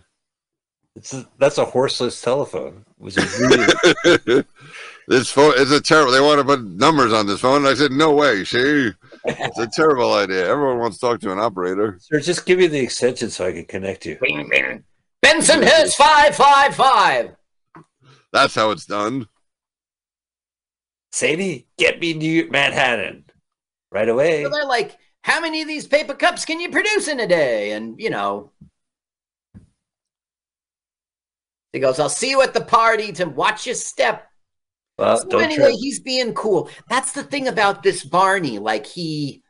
It's 0.96 1.12
a, 1.12 1.28
that's 1.40 1.58
a 1.58 1.66
horseless 1.66 2.22
telephone, 2.22 2.86
which 2.98 3.18
is 3.18 3.40
really 3.40 4.44
this 5.08 5.32
phone 5.32 5.56
is 5.58 5.72
a 5.72 5.82
terrible. 5.82 6.12
They 6.12 6.22
want 6.22 6.38
to 6.38 6.46
put 6.46 6.64
numbers 6.64 7.14
on 7.14 7.26
this 7.26 7.40
phone. 7.40 7.66
I 7.66 7.74
said, 7.74 7.92
no 7.92 8.14
way. 8.14 8.44
See, 8.44 8.92
it's 9.26 9.58
a 9.58 9.66
terrible 9.66 10.14
idea. 10.14 10.48
Everyone 10.48 10.78
wants 10.78 11.00
to 11.00 11.02
talk 11.08 11.20
to 11.22 11.32
an 11.32 11.40
operator. 11.40 11.98
Sir, 12.00 12.20
just 12.20 12.46
give 12.46 12.60
me 12.60 12.68
the 12.68 12.80
extension 12.80 13.32
so 13.32 13.48
I 13.48 13.54
can 13.54 13.66
connect 13.66 14.06
you. 14.06 14.20
Benson 15.24 15.64
Hills 15.64 15.96
555. 15.96 17.36
That's 18.32 18.54
how 18.54 18.70
it's 18.70 18.86
done. 18.86 19.28
Sadie, 21.12 21.68
get 21.78 22.00
me 22.00 22.14
New 22.14 22.50
Manhattan 22.50 23.26
right 23.92 24.08
away. 24.08 24.44
So 24.44 24.50
they're 24.50 24.66
like, 24.66 24.98
how 25.24 25.42
many 25.42 25.62
of 25.62 25.68
these 25.68 25.88
paper 25.88 26.14
cups 26.14 26.46
can 26.46 26.60
you 26.60 26.70
produce 26.70 27.08
in 27.08 27.20
a 27.20 27.28
day? 27.28 27.72
And, 27.72 28.00
you 28.00 28.10
know, 28.10 28.52
he 31.74 31.80
goes, 31.80 32.00
I'll 32.00 32.10
see 32.10 32.30
you 32.30 32.42
at 32.42 32.54
the 32.54 32.62
party 32.62 33.12
to 33.14 33.26
watch 33.26 33.66
your 33.66 33.76
step. 33.76 34.28
Well, 34.98 35.18
So 35.18 35.28
don't 35.30 35.44
anyway, 35.44 35.70
trip. 35.70 35.80
he's 35.80 36.00
being 36.00 36.34
cool. 36.34 36.70
That's 36.90 37.14
the 37.14 37.24
thing 37.24 37.48
about 37.48 37.84
this 37.84 38.04
Barney. 38.04 38.60
Like 38.60 38.86
he 38.86 39.44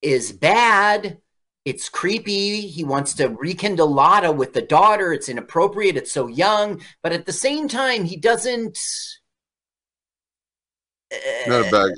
is 0.00 0.32
bad. 0.32 1.18
It's 1.64 1.88
creepy. 1.88 2.62
He 2.62 2.82
wants 2.82 3.14
to 3.14 3.28
rekindle 3.28 3.92
Lotta 3.92 4.32
with 4.32 4.52
the 4.52 4.62
daughter. 4.62 5.12
It's 5.12 5.28
inappropriate. 5.28 5.96
It's 5.96 6.12
so 6.12 6.26
young, 6.26 6.80
but 7.02 7.12
at 7.12 7.24
the 7.26 7.32
same 7.32 7.68
time, 7.68 8.04
he 8.04 8.16
doesn't. 8.16 8.76
Not 11.46 11.66
a 11.66 11.70
bag. 11.70 11.90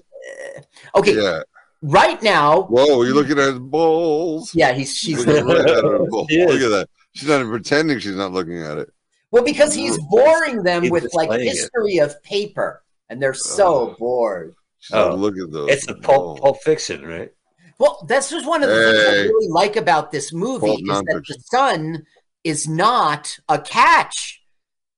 Uh, 0.95 0.99
okay, 0.99 1.15
Yeah. 1.23 1.43
right 1.83 2.23
now, 2.23 2.63
Whoa, 2.63 3.03
you're 3.03 3.15
looking 3.15 3.39
at 3.39 3.51
his 3.51 3.59
balls. 3.59 4.55
yeah, 4.55 4.73
he's 4.73 4.95
she's 4.97 5.25
Looking 5.27 5.47
right 5.47 5.59
at 5.69 5.85
her 5.85 5.99
balls. 6.11 6.27
She. 6.31 6.45
Look 6.47 6.61
at 6.61 6.69
that. 6.71 6.89
She's 7.15 7.29
not 7.29 7.37
even 7.41 7.51
pretending 7.51 7.99
she's 8.01 8.17
not 8.17 8.33
looking 8.33 8.61
at 8.63 8.79
it. 8.79 8.91
well 9.31 9.45
because 9.45 9.73
he's 9.75 9.99
boring 10.11 10.63
them 10.63 10.83
He's 10.83 10.91
with 10.91 11.05
like 11.15 11.29
displaying 11.31 11.49
it. 11.49 11.51
history 11.53 11.99
of 11.99 12.21
paper, 12.23 12.83
and 13.09 13.23
they're 13.23 13.31
oh. 13.31 13.33
so 13.33 13.67
Oh. 13.91 13.97
bored. 13.99 14.55
Oh. 14.93 15.15
look 15.15 15.35
at 15.39 15.51
those. 15.53 15.71
It's 15.71 15.89
a 15.89 15.95
pulp, 15.95 16.05
balls. 16.05 16.41
pulp 16.41 16.63
fiction, 16.63 17.07
right? 17.07 17.33
Well, 17.79 18.05
this 18.09 18.31
was 18.33 18.45
one 18.47 18.63
of 18.63 18.69
the 18.69 18.75
things 18.77 19.09
I 19.09 19.13
really 19.29 19.49
like 19.49 19.77
about 19.77 20.11
this 20.13 20.33
movie 20.33 20.67
Pulp 20.67 20.81
is 20.81 21.03
that 21.03 21.23
the 21.29 21.39
son 21.51 22.07
is 22.45 22.69
not 22.69 23.37
a 23.49 23.59
catch, 23.61 24.43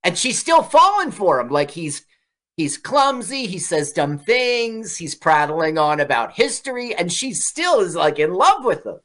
and 0.05 0.17
she's 0.17 0.39
still 0.39 0.63
falling 0.63 1.11
for 1.11 1.41
him. 1.41 1.49
Like 1.49 1.71
he's 1.71 2.05
He's 2.57 2.79
clumsy. 2.79 3.47
He 3.47 3.59
says 3.59 3.93
dumb 3.93 4.19
things. 4.19 4.97
He's 4.97 5.15
prattling 5.15 5.77
on 5.77 6.01
about 6.01 6.33
history, 6.33 6.95
and 6.95 7.13
she 7.13 7.35
still 7.35 7.81
is 7.81 7.95
like 7.95 8.19
in 8.19 8.33
love 8.33 8.65
with 8.65 8.87
him. 8.87 8.99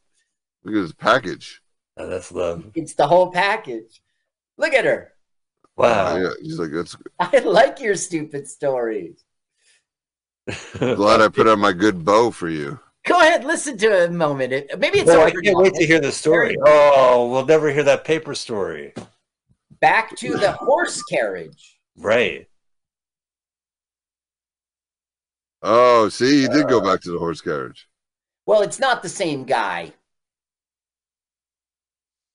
Look 0.63 0.75
at 0.75 0.81
his 0.81 0.93
package. 0.93 1.61
Oh, 1.97 2.07
that's 2.07 2.31
love. 2.31 2.71
It's 2.75 2.93
the 2.93 3.07
whole 3.07 3.31
package. 3.31 4.01
Look 4.57 4.73
at 4.73 4.85
her. 4.85 5.13
Wow. 5.75 6.15
yeah, 6.17 6.29
he's 6.41 6.59
like, 6.59 6.71
that's 6.71 6.95
I 7.19 7.39
like 7.39 7.79
your 7.81 7.95
stupid 7.95 8.47
stories. 8.47 9.23
glad 10.77 11.21
I 11.21 11.27
put 11.27 11.47
on 11.47 11.59
my 11.59 11.73
good 11.73 12.05
bow 12.05 12.31
for 12.31 12.49
you. 12.49 12.79
Go 13.05 13.19
ahead, 13.19 13.43
listen 13.43 13.77
to 13.79 14.03
it 14.03 14.09
a 14.09 14.13
moment. 14.13 14.53
It, 14.53 14.79
maybe 14.79 14.99
it's 14.99 15.09
Oh, 15.09 15.23
I 15.23 15.31
can't 15.31 15.43
now. 15.45 15.53
wait 15.61 15.73
to 15.73 15.85
hear 15.85 15.99
the 15.99 16.11
story. 16.11 16.55
Oh, 16.65 17.29
we'll 17.31 17.45
never 17.45 17.71
hear 17.71 17.83
that 17.83 18.05
paper 18.05 18.35
story. 18.35 18.93
Back 19.79 20.15
to 20.17 20.37
the 20.37 20.51
horse 20.51 21.01
carriage. 21.03 21.79
Right. 21.97 22.47
Oh, 25.63 26.09
see, 26.09 26.41
he 26.41 26.47
did 26.47 26.67
go 26.67 26.79
uh, 26.79 26.83
back 26.83 27.01
to 27.01 27.11
the 27.11 27.19
horse 27.19 27.41
carriage. 27.41 27.87
Well, 28.45 28.61
it's 28.61 28.79
not 28.79 29.03
the 29.03 29.09
same 29.09 29.43
guy. 29.43 29.93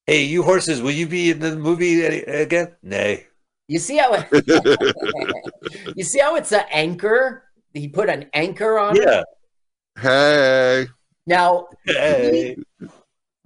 Hey, 0.07 0.23
you 0.25 0.45
horses, 0.45 0.81
will 0.81 0.93
you 0.93 1.07
be 1.09 1.31
in 1.33 1.41
the 1.41 1.57
movie 1.57 2.05
again? 2.05 2.77
Nay. 2.83 3.27
You 3.69 3.81
see 3.81 3.97
how 3.97 4.13
it, 4.15 4.29
you 5.97 6.05
see 6.05 6.21
how 6.21 6.37
it's 6.37 6.53
an 6.53 6.65
anchor? 6.71 7.43
He 7.75 7.89
put 7.89 8.09
an 8.09 8.31
anchor 8.33 8.79
on 8.79 8.97
it. 8.97 9.03
Yeah. 9.03 9.23
hey, 10.01 10.87
Now 11.27 11.67
Hey. 11.85 12.57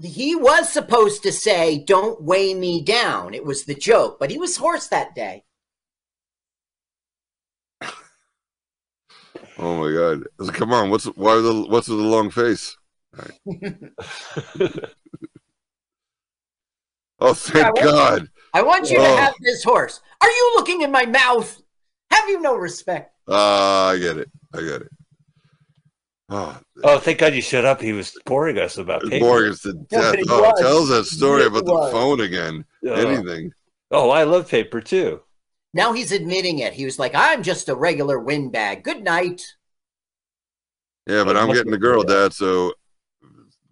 he 0.03 0.37
was 0.37 0.71
supposed 0.71 1.23
to 1.23 1.33
say, 1.33 1.79
"Don't 1.79 2.21
weigh 2.23 2.53
me 2.53 2.83
down." 2.83 3.33
It 3.33 3.47
was 3.47 3.65
the 3.65 3.75
joke, 3.75 4.19
but 4.21 4.31
he 4.31 4.37
was 4.37 4.59
horse 4.59 4.89
that 4.89 5.15
day. 5.15 5.45
Oh 9.61 9.77
my 9.79 9.93
god! 9.97 10.25
Like, 10.39 10.55
Come 10.57 10.73
on, 10.73 10.91
what's 10.91 11.05
why 11.05 11.37
the 11.37 11.67
what's 11.69 11.89
with 11.89 11.99
the 11.99 12.05
long 12.05 12.31
face? 12.31 12.77
Oh, 17.23 17.35
thank 17.35 17.57
Yeah, 17.65 17.71
what- 17.73 17.83
God! 17.83 18.29
I 18.55 18.63
want 18.63 18.91
you 18.91 18.97
to 18.97 19.03
Oh. 19.05 19.17
have 19.17 19.35
this 19.43 19.63
horse. 19.63 20.01
Are 20.23 20.29
you 20.31 20.53
looking 20.57 20.81
in 20.83 20.91
my 20.91 21.05
mouth? 21.07 21.61
Have 22.11 22.29
you 22.29 22.41
no 22.41 22.57
respect? 22.57 23.15
Ah, 23.29 23.89
I 23.91 23.99
get 23.99 24.17
it. 24.17 24.31
I 24.55 24.61
get 24.61 24.83
it. 24.83 24.89
Oh, 26.31 26.59
oh, 26.85 26.99
thank 26.99 27.19
God 27.19 27.35
you 27.35 27.43
shut 27.43 27.65
up. 27.65 27.81
He 27.81 27.93
was 27.93 28.17
boring 28.25 28.59
us 28.59 28.79
about 28.79 29.03
it's 29.03 29.11
paper. 29.11 29.25
boring 29.27 29.51
us 29.53 29.61
to 29.63 29.75
death. 29.75 30.15
it 30.15 30.27
Oh, 30.31 30.41
was. 30.41 30.61
tell 30.61 30.85
that 30.87 31.05
story 31.05 31.43
It 31.43 31.49
about 31.49 31.65
was. 31.67 31.87
the 31.87 31.93
phone 31.99 32.21
again. 32.21 32.65
Oh. 32.87 32.93
Anything. 32.95 33.53
Oh, 33.91 34.11
I 34.11 34.23
love 34.25 34.49
paper 34.49 34.81
too. 34.81 35.21
Now 35.73 35.93
he's 35.93 36.13
admitting 36.13 36.59
it. 36.59 36.73
He 36.73 36.85
was 36.85 36.99
like, 36.99 37.15
"I'm 37.15 37.43
just 37.43 37.69
a 37.69 37.75
regular 37.75 38.19
windbag. 38.19 38.83
Good 38.83 39.03
night." 39.03 39.43
Yeah, 41.07 41.25
but 41.25 41.37
I'm 41.37 41.53
getting 41.53 41.73
the 41.73 41.79
girl, 41.79 42.03
Dad. 42.03 42.33
So 42.33 42.73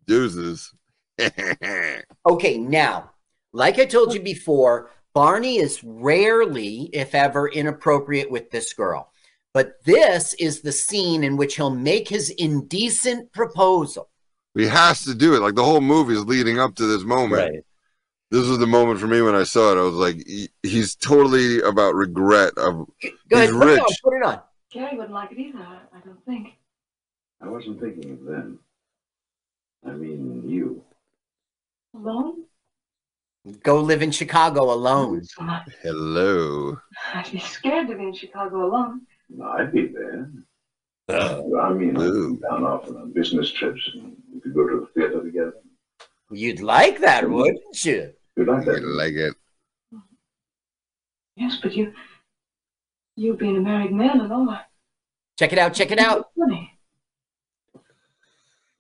deuces. 0.07 0.73
Okay, 2.27 2.59
now, 2.59 3.13
like 3.53 3.79
I 3.79 3.87
told 3.87 4.13
you 4.13 4.21
before, 4.21 4.91
Barney 5.15 5.57
is 5.57 5.83
rarely, 5.83 6.91
if 6.93 7.15
ever, 7.15 7.49
inappropriate 7.49 8.31
with 8.31 8.51
this 8.51 8.75
girl. 8.75 9.11
But 9.55 9.83
this 9.85 10.35
is 10.35 10.61
the 10.61 10.73
scene 10.73 11.25
in 11.25 11.37
which 11.37 11.57
he'll 11.57 11.75
make 11.75 12.09
his 12.09 12.31
indecent 12.31 13.33
proposal. 13.33 14.11
he 14.55 14.67
has 14.67 15.03
to 15.05 15.15
do 15.15 15.35
it. 15.35 15.41
Like 15.41 15.55
the 15.55 15.65
whole 15.65 15.81
movie 15.81 16.15
is 16.15 16.25
leading 16.25 16.61
up 16.61 16.75
to 16.77 16.87
this 16.87 17.03
moment. 17.03 17.43
Right. 17.43 17.65
This 18.31 18.47
was 18.47 18.59
the 18.59 18.67
moment 18.67 19.01
for 19.01 19.07
me 19.07 19.23
when 19.23 19.35
I 19.35 19.45
saw 19.45 19.73
it. 19.73 19.79
I 19.79 19.83
was 19.83 19.95
like, 19.95 20.17
he, 20.27 20.49
he's 20.63 20.95
totally 20.95 21.61
about 21.63 21.95
regret 21.95 22.53
of 22.59 22.87
Go 23.31 23.37
ahead, 23.39 23.49
He's 23.49 23.57
put 23.57 23.69
it 23.69 23.79
on. 23.81 23.85
rich. 23.89 24.01
Put 24.05 24.15
it 24.17 24.23
on. 24.23 24.41
Gary 24.71 24.97
wouldn't 24.97 25.15
like 25.15 25.33
it 25.33 25.39
either, 25.39 25.59
I 25.61 25.79
I 25.97 26.01
don't 26.05 26.23
think. 26.27 26.49
I 27.41 27.49
wasn't 27.49 27.81
thinking 27.81 28.13
of 28.13 28.25
them. 28.25 28.59
I 29.87 29.93
mean, 29.93 30.43
you. 30.47 30.83
Alone? 31.95 32.45
Go 33.63 33.81
live 33.81 34.03
in 34.03 34.11
Chicago 34.11 34.73
alone. 34.75 35.25
So 35.25 35.43
hello. 35.83 36.77
I'd 37.15 37.31
be 37.33 37.39
scared 37.39 37.89
to 37.89 37.95
be 37.97 38.03
in 38.03 38.13
Chicago 38.15 38.67
alone. 38.67 39.03
No, 39.31 39.47
I'd 39.49 39.73
be 39.73 39.87
there. 39.87 40.31
Uh, 41.09 41.41
I 41.63 41.73
mean, 41.73 41.97
I'd 41.97 42.13
be 42.13 42.43
down 42.43 42.65
often 42.65 42.97
on 42.97 43.13
business 43.13 43.51
trips. 43.51 43.81
And 43.95 44.15
we 44.35 44.41
could 44.41 44.53
go 44.55 44.69
to 44.69 44.81
the 44.81 44.87
theater 45.01 45.23
together. 45.23 45.55
You'd 46.31 46.61
like 46.61 46.99
that, 47.01 47.31
wouldn't 47.31 47.85
you? 47.87 48.13
You 48.39 48.45
like 48.45 48.69
I 48.69 48.73
like 48.79 49.15
it. 49.15 49.35
Yes, 51.35 51.59
but 51.61 51.75
you, 51.75 51.93
you 53.17 53.35
being 53.35 53.57
a 53.57 53.61
married 53.61 53.91
man 53.91 54.21
and 54.21 54.33
all, 54.33 54.57
Check 55.37 55.53
it 55.53 55.59
out. 55.59 55.75
Check 55.75 55.91
it 55.91 55.99
out. 55.99 56.29
funny. 56.39 56.73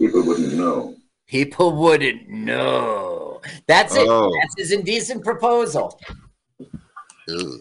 People 0.00 0.22
wouldn't 0.22 0.54
know. 0.54 0.94
People 1.26 1.74
wouldn't 1.74 2.28
know. 2.28 3.40
That's 3.66 3.96
it. 3.96 4.06
Oh. 4.08 4.32
That's 4.40 4.54
his 4.58 4.70
indecent 4.70 5.24
proposal. 5.24 5.98
Ugh. 6.60 7.60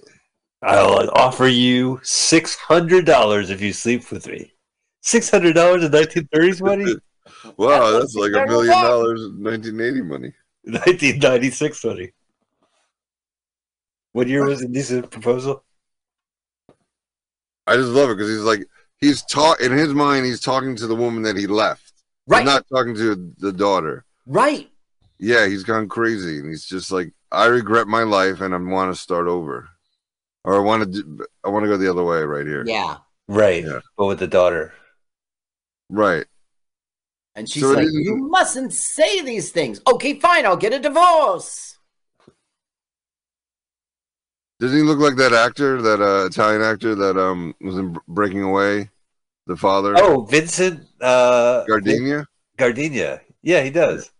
I'll 0.61 1.09
offer 1.15 1.47
you 1.47 1.99
six 2.03 2.55
hundred 2.55 3.05
dollars 3.07 3.49
if 3.49 3.59
you 3.59 3.73
sleep 3.73 4.11
with 4.11 4.27
me. 4.27 4.53
Six 5.01 5.31
hundred 5.31 5.53
dollars 5.53 5.83
in 5.83 5.91
nineteen 5.91 6.27
thirties 6.31 6.61
money? 6.61 6.95
Wow, 7.57 7.91
That 7.91 7.99
that's 7.99 8.15
like 8.15 8.31
a 8.31 8.45
million 8.49 8.71
dollars 8.71 9.21
in 9.21 9.43
1980 9.43 10.01
money. 10.01 10.33
Nineteen 10.67 11.19
ninety 11.19 11.49
six 11.49 11.83
money. 11.85 12.11
What 14.11 14.27
year 14.27 14.45
was 14.45 14.65
decent 14.65 15.09
proposal? 15.09 15.63
I 17.65 17.75
just 17.75 17.89
love 17.89 18.09
it 18.09 18.15
because 18.15 18.29
he's 18.29 18.39
like, 18.39 18.65
he's 18.99 19.21
taught 19.23 19.61
in 19.61 19.71
his 19.71 19.93
mind, 19.93 20.25
he's 20.25 20.41
talking 20.41 20.75
to 20.75 20.87
the 20.87 20.95
woman 20.95 21.23
that 21.23 21.37
he 21.37 21.47
left. 21.47 21.93
He's 22.25 22.33
Right. 22.33 22.45
not 22.45 22.65
talking 22.73 22.95
to 22.95 23.33
the 23.37 23.53
daughter. 23.53 24.03
right. 24.25 24.69
Yeah, 25.19 25.47
he's 25.47 25.63
gone 25.63 25.87
crazy, 25.89 26.37
and 26.37 26.47
he's 26.47 26.65
just 26.65 26.91
like, 26.91 27.11
I 27.31 27.45
regret 27.47 27.87
my 27.87 28.03
life, 28.03 28.39
and 28.41 28.53
I 28.53 28.57
want 28.57 28.93
to 28.93 29.01
start 29.01 29.27
over, 29.27 29.67
or 30.43 30.55
I 30.55 30.59
want 30.59 30.83
to, 30.83 31.01
do, 31.01 31.25
I 31.43 31.49
want 31.49 31.63
to 31.63 31.69
go 31.69 31.75
the 31.77 31.89
other 31.89 32.03
way 32.03 32.21
right 32.21 32.45
here. 32.45 32.63
Yeah. 32.67 32.97
Right. 33.27 33.63
Yeah. 33.65 33.79
But 33.97 34.05
with 34.05 34.19
the 34.19 34.27
daughter. 34.27 34.73
Right. 35.89 36.25
And 37.37 37.47
she's 37.47 37.63
So 37.63 37.73
like, 37.73 37.87
You 37.87 38.15
mustn't 38.29 38.73
say 38.73 39.21
these 39.21 39.51
things. 39.51 39.79
Okay, 39.87 40.19
fine. 40.19 40.45
I'll 40.45 40.57
get 40.57 40.73
a 40.73 40.79
divorce. 40.79 41.77
Doesn't 44.59 44.75
he 44.77 44.83
look 44.83 44.99
like 44.99 45.15
that 45.17 45.33
actor, 45.33 45.81
that 45.81 46.01
uh, 46.01 46.25
Italian 46.25 46.61
actor 46.63 46.95
that 46.95 47.17
um 47.17 47.53
was 47.61 47.77
in 47.77 47.95
Breaking 48.07 48.41
Away, 48.41 48.89
the 49.47 49.55
father, 49.57 49.93
Oh, 49.95 50.25
Vincent 50.29 50.87
uh 51.01 51.65
Gardenia? 51.67 52.25
Gardenia. 52.57 53.21
Yeah, 53.41 53.61
he 53.63 53.69
does. 53.69 54.11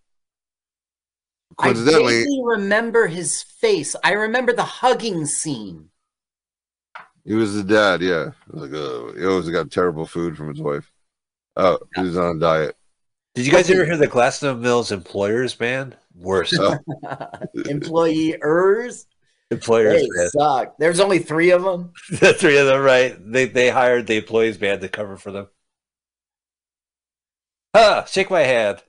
I 1.59 1.73
Coincidentally, 1.73 2.21
vaguely 2.23 2.41
remember 2.43 3.05
his 3.07 3.43
face. 3.43 3.95
I 4.03 4.13
remember 4.13 4.53
the 4.53 4.63
hugging 4.63 5.25
scene. 5.27 5.91
he 7.25 7.33
was 7.33 7.53
the 7.55 7.63
dad. 7.63 8.01
Yeah, 8.01 8.31
like 8.49 8.71
uh, 8.73 9.13
he 9.13 9.25
always 9.25 9.49
got 9.49 9.71
terrible 9.71 10.05
food 10.05 10.37
from 10.37 10.49
his 10.49 10.61
wife. 10.61 10.91
Oh, 11.55 11.79
he 11.95 12.01
was 12.01 12.17
on 12.17 12.37
a 12.37 12.39
diet. 12.39 12.75
Did 13.37 13.45
you 13.45 13.51
guys 13.51 13.69
ever 13.69 13.85
hear 13.85 13.97
the 13.97 14.07
Glassstone 14.07 14.61
Mills 14.61 14.91
employers 14.91 15.53
ban? 15.53 15.93
Worst. 16.15 16.55
Oh. 16.59 16.75
Employers, 17.69 19.05
employers 19.51 20.01
they 20.01 20.07
ban. 20.17 20.29
suck. 20.29 20.75
There's 20.79 20.99
only 20.99 21.19
three 21.19 21.51
of 21.51 21.61
them. 21.61 21.93
the 22.09 22.33
three 22.33 22.57
of 22.57 22.65
them, 22.65 22.81
right? 22.81 23.15
They 23.31 23.45
they 23.45 23.69
hired 23.69 24.07
the 24.07 24.17
employees 24.17 24.57
band 24.57 24.81
to 24.81 24.89
cover 24.89 25.17
for 25.17 25.31
them. 25.31 25.49
Ah, 27.75 28.05
shake 28.05 28.31
my 28.31 28.39
hand. 28.41 28.81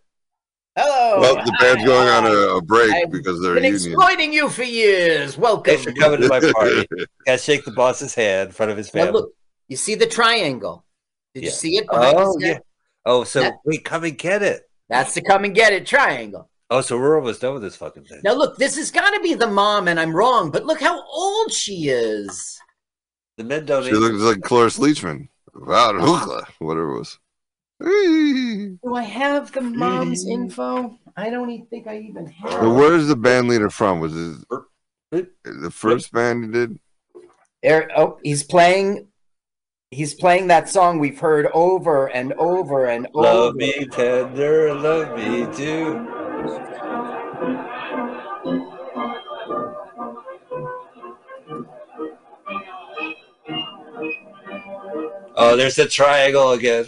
Hello. 0.76 1.20
Well, 1.20 1.34
the 1.44 1.54
band's 1.60 1.84
going 1.84 2.08
on 2.08 2.24
a, 2.24 2.56
a 2.56 2.62
break 2.62 2.90
I've 2.90 3.10
because 3.12 3.42
they're 3.42 3.52
been 3.52 3.64
union. 3.64 3.82
exploiting 3.92 4.32
you 4.32 4.48
for 4.48 4.62
years. 4.62 5.36
Welcome. 5.36 5.64
Thanks 5.64 5.84
for 5.84 5.92
coming 5.92 6.22
to 6.22 6.28
my 6.28 6.40
party. 6.40 6.86
Gotta 7.26 7.36
shake 7.38 7.66
the 7.66 7.72
boss's 7.72 8.14
hand 8.14 8.48
in 8.48 8.52
front 8.54 8.72
of 8.72 8.78
his 8.78 8.94
Now 8.94 9.04
family. 9.04 9.20
look, 9.20 9.32
you 9.68 9.76
see 9.76 9.94
the 9.94 10.06
triangle. 10.06 10.86
Did 11.34 11.44
you 11.44 11.50
see 11.50 11.76
it 11.76 11.86
behind 11.86 12.16
Oh 12.16 12.38
his 12.38 12.48
yeah. 12.48 12.58
Head? 13.04 13.12
Oh, 13.12 13.24
so 13.24 13.40
That- 13.40 13.58
wait, 13.64 13.84
come 13.84 14.04
and 14.04 14.16
get 14.18 14.42
it. 14.42 14.68
That's 14.88 15.14
the 15.14 15.22
come 15.22 15.44
and 15.44 15.54
get 15.54 15.72
it 15.72 15.86
triangle. 15.86 16.48
Oh, 16.70 16.80
so 16.82 16.98
we're 16.98 17.18
almost 17.18 17.40
done 17.40 17.54
with 17.54 17.62
this 17.62 17.76
fucking 17.76 18.04
thing. 18.04 18.20
Now 18.24 18.34
look, 18.34 18.56
this 18.58 18.76
has 18.76 18.90
got 18.90 19.10
to 19.10 19.20
be 19.20 19.34
the 19.34 19.46
mom, 19.46 19.88
and 19.88 19.98
I'm 19.98 20.14
wrong, 20.14 20.50
but 20.50 20.66
look 20.66 20.80
how 20.80 21.02
old 21.02 21.52
she 21.52 21.88
is. 21.88 22.58
The 23.38 23.44
men 23.44 23.64
don't. 23.64 23.84
She 23.84 23.92
looks 23.92 24.22
like 24.22 24.42
Cloris 24.42 24.78
Leachman. 24.78 25.28
Wow, 25.54 25.92
Hookla, 25.92 26.46
whatever 26.58 26.94
it 26.94 26.98
was. 26.98 27.18
Hey. 27.82 28.76
Do 28.82 28.94
I 28.94 29.02
have 29.02 29.52
the 29.52 29.60
mom's 29.60 30.26
info? 30.28 30.98
I 31.16 31.30
don't 31.30 31.48
even 31.50 31.66
think 31.66 31.86
I 31.86 31.98
even 31.98 32.26
have. 32.26 32.50
But 32.50 32.66
it. 32.66 32.74
where's 32.74 33.06
the 33.06 33.16
band 33.16 33.48
leader 33.48 33.70
from? 33.70 34.00
Was 34.00 34.16
it 35.12 35.28
the 35.44 35.70
first 35.70 36.12
band 36.12 36.44
he 36.44 36.50
did? 36.50 36.78
There, 37.62 37.90
oh, 37.96 38.18
he's 38.22 38.42
playing. 38.42 39.08
He's 39.90 40.12
playing 40.12 40.48
that 40.48 40.68
song 40.68 40.98
we've 40.98 41.18
heard 41.18 41.46
over 41.54 42.08
and 42.08 42.34
over 42.34 42.86
and 42.86 43.06
over. 43.14 43.22
Love 43.26 43.54
me 43.54 43.86
tender, 43.86 44.74
love 44.74 45.16
me 45.16 45.46
too. 45.56 46.06
Oh, 55.40 55.54
there's 55.56 55.76
the 55.76 55.86
triangle 55.86 56.52
again. 56.52 56.86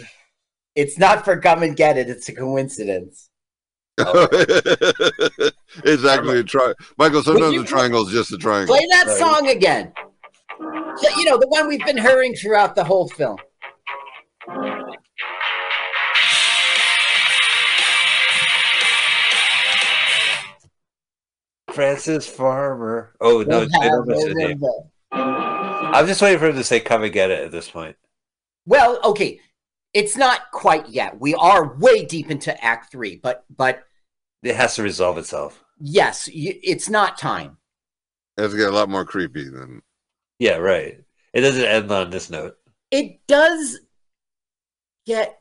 It's 0.75 0.97
not 0.97 1.23
for 1.25 1.39
come 1.39 1.63
and 1.63 1.75
get 1.75 1.97
it. 1.97 2.09
It's 2.09 2.27
a 2.29 2.33
coincidence. 2.33 3.29
it's 3.97 6.05
actually 6.05 6.39
a 6.39 6.43
tri. 6.43 6.73
Michael, 6.97 7.23
sometimes 7.23 7.53
you- 7.53 7.63
a 7.63 7.65
triangle 7.65 8.05
is 8.07 8.13
just 8.13 8.31
a 8.31 8.37
triangle. 8.37 8.75
Play 8.75 8.85
that 8.89 9.07
Right. 9.07 9.17
song 9.17 9.47
again. 9.47 9.93
So, 10.61 11.09
you 11.17 11.25
know, 11.25 11.37
the 11.37 11.47
one 11.47 11.67
we've 11.67 11.83
been 11.85 11.97
hearing 11.97 12.35
throughout 12.35 12.75
the 12.75 12.83
whole 12.83 13.07
film. 13.09 13.37
Frances 21.71 22.27
Farmer. 22.27 23.15
Oh 23.21 23.43
no, 23.47 23.61
they 23.61 23.67
don't 23.79 24.07
mention 24.07 24.33
the 24.33 24.35
name. 24.35 24.63
I'm 25.11 26.07
just 26.07 26.21
waiting 26.21 26.39
for 26.39 26.47
him 26.49 26.55
to 26.55 26.63
say 26.63 26.79
"come 26.79 27.03
and 27.03 27.13
get 27.13 27.31
it" 27.31 27.43
at 27.45 27.51
this 27.51 27.69
point. 27.69 27.95
Well, 28.65 28.99
okay. 29.03 29.39
It's 29.93 30.15
not 30.15 30.51
quite 30.51 30.87
yet. 30.89 31.19
We 31.19 31.33
are 31.35 31.75
way 31.77 32.05
deep 32.05 32.31
into 32.31 32.61
Act 32.63 32.91
Three, 32.91 33.17
but 33.17 33.45
but 33.55 33.83
It 34.43 34.55
has 34.55 34.75
to 34.75 34.83
resolve 34.83 35.17
itself. 35.17 35.63
yes, 35.79 36.27
y- 36.27 36.59
it's 36.63 36.89
not 36.89 37.17
time. 37.17 37.57
It's 38.37 38.53
get 38.53 38.69
a 38.69 38.71
lot 38.71 38.89
more 38.89 39.05
creepy 39.05 39.49
than. 39.49 39.81
Yeah, 40.41 40.55
right. 40.57 40.97
It 41.33 41.41
doesn't 41.41 41.63
end 41.63 41.91
on 41.91 42.09
this 42.09 42.31
note. 42.31 42.55
It 42.89 43.19
does 43.27 43.79
get 45.05 45.39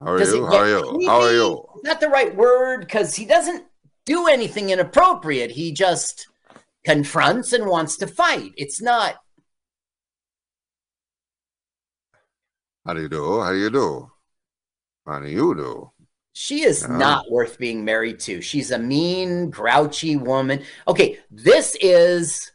How 0.00 0.08
are 0.08 0.18
Does 0.18 0.34
you? 0.34 0.44
How 0.44 0.56
are 0.56 0.68
you? 0.68 1.06
How 1.06 1.20
are 1.20 1.32
you? 1.32 1.64
not 1.84 2.00
the 2.00 2.08
right 2.08 2.34
word 2.34 2.80
because 2.80 3.14
he 3.14 3.24
doesn't 3.24 3.62
do 4.06 4.26
anything 4.26 4.70
inappropriate. 4.70 5.52
He 5.52 5.70
just 5.70 6.26
confronts 6.84 7.52
and 7.52 7.66
wants 7.66 7.96
to 7.98 8.08
fight. 8.08 8.50
It's 8.56 8.82
not. 8.82 9.14
How 12.84 12.94
do 12.94 13.02
you 13.02 13.08
do? 13.08 13.40
How 13.40 13.52
do 13.52 13.58
you 13.58 13.70
do? 13.70 14.10
How 15.06 15.20
do 15.20 15.28
you 15.28 15.54
do? 15.54 15.92
She 16.32 16.64
is 16.64 16.82
Yeah. 16.82 16.96
not 16.96 17.30
worth 17.30 17.56
being 17.56 17.84
married 17.84 18.18
to. 18.26 18.40
She's 18.42 18.72
a 18.72 18.80
mean, 18.80 19.48
grouchy 19.48 20.16
woman. 20.16 20.64
Okay, 20.88 21.20
this 21.30 21.76
is 21.80 22.50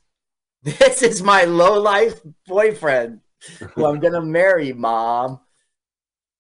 this 0.64 1.02
is 1.02 1.24
my 1.24 1.44
low 1.44 1.80
life 1.80 2.22
boyfriend 2.48 3.22
who 3.74 3.86
I'm 3.86 4.00
gonna 4.00 4.22
marry, 4.22 4.74
mom. 4.74 5.40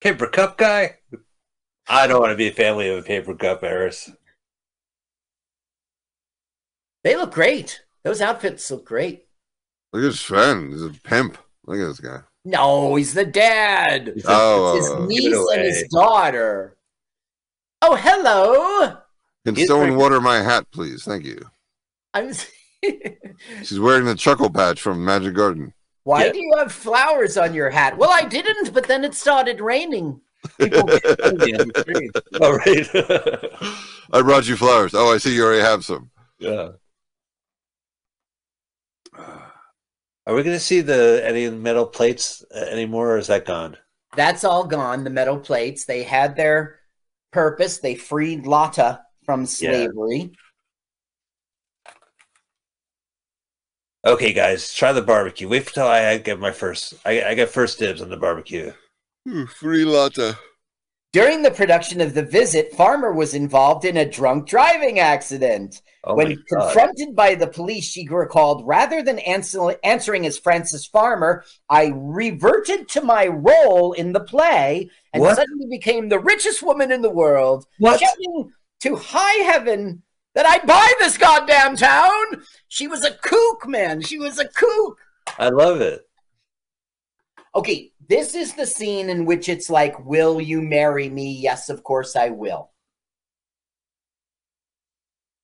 Paper 0.02 0.27
cup 0.27 0.57
guy. 0.57 0.98
I 1.88 2.07
don't 2.07 2.22
want 2.22 2.31
to 2.31 2.38
be 2.38 2.48
a 2.48 2.53
family 2.53 2.89
of 2.89 2.99
a 2.99 3.02
paper 3.02 3.35
cup, 3.35 3.61
Harris. 3.61 4.10
They 7.03 7.15
look 7.15 7.34
great. 7.34 7.84
Those 8.03 8.22
outfits 8.22 8.69
look 8.72 8.85
great. 8.85 9.26
Look 9.91 10.03
at 10.03 10.06
his 10.06 10.22
friend. 10.22 10.72
He's 10.72 10.84
a 10.84 10.89
pimp. 10.89 11.38
Look 11.65 11.80
at 11.80 11.88
this 11.88 11.99
guy. 11.99 12.22
No, 12.45 12.95
he's 12.95 13.14
the 13.14 13.26
dad. 13.26 14.11
He's 14.15 14.26
Oh, 14.27 14.77
It's 14.77 14.85
his 14.88 14.95
uh, 14.95 15.06
niece 15.06 15.49
and 15.53 15.61
his 15.61 15.88
daughter. 15.91 16.77
Oh, 17.81 17.95
hello. 17.95 18.98
Can 19.45 19.56
He's 19.56 19.68
someone 19.68 19.95
water 19.95 20.22
my 20.22 20.38
hat, 20.41 20.65
please? 20.72 21.03
Thank 21.03 21.26
you. 21.26 21.39
I'm. 22.14 22.34
She's 23.64 23.80
wearing 23.80 24.06
the 24.06 24.16
chuckle 24.16 24.49
patch 24.49 24.82
from 24.82 25.03
Magic 25.03 25.34
Garden. 25.36 25.74
Why 26.03 26.26
Yeah. 26.26 26.32
do 26.32 26.40
you 26.41 26.53
have 26.58 26.72
flowers 26.72 27.38
on 27.38 27.53
your 27.53 27.70
hat? 27.70 27.98
Well, 27.98 28.10
I 28.12 28.24
didn't, 28.24 28.74
but 28.74 28.88
then 28.88 29.03
it 29.03 29.14
started 29.14 29.62
raining. 29.62 30.20
People 30.60 30.80
All 32.41 32.56
right. 32.58 32.88
I 34.14 34.22
brought 34.24 34.48
you 34.48 34.56
flowers. 34.58 34.94
Oh, 34.95 35.14
I 35.14 35.18
see 35.20 35.36
you 35.36 35.44
already 35.45 35.62
have 35.62 35.86
some. 35.86 36.10
yeah. 36.40 36.70
Are 40.28 40.36
we 40.36 40.44
going 40.44 40.56
to 40.56 40.60
see 40.60 40.82
the 40.82 41.22
any 41.26 41.49
metal 41.49 41.86
plates 41.86 42.44
uh, 42.56 42.60
anymore, 42.60 43.12
or 43.14 43.18
is 43.18 43.28
that 43.28 43.45
gone? 43.45 43.76
That's 44.16 44.44
all 44.44 44.66
gone. 44.66 45.03
The 45.03 45.10
metal 45.10 45.40
plates. 45.40 45.86
They 45.86 46.03
had 46.03 46.36
their 46.36 46.80
purpose. 47.32 47.80
They 47.80 47.95
freed 47.95 48.45
Lotta 48.45 49.02
from 49.26 49.45
slavery. 49.45 50.32
Okay, 54.06 54.34
guys, 54.34 54.73
try 54.73 54.91
the 54.91 55.02
barbecue. 55.02 55.48
Wait 55.48 55.68
until 55.68 55.88
I 55.88 56.18
get 56.18 56.40
my 56.40 56.52
first. 56.52 56.95
I, 57.06 57.23
I 57.23 57.34
get 57.36 57.49
first 57.49 57.78
dibs 57.80 58.02
on 58.02 58.10
the 58.10 58.18
barbecue. 58.18 58.73
Ooh, 59.30 59.45
Free 59.45 59.86
latte. 59.86 60.34
During 61.14 61.44
the 61.44 61.52
production 61.52 61.99
of 61.99 62.14
The 62.14 62.23
Visit, 62.23 62.72
Farmer 62.73 63.11
was 63.11 63.34
involved 63.34 63.84
in 63.84 63.98
a 63.98 64.10
drunk 64.10 64.48
driving 64.48 64.98
accident. 64.99 65.82
Oh 66.06 66.15
when 66.15 66.41
confronted 66.48 67.15
by 67.15 67.36
the 67.36 67.48
police, 67.48 67.84
she 67.86 68.07
recalled, 68.07 68.65
rather 68.65 69.03
than 69.03 69.19
answer, 69.19 69.76
answering 69.84 70.26
as 70.26 70.40
Frances 70.40 70.88
Farmer, 70.88 71.44
I 71.69 71.91
reverted 71.94 72.88
to 72.90 73.02
my 73.02 73.28
role 73.28 73.91
in 73.94 74.14
the 74.14 74.22
play 74.22 74.90
and 75.14 75.22
What? 75.22 75.36
suddenly 75.36 75.68
became 75.69 76.07
the 76.10 76.18
richest 76.18 76.64
woman 76.64 76.91
in 76.91 77.02
the 77.02 77.10
world, 77.11 77.68
What? 77.78 77.99
shouting 77.99 78.52
to 78.80 78.95
high 78.95 79.44
heaven 79.44 80.02
that 80.36 80.45
I'd 80.45 80.66
buy 80.66 80.91
this 80.99 81.18
goddamn 81.18 81.76
town. 81.76 82.44
She 82.68 82.88
was 82.88 83.03
a 83.06 83.12
kook, 83.12 83.68
man. 83.68 84.02
She 84.02 84.18
was 84.18 84.40
a 84.40 84.48
kook. 84.48 84.98
I 85.38 85.49
love 85.49 85.82
it. 85.82 86.02
Okay, 87.53 87.91
this 88.08 88.34
is 88.34 88.53
the 88.53 88.66
scene 88.66 89.10
in 89.10 89.26
which 89.26 89.49
it's 89.49 89.70
like, 89.70 90.06
Will 90.06 90.40
you 90.40 90.62
marry 90.62 91.10
me? 91.10 91.32
Yes, 91.32 91.70
of 91.70 91.84
course 91.84 92.16
I 92.16 92.30
will. 92.30 92.70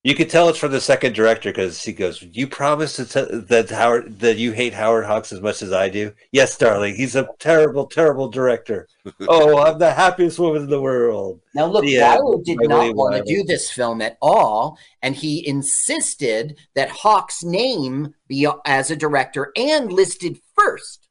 You 0.08 0.14
can 0.14 0.26
tell 0.26 0.48
it's 0.48 0.58
from 0.58 0.72
the 0.72 0.80
second 0.80 1.14
director 1.14 1.50
because 1.50 1.82
he 1.82 1.92
goes, 1.92 2.22
"You 2.22 2.46
promised 2.46 2.96
to 2.96 3.04
t- 3.04 3.36
that 3.50 3.68
Howard 3.68 4.20
that 4.20 4.38
you 4.38 4.52
hate 4.52 4.72
Howard 4.72 5.04
Hawks 5.04 5.32
as 5.34 5.42
much 5.42 5.60
as 5.60 5.70
I 5.70 5.90
do." 5.90 6.14
Yes, 6.32 6.56
darling. 6.56 6.94
He's 6.96 7.14
a 7.14 7.28
terrible, 7.38 7.84
terrible 7.86 8.30
director. 8.30 8.88
oh, 9.28 9.58
I'm 9.58 9.78
the 9.78 9.92
happiest 9.92 10.38
woman 10.38 10.62
in 10.62 10.70
the 10.70 10.80
world. 10.80 11.42
Now, 11.54 11.66
look, 11.66 11.84
Yeah, 11.84 12.16
Wyler 12.16 12.42
did 12.42 12.56
not 12.62 12.94
want 12.94 13.16
to 13.16 13.22
do 13.22 13.42
this 13.42 13.70
film 13.70 14.00
at 14.00 14.16
all, 14.22 14.78
and 15.02 15.14
he 15.14 15.46
insisted 15.46 16.56
that 16.74 16.88
Hawk's 16.88 17.44
name 17.44 18.14
be 18.26 18.48
as 18.64 18.90
a 18.90 18.96
director 18.96 19.52
and 19.56 19.92
listed 19.92 20.38
first, 20.56 21.06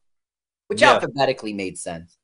which 0.69 0.81
Yeah. 0.81 0.93
alphabetically 0.93 1.53
made 1.53 1.77
sense. 1.77 2.17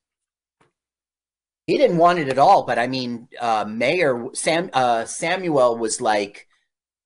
He 1.67 1.77
didn't 1.77 1.97
want 1.97 2.17
it 2.17 2.29
at 2.29 2.39
all, 2.39 2.63
but 2.63 2.79
I 2.79 2.87
mean, 2.87 3.27
uh, 3.39 3.63
Mayor 3.67 4.29
Sam 4.33 4.71
uh, 4.73 5.05
Samuel 5.05 5.77
was 5.77 6.01
like, 6.01 6.47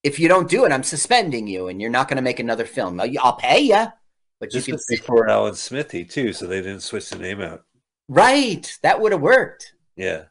"If 0.08 0.20
you 0.20 0.28
don't 0.28 0.50
do 0.50 0.66
it, 0.66 0.72
I'm 0.72 0.84
suspending 0.84 1.48
you, 1.48 1.68
and 1.68 1.80
you're 1.82 1.90
not 1.90 2.08
going 2.08 2.16
to 2.18 2.24
make 2.24 2.40
another 2.40 2.66
film. 2.66 3.00
I'll, 3.00 3.10
I'll 3.22 3.36
pay 3.36 3.60
you, 3.60 3.86
but 4.40 4.54
you 4.54 4.60
This 4.60 4.66
can." 4.66 4.74
was 4.76 4.86
before 4.90 5.30
Alan 5.30 5.56
Smithee 5.56 6.06
too, 6.06 6.34
so 6.34 6.48
they 6.48 6.62
didn't 6.62 6.82
switch 6.82 7.10
the 7.10 7.18
name 7.20 7.42
out. 7.42 7.64
Right, 8.10 8.76
that 8.84 9.00
would 9.02 9.12
have 9.12 9.22
worked. 9.22 9.74
Yeah. 9.96 10.26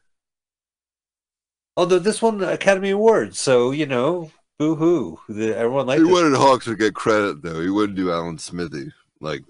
Although 1.76 1.98
this 1.98 2.22
won 2.22 2.38
the 2.38 2.50
Academy 2.52 2.90
Award, 2.90 3.36
so 3.36 3.70
you 3.70 3.84
know, 3.86 4.30
boo 4.58 4.74
hoo. 4.76 5.20
Everyone 5.28 5.86
liked 5.86 6.00
He 6.00 6.06
this. 6.08 6.12
wanted 6.14 6.36
Hawks 6.38 6.64
to 6.64 6.74
get 6.74 6.94
credit, 6.94 7.42
though. 7.42 7.60
He 7.60 7.68
wouldn't 7.68 7.96
do 7.98 8.10
Alan 8.10 8.38
Smithee. 8.38 8.90
Like, 9.20 9.42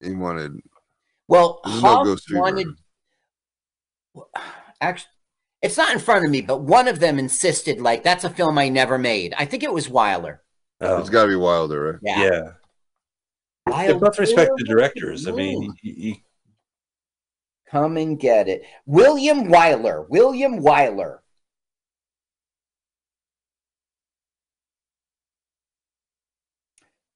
he 0.00 0.12
wanted. 0.12 0.60
Well, 1.28 1.60
There's 1.64 1.82
no 1.82 1.88
Hawk 1.88 2.04
Ghost 2.04 2.26
Fever. 2.26 2.40
wanted. 2.40 2.68
Actually, 4.80 5.10
it's 5.64 5.78
not 5.78 5.92
in 5.92 5.98
front 5.98 6.24
of 6.26 6.30
me, 6.30 6.42
but 6.42 6.60
one 6.60 6.86
of 6.88 7.00
them 7.00 7.18
insisted, 7.18 7.80
like, 7.80 8.02
that's 8.04 8.22
a 8.24 8.28
film 8.30 8.58
I 8.58 8.68
never 8.68 8.98
made. 8.98 9.32
I 9.38 9.46
think 9.46 9.62
it 9.62 9.72
was 9.72 9.88
Wyler. 9.88 10.38
Oh, 10.82 10.98
It's 10.98 11.08
got 11.08 11.22
to 11.22 11.28
be 11.30 11.36
Wilder, 11.36 11.92
right? 11.92 12.00
Yeah. 12.02 12.22
yeah. 12.22 12.50
They 13.66 13.72
Wilder. 13.72 13.94
both 13.98 14.18
respect 14.18 14.50
the 14.58 14.64
directors. 14.64 15.26
I 15.26 15.30
mean, 15.32 15.64
Ooh. 15.70 15.74
you- 15.82 15.94
you- 16.10 16.16
Come 17.70 17.96
and 17.96 18.20
get 18.20 18.46
it. 18.46 18.62
William 18.86 19.44
Wyler. 19.46 20.06
William 20.08 20.60
Wyler. 20.60 21.18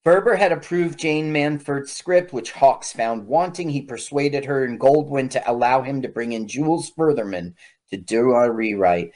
Ferber 0.05 0.37
had 0.37 0.53
approved 0.53 0.99
Jane 0.99 1.33
Manford's 1.33 1.93
script, 1.93 2.33
which 2.33 2.53
Hawks 2.53 2.93
found 2.93 3.27
wanting. 3.27 3.69
He 3.69 3.83
persuaded 3.83 4.45
her 4.47 4.65
and 4.65 4.81
Goldwyn 4.81 5.29
to 5.31 5.51
allow 5.51 5.83
him 5.83 6.01
to 6.03 6.09
bring 6.09 6.33
in 6.33 6.49
Jules 6.49 6.91
Furthman 6.91 7.55
to 7.91 7.97
do 7.97 8.33
a 8.33 8.51
rewrite. 8.51 9.13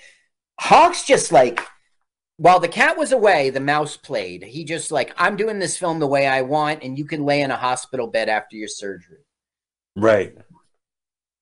Hawks 0.61 1.05
just 1.05 1.33
like, 1.33 1.61
while 2.37 2.61
the 2.61 2.69
cat 2.69 2.97
was 2.97 3.13
away, 3.13 3.51
the 3.51 3.61
mouse 3.61 3.97
played. 3.97 4.43
He 4.43 4.65
just 4.65 4.91
like, 4.91 5.13
I'm 5.17 5.37
doing 5.37 5.59
this 5.59 5.77
film 5.77 5.99
the 5.99 6.07
way 6.07 6.27
I 6.27 6.43
want, 6.43 6.83
and 6.83 6.99
you 6.99 7.05
can 7.05 7.25
lay 7.25 7.41
in 7.43 7.51
a 7.51 7.57
hospital 7.57 8.07
bed 8.07 8.29
after 8.29 8.57
your 8.57 8.69
surgery. 8.69 9.25
right. 9.97 10.37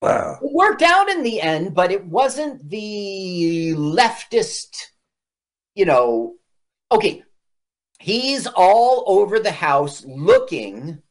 Wow. 0.02 0.38
It 0.42 0.52
worked 0.52 0.82
out 0.82 1.10
in 1.10 1.22
the 1.22 1.42
end, 1.42 1.74
but 1.74 1.92
it 1.92 2.06
wasn't 2.06 2.68
the 2.70 3.74
leftist, 3.76 4.86
you 5.74 5.84
know. 5.84 6.36
Okay, 6.90 7.22
he's 7.98 8.46
all 8.46 9.04
over 9.06 9.38
the 9.38 9.52
house 9.52 10.02
looking. 10.06 11.02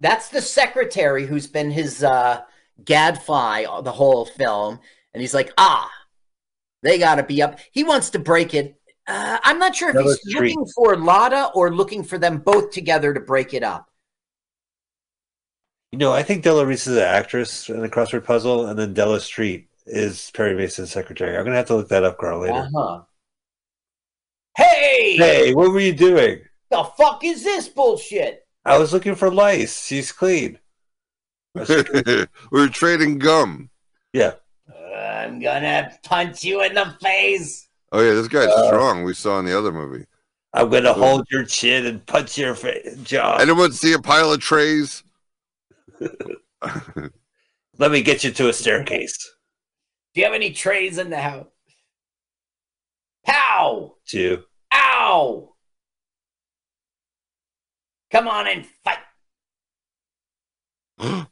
That's 0.00 0.28
the 0.28 0.42
secretary 0.42 1.26
who's 1.26 1.46
been 1.46 1.70
his 1.70 2.04
uh, 2.04 2.42
gadfly 2.84 3.64
the 3.82 3.92
whole 3.92 4.26
film, 4.26 4.80
and 5.14 5.20
he's 5.20 5.34
like, 5.34 5.52
ah, 5.58 5.90
they 6.82 6.98
got 6.98 7.16
to 7.16 7.22
be 7.22 7.42
up. 7.42 7.58
He 7.70 7.84
wants 7.84 8.10
to 8.10 8.18
break 8.18 8.54
it. 8.54 8.78
Uh, 9.06 9.38
I'm 9.42 9.58
not 9.58 9.74
sure 9.74 9.90
if 9.90 9.96
Another 9.96 10.16
he's 10.24 10.34
treat. 10.34 10.56
looking 10.56 10.72
for 10.74 10.96
Lotta 10.96 11.50
or 11.54 11.74
looking 11.74 12.04
for 12.04 12.18
them 12.18 12.38
both 12.38 12.70
together 12.70 13.12
to 13.12 13.20
break 13.20 13.52
it 13.54 13.62
up. 13.62 13.88
You 15.90 15.98
know, 15.98 16.12
I 16.12 16.22
think 16.22 16.42
Della 16.42 16.64
Reese 16.64 16.86
is 16.86 16.96
an 16.96 17.02
actress 17.02 17.68
in 17.68 17.80
the 17.80 17.88
crossword 17.88 18.24
puzzle, 18.24 18.66
and 18.66 18.78
then 18.78 18.94
Della 18.94 19.20
Street 19.20 19.68
is 19.86 20.30
Perry 20.32 20.54
Mason's 20.54 20.90
secretary. 20.90 21.36
I'm 21.36 21.44
gonna 21.44 21.56
have 21.56 21.66
to 21.66 21.76
look 21.76 21.88
that 21.88 22.04
up, 22.04 22.16
Carl, 22.18 22.40
later. 22.40 22.70
Uh-huh. 22.74 23.02
Hey! 24.56 25.16
Hey, 25.16 25.54
what 25.54 25.70
were 25.70 25.80
you 25.80 25.92
doing? 25.92 26.40
The 26.70 26.84
fuck 26.96 27.24
is 27.24 27.42
this 27.42 27.68
bullshit? 27.68 28.46
I 28.64 28.78
was 28.78 28.92
looking 28.92 29.14
for 29.14 29.30
lice. 29.30 29.84
She's 29.84 30.12
clean. 30.12 30.58
We 31.54 32.26
were 32.50 32.68
trading 32.68 33.18
gum. 33.18 33.70
Yeah. 34.12 34.32
I'm 34.96 35.40
gonna 35.40 35.92
punch 36.02 36.44
you 36.44 36.62
in 36.62 36.74
the 36.74 36.94
face. 37.00 37.68
Oh 37.92 38.00
yeah, 38.00 38.14
this 38.14 38.28
guy's 38.28 38.48
Uh, 38.48 38.66
strong. 38.66 39.04
We 39.04 39.14
saw 39.14 39.38
in 39.38 39.44
the 39.44 39.56
other 39.56 39.72
movie. 39.72 40.04
I'm 40.54 40.68
gonna 40.70 40.92
hold 40.92 41.26
your 41.30 41.44
chin 41.44 41.86
and 41.86 42.04
punch 42.06 42.36
your 42.38 42.54
fa- 42.54 42.96
jaw. 43.02 43.36
Anyone 43.38 43.72
see 43.72 43.92
a 43.92 43.98
pile 43.98 44.32
of 44.32 44.40
trays? 44.40 45.02
Let 47.78 47.90
me 47.90 48.02
get 48.02 48.22
you 48.24 48.30
to 48.32 48.48
a 48.48 48.52
staircase. 48.52 49.16
Do 50.14 50.20
you 50.20 50.26
have 50.26 50.34
any 50.34 50.52
trays 50.52 50.98
in 50.98 51.10
the 51.10 51.18
house? 51.20 51.46
Pow! 53.24 53.94
Two. 54.06 54.44
Ow! 54.74 55.54
Come 58.10 58.28
on 58.28 58.46
and 58.48 58.66
fight. 58.84 58.98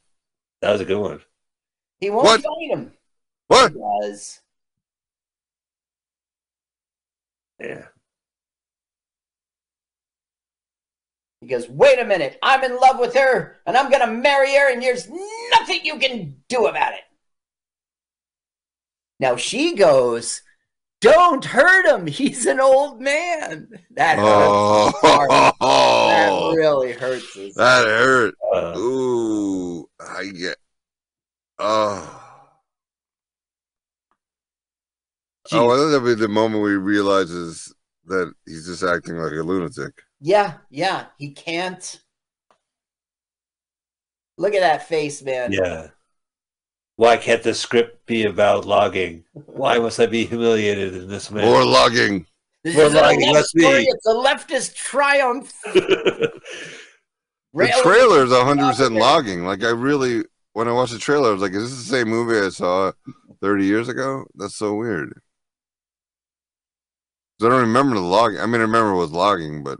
That 0.61 0.71
was 0.71 0.81
a 0.81 0.85
good 0.85 0.99
one. 0.99 1.21
He 1.99 2.09
won't 2.09 2.25
What? 2.25 2.41
fight 2.41 2.69
him. 2.71 2.93
what? 3.47 3.71
He 3.73 3.79
does. 3.79 4.41
Yeah. 7.59 7.87
He 11.41 11.47
goes, 11.47 11.67
wait 11.67 11.99
a 11.99 12.05
minute, 12.05 12.37
I'm 12.43 12.63
in 12.63 12.79
love 12.79 12.99
with 12.99 13.15
her 13.15 13.57
and 13.65 13.75
I'm 13.75 13.89
gonna 13.91 14.07
marry 14.11 14.53
her 14.55 14.71
and 14.71 14.81
there's 14.81 15.09
nothing 15.59 15.79
you 15.83 15.97
can 15.97 16.35
do 16.47 16.67
about 16.67 16.93
it. 16.93 17.01
Now 19.19 19.35
she 19.35 19.75
goes, 19.75 20.41
don't 20.99 21.43
hurt 21.45 21.85
him. 21.87 22.07
He's 22.07 22.45
an 22.45 22.59
old 22.59 23.01
man. 23.01 23.69
That 23.91 24.19
hurts. 24.19 24.63
his 24.75 24.93
heart. 25.03 25.35
That 26.03 26.29
Oh, 26.39 26.53
really 26.55 26.93
hurts 26.93 27.33
his 27.33 27.55
that 27.55 27.85
hurt. 27.87 28.35
Uh, 28.53 28.73
Ooh, 28.77 29.70
I 30.11 30.25
get. 30.27 30.57
Oh. 31.59 32.17
Oh, 35.53 35.69
I 35.71 35.77
think 35.77 35.91
that'll 35.91 36.05
be 36.07 36.13
the 36.15 36.27
moment 36.27 36.61
where 36.61 36.71
he 36.71 36.77
realizes 36.77 37.73
that 38.05 38.33
he's 38.45 38.65
just 38.67 38.83
acting 38.83 39.17
like 39.17 39.31
a 39.33 39.43
lunatic. 39.43 40.01
Yeah, 40.21 40.53
yeah, 40.69 41.05
he 41.17 41.31
can't. 41.31 41.99
Look 44.37 44.53
at 44.53 44.61
that 44.61 44.87
face, 44.87 45.21
man. 45.21 45.51
yeah. 45.51 45.87
Why 46.95 47.17
can't 47.17 47.41
the 47.41 47.53
script 47.53 48.05
be 48.05 48.25
about 48.25 48.65
logging? 48.65 49.23
Why 49.33 49.79
must 49.79 49.99
I 49.99 50.05
be 50.05 50.25
humiliated 50.25 50.93
in 50.95 51.07
this 51.07 51.31
manner? 51.31 51.47
More 51.47 51.65
logging. 51.65 52.27
This 52.63 52.75
Well, 52.75 52.87
is 52.87 52.93
a 52.93 52.97
left 53.01 53.33
let's 53.33 53.49
story. 53.49 53.83
be- 53.83 53.89
It's 53.89 54.05
a 54.05 54.13
leftist 54.13 54.75
triumph. 54.75 55.51
The 57.53 57.81
trailer 57.83 58.23
is 58.23 58.31
100% 58.31 58.97
logging. 58.97 59.45
Like, 59.45 59.63
I 59.63 59.69
really, 59.69 60.23
when 60.53 60.67
I 60.67 60.71
watched 60.71 60.93
the 60.93 60.99
trailer, 60.99 61.29
I 61.29 61.33
was 61.33 61.41
like, 61.41 61.51
is 61.51 61.69
this 61.69 61.87
the 61.87 61.97
same 61.97 62.07
movie 62.07 62.45
I 62.45 62.49
saw 62.49 62.91
30 63.41 63.65
years 63.65 63.89
ago? 63.89 64.25
That's 64.35 64.55
so 64.55 64.75
weird. 64.75 65.19
I 67.41 67.49
don't 67.49 67.61
remember 67.61 67.95
the 67.95 68.01
logging. 68.01 68.39
I 68.39 68.45
mean, 68.45 68.61
I 68.61 68.65
remember 68.65 68.91
it 68.91 68.97
was 68.97 69.11
logging, 69.11 69.63
but 69.63 69.79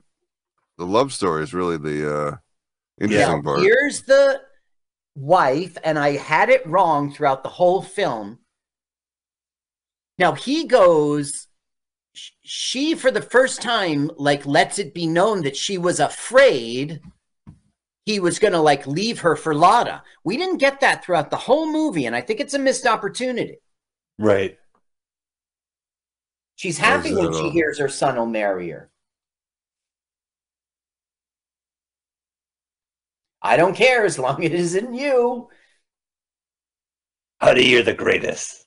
the 0.77 0.85
love 0.85 1.13
story 1.13 1.43
is 1.43 1.53
really 1.53 1.77
the 1.77 2.15
uh, 2.15 2.35
interesting 2.99 3.37
Now, 3.37 3.41
part. 3.41 3.59
here's 3.61 4.01
the 4.01 4.41
wife, 5.15 5.77
and 5.83 5.99
I 5.99 6.17
had 6.17 6.49
it 6.49 6.65
wrong 6.65 7.13
throughout 7.13 7.43
the 7.43 7.49
whole 7.49 7.81
film. 7.81 8.39
Now 10.17 10.33
he 10.33 10.65
goes, 10.65 11.47
she 12.13 12.95
for 12.95 13.11
the 13.11 13.21
first 13.21 13.61
time, 13.61 14.09
like, 14.17 14.45
lets 14.45 14.79
it 14.79 14.93
be 14.93 15.05
known 15.05 15.43
that 15.43 15.55
she 15.55 15.77
was 15.77 15.99
afraid 15.99 16.99
he 18.05 18.19
was 18.19 18.39
going 18.39 18.53
to 18.53 18.59
like 18.59 18.87
leave 18.87 19.19
her 19.19 19.35
for 19.35 19.53
Lotta. 19.53 20.03
We 20.23 20.37
didn't 20.37 20.57
get 20.57 20.79
that 20.81 21.03
throughout 21.03 21.29
the 21.29 21.37
whole 21.37 21.71
movie, 21.71 22.05
and 22.05 22.15
I 22.15 22.21
think 22.21 22.39
it's 22.39 22.53
a 22.53 22.59
missed 22.59 22.85
opportunity. 22.87 23.57
right. 24.17 24.57
She's 26.55 26.77
happy 26.77 27.13
when 27.15 27.33
she 27.33 27.49
uh, 27.49 27.51
hears 27.51 27.79
her 27.79 27.89
son 27.89 28.15
will 28.15 28.25
marry 28.25 28.69
her. 28.69 28.89
I 33.41 33.57
don't 33.57 33.75
care 33.75 34.05
as 34.05 34.17
long 34.19 34.39
as 34.45 34.51
it 34.51 34.53
isn't 34.53 34.93
you. 34.93 35.49
Honey, 37.41 37.67
you're 37.69 37.83
the 37.83 37.93
greatest. 37.93 38.65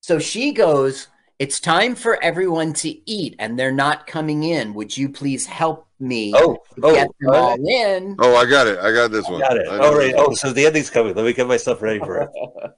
So 0.00 0.18
she 0.18 0.52
goes, 0.52 1.08
It's 1.38 1.60
time 1.60 1.94
for 1.94 2.22
everyone 2.22 2.72
to 2.74 3.10
eat, 3.10 3.36
and 3.38 3.58
they're 3.58 3.72
not 3.72 4.06
coming 4.06 4.42
in. 4.44 4.72
Would 4.74 4.96
you 4.96 5.08
please 5.10 5.46
help 5.46 5.85
me 5.98 6.32
Oh, 6.34 6.58
oh, 6.82 6.94
get 6.94 7.08
them 7.20 7.30
oh, 7.30 7.34
all 7.34 7.68
in? 7.68 8.16
Oh, 8.18 8.36
I 8.36 8.44
got 8.46 8.66
it. 8.66 8.78
I 8.78 8.92
got 8.92 9.10
this 9.10 9.28
one. 9.28 9.40
got 9.40 9.56
it. 9.56 9.68
All 9.68 9.84
oh, 9.84 9.96
right. 9.96 10.14
Oh, 10.16 10.34
so 10.34 10.52
the 10.52 10.66
ending's 10.66 10.90
coming. 10.90 11.14
Let 11.14 11.24
me 11.24 11.32
get 11.32 11.46
myself 11.46 11.82
ready 11.82 11.98
for 11.98 12.22
it. 12.22 12.30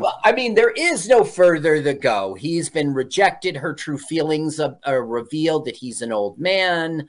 Well, 0.00 0.18
I 0.24 0.32
mean, 0.32 0.54
there 0.54 0.70
is 0.70 1.06
no 1.06 1.22
further 1.22 1.80
to 1.82 1.94
go. 1.94 2.34
He's 2.34 2.70
been 2.70 2.94
rejected. 2.94 3.56
Her 3.56 3.74
true 3.74 3.98
feelings 3.98 4.58
are, 4.58 4.78
are 4.84 5.04
revealed 5.04 5.66
that 5.66 5.76
he's 5.76 6.02
an 6.02 6.12
old 6.12 6.38
man. 6.38 7.08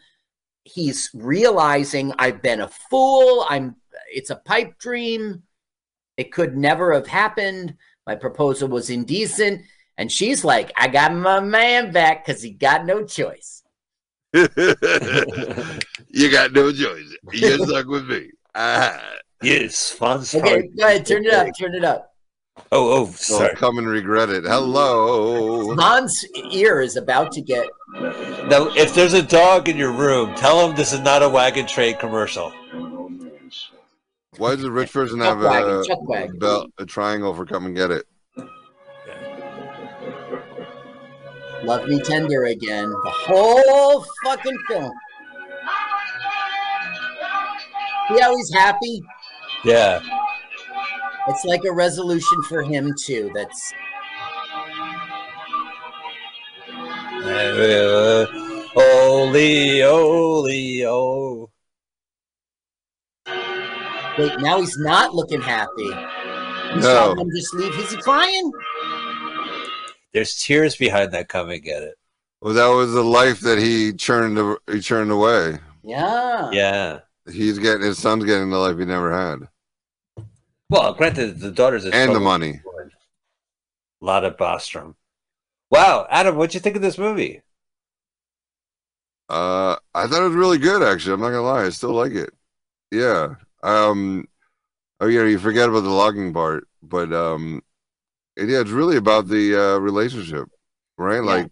He's 0.64 1.10
realizing 1.14 2.14
I've 2.20 2.42
been 2.42 2.62
a 2.62 2.68
fool. 2.68 3.46
I'm. 3.50 3.78
It's 4.14 4.30
a 4.30 4.36
pipe 4.36 4.78
dream. 4.78 5.44
It 6.18 6.32
could 6.32 6.58
never 6.58 6.94
have 6.94 7.08
happened. 7.08 7.76
My 8.06 8.16
proposal 8.16 8.68
was 8.68 8.90
indecent, 8.90 9.62
and 9.98 10.12
she's 10.12 10.44
like, 10.44 10.72
"I 10.76 10.88
got 10.88 11.16
my 11.16 11.40
man 11.40 11.92
back 11.92 12.26
because 12.26 12.42
he 12.42 12.52
got 12.52 12.86
no 12.86 13.06
choice." 13.06 13.64
you 16.10 16.30
got 16.32 16.52
no 16.52 16.72
choice. 16.72 17.16
You're 17.32 17.58
stuck 17.68 17.88
with 17.88 18.08
me. 18.08 18.32
Ah. 18.54 19.00
yes, 19.42 19.96
Fonz. 19.98 20.36
Okay, 20.40 20.68
go 20.78 20.86
ahead. 20.88 21.06
Turn 21.06 21.26
it 21.26 21.34
up. 21.34 21.48
Turn 21.58 21.74
it 21.76 21.84
up. 21.84 22.12
Oh, 22.72 23.02
oh, 23.02 23.06
So 23.12 23.38
sorry. 23.40 23.56
come 23.56 23.78
and 23.78 23.88
regret 23.88 24.30
it. 24.30 24.44
Hello. 24.46 25.76
Han's 25.76 26.26
ear 26.52 26.80
is 26.82 26.96
about 26.96 27.32
to 27.34 27.42
get. 27.42 27.68
Now, 27.94 28.68
if 28.76 28.94
there's 28.96 29.14
a 29.14 29.22
dog 29.24 29.68
in 29.70 29.78
your 29.78 29.92
room, 29.92 30.34
tell 30.36 30.66
him 30.68 30.76
this 30.76 30.94
is 30.94 31.00
not 31.02 31.22
a 31.24 31.30
wagon 31.30 31.68
trade 31.68 32.00
commercial. 32.00 32.52
Why 34.38 34.56
does 34.56 34.64
a 34.66 34.72
rich 34.72 34.92
person 34.92 35.20
Chuck 35.20 35.28
have 35.28 35.40
wagon, 35.42 35.80
a, 35.80 35.84
chuck 35.86 36.08
wagon. 36.10 36.40
belt, 36.40 36.72
a 36.78 36.86
triangle 36.86 37.34
for 37.34 37.46
come 37.46 37.66
and 37.66 37.76
get 37.76 37.92
it? 37.92 38.06
Love 41.64 41.88
Me 41.88 42.00
Tender 42.02 42.46
again. 42.46 42.90
The 42.90 43.12
whole 43.28 44.06
fucking 44.24 44.58
film. 44.68 44.92
See 48.08 48.20
how 48.22 48.36
he's 48.36 48.54
happy? 48.54 49.02
Yeah. 49.64 50.00
It's 51.28 51.44
like 51.46 51.64
a 51.66 51.72
resolution 51.74 52.42
for 52.44 52.62
him 52.62 52.94
too. 53.00 53.32
That's 53.34 53.74
Uh, 57.28 58.26
Holy, 58.76 59.82
holy, 59.82 60.86
oh. 60.86 61.50
wait, 64.18 64.40
now 64.40 64.60
he's 64.60 64.78
not 64.80 65.16
looking 65.16 65.42
happy. 65.42 65.84
You 66.76 66.82
saw 66.82 67.14
No. 67.14 67.22
him 67.22 67.30
just 67.36 67.54
leave. 67.56 67.74
Is 67.80 67.92
he 67.92 67.98
crying? 68.02 68.52
There's 70.16 70.36
tears 70.36 70.78
behind 70.78 71.12
that 71.12 71.28
coming, 71.30 71.62
get 71.62 71.84
it? 71.84 71.96
Well, 72.42 72.54
that 72.54 72.68
was 72.68 72.94
the 72.94 73.04
life 73.04 73.42
that 73.42 73.60
he 73.60 73.92
churned. 73.92 74.58
He 74.72 74.80
churned 74.80 75.12
away. 75.12 75.60
Yeah. 75.84 76.52
Yeah. 76.52 77.00
He's 77.30 77.60
getting 77.60 77.82
his 77.86 77.98
son's 78.00 78.24
getting 78.24 78.50
the 78.50 78.58
life 78.58 78.78
he 78.78 78.86
never 78.86 79.12
had, 79.12 79.50
Well, 80.70 80.94
granted, 80.94 81.40
the 81.40 81.52
daughter's 81.52 81.86
a 81.86 81.92
and 81.94 82.16
the 82.16 82.20
troubled 82.20 82.24
money. 82.24 82.62
woman. 82.64 82.92
Lotta 84.00 84.32
Bostrom. 84.32 84.96
Wow, 85.70 86.08
Adam, 86.10 86.38
what'd 86.38 86.54
you 86.54 86.60
think 86.62 86.76
of 86.78 86.82
this 86.82 86.98
movie? 86.98 87.42
Uh, 89.30 89.76
I 89.94 90.08
thought 90.08 90.22
it 90.22 90.28
was 90.28 90.36
really 90.36 90.58
good. 90.60 90.84
Actually, 90.84 91.14
I'm 91.14 91.22
not 91.22 91.30
gonna 91.30 91.42
lie. 91.42 91.66
I 91.66 91.70
still 91.70 91.94
like 91.94 92.12
it. 92.14 92.30
Yeah. 92.92 93.36
Um. 93.64 94.28
Oh 95.00 95.08
yeah, 95.08 95.24
you 95.26 95.40
forget 95.40 95.70
about 95.70 95.82
the 95.82 95.90
logging 95.90 96.34
part, 96.34 96.68
but 96.84 97.14
um, 97.14 97.58
it, 97.58 97.75
yeah, 98.38 98.62
it's 98.62 98.72
really 98.72 98.98
about 98.98 99.28
the 99.28 99.56
uh, 99.76 99.78
relationship, 99.80 100.48
right? 100.98 101.20
Like, 101.24 101.50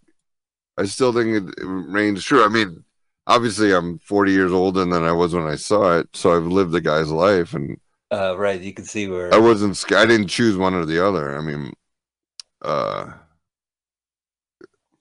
I 0.77 0.85
still 0.85 1.13
think 1.13 1.29
it, 1.49 1.55
it 1.61 1.65
remains 1.65 2.23
true. 2.23 2.43
I 2.45 2.49
mean, 2.49 2.83
obviously, 3.27 3.73
I'm 3.73 3.99
40 3.99 4.31
years 4.33 4.51
older 4.53 4.85
than 4.85 5.03
I 5.03 5.11
was 5.13 5.33
when 5.35 5.47
I 5.47 5.55
saw 5.55 5.99
it, 5.99 6.09
so 6.15 6.35
I've 6.35 6.47
lived 6.47 6.71
the 6.71 6.81
guy's 6.81 7.11
life, 7.11 7.53
and 7.53 7.77
Uh, 8.11 8.37
right, 8.37 8.61
you 8.61 8.73
can 8.73 8.85
see 8.85 9.07
where 9.07 9.33
I 9.33 9.39
wasn't. 9.39 9.75
sc- 9.77 9.93
I 9.93 10.05
didn't 10.05 10.27
choose 10.27 10.55
one 10.57 10.73
or 10.73 10.85
the 10.85 11.05
other. 11.05 11.35
I 11.35 11.41
mean, 11.41 11.73
uh, 12.63 13.13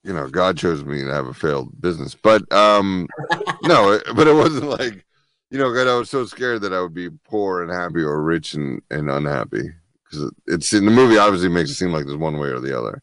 you 0.05 0.13
know, 0.13 0.29
God 0.29 0.57
chose 0.59 0.85
me 0.85 1.03
to 1.03 1.13
have 1.13 1.27
a 1.27 1.35
failed 1.35 1.81
business, 1.81 2.15
but 2.15 2.51
um, 2.53 3.09
no, 3.63 3.93
it- 3.93 4.05
but 4.17 4.27
it 4.27 4.35
wasn't 4.35 4.69
like 4.69 5.07
you 5.51 5.59
know, 5.59 5.73
God, 5.75 5.87
I 5.87 5.99
was 5.99 6.09
so 6.09 6.25
scared 6.25 6.63
that 6.63 6.73
I 6.73 6.81
would 6.81 6.95
be 6.95 7.11
poor 7.11 7.63
and 7.63 7.71
happy 7.71 8.03
or 8.03 8.23
rich 8.23 8.55
and, 8.55 8.81
and 8.91 9.11
unhappy. 9.11 9.73
Because 10.13 10.31
it's 10.47 10.73
in 10.73 10.85
the 10.85 10.91
movie, 10.91 11.17
obviously 11.19 11.49
makes 11.49 11.71
it 11.71 11.75
seem 11.75 11.93
like 11.93 12.05
there's 12.05 12.17
one 12.19 12.39
way 12.39 12.49
or 12.49 12.61
the 12.61 12.79
other. 12.79 13.03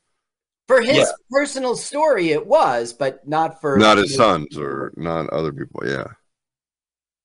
For 0.67 0.81
his 0.81 0.97
Yeah. 0.97 1.05
personal 1.31 1.75
story, 1.75 2.29
it 2.29 2.45
was, 2.45 2.93
but 2.93 3.27
not 3.27 3.59
for 3.59 3.77
Not 3.77 3.97
his 3.97 4.15
sons 4.15 4.57
or 4.57 4.93
not 4.95 5.29
other 5.31 5.51
people. 5.51 5.81
Yeah. 5.85 6.05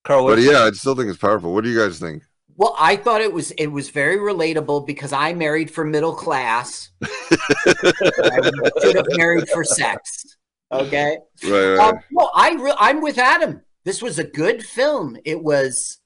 Carl, 0.04 0.24
what 0.24 0.36
But 0.36 0.42
yeah, 0.42 0.64
I 0.64 0.70
still 0.72 0.94
think 0.94 1.10
it's 1.10 1.18
powerful. 1.18 1.52
What 1.52 1.64
do 1.64 1.70
you 1.70 1.78
guys 1.78 1.98
think? 1.98 2.22
Well, 2.56 2.74
I 2.78 2.96
thought 2.96 3.20
it 3.20 3.32
was 3.32 3.50
it 3.52 3.66
was 3.66 3.90
very 3.90 4.16
relatable 4.16 4.86
because 4.86 5.12
I 5.12 5.34
married 5.34 5.70
for 5.70 5.84
middle 5.84 6.14
class. 6.14 6.90
I 7.02 8.52
should 8.82 8.96
have 8.96 9.06
married 9.10 9.48
for 9.48 9.64
sex. 9.64 10.36
Okay. 10.72 11.18
Right, 11.42 11.74
right. 11.76 11.88
Um, 11.88 11.98
no, 12.12 12.30
I 12.34 12.52
re- 12.54 12.74
I'm 12.78 13.00
with 13.02 13.18
Adam. 13.18 13.62
This 13.84 14.00
was 14.00 14.18
a 14.18 14.24
good 14.24 14.64
film. 14.64 15.18
It 15.24 15.42
was, 15.42 15.98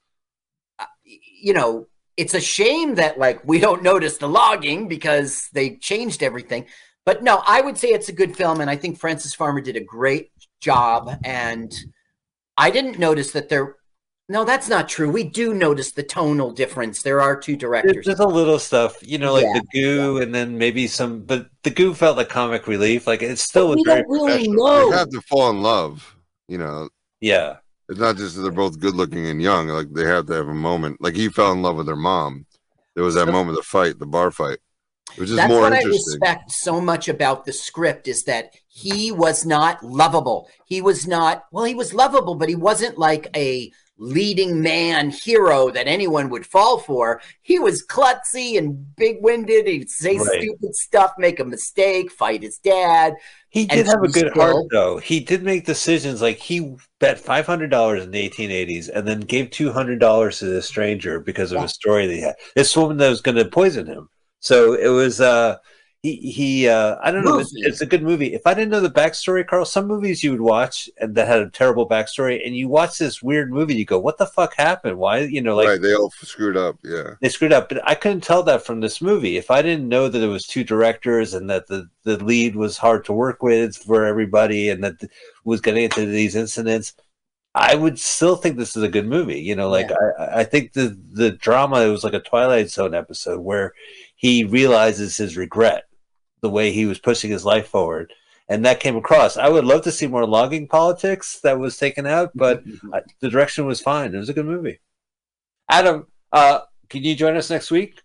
uh, 0.79 0.87
you 1.05 1.53
know, 1.53 1.87
it's 2.19 2.35
a 2.35 2.41
shame 2.41 2.97
that 2.97 3.19
like 3.19 3.41
we 3.47 3.59
don't 3.61 3.83
notice 3.83 4.19
the 4.19 4.29
logging 4.29 4.89
because 4.89 5.49
they 5.55 5.77
changed 5.77 6.23
everything. 6.23 6.67
But 7.07 7.23
no, 7.23 7.43
I 7.47 7.63
would 7.63 7.79
say 7.79 7.89
it's 7.89 8.11
a 8.11 8.13
good 8.13 8.37
film, 8.37 8.61
and 8.61 8.69
I 8.69 8.77
think 8.77 8.99
Frances 8.99 9.35
Farmer 9.35 9.63
did 9.63 9.77
a 9.77 9.81
great 9.81 10.31
job. 10.61 11.19
And 11.25 11.73
I 12.59 12.71
didn't 12.71 12.99
notice 12.99 13.31
that 13.33 13.49
there. 13.49 13.77
No, 14.29 14.45
that's 14.45 14.69
not 14.69 14.91
true. 14.91 15.09
We 15.11 15.25
do 15.25 15.55
notice 15.55 15.93
the 15.93 16.03
tonal 16.03 16.51
difference. 16.51 17.01
There 17.03 17.23
are 17.23 17.35
two 17.35 17.53
There's 17.53 17.61
directors. 17.61 18.05
just 18.05 18.21
a 18.21 18.27
little 18.27 18.59
stuff, 18.59 18.99
you 19.01 19.17
know, 19.17 19.33
like 19.33 19.45
Yeah, 19.47 19.61
the 19.61 19.81
goo, 19.81 20.19
and 20.21 20.35
then 20.35 20.59
maybe 20.59 20.87
some. 20.87 21.21
But 21.23 21.49
the 21.63 21.71
goo 21.71 21.95
felt 21.95 22.19
like 22.19 22.29
comic 22.29 22.67
relief. 22.67 23.07
Like 23.07 23.23
it 23.23 23.39
still 23.39 23.69
was 23.69 23.77
we 23.77 23.85
very 23.85 24.03
don't 24.03 24.11
really 24.11 24.27
professional. 24.49 24.67
They 24.67 24.91
know. 24.91 24.91
have 24.91 25.09
to 25.11 25.21
fall 25.23 25.49
in 25.51 25.63
love. 25.63 26.15
You 26.49 26.59
know, 26.59 26.89
Yeah, 27.23 27.57
it's 27.89 27.99
not 27.99 28.17
just 28.17 28.37
that 28.37 28.43
they're 28.43 28.51
both 28.53 28.79
good 28.79 28.95
looking 28.95 29.27
and 29.27 29.41
young. 29.43 29.69
Like 29.69 29.93
they 29.93 30.05
have 30.05 30.27
to 30.27 30.35
have 30.35 30.49
a 30.49 30.55
moment. 30.55 31.01
Like 31.01 31.15
he 31.15 31.29
fell 31.29 31.53
in 31.53 31.63
love 31.63 31.77
with 31.77 31.87
their 31.87 31.97
mom. 31.97 32.47
There 32.95 33.05
was 33.05 33.15
that 33.15 33.27
So- 33.27 33.33
moment, 33.33 33.51
of 33.51 33.57
the 33.57 33.63
fight, 33.63 33.99
the 33.99 34.07
bar 34.07 34.31
fight, 34.31 34.59
which 35.17 35.31
is 35.31 35.37
That's 35.37 35.49
more 35.49 35.63
what 35.63 35.73
I 35.73 35.77
interesting. 35.81 36.19
respect 36.21 36.51
so 36.51 36.81
much 36.81 37.09
about 37.09 37.45
the 37.45 37.53
script 37.53 38.09
is 38.09 38.25
that 38.25 38.53
he 38.69 39.13
was 39.13 39.47
not 39.47 39.83
lovable. 39.85 40.49
He 40.67 40.81
was 40.81 41.07
not 41.07 41.45
well, 41.53 41.65
he 41.65 41.75
was 41.75 41.95
lovable, 41.95 42.35
but 42.35 42.49
he 42.49 42.55
wasn't 42.57 42.99
like 42.99 43.29
a 43.37 43.71
leading 44.01 44.63
man 44.63 45.11
hero 45.11 45.71
that 45.71 45.89
anyone 45.89 46.29
would 46.31 46.47
fall 46.47 46.79
for. 46.79 47.21
He 47.43 47.59
was 47.59 47.85
klutzy 47.85 48.57
and 48.57 48.95
big-winded. 48.95 49.67
He'd 49.67 49.91
say 49.91 50.19
Right. 50.19 50.41
stupid 50.41 50.77
stuff, 50.77 51.13
make 51.19 51.41
a 51.41 51.45
mistake, 51.45 52.13
fight 52.13 52.43
his 52.45 52.59
dad. 52.59 53.15
He 53.51 53.67
did 53.67 53.87
have 53.87 54.03
a 54.03 54.09
good 54.09 54.33
heart, 54.35 54.67
though. 54.71 54.99
He 54.99 55.21
did 55.21 55.43
make 55.43 55.65
decisions. 55.67 56.21
Like 56.21 56.39
he 56.39 56.77
bet 57.01 57.19
five 57.19 57.47
hundred 57.47 57.71
dollars 57.71 58.03
in 58.05 58.11
the 58.11 58.19
eighteen 58.19 58.51
eighties, 58.51 58.89
and 58.89 59.07
then 59.07 59.21
gave 59.21 59.51
two 59.51 59.73
hundred 59.73 59.99
dollars 60.01 60.39
to 60.41 60.47
this 60.47 60.67
stranger 60.67 61.21
because 61.21 61.53
of 61.53 61.59
Yeah. 61.59 61.65
a 61.65 61.69
story 61.69 62.07
that 62.07 62.15
he 62.15 62.21
had. 62.21 62.35
This 62.55 62.77
woman 62.77 62.97
that 62.99 63.09
was 63.09 63.21
going 63.21 63.37
to 63.37 63.45
poison 63.47 63.87
him. 63.87 64.09
So 64.41 64.75
it 64.75 64.89
was. 64.89 65.21
uh 65.21 65.57
he 66.03 66.17
he 66.17 66.69
uh 66.69 66.97
I 67.03 67.11
don't 67.11 67.25
know. 67.25 67.39
It's, 67.39 67.53
it's 67.55 67.81
a 67.81 67.87
good 67.87 68.03
movie. 68.03 68.33
If 68.33 68.47
I 68.47 68.55
didn't 68.55 68.71
know 68.71 68.81
the 68.81 68.91
backstory, 68.91 69.45
Carl, 69.45 69.65
some 69.65 69.89
movies 69.89 70.23
you 70.23 70.31
would 70.31 70.41
watch 70.41 70.89
and 70.99 71.15
that 71.17 71.27
had 71.27 71.41
a 71.41 71.51
terrible 71.51 71.89
backstory, 71.89 72.45
and 72.47 72.57
you 72.57 72.69
watch 72.69 72.99
this 72.99 73.21
weird 73.21 73.53
movie, 73.53 73.75
you 73.75 73.85
go, 73.85 73.99
"What 73.99 74.17
the 74.17 74.27
fuck 74.27 74.55
happened? 74.55 74.99
Why?" 74.99 75.19
You 75.19 75.43
know, 75.43 75.57
like 75.57 75.67
right, 75.67 75.83
they 75.83 75.95
all 75.95 76.11
screwed 76.11 76.57
up. 76.57 76.79
Yeah, 76.85 77.15
they 77.21 77.29
screwed 77.29 77.53
up. 77.53 77.69
But 77.69 77.87
I 77.89 77.97
couldn't 77.97 78.21
tell 78.21 78.45
that 78.45 78.65
from 78.65 78.81
this 78.81 79.03
movie. 79.03 79.37
If 79.37 79.51
I 79.51 79.61
didn't 79.61 79.89
know 79.89 80.09
that 80.09 80.23
it 80.23 80.29
was 80.29 80.47
two 80.47 80.63
directors 80.63 81.35
and 81.35 81.51
that 81.51 81.67
the, 81.67 81.89
the 82.05 82.23
lead 82.23 82.55
was 82.55 82.79
hard 82.79 83.05
to 83.07 83.13
work 83.13 83.43
with 83.43 83.77
for 83.77 84.07
everybody 84.07 84.69
and 84.69 84.85
that 84.85 85.01
th- 85.01 85.13
was 85.45 85.61
getting 85.61 85.85
into 85.85 86.07
these 86.07 86.37
incidents, 86.37 86.95
I 87.57 87.75
would 87.75 87.99
still 87.99 88.37
think 88.37 88.57
this 88.57 88.77
is 88.77 88.85
a 88.85 88.89
good 88.89 89.07
movie. 89.07 89.41
You 89.41 89.57
know, 89.57 89.69
like 89.69 89.91
I, 89.91 90.41
I 90.41 90.45
think 90.45 90.75
the 90.75 90.97
the 91.13 91.33
drama 91.33 91.81
it 91.81 91.91
was 91.91 92.05
like 92.05 92.15
a 92.15 92.21
Twilight 92.21 92.71
Zone 92.71 92.95
episode 92.95 93.41
where 93.41 93.75
he 94.15 94.45
realizes 94.45 95.17
his 95.17 95.37
regret, 95.37 95.88
the 96.41 96.51
way 96.51 96.73
he 96.73 96.87
was 96.87 96.99
pushing 96.99 97.31
his 97.31 97.45
life 97.45 97.69
forward. 97.69 98.13
And 98.49 98.65
that 98.65 98.81
came 98.81 98.97
across. 98.97 99.37
I 99.37 99.49
would 99.49 99.65
love 99.65 99.83
to 99.83 99.93
see 99.93 100.07
more 100.07 100.27
logging 100.27 100.69
politics 100.69 101.41
that 101.41 101.59
was 101.59 101.77
taken 101.77 102.07
out, 102.07 102.31
but 102.35 102.63
I, 102.93 103.03
the 103.21 103.29
direction 103.29 103.67
was 103.67 103.81
fine. 103.81 104.15
It 104.15 104.19
was 104.19 104.31
a 104.31 104.35
good 104.35 104.47
movie. 104.47 104.81
Adam, 105.69 106.07
uh, 106.33 106.61
can 106.89 107.03
you 107.03 107.15
join 107.15 107.37
us 107.37 107.51
next 107.51 107.71
week? 107.71 108.03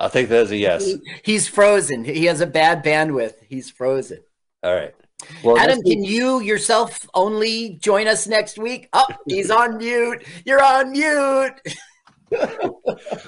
I'll 0.00 0.10
take 0.10 0.28
that 0.28 0.42
as 0.42 0.50
a 0.50 0.56
yes. 0.56 0.84
He- 0.84 1.00
he's 1.24 1.48
frozen. 1.48 2.04
He 2.04 2.26
has 2.26 2.40
a 2.40 2.46
bad 2.46 2.84
bandwidth. 2.84 3.34
He's 3.48 3.70
frozen. 3.70 4.20
All 4.62 4.74
right. 4.74 4.94
Well, 5.42 5.58
Adam, 5.58 5.82
can 5.82 6.04
you 6.04 6.40
yourself 6.40 7.04
only 7.12 7.78
join 7.80 8.06
us 8.06 8.28
next 8.28 8.56
week? 8.56 8.88
Oh, 8.92 9.06
he's 9.26 9.50
on 9.50 9.78
mute. 9.78 10.24
You're 10.44 10.62
on 10.62 10.92
mute. 10.92 11.60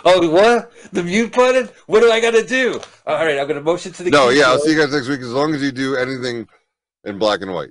oh, 0.05 0.31
what? 0.31 0.72
The 0.93 1.02
mute 1.02 1.32
button? 1.32 1.68
What 1.86 2.01
do 2.01 2.10
I 2.10 2.20
got 2.20 2.32
to 2.32 2.44
do? 2.44 2.81
All 3.06 3.14
right, 3.16 3.39
I'm 3.39 3.47
going 3.47 3.55
to 3.59 3.62
motion 3.62 3.93
to 3.93 4.02
the. 4.02 4.10
no, 4.10 4.28
yeah. 4.31 4.44
I'll 4.47 4.59
see 4.59 4.72
you 4.72 4.78
guys 4.78 4.93
next 4.93 5.09
week 5.09 5.20
as 5.20 5.32
long 5.32 5.55
as 5.55 5.62
you 5.62 5.72
do 5.72 5.97
anything 5.97 6.48
in 7.05 7.18
black 7.18 7.40
and 7.43 7.52
white. 7.52 7.70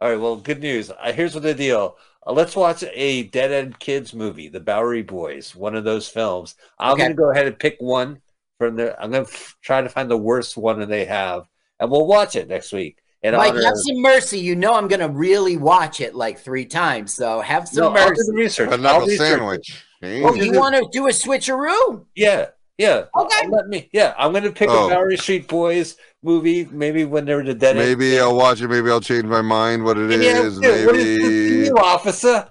All 0.00 0.10
right. 0.10 0.20
Well, 0.20 0.36
good 0.36 0.60
news. 0.60 0.90
Uh, 0.90 1.12
here's 1.12 1.34
what 1.34 1.42
the 1.42 1.54
deal. 1.54 1.96
Uh, 2.26 2.32
let's 2.32 2.56
watch 2.56 2.84
a 2.92 3.24
Dead 3.24 3.52
End 3.52 3.78
Kids 3.78 4.14
movie, 4.14 4.48
The 4.48 4.60
Bowery 4.60 5.02
Boys, 5.02 5.54
one 5.54 5.74
of 5.74 5.84
those 5.84 6.08
films. 6.08 6.54
I'm 6.78 6.92
Okay. 6.92 7.02
going 7.02 7.10
to 7.12 7.16
go 7.16 7.30
ahead 7.30 7.46
and 7.46 7.58
pick 7.58 7.76
one 7.80 8.20
from 8.58 8.76
the. 8.76 9.00
I'm 9.02 9.10
going 9.10 9.24
to 9.26 9.32
f- 9.32 9.56
try 9.62 9.80
to 9.82 9.88
find 9.88 10.10
the 10.10 10.16
worst 10.16 10.56
one 10.56 10.80
that 10.80 10.88
they 10.88 11.04
have, 11.06 11.46
and 11.78 11.90
we'll 11.90 12.06
watch 12.06 12.36
it 12.36 12.48
next 12.48 12.72
week. 12.72 12.98
In 13.22 13.34
Mike, 13.34 13.50
honor 13.52 13.62
have 13.64 13.72
of- 13.74 13.78
some 13.86 14.00
mercy. 14.00 14.38
You 14.40 14.56
know 14.56 14.72
I'm 14.74 14.88
going 14.88 15.00
to 15.00 15.08
really 15.10 15.58
watch 15.58 16.00
it 16.00 16.14
like 16.14 16.38
three 16.38 16.64
times. 16.64 17.14
So 17.14 17.40
have 17.40 17.68
some 17.68 17.92
no, 17.92 18.00
I'll 18.00 18.08
do 18.08 18.10
mercy. 18.14 18.22
the 18.32 18.36
research. 18.38 18.68
A 18.70 18.72
I'll 18.72 18.78
knuckle 18.78 19.06
research 19.08 19.84
it. 20.00 20.06
sandwich. 20.06 20.32
Oh, 20.32 20.34
you 20.44 20.52
want 20.58 20.74
to 20.76 20.88
do 20.92 21.06
a 21.06 21.10
switcheroo? 21.10 22.04
Yeah, 22.14 22.46
yeah. 22.78 23.04
Okay. 23.16 23.48
Let 23.48 23.68
me. 23.68 23.88
Yeah, 23.92 24.14
I'm 24.18 24.32
going 24.32 24.44
to 24.44 24.52
pick 24.52 24.68
Oh. 24.70 24.86
a 24.86 24.90
Bowery 24.90 25.16
Street 25.16 25.48
Boys 25.48 25.96
movie. 26.22 26.66
Maybe 26.70 27.04
when 27.04 27.24
they 27.24 27.34
were 27.34 27.44
the 27.44 27.54
Dead 27.54 27.76
End. 27.76 27.86
Maybe 27.98 28.18
I'll 28.20 28.36
watch 28.36 28.60
it. 28.60 28.68
Maybe 28.68 28.90
I'll 28.90 29.00
change 29.00 29.24
my 29.24 29.42
mind. 29.42 29.84
What 29.84 29.98
it 29.98 30.10
is? 30.10 30.58
Yeah, 30.60 30.68
dude, 30.74 30.86
what 30.86 30.96
is 30.96 31.04
this 31.04 31.18
to 31.18 31.28
Maybe 31.28 31.66
you, 31.66 31.76
officer? 31.78 32.48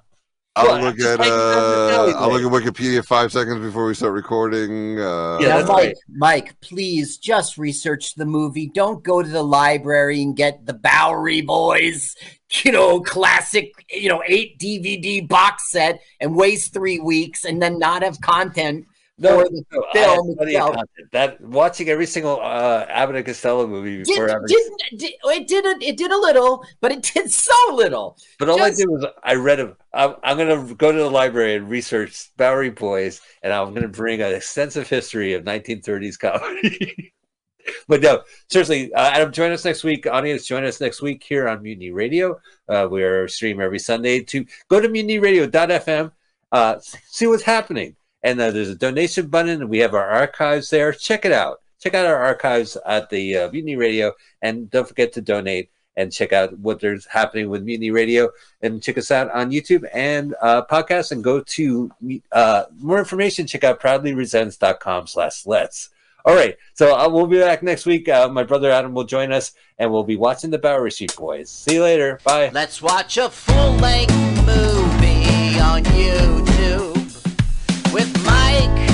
I'll 0.55 0.67
What, 0.67 0.81
look 0.81 0.99
at 0.99 1.19
hanging 1.19 1.31
out 1.33 2.05
in 2.05 2.11
the 2.11 2.17
uh. 2.17 2.19
I'll 2.19 2.31
look 2.31 2.41
at 2.41 2.51
Wikipedia 2.73 3.05
five 3.05 3.31
seconds 3.31 3.59
before 3.61 3.85
we 3.85 3.93
start 3.93 4.11
recording. 4.13 4.99
Uh, 4.99 5.37
Yeah, 5.39 5.59
Mike, 5.61 5.69
right. 5.69 5.95
Mike, 6.09 6.59
please 6.59 7.17
just 7.17 7.57
research 7.57 8.15
the 8.15 8.25
movie. 8.25 8.67
Don't 8.73 9.01
go 9.03 9.21
to 9.23 9.29
the 9.29 9.43
library 9.43 10.21
and 10.21 10.35
get 10.35 10.65
the 10.65 10.73
Bowery 10.73 11.41
Boys, 11.41 12.13
you 12.63 12.71
know, 12.71 12.99
classic, 13.01 13.73
you 13.91 14.09
know, 14.09 14.23
eight 14.27 14.57
DVD 14.59 15.27
box 15.27 15.71
set 15.71 15.99
and 16.19 16.35
waste 16.35 16.73
three 16.73 16.99
weeks 16.99 17.45
and 17.45 17.61
then 17.61 17.77
not 17.77 18.01
have 18.01 18.19
content 18.21 18.85
No, 19.17 19.43
the 19.43 19.65
no, 19.71 19.85
film 19.93 20.27
have 20.29 20.37
plenty 20.37 20.57
of 20.57 20.69
itself. 20.69 20.85
That 21.11 21.41
watching 21.41 21.89
every 21.89 22.05
single 22.05 22.39
uh, 22.41 22.85
Abbott 22.87 23.17
and 23.17 23.25
Costello 23.25 23.67
movie 23.67 24.03
before 24.03 24.29
Abbott. 24.29 24.47
did, 24.47 24.71
did, 24.97 25.13
it 25.25 25.47
did 25.47 25.65
a, 25.65 25.85
it 25.85 25.97
did 25.97 26.11
a 26.11 26.17
little, 26.17 26.63
but 26.81 26.91
it 26.91 27.03
did 27.03 27.29
so 27.31 27.53
little. 27.73 28.17
But 28.39 28.49
all 28.49 28.61
I 28.61 28.71
did 28.71 28.87
was 28.89 29.05
I 29.23 29.35
read 29.35 29.59
them. 29.59 29.75
I'm, 29.93 30.15
I'm 30.23 30.37
going 30.37 30.67
to 30.67 30.75
go 30.75 30.91
to 30.91 30.97
the 30.97 31.09
library 31.09 31.55
and 31.55 31.69
research 31.69 32.29
Bowery 32.37 32.69
Boys, 32.69 33.21
and 33.43 33.51
I'm 33.51 33.71
going 33.71 33.81
to 33.83 33.89
bring 33.89 34.21
an 34.21 34.33
extensive 34.33 34.87
history 34.87 35.33
of 35.33 35.43
1930s 35.43 36.17
comedy. 36.17 37.13
but 37.87 38.01
no, 38.01 38.23
seriously, 38.47 38.93
uh, 38.93 39.11
Adam, 39.13 39.31
join 39.31 39.51
us 39.51 39.65
next 39.65 39.83
week. 39.83 40.07
Audience, 40.07 40.45
join 40.45 40.63
us 40.63 40.81
next 40.81 41.01
week 41.01 41.23
here 41.23 41.47
on 41.47 41.61
Mutiny 41.61 41.91
Radio. 41.91 42.39
Uh, 42.67 42.87
we're 42.89 43.27
stream 43.27 43.61
every 43.61 43.79
Sunday. 43.79 44.21
To 44.21 44.45
go 44.69 44.79
to 44.79 44.87
mutinyradio.fm, 44.87 46.11
uh, 46.51 46.79
see 46.79 47.27
what's 47.27 47.43
happening. 47.43 47.95
And 48.23 48.39
uh, 48.39 48.51
there's 48.51 48.69
a 48.69 48.75
donation 48.75 49.27
button, 49.27 49.61
and 49.61 49.69
we 49.69 49.79
have 49.79 49.93
our 49.93 50.07
archives 50.07 50.69
there. 50.69 50.91
Check 50.91 51.25
it 51.25 51.31
out. 51.31 51.61
Check 51.79 51.93
out 51.93 52.05
our 52.05 52.17
archives 52.17 52.77
at 52.85 53.09
the 53.09 53.37
uh, 53.37 53.51
Mutiny 53.51 53.77
Radio, 53.77 54.11
and 54.41 54.69
don't 54.69 54.87
forget 54.87 55.13
to 55.13 55.21
donate 55.21 55.71
and 55.99 56.13
check 56.13 56.31
out 56.31 56.57
what 56.59 56.79
there's 56.79 57.05
happening 57.05 57.49
with 57.49 57.63
Mutiny 57.63 57.91
Radio 57.91 58.29
and 58.61 58.81
check 58.81 58.97
us 58.97 59.11
out 59.11 59.29
on 59.31 59.51
YouTube 59.51 59.87
and 59.93 60.33
uh, 60.41 60.65
podcast 60.65 61.11
and 61.11 61.21
go 61.21 61.41
to 61.41 61.91
uh, 62.31 62.63
more 62.77 62.99
information. 62.99 63.45
Check 63.45 63.65
out 63.65 63.81
proudlyresents.com 63.81 65.07
slash 65.07 65.45
let's. 65.45 65.89
All 66.25 66.35
right. 66.35 66.57
So 66.73 66.95
uh, 66.95 67.09
we'll 67.09 67.27
be 67.27 67.39
back 67.39 67.63
next 67.63 67.85
week. 67.85 68.09
Uh, 68.09 68.29
my 68.29 68.43
brother 68.43 68.71
Adam 68.71 68.93
will 68.93 69.03
join 69.05 69.31
us 69.31 69.53
and 69.77 69.91
we'll 69.91 70.03
be 70.03 70.15
watching 70.15 70.49
the 70.49 70.57
Bowery 70.57 70.91
Street 70.91 71.15
Boys. 71.15 71.49
See 71.49 71.75
you 71.75 71.83
later. 71.83 72.19
Bye. 72.23 72.51
Let's 72.53 72.81
watch 72.81 73.17
a 73.17 73.29
full 73.29 73.73
length 73.73 74.13
movie 74.45 75.59
on 75.59 75.83
YouTube 75.83 76.95
with 77.93 78.25
Mike 78.25 78.88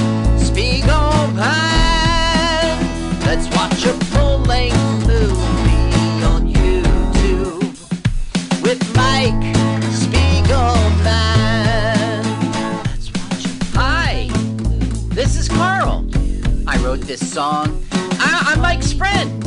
this 17.06 17.32
song. 17.32 17.84
I- 18.20 18.54
I'm 18.54 18.62
Mike's 18.62 18.92
friend. 18.92 19.44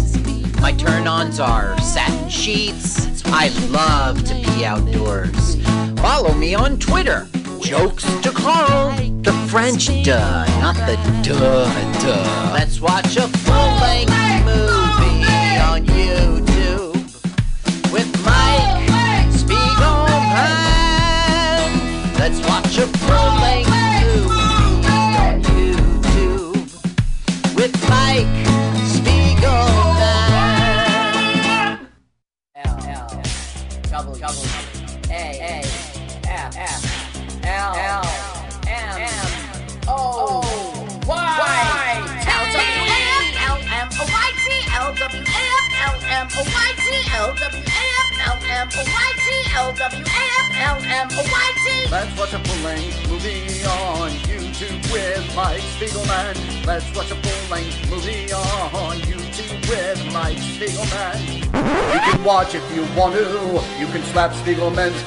My 0.61 0.73
turn 0.73 1.09
ons 1.09 1.41
are 1.41 1.79
satin 1.81 2.29
sheets, 2.29 3.23
I 3.27 3.49
love 3.71 4.23
to 4.25 4.35
be 4.35 4.65
outdoors. 4.65 5.57
Follow 5.97 6.35
me 6.35 6.55
on 6.55 6.79
Twitter. 6.79 7.27
Jokes 7.61 8.05
to 8.23 8.31
Carl. 8.31 8.93
The 9.23 9.33
French 9.51 9.87
duh, 10.05 10.47
not 10.61 10.77
the 10.77 10.97
duh 11.23 11.69
duh. 12.01 12.51
Let's 12.55 12.81
watch 12.81 13.17
a 13.17 13.27
full 13.29 13.71
length 13.83 14.13
movie 14.45 15.59
on 15.59 15.85
YouTube 15.87 16.95
with 17.93 18.09
Mike 18.25 18.89
Spiegelman. 19.33 20.19
Let's 22.19 22.41
watch 22.49 22.79
a 22.79 22.87
full 22.87 23.35
length 23.43 23.68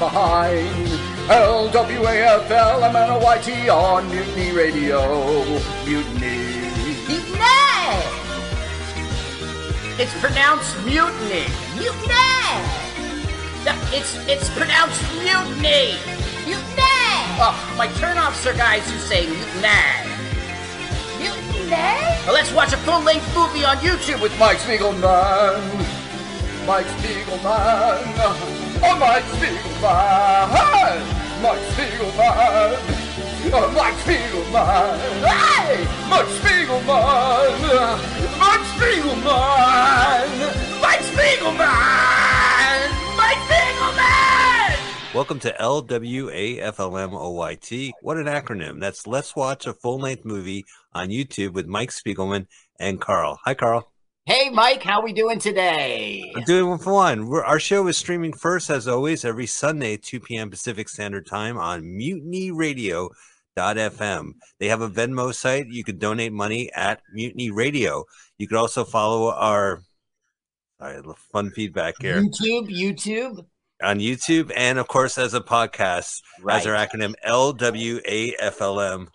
Behind. 0.01 0.89
L-W-A-F-L-M-N-O-Y-T 1.29 3.69
on 3.69 4.09
Mutiny 4.09 4.51
Radio. 4.51 5.45
Mutiny. 5.85 6.73
Mutiny! 7.05 8.01
It's 10.01 10.17
pronounced 10.19 10.75
mutiny. 10.85 11.45
Mutiny! 11.77 12.65
It's, 13.93 14.17
it's 14.27 14.49
pronounced 14.49 15.03
mutiny. 15.21 15.93
Mutiny! 16.47 17.37
Oh, 17.37 17.53
my 17.77 17.85
turnoffs 18.01 18.47
are 18.51 18.57
guys 18.57 18.81
who 18.91 18.97
say 18.97 19.27
mutiny. 19.27 19.69
Mutiny? 21.19 21.69
Well, 22.25 22.33
let's 22.33 22.51
watch 22.51 22.73
a 22.73 22.77
full-length 22.77 23.35
movie 23.35 23.63
on 23.63 23.77
YouTube 23.77 24.19
with 24.19 24.35
Mike 24.39 24.57
Spiegelman. 24.57 25.80
Mike 26.67 26.85
Spiegelman. 26.85 28.03
Oh, 28.83 28.95
Mike 28.99 29.23
Spiegelman. 29.33 31.01
Mike 31.41 31.65
Spiegelman. 31.73 32.77
Oh, 33.51 33.71
Mike 33.75 33.95
Spiegelman. 33.95 34.99
Hey! 35.25 35.88
Mike 36.07 36.27
Spiegelman. 36.38 37.57
Mike 38.38 38.65
Spiegelman. 38.77 40.29
Mike 40.81 41.01
Spiegelman. 41.01 42.89
Mike 43.17 43.41
Spiegelman. 43.49 45.15
Welcome 45.15 45.39
to 45.39 45.51
LWAFLMOYT. 45.59 46.61
What 48.01 48.17
an 48.17 48.27
acronym. 48.27 48.79
That's 48.79 49.07
Let's 49.07 49.35
Watch 49.35 49.65
a 49.65 49.73
Full 49.73 49.97
Length 49.97 50.25
Movie 50.25 50.65
on 50.93 51.09
YouTube 51.09 51.53
with 51.53 51.65
Mike 51.65 51.89
Spiegelman 51.89 52.45
and 52.79 53.01
Carl. 53.01 53.39
Hi, 53.45 53.55
Carl. 53.55 53.90
Hey, 54.31 54.49
Mike, 54.49 54.81
how 54.81 55.01
we 55.01 55.11
doing 55.11 55.39
today? 55.39 56.31
I'm 56.33 56.43
doing 56.43 56.77
fine. 56.77 57.27
We're, 57.27 57.43
our 57.43 57.59
show 57.59 57.85
is 57.87 57.97
streaming 57.97 58.31
first, 58.31 58.69
as 58.69 58.87
always, 58.87 59.25
every 59.25 59.45
Sunday, 59.45 59.97
2 59.97 60.21
p.m. 60.21 60.49
Pacific 60.49 60.87
Standard 60.87 61.25
Time 61.25 61.57
on 61.57 61.83
mutinyradio.fm. 61.83 64.31
They 64.57 64.69
have 64.69 64.79
a 64.79 64.89
Venmo 64.89 65.35
site. 65.35 65.67
You 65.67 65.83
can 65.83 65.97
donate 65.97 66.31
money 66.31 66.71
at 66.73 67.01
Mutiny 67.13 67.51
Radio. 67.51 68.05
You 68.37 68.47
could 68.47 68.57
also 68.57 68.85
follow 68.85 69.33
our 69.33 69.81
sorry, 70.79 70.95
little 70.95 71.17
fun 71.33 71.49
feedback 71.49 71.95
here 71.99 72.21
YouTube, 72.21 72.69
YouTube. 72.69 73.45
on 73.83 73.99
YouTube, 73.99 74.49
and 74.55 74.79
of 74.79 74.87
course, 74.87 75.17
as 75.17 75.33
a 75.33 75.41
podcast, 75.41 76.21
Right. 76.41 76.61
as 76.61 76.67
our 76.67 76.73
acronym 76.73 77.15
LWAFLM 77.27 79.07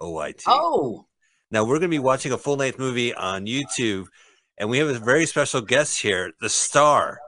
OYT. 0.00 0.42
Oh, 0.46 1.04
Now 1.50 1.64
we're 1.64 1.78
going 1.78 1.90
to 1.90 1.94
be 1.94 1.98
watching 1.98 2.32
a 2.32 2.38
full 2.38 2.56
length 2.56 2.78
movie 2.78 3.12
on 3.12 3.44
YouTube, 3.44 4.06
and 4.60 4.68
we 4.68 4.76
have 4.78 4.88
a 4.88 4.98
very 4.98 5.24
special 5.24 5.62
guest 5.62 6.02
here, 6.02 6.32
the 6.40 6.50
star 6.50 7.18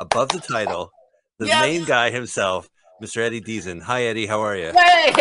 above 0.00 0.28
the 0.30 0.40
title, 0.40 0.90
the 1.38 1.46
Yes. 1.46 1.62
main 1.62 1.84
guy 1.84 2.10
himself, 2.10 2.68
Mr. 3.00 3.18
Eddie 3.18 3.40
Deezen. 3.40 3.80
Hi, 3.82 4.02
Eddie. 4.02 4.26
How 4.26 4.40
are 4.40 4.56
you? 4.56 4.72
hey! 4.74 5.12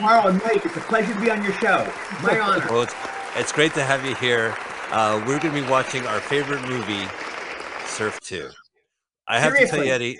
Carl 0.00 0.26
and 0.28 0.42
Mike, 0.42 0.66
it's 0.66 0.76
a 0.76 0.80
pleasure 0.80 1.14
to 1.14 1.20
be 1.20 1.30
on 1.30 1.42
your 1.44 1.52
show. 1.54 1.90
My 2.22 2.40
honor. 2.40 2.66
Well, 2.68 2.82
it's, 2.82 2.94
it's 3.36 3.52
great 3.52 3.72
to 3.74 3.84
have 3.84 4.04
you 4.04 4.16
here. 4.16 4.54
Uh, 4.90 5.22
we're 5.26 5.38
going 5.38 5.54
to 5.54 5.62
be 5.62 5.68
watching 5.68 6.04
our 6.06 6.18
favorite 6.20 6.66
movie, 6.68 7.06
Surf 7.86 8.18
Two. 8.20 8.48
I 9.28 9.38
have 9.38 9.56
to 9.56 9.66
tell 9.68 9.84
you, 9.84 9.92
Eddie, 9.92 10.18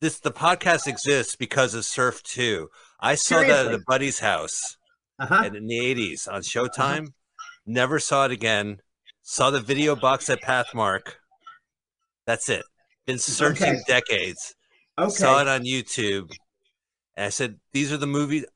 this 0.00 0.18
the 0.18 0.32
podcast 0.32 0.88
exists 0.88 1.36
because 1.36 1.74
of 1.74 1.84
Surf 1.84 2.22
Two. 2.24 2.68
I 2.98 3.14
saw 3.14 3.40
that 3.42 3.66
at 3.66 3.74
a 3.74 3.80
buddy's 3.86 4.18
house. 4.18 4.76
Uh-huh. 5.20 5.42
and 5.46 5.56
in 5.56 5.66
the 5.66 5.78
80s 5.78 6.32
on 6.32 6.42
Showtime. 6.42 7.08
Never 7.66 7.98
saw 7.98 8.24
it 8.26 8.30
again. 8.30 8.78
Saw 9.30 9.50
the 9.50 9.60
video 9.60 9.94
box 9.94 10.30
at 10.30 10.40
Pathmark. 10.40 11.12
That's 12.26 12.48
it. 12.48 12.64
Been 13.06 13.18
searching 13.18 13.74
Okay. 13.74 13.82
decades. 13.86 14.54
Okay. 14.98 15.10
Saw 15.10 15.42
it 15.42 15.48
on 15.48 15.64
YouTube. 15.64 16.30
And 17.14 17.26
I 17.26 17.28
said, 17.28 17.60
These 17.74 17.92
are 17.92 17.98
the 17.98 18.06
movies 18.06 18.46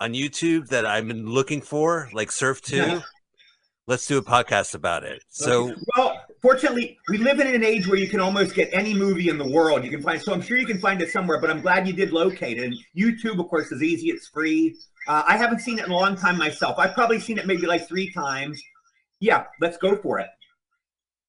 on 0.00 0.14
YouTube 0.14 0.68
that 0.68 0.86
I've 0.86 1.06
been 1.06 1.26
looking 1.26 1.60
for, 1.60 2.08
like 2.14 2.32
Surf 2.32 2.62
2. 2.62 2.76
Yeah. 2.76 3.00
Let's 3.86 4.06
do 4.06 4.16
a 4.16 4.22
podcast 4.22 4.74
about 4.74 5.04
it. 5.04 5.22
So, 5.28 5.74
well, 5.94 6.24
fortunately, 6.40 6.96
we 7.10 7.18
live 7.18 7.38
in 7.38 7.48
an 7.48 7.62
age 7.62 7.86
where 7.86 7.98
you 7.98 8.08
can 8.08 8.20
almost 8.20 8.54
get 8.54 8.70
any 8.72 8.94
movie 8.94 9.28
in 9.28 9.36
the 9.36 9.50
world. 9.50 9.84
You 9.84 9.90
can 9.90 10.00
find, 10.00 10.18
so 10.22 10.32
I'm 10.32 10.40
sure 10.40 10.56
you 10.56 10.66
can 10.66 10.78
find 10.78 11.02
it 11.02 11.10
somewhere. 11.10 11.38
But 11.42 11.50
I'm 11.50 11.60
glad 11.60 11.86
you 11.86 11.92
did 11.92 12.10
locate 12.10 12.56
it. 12.56 12.64
And 12.64 12.74
YouTube, 12.96 13.38
of 13.38 13.50
course, 13.50 13.70
is 13.70 13.82
easy. 13.82 14.08
It's 14.08 14.28
free. 14.28 14.76
Uh, 15.06 15.24
I 15.26 15.36
haven't 15.36 15.58
seen 15.58 15.78
it 15.78 15.84
in 15.84 15.90
a 15.90 15.94
long 15.94 16.16
time 16.16 16.38
myself. 16.38 16.78
I've 16.78 16.94
probably 16.94 17.20
seen 17.20 17.36
it 17.36 17.46
maybe 17.46 17.66
like 17.66 17.86
three 17.86 18.10
times. 18.10 18.62
Yeah, 19.20 19.44
let's 19.60 19.76
go 19.76 19.96
for 19.96 20.18
it. 20.18 20.28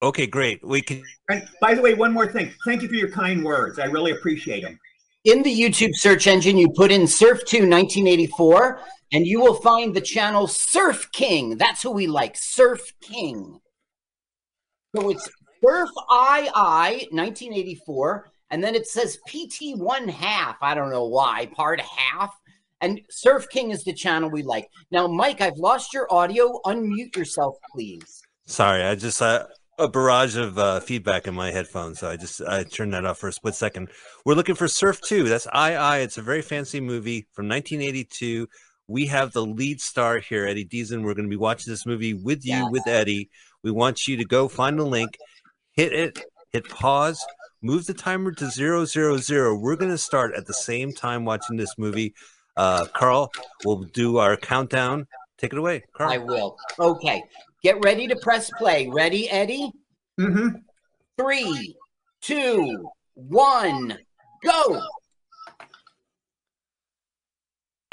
okay, 0.02 0.26
great. 0.26 0.66
We 0.66 0.82
can. 0.82 1.04
And 1.30 1.48
by 1.60 1.74
the 1.74 1.82
way, 1.82 1.94
one 1.94 2.14
more 2.14 2.32
thing. 2.32 2.52
Thank 2.66 2.82
you 2.82 2.88
for 2.88 2.96
your 2.96 3.12
kind 3.12 3.44
words. 3.44 3.78
I 3.80 3.86
really 3.86 4.12
appreciate 4.12 4.62
them. 4.64 4.80
In 5.26 5.44
the 5.44 5.54
YouTube 5.54 5.92
search 5.94 6.26
engine, 6.26 6.58
you 6.58 6.70
put 6.76 6.92
in 6.92 7.06
Surf 7.06 7.46
2 7.46 7.58
1984, 7.70 8.80
and 9.14 9.28
you 9.28 9.40
will 9.40 9.54
find 9.56 9.94
the 9.96 10.02
channel 10.02 10.48
Surf 10.48 11.12
King. 11.12 11.58
That's 11.58 11.84
who 11.84 11.92
we 11.92 12.08
like, 12.08 12.36
Surf 12.36 12.82
King. 13.02 13.60
So 14.96 15.10
it's 15.10 15.30
Surf 15.64 15.90
II 16.12 17.08
1984, 17.12 18.32
and 18.50 18.64
then 18.64 18.74
it 18.74 18.88
says 18.88 19.20
PT 19.28 19.78
one 19.78 20.08
half. 20.08 20.58
I 20.62 20.74
don't 20.74 20.90
know 20.90 21.06
why, 21.06 21.50
part 21.54 21.80
half. 21.82 22.36
And 22.82 23.00
Surf 23.10 23.48
King 23.50 23.72
is 23.72 23.84
the 23.84 23.94
channel 23.94 24.30
we 24.30 24.42
like. 24.44 24.68
Now, 24.92 25.08
Mike, 25.08 25.40
I've 25.42 25.58
lost 25.58 25.94
your 25.94 26.12
audio. 26.12 26.60
Unmute 26.66 27.16
yourself, 27.16 27.56
please. 27.72 28.22
Sorry, 28.48 28.84
I 28.84 28.96
just 28.96 29.22
uh, 29.22 29.46
a 29.78 29.88
barrage 29.88 30.36
of 30.36 30.58
uh, 30.58 30.80
feedback 30.80 31.28
in 31.28 31.34
my 31.36 31.52
headphones, 31.52 32.00
so 32.00 32.10
I 32.10 32.18
just 32.18 32.42
I 32.42 32.64
turned 32.64 32.94
that 32.94 33.06
off 33.06 33.20
for 33.20 33.30
a 33.30 33.34
split 33.34 33.56
second. 33.56 33.90
We're 34.26 34.34
looking 34.34 34.56
for 34.56 34.68
Surf 34.68 35.00
Two. 35.02 35.24
That's 35.30 35.48
I 35.54 35.76
I. 35.76 35.98
It's 36.00 36.18
a 36.18 36.22
very 36.22 36.42
fancy 36.42 36.80
movie 36.82 37.28
from 37.34 37.48
1982. 37.48 38.48
We 38.88 39.06
have 39.06 39.32
the 39.32 39.46
lead 39.46 39.80
star 39.80 40.18
here, 40.20 40.46
Eddie 40.46 40.66
Deezen. 40.66 41.04
We're 41.04 41.14
going 41.14 41.28
to 41.28 41.30
be 41.30 41.38
watching 41.38 41.72
this 41.72 41.86
movie 41.86 42.14
with 42.14 42.46
you, 42.46 42.56
Yes. 42.56 42.72
with 42.72 42.88
Eddie. 42.88 43.30
We 43.64 43.72
want 43.72 44.08
you 44.08 44.18
to 44.18 44.26
go 44.26 44.48
find 44.48 44.78
the 44.78 44.84
link, 44.86 45.18
hit 45.72 45.94
it, 45.94 46.20
hit 46.52 46.68
pause, 46.68 47.24
move 47.62 47.86
the 47.86 47.94
timer 47.94 48.32
to 48.34 48.50
zero 48.50 48.86
zero 48.86 49.18
zero. 49.18 49.56
We're 49.56 49.78
going 49.78 49.92
to 49.92 49.98
start 49.98 50.34
at 50.36 50.48
the 50.48 50.54
same 50.54 50.92
time 50.92 51.26
watching 51.26 51.58
this 51.58 51.76
movie. 51.78 52.14
Uh, 52.58 52.86
Carl, 52.94 53.32
we'll 53.66 53.84
do 53.84 54.18
our 54.18 54.38
countdown. 54.38 55.08
Take 55.38 55.54
it 55.54 55.60
away, 55.60 55.84
Carl. 55.94 56.12
I 56.12 56.18
will. 56.18 56.58
Okay. 56.80 57.24
Get 57.64 57.84
ready 57.84 58.08
to 58.08 58.16
press 58.16 58.50
play. 58.58 58.88
Ready, 58.88 59.30
Eddie? 59.30 59.72
Mm-hmm. 60.20 60.58
Three, 61.18 61.76
two, 62.22 62.90
one, 63.14 63.98
go. 64.44 64.82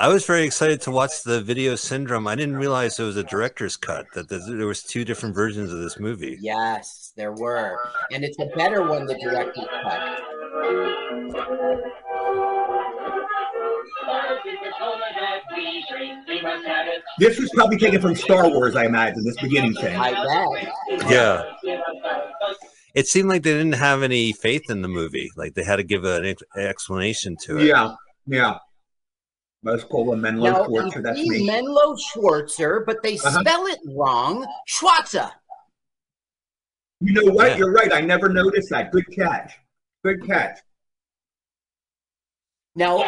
I 0.01 0.09
was 0.09 0.25
very 0.25 0.45
excited 0.45 0.81
to 0.83 0.93
watch 0.93 1.25
the 1.25 1.41
Vinegar 1.41 1.77
Syndrome. 1.77 2.29
I 2.29 2.37
didn't 2.37 2.57
realize 2.57 3.01
it 3.01 3.03
was 3.03 3.17
a 3.17 3.25
director's 3.25 3.77
cut. 3.77 4.07
That 4.15 4.29
there 4.29 4.39
there 4.47 4.67
was 4.67 4.83
two 4.83 5.05
different 5.05 5.35
versions 5.35 5.73
of 5.73 5.81
this 5.81 5.99
movie. 5.99 6.39
Yes, 6.41 7.13
there 7.17 7.33
were. 7.33 7.79
And 8.13 8.23
it's 8.25 8.39
a 8.39 8.47
better 8.57 8.89
one, 8.89 9.07
the 9.07 9.19
director's 9.19 9.67
cut. 9.83 10.23
This 17.19 17.39
was 17.39 17.51
probably 17.55 17.79
taken 17.79 18.01
from 18.01 18.15
Star 18.15 18.49
Wars, 18.49 18.77
I 18.77 18.85
imagine. 18.87 19.25
This 19.25 19.37
beginning 19.41 19.75
thing. 19.75 19.97
I 19.97 20.13
bet. 20.13 21.11
Yeah, 21.11 21.53
it 22.95 23.07
seemed 23.09 23.29
like 23.29 23.43
they 23.43 23.53
didn't 23.53 23.73
have 23.73 24.03
any 24.03 24.33
faith 24.33 24.71
in 24.71 24.83
the 24.83 24.89
movie. 24.89 25.31
Like 25.37 25.55
they 25.55 25.65
had 25.65 25.77
to 25.77 25.83
give 25.85 26.05
an 26.05 26.25
ex- 26.25 26.43
explanation 26.57 27.37
to 27.45 27.59
it. 27.59 27.67
Yeah, 27.67 27.95
yeah. 28.27 28.59
Most 29.65 29.89
call 29.89 30.13
him 30.13 30.21
Menlo 30.21 30.51
Now, 30.53 30.65
Schwarzer. 30.67 31.03
That's 31.03 31.19
he's 31.19 31.29
me. 31.31 31.47
Menlo 31.47 31.97
Schwarzer, 31.97 32.87
but 32.87 33.03
they 33.03 33.15
Uh-huh. 33.19 33.41
spell 33.41 33.67
it 33.67 33.79
wrong. 33.97 34.47
Schwarzer. 34.71 35.31
You 37.01 37.13
know 37.13 37.33
what? 37.33 37.51
Yeah. 37.51 37.57
You're 37.59 37.73
right. 37.73 37.93
I 37.93 38.01
never 38.01 38.29
noticed 38.29 38.71
that. 38.71 38.93
Good 38.93 39.05
catch. 39.15 39.53
Good 40.05 40.25
catch. 40.27 40.59
Now, 42.79 43.03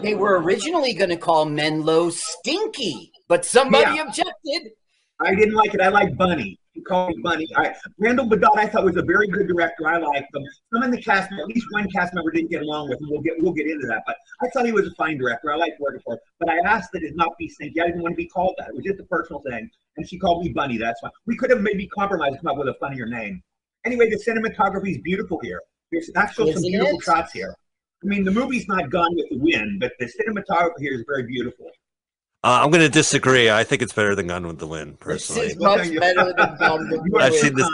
they 0.00 0.14
were 0.14 0.40
originally 0.40 0.94
going 0.94 1.10
to 1.10 1.16
call 1.16 1.44
Menlo 1.44 2.08
Stinky, 2.08 3.10
but 3.26 3.44
somebody 3.44 3.96
Yeah. 3.96 4.04
objected. 4.06 4.70
I 5.18 5.34
didn't 5.34 5.54
like 5.54 5.74
it. 5.74 5.80
I 5.80 5.88
like 5.88 6.16
Bunny. 6.16 6.56
He 6.74 6.80
called 6.82 7.08
me 7.08 7.20
Bunny. 7.20 7.48
I, 7.56 7.74
Randall 7.98 8.26
Badat, 8.28 8.56
I 8.56 8.66
thought 8.66 8.84
was 8.84 8.96
a 8.96 9.02
very 9.02 9.26
good 9.26 9.48
director. 9.48 9.88
I 9.88 9.98
liked 9.98 10.32
him. 10.32 10.44
Some 10.72 10.84
in 10.84 10.92
the 10.92 11.02
cast, 11.02 11.32
at 11.32 11.46
least 11.48 11.66
one 11.72 11.90
cast 11.90 12.14
member 12.14 12.30
didn't 12.30 12.52
get 12.52 12.62
along 12.62 12.90
with 12.90 13.00
him. 13.00 13.08
We'll 13.10 13.22
get 13.22 13.42
we'll 13.42 13.52
get 13.52 13.66
into 13.66 13.88
that. 13.88 14.04
But 14.06 14.14
I 14.40 14.48
thought 14.50 14.66
he 14.66 14.72
was 14.72 14.86
a 14.86 14.94
fine 14.94 15.18
director. 15.18 15.52
I 15.52 15.56
liked 15.56 15.80
working 15.80 16.00
for 16.04 16.14
him. 16.14 16.20
But 16.38 16.48
I 16.48 16.58
asked 16.58 16.92
that 16.92 17.02
it 17.02 17.16
not 17.16 17.36
be 17.38 17.48
stinky. 17.48 17.80
I 17.80 17.86
didn't 17.86 18.02
want 18.02 18.12
to 18.12 18.16
be 18.16 18.28
called 18.28 18.54
that. 18.58 18.68
It 18.68 18.76
was 18.76 18.84
just 18.84 19.00
a 19.00 19.04
personal 19.04 19.42
thing. 19.42 19.68
And 19.96 20.08
she 20.08 20.16
called 20.16 20.44
me 20.44 20.52
Bunny. 20.52 20.78
That's 20.78 21.00
fine. 21.00 21.10
We 21.26 21.36
could 21.36 21.50
have 21.50 21.60
maybe 21.60 21.88
compromised 21.88 22.34
and 22.34 22.42
come 22.42 22.52
up 22.52 22.58
with 22.58 22.68
a 22.68 22.78
funnier 22.78 23.06
name. 23.06 23.42
Anyway, 23.84 24.08
the 24.08 24.16
cinematography 24.16 24.92
is 24.92 24.98
beautiful 24.98 25.40
here. 25.40 25.60
There's 25.90 26.08
actually 26.14 26.52
some 26.52 26.62
beautiful 26.62 27.00
shots 27.00 27.32
here. 27.32 27.56
I 28.02 28.06
mean, 28.06 28.24
the 28.24 28.30
movie's 28.30 28.66
not 28.66 28.90
Gone 28.90 29.14
with 29.14 29.26
the 29.30 29.38
Wind, 29.38 29.80
but 29.80 29.92
the 29.98 30.06
cinematography 30.06 30.72
here 30.80 30.94
is 30.94 31.04
very 31.06 31.24
beautiful. 31.24 31.66
Uh, 32.42 32.60
I'm 32.62 32.70
going 32.70 32.82
to 32.82 32.88
disagree. 32.88 33.50
I 33.50 33.64
think 33.64 33.82
it's 33.82 33.92
better 33.92 34.14
than 34.14 34.28
Gone 34.28 34.46
with 34.46 34.58
the 34.58 34.66
Wind, 34.66 34.92
This 34.92 34.98
personally. 35.28 35.46
is 35.48 35.56
much 35.58 35.94
better 35.98 36.32
than 36.36 36.56
Gone 36.58 36.88
with 36.90 37.04
the 37.10 37.16
are 37.18 37.20
I've 37.22 37.34
seen 37.34 37.54
this- 37.54 37.68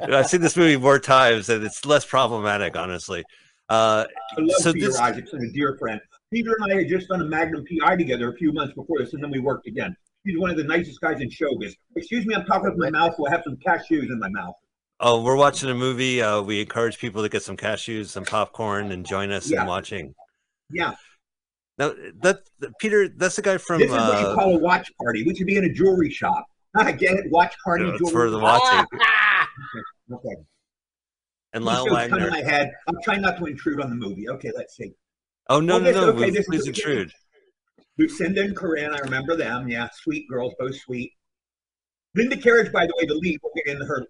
I've 0.00 0.26
seen 0.28 0.40
this 0.40 0.56
movie 0.56 0.76
more 0.76 0.98
times, 1.00 1.48
and 1.48 1.64
it's 1.64 1.84
less 1.84 2.04
problematic, 2.06 2.76
honestly. 2.76 3.24
Uh, 3.68 4.04
I 4.36 4.40
love 4.40 4.56
So 4.58 4.72
Peter 4.72 4.86
this- 4.86 5.00
Isacksen, 5.00 5.42
a 5.48 5.52
dear 5.52 5.76
friend. 5.78 6.00
Peter 6.32 6.54
and 6.58 6.72
I 6.72 6.76
had 6.76 6.88
just 6.88 7.08
done 7.08 7.20
a 7.20 7.24
Magnum 7.24 7.64
PI 7.64 7.96
together 7.96 8.30
a 8.32 8.36
few 8.36 8.52
months 8.52 8.74
before 8.74 8.98
this, 9.00 9.12
and 9.14 9.22
then 9.22 9.30
we 9.30 9.40
worked 9.40 9.66
again. 9.66 9.94
He's 10.24 10.38
one 10.38 10.50
of 10.50 10.56
the 10.56 10.64
nicest 10.64 11.00
guys 11.00 11.20
in 11.20 11.28
showbiz. 11.28 11.72
Excuse 11.96 12.24
me, 12.26 12.34
I'm 12.34 12.44
talking 12.46 12.70
with 12.70 12.78
my 12.78 12.90
mouth. 12.90 13.14
Well, 13.18 13.30
I 13.30 13.34
have 13.34 13.42
some 13.44 13.56
cashews 13.56 14.06
in 14.06 14.18
my 14.18 14.28
mouth. 14.30 14.54
Oh, 15.00 15.22
we're 15.22 15.36
watching 15.36 15.68
a 15.70 15.74
movie. 15.74 16.22
Uh, 16.22 16.40
we 16.40 16.60
encourage 16.60 16.98
people 16.98 17.22
to 17.22 17.28
get 17.28 17.42
some 17.42 17.56
cashews, 17.56 18.06
some 18.06 18.24
popcorn, 18.24 18.92
and 18.92 19.04
join 19.04 19.30
us 19.32 19.50
Yeah. 19.50 19.62
in 19.62 19.66
watching. 19.68 20.14
Yeah, 20.70 20.94
Now, 21.76 21.92
that 22.22 22.38
Peter, 22.80 23.08
that's 23.08 23.36
the 23.36 23.42
guy 23.42 23.58
from. 23.58 23.80
this 23.80 23.90
is 23.90 23.96
what 23.96 24.20
you 24.20 24.26
Uh, 24.28 24.34
call 24.34 24.54
a 24.56 24.58
watch 24.58 24.90
party. 25.02 25.24
We 25.24 25.34
should 25.34 25.46
be 25.46 25.56
in 25.56 25.64
a 25.64 25.72
jewelry 25.72 26.10
shop. 26.10 26.46
I 26.74 26.92
get 26.92 27.12
it. 27.14 27.30
Watch 27.30 27.54
party, 27.64 27.84
it's 27.88 27.98
jewelry. 27.98 28.12
for 28.12 28.30
the 28.30 28.38
watching. 28.38 28.86
Ah, 29.02 29.48
Okay. 30.12 30.34
and 31.52 31.64
Lyle 31.64 31.86
Waggoner. 31.88 32.30
my 32.30 32.42
head. 32.42 32.70
I'm 32.88 32.96
trying 33.04 33.20
not 33.20 33.36
to 33.38 33.46
intrude 33.46 33.80
on 33.80 33.90
the 33.90 33.94
movie. 33.96 34.28
Okay, 34.28 34.50
let's 34.56 34.74
see. 34.76 34.92
Oh 35.48 35.60
no, 35.60 35.76
Oh, 35.76 35.78
no, 35.78 35.84
this- 35.84 35.96
no! 35.96 36.08
okay, 36.10 36.30
this 36.30 36.40
is- 36.40 36.46
please 36.46 36.66
intrude. 36.66 37.12
Lucinda 37.98 38.40
and 38.42 38.56
Corinne, 38.56 38.92
I 38.92 38.98
remember 38.98 39.36
them. 39.36 39.68
Yeah, 39.68 39.88
sweet 39.92 40.28
girls, 40.28 40.54
both 40.58 40.74
sweet. 40.76 41.12
Linda 42.16 42.36
Kerridge, 42.36 42.72
by 42.72 42.86
the 42.86 42.94
way, 42.98 43.06
the 43.06 43.14
lead. 43.14 43.38
We'll 43.42 43.52
get 43.54 43.66
into 43.72 43.84
her. 43.86 44.04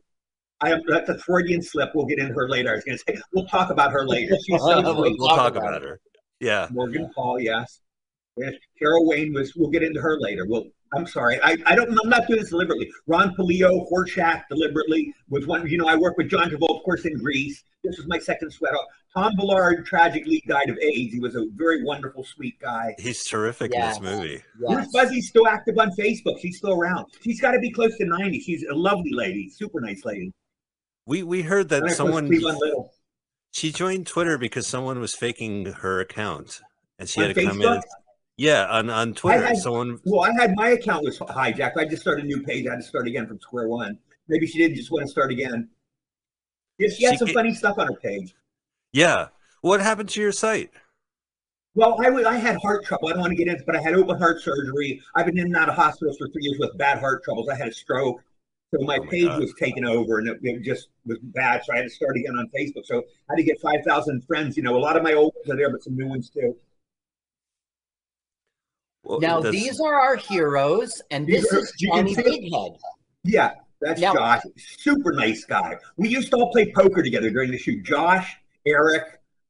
I 0.60 0.70
have 0.70 0.80
that's 0.86 1.08
a 1.08 1.18
Freudian 1.18 1.62
slip. 1.62 1.90
We'll 1.94 2.06
get 2.06 2.18
into 2.18 2.34
her 2.34 2.48
later. 2.48 2.70
I 2.70 2.74
was 2.74 2.84
going 2.84 2.98
to 2.98 3.04
say 3.06 3.20
we'll 3.34 3.46
talk 3.46 3.70
about 3.70 3.92
her 3.92 4.06
later. 4.06 4.36
She's 4.46 4.60
so 4.60 4.80
We'll. 4.82 4.94
We'll 4.94 5.16
talk 5.28 5.36
talk 5.36 5.56
about 5.56 5.68
about 5.68 5.82
her. 5.82 6.00
Yeah. 6.40 6.68
Morgan 6.70 7.10
Paull, 7.14 7.40
yes. 7.40 7.80
Yes, 8.36 8.54
Carol 8.78 9.06
Wayne 9.06 9.32
was. 9.32 9.54
We'll 9.54 9.70
get 9.70 9.82
into 9.82 10.00
her 10.00 10.18
later. 10.18 10.44
Well, 10.48 10.64
I'm 10.92 11.06
sorry. 11.06 11.38
I, 11.42 11.56
I 11.66 11.74
don't. 11.76 11.88
I'm 12.02 12.08
not 12.08 12.26
doing 12.26 12.40
this 12.40 12.50
deliberately. 12.50 12.90
Ron 13.06 13.34
Palillo, 13.36 13.88
Horshack, 13.90 14.44
deliberately 14.48 15.14
was 15.28 15.46
one. 15.46 15.66
You 15.68 15.78
know, 15.78 15.86
I 15.86 15.94
work 15.96 16.16
with 16.16 16.30
John 16.30 16.50
Travolta, 16.50 16.78
of 16.78 16.82
course, 16.84 17.04
in 17.04 17.16
Grease. 17.18 17.62
This 17.84 17.96
was 17.98 18.06
my 18.08 18.18
second 18.18 18.50
Sweathog. 18.50 18.84
Tom 19.14 19.36
Villard 19.36 19.86
tragically 19.86 20.42
died 20.48 20.68
of 20.68 20.78
AIDS. 20.78 21.12
He 21.12 21.20
was 21.20 21.36
a 21.36 21.44
very 21.54 21.84
wonderful, 21.84 22.24
sweet 22.24 22.58
guy. 22.58 22.94
He's 22.98 23.24
terrific 23.24 23.72
Yes. 23.72 23.98
in 23.98 24.04
this 24.04 24.16
movie. 24.16 24.42
Ruth 24.58 24.78
yes. 24.80 24.92
Buzzi's 24.92 25.28
still 25.28 25.46
active 25.46 25.78
on 25.78 25.90
Facebook. 25.92 26.40
She's 26.40 26.56
still 26.58 26.72
around. 26.72 27.06
She's 27.20 27.40
got 27.40 27.52
to 27.52 27.60
be 27.60 27.70
close 27.70 27.96
to 27.98 28.06
90. 28.06 28.40
She's 28.40 28.64
a 28.68 28.74
lovely 28.74 29.12
lady, 29.12 29.48
super 29.50 29.80
nice 29.80 30.04
lady. 30.04 30.32
We 31.06 31.22
we 31.22 31.42
heard 31.42 31.68
that 31.68 31.90
someone 31.90 32.30
she 33.50 33.70
joined 33.72 34.06
Twitter 34.06 34.38
because 34.38 34.66
someone 34.66 35.00
was 35.00 35.14
faking 35.14 35.66
her 35.66 36.00
account, 36.00 36.60
and 36.98 37.08
she 37.08 37.20
On 37.20 37.26
had 37.28 37.36
to 37.36 37.44
come 37.46 37.62
in. 37.62 37.80
Yeah, 38.36 38.66
on 38.68 38.90
on 38.90 39.14
Twitter, 39.14 39.46
had- 39.46 39.56
someone. 39.58 40.00
Well, 40.04 40.22
I 40.22 40.32
had 40.32 40.54
my 40.56 40.70
account 40.70 41.04
was 41.04 41.18
hijacked. 41.18 41.76
I 41.76 41.84
just 41.84 42.02
started 42.02 42.24
a 42.24 42.26
new 42.26 42.42
page. 42.42 42.66
I 42.66 42.70
had 42.70 42.76
to 42.80 42.82
start 42.82 43.06
again 43.06 43.26
from 43.26 43.38
square 43.40 43.68
one. 43.68 43.98
Maybe 44.28 44.46
she 44.46 44.58
didn't 44.58 44.76
just 44.76 44.90
want 44.90 45.04
to 45.04 45.10
start 45.10 45.30
again. 45.30 45.68
Yeah, 46.78 46.88
she 46.88 47.04
had 47.04 47.18
some 47.18 47.28
ca- 47.28 47.34
funny 47.34 47.54
stuff 47.54 47.78
on 47.78 47.86
her 47.88 48.00
page. 48.00 48.34
Yeah, 48.92 49.28
what 49.60 49.80
happened 49.80 50.08
to 50.10 50.20
your 50.20 50.32
site? 50.32 50.70
Well, 51.76 51.96
I 52.04 52.08
wa- 52.10 52.26
I 52.28 52.36
had 52.38 52.56
heart 52.56 52.84
trouble. 52.84 53.08
I 53.08 53.12
don't 53.12 53.20
want 53.20 53.32
to 53.32 53.36
get 53.36 53.46
into, 53.48 53.62
but 53.64 53.76
I 53.76 53.80
had 53.82 53.94
open 53.94 54.18
heart 54.18 54.40
surgery. 54.40 55.00
I've 55.14 55.26
been 55.26 55.38
in 55.38 55.46
and 55.46 55.56
out 55.56 55.68
of 55.68 55.74
hospitals 55.76 56.16
for 56.18 56.28
three 56.28 56.42
years 56.42 56.58
with 56.58 56.76
bad 56.78 56.98
heart 56.98 57.22
troubles. 57.24 57.48
I 57.48 57.54
had 57.56 57.68
a 57.68 57.72
stroke, 57.72 58.20
so 58.78 58.84
my 58.84 58.96
Oh 58.96 59.04
my 59.04 59.10
page 59.10 59.26
God. 59.28 59.40
was 59.40 59.54
taken 59.58 59.84
over, 59.84 60.18
and 60.18 60.28
it, 60.28 60.38
it 60.42 60.62
just 60.62 60.88
was 61.06 61.18
bad. 61.22 61.62
So 61.64 61.72
I 61.72 61.76
had 61.76 61.82
to 61.84 61.90
start 61.90 62.16
again 62.16 62.36
on 62.36 62.48
Facebook. 62.56 62.84
So 62.86 62.98
I 62.98 63.32
had 63.32 63.36
to 63.36 63.42
get 63.44 63.60
five 63.60 63.80
thousand 63.86 64.24
friends. 64.24 64.56
You 64.56 64.62
know, 64.62 64.76
a 64.76 64.78
lot 64.78 64.96
of 64.96 65.02
my 65.02 65.12
old 65.12 65.32
ones 65.36 65.50
are 65.50 65.56
there, 65.56 65.70
but 65.70 65.82
some 65.82 65.96
new 65.96 66.06
ones 66.08 66.30
too. 66.30 66.56
Well, 69.02 69.20
Now 69.20 69.40
that's- 69.40 69.62
these 69.62 69.80
are 69.80 69.94
our 70.00 70.16
heroes, 70.16 71.02
and 71.10 71.26
this 71.26 71.52
are- 71.52 71.58
is 71.58 71.72
you 71.78 71.88
Johnny 71.90 72.14
see- 72.14 72.22
Big 72.22 72.52
Head. 72.52 72.72
Yeah, 73.22 73.52
that's 73.80 74.00
Now- 74.00 74.14
Josh. 74.14 74.42
Super 74.56 75.12
nice 75.12 75.44
guy. 75.44 75.76
We 75.96 76.08
used 76.08 76.30
to 76.30 76.36
all 76.36 76.50
play 76.52 76.72
poker 76.72 77.02
together 77.02 77.30
during 77.30 77.50
the 77.50 77.58
shoot. 77.58 77.82
Josh, 77.84 78.34
Eric, 78.66 79.02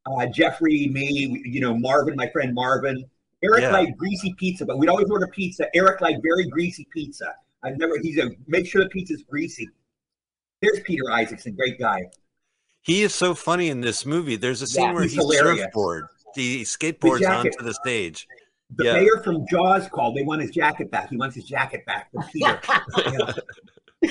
uh, 0.06 0.26
Jeffrey, 0.26 0.88
me, 0.88 1.40
you 1.44 1.60
know, 1.60 1.76
Marvin, 1.76 2.16
my 2.16 2.28
friend 2.30 2.52
Marvin. 2.52 3.04
Eric 3.44 3.62
Yeah. 3.62 3.72
liked 3.72 3.96
greasy 3.96 4.34
pizza, 4.38 4.64
but 4.64 4.78
we'd 4.78 4.88
always 4.88 5.08
order 5.10 5.26
pizza. 5.28 5.68
Eric 5.76 6.00
liked 6.00 6.20
very 6.22 6.46
greasy 6.48 6.86
pizza. 6.90 7.34
I 7.64 7.70
never. 7.70 7.98
He's 8.00 8.18
a 8.18 8.30
make 8.46 8.66
sure 8.66 8.82
the 8.84 8.90
pizza's 8.90 9.22
greasy. 9.22 9.68
There's 10.62 10.80
Peter 10.80 11.04
Isacksen, 11.04 11.56
great 11.56 11.78
guy. 11.78 12.02
He 12.82 13.02
is 13.02 13.14
so 13.14 13.34
funny 13.34 13.68
in 13.70 13.80
this 13.80 14.04
movie. 14.04 14.36
There's 14.36 14.60
a 14.62 14.66
scene 14.66 14.84
Yeah, 14.84 14.92
where 14.92 15.02
he's 15.04 15.12
he 15.12 15.18
hilarious. 15.18 15.64
surfboard, 15.64 16.06
he 16.34 16.62
skateboards 16.62 17.20
jacket. 17.20 17.54
onto 17.54 17.64
the 17.64 17.74
stage. 17.74 18.26
The 18.76 18.84
Yeah. 18.84 18.92
mayor 18.94 19.22
from 19.22 19.46
Jaws 19.50 19.88
called. 19.88 20.16
They 20.16 20.22
want 20.22 20.42
his 20.42 20.50
jacket 20.50 20.90
back. 20.90 21.08
He 21.10 21.16
wants 21.16 21.34
his 21.34 21.44
jacket 21.44 21.84
back 21.86 22.10
from 22.12 22.24
Peter. 22.32 22.60
Yeah. 24.02 24.10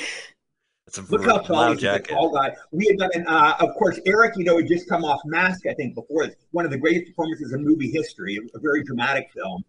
It's 0.88 0.98
a 1.00 1.02
Look 1.04 1.26
how 1.26 1.40
tall 1.40 1.56
loud 1.56 1.80
he 1.80 1.88
is, 1.88 1.96
a 1.96 2.00
tall 2.00 2.30
guy. 2.32 2.56
We 2.72 2.86
had 2.88 2.98
done, 3.00 3.10
and 3.16 3.28
uh, 3.28 3.56
of 3.60 3.74
course, 3.76 4.00
Eric, 4.06 4.34
you 4.38 4.44
know, 4.44 4.58
had 4.58 4.68
just 4.68 4.88
come 4.88 5.04
off 5.04 5.22
Mask, 5.26 5.66
I 5.66 5.74
think, 5.74 5.96
before 5.96 6.28
this. 6.28 6.36
One 6.52 6.66
of 6.66 6.72
the 6.72 6.78
greatest 6.78 7.08
performances 7.08 7.52
in 7.54 7.64
movie 7.64 7.90
history, 7.90 8.38
a 8.54 8.60
very 8.60 8.84
dramatic 8.84 9.32
film. 9.34 9.64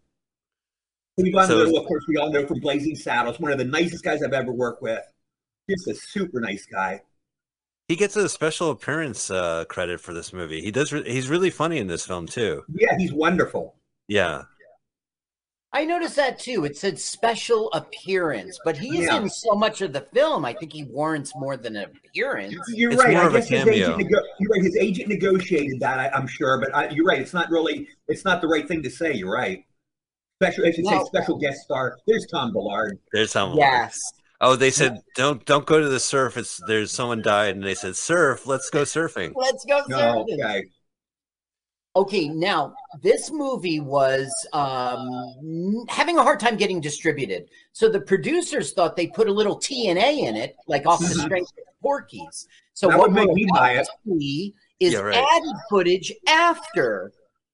Cleavon 1.18 1.46
So- 1.46 1.56
Little, 1.56 1.78
of 1.78 1.86
course, 1.86 2.04
we 2.08 2.16
all 2.16 2.30
know 2.32 2.46
from 2.46 2.60
Blazing 2.60 2.96
Saddles, 2.96 3.38
one 3.38 3.52
of 3.52 3.58
the 3.58 3.64
nicest 3.64 4.02
guys 4.04 4.22
I've 4.22 4.32
ever 4.32 4.52
worked 4.52 4.82
with. 4.82 5.02
Just 5.70 5.88
a 5.88 5.94
super 5.94 6.40
nice 6.40 6.66
guy. 6.66 7.00
He 7.88 7.96
gets 7.96 8.16
a 8.16 8.28
special 8.28 8.70
appearance 8.70 9.30
uh, 9.30 9.64
credit 9.66 10.00
for 10.00 10.12
this 10.14 10.32
movie. 10.32 10.60
He 10.60 10.70
does. 10.70 10.92
Re- 10.92 11.10
he's 11.10 11.28
really 11.28 11.50
funny 11.50 11.78
in 11.78 11.86
this 11.86 12.06
film 12.06 12.26
too. 12.26 12.64
Yeah, 12.68 12.96
he's 12.98 13.12
wonderful. 13.12 13.74
Yeah, 14.08 14.42
I 15.72 15.84
noticed 15.84 16.16
that 16.16 16.38
too. 16.38 16.64
It 16.64 16.76
said 16.76 16.98
special 16.98 17.70
appearance, 17.72 18.58
but 18.64 18.76
he's 18.76 19.04
Yeah. 19.06 19.18
in 19.20 19.28
so 19.30 19.54
much 19.54 19.80
of 19.82 19.92
the 19.92 20.02
film. 20.12 20.44
I 20.44 20.52
think 20.54 20.72
he 20.72 20.84
warrants 20.84 21.32
more 21.36 21.56
than 21.56 21.76
an 21.76 21.90
appearance. 22.06 22.54
You're 22.68 22.92
It's 22.92 23.02
right. 23.02 23.12
more 23.14 23.22
I 23.22 23.26
of 23.26 23.34
a 23.34 23.38
guess 23.40 23.48
his 23.48 23.66
agent, 23.66 23.98
nego- 23.98 24.20
you're 24.38 24.50
right. 24.50 24.62
His 24.62 24.76
agent 24.76 25.08
negotiated 25.08 25.80
that. 25.80 25.98
I, 25.98 26.08
I'm 26.10 26.26
sure, 26.26 26.58
but 26.60 26.74
I, 26.74 26.88
you're 26.90 27.04
right. 27.06 27.20
It's 27.20 27.34
not 27.34 27.50
really. 27.50 27.88
It's 28.08 28.24
not 28.24 28.40
the 28.40 28.48
right 28.48 28.66
thing 28.68 28.82
to 28.82 28.90
say. 28.90 29.12
You're 29.14 29.32
right. 29.32 29.64
Special. 30.40 30.66
I 30.66 30.70
should 30.72 30.86
say 30.86 31.00
special 31.04 31.38
guest 31.38 31.60
star. 31.62 31.96
There's 32.06 32.26
Tom 32.26 32.52
Villard. 32.52 32.98
there's 33.12 33.32
how. 33.32 33.54
Yes. 33.56 33.98
Oh, 34.40 34.56
they 34.56 34.70
said 34.70 34.98
don't 35.14 35.44
don't 35.46 35.64
go 35.64 35.80
to 35.80 35.88
the 35.88 36.00
surf. 36.00 36.36
It's 36.36 36.60
there's 36.66 36.90
someone 36.90 37.22
died, 37.22 37.54
and 37.54 37.64
they 37.64 37.74
said 37.74 37.94
surf. 37.96 38.46
Let's 38.46 38.68
go 38.68 38.82
surfing. 38.82 39.32
Let's 39.36 39.64
go. 39.64 39.82
No, 39.88 39.96
surfing. 40.28 40.34
okay. 40.44 40.64
Okay, 41.96 42.28
now 42.28 42.74
this 43.02 43.30
movie 43.30 43.78
was 43.78 44.28
um, 44.52 45.86
having 45.88 46.18
a 46.18 46.24
hard 46.24 46.40
time 46.40 46.56
getting 46.56 46.80
distributed. 46.80 47.48
So 47.72 47.88
the 47.88 48.00
producers 48.00 48.72
thought 48.72 48.96
they 48.96 49.06
put 49.06 49.28
a 49.28 49.32
little 49.32 49.56
TNA 49.56 50.18
in 50.26 50.34
it, 50.34 50.56
like 50.66 50.86
off 50.86 50.98
the 50.98 51.06
Mhm. 51.06 51.24
strength 51.26 51.52
of 51.56 51.64
Porky's. 51.80 52.48
So 52.72 52.88
That 52.88 52.98
what 52.98 53.10
would 53.10 53.14
make 53.14 53.28
we're 53.28 53.34
me 53.34 53.46
buy 53.48 53.70
about 53.74 53.82
it. 53.82 53.88
to 54.08 54.18
see 54.18 54.54
is 54.80 54.94
Yeah, 54.94 54.98
right. 55.00 55.16
added 55.16 55.54
footage 55.70 56.12
after 56.26 57.12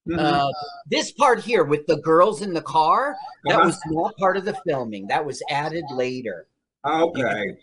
Mhm. 0.09 0.19
uh, 0.19 0.49
this 0.91 1.13
part 1.13 1.41
here 1.41 1.63
with 1.65 1.87
the 1.87 1.97
girls 1.99 2.43
in 2.43 2.55
the 2.55 2.63
car. 2.63 3.17
That 3.45 3.57
Uh-huh. 3.57 3.67
was 3.67 3.79
not 3.87 4.17
part 4.17 4.37
of 4.37 4.45
the 4.45 4.55
filming. 4.67 5.07
That 5.09 5.25
was 5.25 5.43
added 5.51 5.85
later. 5.93 6.47
Okay. 6.85 7.57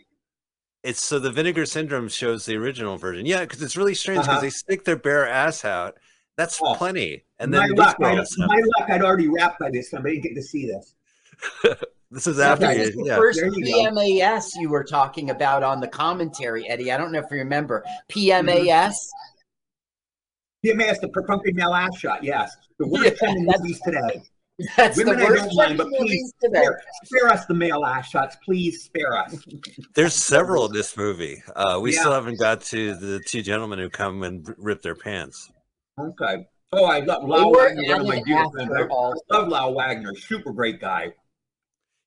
It's 0.84 1.01
so 1.03 1.18
the 1.19 1.31
vinegar 1.31 1.65
syndrome 1.65 2.07
shows 2.07 2.45
the 2.45 2.55
original 2.55 2.97
version. 2.97 3.26
Yeah, 3.26 3.41
because 3.41 3.61
it's 3.61 3.76
really 3.76 3.95
strange 3.95 4.22
because 4.22 4.34
Uh-huh. 4.34 4.41
they 4.41 4.49
stick 4.51 4.85
their 4.85 4.95
bare 4.95 5.27
ass 5.27 5.65
out. 5.65 5.97
That's 6.38 6.59
Oh, 6.61 6.76
plenty, 6.76 7.26
and 7.39 7.51
then 7.51 7.69
these 7.69 7.77
luck, 7.80 7.97
I, 7.99 8.14
my 8.14 8.61
luck, 8.77 8.89
I'd 8.89 9.01
already 9.01 9.27
wrapped 9.27 9.59
by 9.59 9.72
this 9.72 9.89
time. 9.89 10.05
I 10.05 10.09
didn't 10.11 10.23
get 10.23 10.35
to 10.35 10.43
see 10.43 10.68
this. 10.68 10.93
This 12.09 12.26
is 12.26 12.38
Now, 12.38 12.53
after 12.53 12.68
this 12.68 12.77
you. 12.77 12.84
is 12.84 12.95
the 12.95 13.03
Yeah. 13.05 13.15
first 13.18 13.38
There 13.38 13.49
you 13.53 13.65
go. 13.65 13.91
PMAS 13.91 14.51
you 14.61 14.69
were 14.69 14.85
talking 14.85 15.30
about 15.30 15.61
on 15.61 15.81
the 15.81 15.89
commentary, 15.89 16.65
Eddie. 16.69 16.89
I 16.89 16.95
don't 16.97 17.11
know 17.11 17.19
if 17.19 17.26
you 17.30 17.35
remember 17.38 17.84
PMAS. 18.07 18.93
PMAS, 20.66 21.00
the 21.02 21.10
perfunctory 21.10 21.54
male 21.54 21.74
ass 21.74 21.98
shot. 21.98 22.24
Yes, 22.24 22.56
the 22.80 22.88
worst 22.88 23.04
Yeah, 23.06 23.10
trend 23.12 23.38
in 23.38 23.46
movies 23.46 23.80
today. 23.84 24.22
That's 24.76 24.98
Women 24.98 25.20
the 25.20 25.26
I 25.26 25.30
worst 25.30 25.44
don't 25.46 25.56
mind, 25.56 25.78
but 25.78 25.88
please 25.88 26.00
movies 26.02 26.34
today. 26.44 26.60
spare, 26.64 26.82
spare 27.04 27.28
us 27.30 27.46
the 27.46 27.54
male 27.54 27.86
ass 27.86 28.10
shots. 28.10 28.38
Please 28.44 28.84
spare 28.86 29.16
us. 29.16 29.36
There's 29.94 30.16
several 30.16 30.66
in 30.66 30.74
this 30.74 30.98
movie. 30.98 31.44
Uh, 31.56 31.80
we 31.80 31.94
Yeah. 31.94 32.00
still 32.00 32.12
haven't 32.14 32.40
got 32.40 32.62
to 32.62 32.96
the 32.96 33.20
two 33.20 33.44
gentlemen 33.44 33.78
who 33.78 33.90
come 33.90 34.24
and 34.24 34.52
rip 34.58 34.82
their 34.82 34.96
pants. 34.96 35.52
Okay. 36.00 36.48
Oh, 36.74 36.86
I 36.86 37.00
love 37.02 37.22
They 37.22 37.28
Lyle 37.28 37.52
were 37.52 37.58
Waggoner, 37.58 37.88
one 37.94 38.02
of 38.02 38.08
my 38.08 38.22
dear 38.24 38.46
friends. 38.50 38.72
I 38.74 39.36
love 39.38 39.48
Lyle 39.48 39.74
Waggoner. 39.76 40.16
Super 40.16 40.52
great 40.52 40.82
guy. 40.82 41.14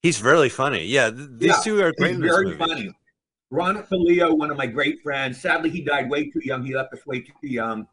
He's 0.03 0.21
really 0.23 0.49
funny. 0.49 0.85
Yeah, 0.85 1.11
th- 1.11 1.29
these 1.39 1.49
Yeah, 1.51 1.61
two 1.63 1.81
are 1.83 1.93
great 1.93 2.09
He's 2.09 2.17
in 2.17 2.23
this 2.23 2.33
very 2.33 2.45
movie. 2.47 2.59
funny. 2.59 2.91
Ron 3.53 3.83
Palillo, 3.85 4.37
one 4.37 4.51
of 4.51 4.57
my 4.57 4.67
great 4.67 5.03
friends. 5.03 5.41
Sadly, 5.41 5.71
he 5.71 5.83
died 5.83 6.11
way 6.11 6.31
too 6.31 6.41
young. 6.43 6.65
He 6.65 6.75
left 6.75 6.93
us 6.95 7.07
way 7.07 7.21
too 7.21 7.33
young. 7.43 7.87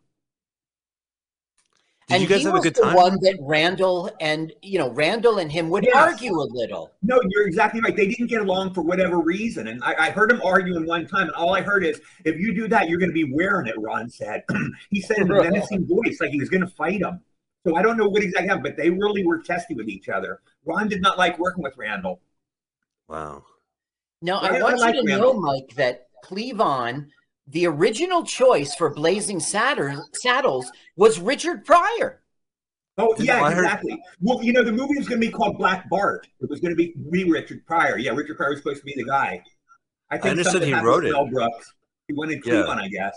Did 2.07 2.13
and 2.13 2.23
you 2.23 2.29
guys 2.29 2.37
he 2.39 2.43
have 2.45 2.53
a 2.53 2.57
was 2.57 2.63
good 2.63 2.75
the 2.75 2.81
time? 2.83 2.95
one 2.95 3.17
that 3.21 3.37
Randall 3.41 4.09
and 4.21 4.53
you 4.61 4.79
know 4.79 4.89
Randall 4.91 5.39
and 5.39 5.51
him 5.51 5.69
would 5.69 5.83
Yes. 5.83 5.93
argue 5.95 6.33
a 6.39 6.47
little. 6.53 6.91
No, 7.01 7.19
you're 7.29 7.45
exactly 7.45 7.81
right. 7.81 7.93
They 7.95 8.07
didn't 8.07 8.27
get 8.27 8.39
along 8.41 8.73
for 8.73 8.81
whatever 8.81 9.17
reason. 9.19 9.67
And 9.67 9.83
I, 9.83 10.07
I 10.07 10.09
heard 10.11 10.31
him 10.31 10.41
arguing 10.41 10.85
one 10.85 11.05
time, 11.05 11.23
and 11.27 11.31
all 11.35 11.53
I 11.53 11.61
heard 11.61 11.85
is, 11.85 11.99
if 12.23 12.39
you 12.39 12.53
do 12.55 12.69
that, 12.69 12.87
you're 12.87 12.99
going 12.99 13.09
to 13.09 13.13
be 13.13 13.29
wearing 13.33 13.67
it, 13.67 13.75
Ron 13.77 14.09
said. 14.09 14.43
he 14.89 15.01
said 15.01 15.17
in 15.17 15.31
a 15.31 15.43
menacing 15.43 15.85
voice, 15.85 16.19
like 16.21 16.29
he 16.31 16.39
was 16.39 16.49
going 16.49 16.61
to 16.61 16.67
fight 16.75 17.01
him. 17.01 17.19
So 17.65 17.75
I 17.75 17.81
don't 17.81 17.97
know 17.97 18.07
what 18.07 18.23
exactly 18.23 18.47
happened, 18.47 18.63
but 18.63 18.77
they 18.77 18.89
really 18.89 19.25
were 19.25 19.39
testy 19.39 19.73
with 19.73 19.89
each 19.89 20.07
other. 20.07 20.39
Ron 20.63 20.87
did 20.87 21.01
not 21.01 21.17
like 21.17 21.37
working 21.37 21.61
with 21.61 21.75
Randall. 21.75 22.21
Wow. 23.09 23.43
Now 24.21 24.37
I- 24.37 24.47
I 24.47 24.57
I 24.59 24.63
want 24.63 24.79
like 24.79 24.95
you 24.95 25.01
to 25.01 25.07
Randall. 25.07 25.33
know, 25.33 25.39
Mike, 25.41 25.75
that 25.75 26.07
Cleavon, 26.23 27.07
the 27.47 27.65
original 27.67 28.23
choice 28.23 28.75
for 28.75 28.93
Blazing 28.93 29.39
Saddle- 29.39 30.07
Saddles, 30.13 30.69
was 30.95 31.19
Richard 31.19 31.65
Pryor. 31.65 32.21
Oh, 32.99 33.15
yeah, 33.19 33.39
heard- 33.51 33.63
exactly. 33.65 34.01
Well, 34.21 34.43
you 34.43 34.53
know, 34.53 34.63
the 34.63 34.71
movie 34.71 34.97
was 34.97 35.07
going 35.07 35.21
to 35.21 35.27
be 35.27 35.31
called 35.31 35.57
Black 35.57 35.87
Bart. 35.89 36.27
It 36.41 36.49
was 36.49 36.59
going 36.59 36.71
to 36.71 36.75
be 36.75 36.93
be 37.11 37.29
Richard 37.29 37.65
Pryor. 37.65 37.97
Yeah, 37.99 38.11
Richard 38.11 38.37
Pryor 38.37 38.49
was 38.51 38.59
supposed 38.59 38.79
to 38.79 38.85
be 38.85 38.95
the 38.95 39.03
guy. 39.05 39.41
I 40.09 40.17
think 40.17 40.31
understood 40.31 40.63
he 40.63 40.73
wrote 40.73 41.05
it. 41.05 41.11
Mel 41.11 41.27
Brooks. 41.27 41.73
He 42.07 42.13
wanted 42.13 42.41
Yeah. 42.45 42.53
Cleavon, 42.53 42.81
I 42.81 42.87
guess. 42.87 43.15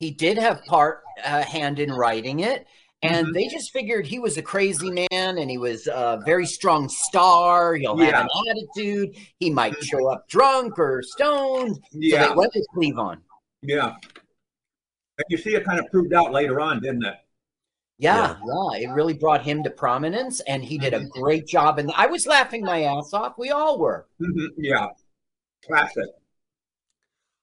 He 0.00 0.10
did 0.10 0.36
have 0.38 0.62
part 0.64 1.02
uh, 1.24 1.42
hand 1.42 1.78
in 1.78 1.92
writing 1.92 2.40
it, 2.40 2.66
and 3.02 3.26
Mhm. 3.28 3.34
they 3.34 3.46
just 3.48 3.72
figured 3.72 4.06
he 4.06 4.18
was 4.18 4.36
a 4.38 4.42
crazy 4.42 4.90
man, 4.90 5.08
and 5.38 5.50
he 5.50 5.56
was 5.58 5.86
a 5.86 6.20
very 6.26 6.46
strong 6.46 6.88
star. 6.88 7.74
He'll 7.76 7.98
Yeah. 8.00 8.16
have 8.16 8.26
an 8.32 8.50
attitude. 8.50 9.16
He 9.38 9.50
might 9.50 9.82
show 9.84 10.08
up 10.10 10.28
drunk 10.28 10.78
or 10.78 11.02
stoned. 11.02 11.76
So 11.76 11.82
Yeah, 11.94 12.28
they 12.28 12.34
went 12.34 12.52
with 12.54 12.66
Cleavon. 12.76 13.18
Yeah. 13.62 13.94
And 15.18 15.26
you 15.28 15.36
see 15.36 15.54
it 15.54 15.64
kind 15.64 15.78
of 15.78 15.90
proved 15.90 16.12
out 16.12 16.32
later 16.32 16.60
on, 16.60 16.80
didn't 16.80 17.04
it? 17.04 17.14
Yeah, 17.98 18.36
yeah, 18.46 18.78
it 18.80 18.90
really 18.94 19.12
brought 19.12 19.42
him 19.42 19.62
to 19.62 19.70
prominence, 19.70 20.40
and 20.40 20.64
he 20.64 20.78
did 20.78 20.94
a 20.94 21.04
great 21.04 21.46
job. 21.46 21.78
And 21.78 21.92
I 21.94 22.06
was 22.06 22.26
laughing 22.26 22.64
my 22.64 22.84
ass 22.84 23.12
off. 23.12 23.36
We 23.36 23.50
all 23.50 23.78
were. 23.78 24.06
Mhm, 24.20 24.48
Yeah. 24.56 24.88
Classic. 25.66 26.06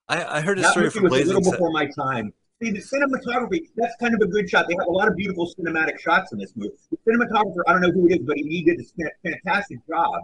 I, 0.09 0.37
I 0.37 0.41
heard 0.41 0.57
a 0.57 0.61
That 0.61 0.71
story 0.71 0.89
from 0.89 1.03
was 1.03 1.21
a 1.21 1.25
little 1.25 1.51
before 1.51 1.71
my 1.71 1.85
time. 1.85 2.33
See, 2.63 2.71
the 2.71 2.79
cinematography, 2.79 3.67
that's 3.75 3.95
kind 3.97 4.15
of 4.15 4.21
a 4.21 4.25
good 4.25 4.49
shot. 4.49 4.67
They 4.67 4.73
have 4.79 4.87
a 4.87 4.91
lot 4.91 5.07
of 5.07 5.15
beautiful 5.15 5.53
cinematic 5.59 5.99
shots 5.99 6.31
in 6.31 6.39
this 6.39 6.53
movie. 6.55 6.73
The 6.89 6.97
cinematographer, 7.07 7.61
I 7.67 7.73
don't 7.73 7.81
know 7.81 7.91
who 7.91 8.07
it 8.07 8.19
is, 8.19 8.25
but 8.25 8.37
he 8.37 8.63
did 8.63 8.79
a 8.79 9.29
fantastic 9.29 9.77
job. 9.87 10.23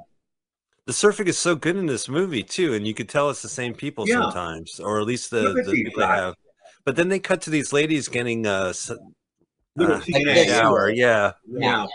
The 0.86 0.92
surfing 0.94 1.28
is 1.28 1.38
so 1.38 1.56
good 1.56 1.76
in 1.78 1.86
this 1.86 2.10
movie 2.10 2.44
too, 2.44 2.74
and 2.74 2.86
you 2.86 2.94
could 2.94 3.10
tell 3.10 3.30
it's 3.30 3.42
the 3.42 3.50
same 3.50 3.74
people 3.74 4.08
Yeah. 4.08 4.22
sometimes, 4.22 4.80
or 4.80 5.00
at 5.00 5.06
least 5.08 5.32
the, 5.32 5.54
the 5.54 5.72
people 5.72 5.94
they 5.98 6.06
have. 6.06 6.36
But 6.86 6.96
then 6.96 7.08
they 7.10 7.20
cut 7.20 7.42
to 7.44 7.50
these 7.50 7.72
ladies 7.72 8.08
getting 8.10 8.46
uh, 8.46 8.68
s- 8.70 8.92
Little 9.76 9.96
uh, 9.96 10.02
TNA. 10.02 10.46
shower. 10.46 10.90
Yeah, 10.92 11.32
Yeah. 11.48 11.88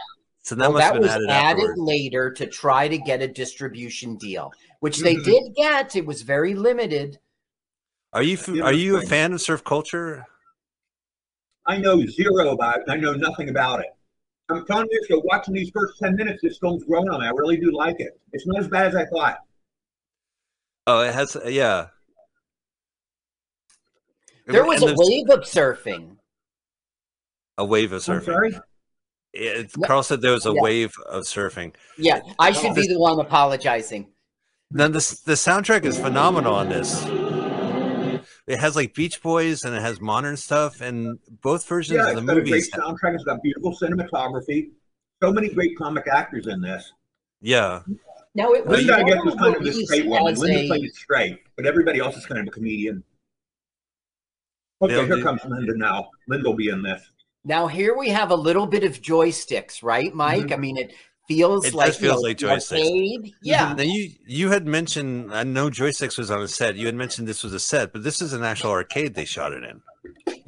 so 0.42 0.54
that 0.54 0.62
Well, 0.62 0.72
must 0.72 0.80
that 0.80 0.92
have 0.94 0.94
been 0.94 1.02
was 1.02 1.30
added, 1.30 1.62
added 1.62 1.78
later 1.78 2.32
to 2.32 2.46
try 2.46 2.88
to 2.88 2.96
get 2.98 3.20
a 3.22 3.28
distribution 3.28 4.16
deal, 4.16 4.50
which 4.80 4.98
they 4.98 5.16
Mhm. 5.16 5.24
did 5.24 5.42
get. 5.54 5.94
It 5.96 6.06
was 6.06 6.22
very 6.22 6.54
limited. 6.54 7.18
Are 8.14 8.22
you 8.22 8.38
are 8.64 8.72
you 8.72 8.96
a 8.96 9.02
fan 9.02 9.34
of 9.34 9.40
surf 9.42 9.62
culture? 9.62 10.26
I 11.66 11.76
know 11.76 12.04
zero 12.06 12.48
about 12.52 12.78
it. 12.78 12.84
I 12.88 12.96
know 12.96 13.12
nothing 13.12 13.50
about 13.50 13.80
it. 13.80 13.90
I'm 14.50 14.64
telling 14.66 14.88
you, 14.90 15.04
so 15.08 15.20
watching 15.24 15.54
these 15.54 15.70
first 15.74 15.98
10 15.98 16.16
minutes, 16.16 16.40
this 16.42 16.58
film's 16.58 16.84
grown 16.84 17.08
on 17.10 17.20
me. 17.20 17.26
I 17.26 17.30
really 17.30 17.58
do 17.58 17.70
like 17.70 17.96
it. 18.00 18.18
It's 18.32 18.46
not 18.46 18.58
as 18.60 18.68
bad 18.68 18.86
as 18.88 18.96
I 18.96 19.04
thought. 19.06 19.38
Oh, 20.86 21.00
it 21.00 21.12
has. 21.14 21.36
Yeah. 21.46 21.88
There 24.46 24.64
was 24.64 24.80
And 24.82 24.92
a 24.92 24.94
there's 24.94 24.98
wave 25.10 25.28
of 25.30 25.40
surfing. 25.40 26.16
a 27.58 27.64
wave 27.64 27.92
of 27.92 28.08
I'm 28.08 28.20
surfing. 28.20 28.24
sorry? 28.24 28.58
It, 29.34 29.70
Yeah. 29.76 29.86
Carl 29.86 30.02
said 30.02 30.22
there 30.22 30.32
was 30.32 30.46
a 30.46 30.52
Yeah. 30.54 30.62
wave 30.62 30.94
of 31.06 31.24
surfing. 31.24 31.74
Yeah, 31.98 32.20
I 32.38 32.48
oh, 32.48 32.52
should 32.52 32.74
be 32.74 32.86
the 32.88 32.98
one 32.98 33.20
apologizing. 33.20 34.10
Then 34.70 34.92
the 34.92 35.20
the 35.26 35.34
soundtrack 35.34 35.84
is 35.84 35.98
phenomenal 35.98 36.54
on 36.54 36.70
this. 36.70 37.04
It 38.48 38.58
has 38.58 38.74
like 38.74 38.94
Beach 38.94 39.22
Boys 39.22 39.64
and 39.64 39.74
it 39.76 39.82
has 39.82 40.00
modern 40.00 40.36
stuff, 40.38 40.80
and 40.80 41.18
both 41.42 41.66
versions 41.68 41.96
Yeah, 41.98 42.08
of 42.08 42.14
the 42.14 42.20
it's 42.22 42.26
got 42.26 42.36
a 42.38 42.42
great 42.42 42.64
soundtrack. 42.72 43.14
It's 43.14 43.24
got 43.24 43.42
beautiful 43.42 43.76
cinematography. 43.76 44.70
So 45.22 45.30
many 45.32 45.50
great 45.50 45.76
comic 45.76 46.06
actors 46.10 46.46
in 46.46 46.62
this. 46.62 46.90
Yeah, 47.42 47.82
Now 48.34 48.52
it 48.52 48.66
was 48.66 48.78
Linda, 48.78 48.96
I 48.96 49.02
guess, 49.02 49.18
was 49.24 49.34
kind 49.34 49.54
of 49.54 49.62
the 49.62 49.72
straight 49.72 50.06
woman. 50.06 50.32
as 50.32 50.38
Linda 50.38 50.60
a- 50.60 50.66
played 50.68 50.84
it 50.84 50.94
straight, 50.94 51.38
but 51.56 51.66
everybody 51.66 51.98
else 52.00 52.16
is 52.16 52.24
kind 52.26 52.40
of 52.40 52.46
a 52.48 52.50
comedian. 52.50 53.04
Okay, 54.80 54.94
They'll 54.94 55.06
here 55.06 55.16
do- 55.16 55.22
comes 55.22 55.44
Linda 55.44 55.76
now. 55.76 56.08
Linda 56.26 56.48
will 56.48 56.56
be 56.56 56.68
in 56.70 56.82
this. 56.82 57.02
Now 57.44 57.66
here 57.66 57.96
we 57.96 58.08
have 58.08 58.30
a 58.30 58.34
little 58.34 58.66
bit 58.66 58.82
of 58.82 59.00
joysticks, 59.02 59.82
right, 59.82 60.12
Mike? 60.14 60.46
Mhm. 60.46 60.52
I 60.52 60.56
mean, 60.56 60.76
it 60.78 60.94
feels 61.28 61.64
It 61.66 61.68
does 61.70 61.74
like 61.74 61.94
feels 61.94 62.00
you 62.02 62.08
know, 62.08 62.20
like 62.20 62.36
joysticks. 62.38 62.78
arcade. 62.80 63.34
Yeah, 63.42 63.74
Now 63.74 63.82
you 63.82 64.10
you 64.26 64.50
had 64.50 64.66
mentioned 64.66 65.32
I 65.34 65.44
know 65.44 65.68
joysticks 65.68 66.18
was 66.18 66.30
on 66.30 66.40
a 66.42 66.48
set. 66.48 66.76
You 66.76 66.86
had 66.86 66.94
mentioned 66.94 67.28
this 67.28 67.44
was 67.44 67.52
a 67.52 67.60
set, 67.60 67.92
but 67.92 68.02
this 68.02 68.20
is 68.22 68.32
an 68.32 68.42
actual 68.42 68.70
arcade 68.70 69.14
they 69.14 69.24
shot 69.24 69.52
it 69.52 69.62
in. 69.62 69.80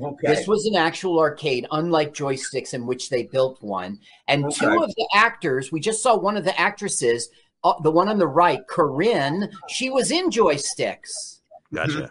Okay. 0.02 0.26
This 0.34 0.46
was 0.48 0.64
an 0.66 0.76
actual 0.76 1.18
arcade, 1.18 1.66
unlike 1.70 2.14
joysticks, 2.14 2.72
in 2.72 2.86
which 2.86 3.10
they 3.10 3.24
built 3.24 3.62
one. 3.62 3.98
And 4.26 4.46
Okay. 4.46 4.54
two 4.66 4.82
of 4.82 4.88
the 4.96 5.08
actors, 5.14 5.70
we 5.70 5.80
just 5.80 6.02
saw 6.02 6.16
one 6.16 6.36
of 6.38 6.44
the 6.44 6.58
actresses, 6.58 7.28
uh, 7.62 7.74
the 7.82 7.90
one 7.90 8.08
on 8.08 8.18
the 8.18 8.26
right, 8.26 8.66
Corinne. 8.68 9.50
She 9.68 9.90
was 9.90 10.10
in 10.10 10.30
joysticks. 10.30 11.40
Gotcha. 11.74 12.10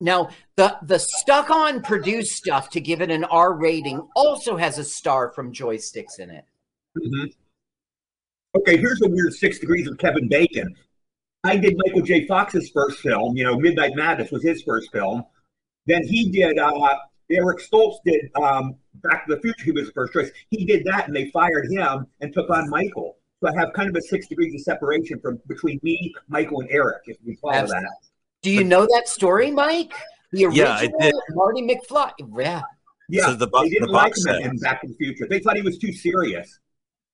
Now, 0.00 0.30
the 0.56 0.78
the 0.82 0.98
stuck 0.98 1.50
on 1.50 1.82
produced 1.82 2.32
stuff 2.36 2.70
to 2.70 2.80
give 2.80 3.02
it 3.02 3.10
an 3.10 3.24
R 3.24 3.52
rating 3.54 4.00
also 4.16 4.56
has 4.56 4.78
a 4.78 4.84
star 4.84 5.30
from 5.32 5.52
joysticks 5.52 6.18
in 6.18 6.30
it. 6.30 6.44
Mhm. 6.98 7.32
Okay, 8.54 8.76
here's 8.76 9.00
a 9.02 9.08
weird 9.08 9.32
six 9.32 9.58
degrees 9.58 9.88
of 9.88 9.96
Kevin 9.98 10.28
Bacon. 10.28 10.74
I 11.44 11.56
did 11.56 11.74
Michael 11.84 12.02
J. 12.02 12.26
Fox's 12.26 12.70
first 12.70 12.98
film. 13.00 13.36
You 13.36 13.44
know, 13.44 13.58
Midnight 13.58 13.92
Madness 13.96 14.30
was 14.30 14.42
his 14.42 14.62
first 14.62 14.92
film. 14.92 15.24
Then 15.86 16.04
he 16.06 16.30
did. 16.30 16.58
Uh, 16.58 16.96
Eric 17.30 17.58
Stoltz 17.60 17.96
did 18.04 18.30
um, 18.36 18.74
Back 18.96 19.26
to 19.26 19.34
the 19.34 19.40
Future. 19.40 19.64
He 19.64 19.72
was 19.72 19.86
the 19.86 19.92
first 19.92 20.12
choice. 20.12 20.30
He 20.50 20.64
did 20.66 20.84
that, 20.84 21.06
and 21.06 21.16
they 21.16 21.30
fired 21.30 21.70
him 21.70 22.06
and 22.20 22.32
took 22.32 22.50
on 22.50 22.68
Michael. 22.68 23.16
So 23.42 23.48
I 23.48 23.58
have 23.58 23.72
kind 23.72 23.88
of 23.88 23.96
a 23.96 24.02
six 24.02 24.28
degrees 24.28 24.54
of 24.54 24.60
separation 24.60 25.18
from 25.18 25.40
between 25.48 25.80
me, 25.82 26.14
Michael, 26.28 26.60
and 26.60 26.70
Eric. 26.70 27.02
If 27.06 27.16
we 27.24 27.34
follow 27.36 27.54
Absolutely. 27.54 27.86
that. 27.88 27.96
Do 28.42 28.50
you 28.50 28.64
know 28.64 28.86
that 28.94 29.08
story, 29.08 29.50
Mike? 29.50 29.92
The 30.32 30.44
original 30.46 30.66
Yeah, 30.68 30.74
I 30.74 30.86
did. 31.00 31.14
Marty 31.30 31.62
McFly. 31.62 32.12
Yeah. 32.38 32.62
Yeah, 33.08 33.26
So 33.26 33.34
the 33.34 33.46
bo- 33.48 33.62
they 33.62 33.70
didn't 33.70 33.88
the 33.88 33.92
like 33.92 34.12
box 34.12 34.24
him 34.26 34.34
in- 34.36 34.50
in 34.50 34.56
Back 34.58 34.82
to 34.82 34.88
the 34.88 34.94
Future. 34.94 35.26
They 35.28 35.40
thought 35.40 35.56
he 35.56 35.62
was 35.62 35.78
too 35.78 35.92
serious. 35.92 36.58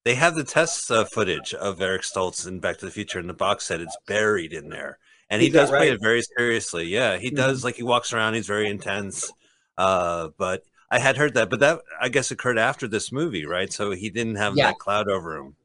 They 0.09 0.14
have 0.14 0.35
the 0.36 0.43
test 0.43 0.90
uh, 0.90 1.05
footage 1.05 1.52
of 1.52 1.82
Eric 1.82 2.01
Stoltz 2.01 2.48
in 2.48 2.60
Back 2.60 2.78
to 2.78 2.86
the 2.86 2.90
Future 2.90 3.18
in 3.18 3.26
the 3.26 3.35
box 3.35 3.66
set. 3.66 3.82
It's 3.82 3.94
buried 4.06 4.55
in 4.55 4.70
there, 4.70 4.97
and 5.28 5.43
he 5.43 5.48
Is 5.48 5.52
that 5.52 5.60
does 5.60 5.68
play 5.68 5.90
it 5.90 6.01
very 6.01 6.22
seriously. 6.22 6.85
Yeah, 6.85 7.18
he 7.18 7.28
does. 7.28 7.62
Like 7.62 7.74
he 7.74 7.82
walks 7.82 8.14
around, 8.14 8.32
he's 8.32 8.47
very 8.47 8.70
intense. 8.70 9.30
Uh, 9.76 10.30
but 10.39 10.62
I 10.90 10.98
had 10.98 11.18
heard 11.18 11.35
that, 11.35 11.51
but 11.51 11.60
that 11.60 11.80
I 12.01 12.09
guess 12.09 12.30
occurred 12.30 12.59
after 12.59 12.89
this 12.89 13.12
movie, 13.12 13.44
right? 13.44 13.70
So 13.70 13.90
he 13.90 14.09
didn't 14.09 14.36
have 14.36 14.56
Yeah. 14.56 14.68
that 14.68 14.78
cloud 14.78 15.10
over 15.10 15.36
him. 15.36 15.56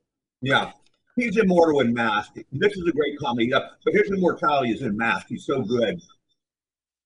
Yeah. 0.42 0.74
He's 1.16 1.38
immortal 1.38 1.80
in 1.80 1.94
Mask. 1.94 2.34
This 2.52 2.74
is 2.76 2.86
a 2.86 2.92
great 2.92 3.18
comedy. 3.20 3.48
Yeah, 3.50 3.60
but 3.86 3.94
his 3.94 4.12
immortality 4.12 4.74
is 4.74 4.82
in 4.82 4.98
Mask. 4.98 5.28
He's 5.30 5.46
so 5.46 5.62
good. 5.62 6.02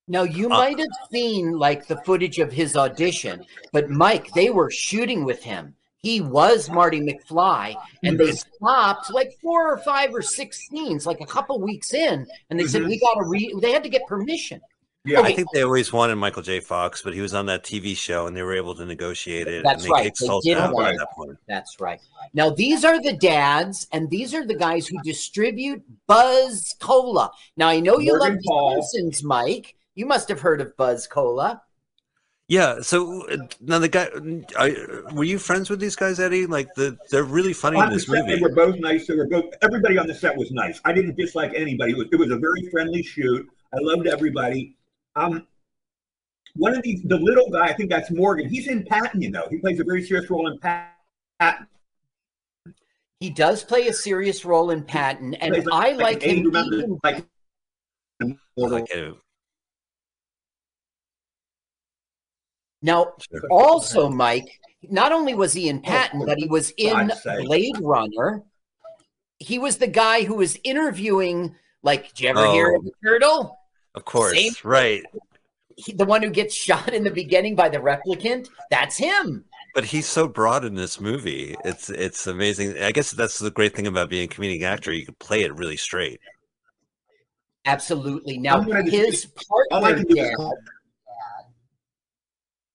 Now 0.07 0.23
you 0.23 0.47
Uh, 0.47 0.57
might 0.57 0.79
have 0.79 0.87
seen 1.11 1.51
like 1.51 1.85
the 1.85 1.97
footage 1.97 2.39
of 2.39 2.51
his 2.51 2.75
audition, 2.75 3.45
but 3.71 3.91
Mike, 3.91 4.33
they 4.33 4.49
were 4.49 4.71
shooting 4.71 5.23
with 5.23 5.43
him. 5.43 5.75
He 6.07 6.21
was 6.21 6.69
Marty 6.69 7.01
McFly, 7.01 7.75
and 8.01 8.17
they 8.17 8.31
stopped 8.31 9.11
like 9.11 9.33
four 9.41 9.73
or 9.73 9.77
five 9.79 10.15
or 10.15 10.21
six 10.21 10.65
scenes, 10.69 11.05
like 11.05 11.19
a 11.19 11.25
couple 11.25 11.59
weeks 11.59 11.93
in, 11.93 12.25
and 12.49 12.57
they 12.57 12.65
said 12.65 12.83
Mhm. 12.83 12.87
we 12.87 12.97
got 12.97 13.15
to 13.15 13.25
re. 13.25 13.53
They 13.61 13.73
had 13.73 13.83
to 13.83 13.89
get 13.89 14.07
permission. 14.07 14.61
Yeah, 15.03 15.19
I 15.19 15.33
think 15.33 15.49
they 15.53 15.63
always 15.63 15.91
wanted 15.91 16.15
Michael 16.15 16.43
J. 16.43 16.61
Fox, 16.61 17.01
but 17.01 17.13
he 17.13 17.19
was 17.19 17.33
on 17.33 17.45
that 17.47 17.65
TV 17.65 17.93
show, 17.93 18.25
and 18.25 18.37
they 18.37 18.41
were 18.41 18.55
able 18.55 18.73
to 18.75 18.85
negotiate 18.85 19.49
it. 19.49 19.63
That's 19.65 19.83
and 19.83 19.89
they 19.89 19.93
right. 19.93 20.15
They 20.17 20.39
did 20.43 20.57
out 20.57 20.73
want 20.73 20.97
that 20.97 21.11
point. 21.11 21.37
That's 21.45 21.77
right. 21.81 21.99
Now 22.33 22.51
these 22.51 22.85
are 22.85 23.01
the 23.01 23.13
dads, 23.17 23.87
and 23.91 24.09
these 24.09 24.33
are 24.33 24.45
the 24.45 24.55
guys 24.55 24.87
who 24.87 24.97
distribute 25.03 25.83
Buzz 26.07 26.73
Cola. 26.79 27.31
Now 27.57 27.67
I 27.67 27.81
know 27.81 27.99
you 27.99 28.17
Morgan 28.17 28.35
love 28.35 28.43
Paul. 28.45 28.75
the 28.77 28.81
Simpsons, 28.83 29.23
Mike. 29.25 29.75
You 29.95 30.05
must 30.05 30.29
have 30.29 30.39
heard 30.39 30.61
of 30.61 30.77
Buzz 30.77 31.05
Cola. 31.05 31.63
Yeah. 32.49 32.79
So 32.81 33.27
uh, 33.29 33.37
now 33.61 33.79
the 33.79 33.89
guy, 33.89 34.07
I, 34.57 34.75
were 35.13 35.25
you 35.25 35.37
friends 35.37 35.69
with 35.69 35.79
these 35.79 35.95
guys, 35.95 36.19
Eddie? 36.19 36.45
Like 36.45 36.73
the, 36.75 36.97
they're 37.11 37.23
really 37.23 37.53
funny 37.53 37.77
in 37.77 37.83
on 37.83 37.89
the 37.89 37.95
this 37.95 38.05
set, 38.07 38.25
movie. 38.25 38.35
they 38.35 38.41
were 38.41 38.53
both 38.55 38.77
nice. 38.79 39.05
They 39.07 39.15
were 39.15 39.27
both. 39.27 39.45
Everybody 39.61 39.97
on 39.97 40.07
the 40.07 40.13
set 40.15 40.35
was 40.35 40.51
nice. 40.51 40.79
I 40.85 40.93
didn't 40.93 41.15
dislike 41.17 41.51
anybody. 41.55 41.91
It 41.91 41.97
was, 41.97 42.07
it 42.11 42.15
was 42.15 42.31
a 42.31 42.37
very 42.37 42.69
friendly 42.69 43.03
shoot. 43.03 43.47
I 43.73 43.77
loved 43.81 44.07
everybody. 44.07 44.75
Um, 45.15 45.45
one 46.55 46.73
of 46.75 46.81
these, 46.83 47.03
the 47.03 47.17
little 47.17 47.49
guy, 47.49 47.65
I 47.65 47.73
think 47.73 47.89
that's 47.89 48.09
Morgan. 48.11 48.47
He's 48.49 48.67
in 48.67 48.85
Patton. 48.85 49.21
You 49.21 49.29
know, 49.31 49.45
he 49.49 49.57
plays 49.57 49.79
a 49.79 49.83
very 49.83 50.01
serious 50.03 50.29
role 50.29 50.47
in 50.47 50.57
Pat- 50.59 50.95
Patton. 51.39 51.67
He 53.19 53.29
does 53.29 53.63
play 53.63 53.87
a 53.87 53.93
serious 53.93 54.45
role 54.45 54.69
in 54.69 54.83
Patton, 54.83 55.33
and 55.35 55.53
Plays 55.53 55.67
I 55.71 55.87
an 55.89 55.97
like 55.97 56.23
aide, 56.25 56.37
him. 56.37 56.45
remember, 56.45 56.75
even- 56.77 56.99
like, 57.03 57.25
Like, 58.55 58.87
Now, 62.81 63.13
also, 63.49 64.09
Mike, 64.09 64.59
not 64.83 65.11
only 65.11 65.33
was 65.33 65.53
he 65.53 65.69
in 65.69 65.79
oh, 65.79 65.87
Patton, 65.87 66.25
but 66.25 66.37
he 66.37 66.47
was 66.47 66.71
in 66.77 67.11
Blade 67.41 67.77
Runner. 67.81 68.43
He 69.39 69.59
was 69.59 69.77
the 69.77 69.87
guy 69.87 70.23
who 70.23 70.35
was 70.35 70.57
interviewing. 70.63 71.55
Like, 71.83 72.09
did 72.09 72.21
you 72.21 72.29
ever 72.29 72.47
hear 72.51 72.71
Oh. 72.73 72.77
of 72.77 72.85
the 72.85 72.91
turtle? 73.03 73.57
Of 73.95 74.05
course, 74.05 74.37
Same- 74.37 74.53
right. 74.63 75.03
He, 75.75 75.93
the 75.93 76.05
one 76.05 76.23
who 76.23 76.29
gets 76.29 76.55
shot 76.67 76.93
in 76.93 77.03
the 77.03 77.11
beginning 77.11 77.55
by 77.55 77.69
the 77.69 77.77
replicant. 77.77 78.49
That's 78.69 78.97
him. 78.97 79.45
But 79.75 79.85
he's 79.85 80.07
so 80.07 80.27
broad 80.27 80.65
in 80.65 80.73
this 80.73 80.99
movie. 80.99 81.55
It's 81.63 81.89
it's 81.91 82.25
amazing. 82.25 82.81
I 82.81 82.91
guess 82.91 83.11
that's 83.11 83.37
the 83.37 83.51
great 83.51 83.75
thing 83.75 83.85
about 83.85 84.09
being 84.09 84.25
a 84.25 84.27
comedic 84.27 84.63
actor. 84.63 84.91
You 84.91 85.05
can 85.05 85.15
play 85.19 85.43
it 85.43 85.53
really 85.55 85.77
straight. 85.77 86.19
Absolutely. 87.65 88.39
Now, 88.39 88.57
I'm 88.57 88.67
gonna 88.67 88.83
just- 88.89 88.95
his 88.95 89.25
partner 89.71 89.95
can 89.97 90.03
do 90.07 90.21
is 90.21 90.29
dad 90.29 90.53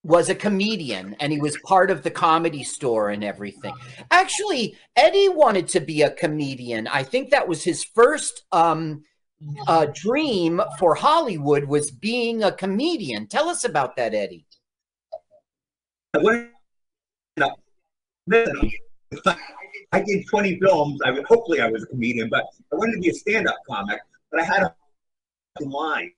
was 0.03 0.29
a 0.29 0.35
comedian, 0.35 1.15
and 1.19 1.31
he 1.31 1.39
was 1.39 1.57
part 1.65 1.89
of 1.89 2.03
the 2.03 2.11
comedy 2.11 2.63
store 2.63 3.09
and 3.09 3.23
everything. 3.23 3.73
Actually, 4.11 4.77
Eddie 4.95 5.29
wanted 5.29 5.69
to 5.69 5.79
be 5.79 6.01
a 6.01 6.11
comedian. 6.11 6.87
I 6.87 7.03
think 7.03 7.29
that 7.29 7.47
was 7.47 7.63
his 7.63 7.83
first 7.83 8.43
um, 8.51 9.03
uh, 9.67 9.87
dream 9.93 10.61
for 10.77 10.95
Hollywood 10.95 11.65
was 11.65 11.89
being 11.91 12.43
a 12.43 12.51
comedian. 12.51 13.27
Tell 13.27 13.49
us 13.49 13.63
about 13.63 13.95
that, 13.95 14.13
Eddie. 14.13 14.45
I 19.91 20.01
did 20.01 20.25
20 20.27 20.59
films. 20.59 20.99
I 21.05 21.11
would 21.11 21.25
hopefully 21.25 21.61
I 21.61 21.67
was 21.67 21.83
a 21.83 21.87
comedian, 21.87 22.29
but 22.29 22.45
I 22.71 22.75
wanted 22.75 22.95
to 22.95 22.99
be 22.99 23.09
a 23.09 23.13
stand-up 23.13 23.57
comic. 23.69 23.99
But 24.31 24.41
I 24.41 24.43
had 24.43 24.63
a 24.63 24.73
line, 25.63 26.11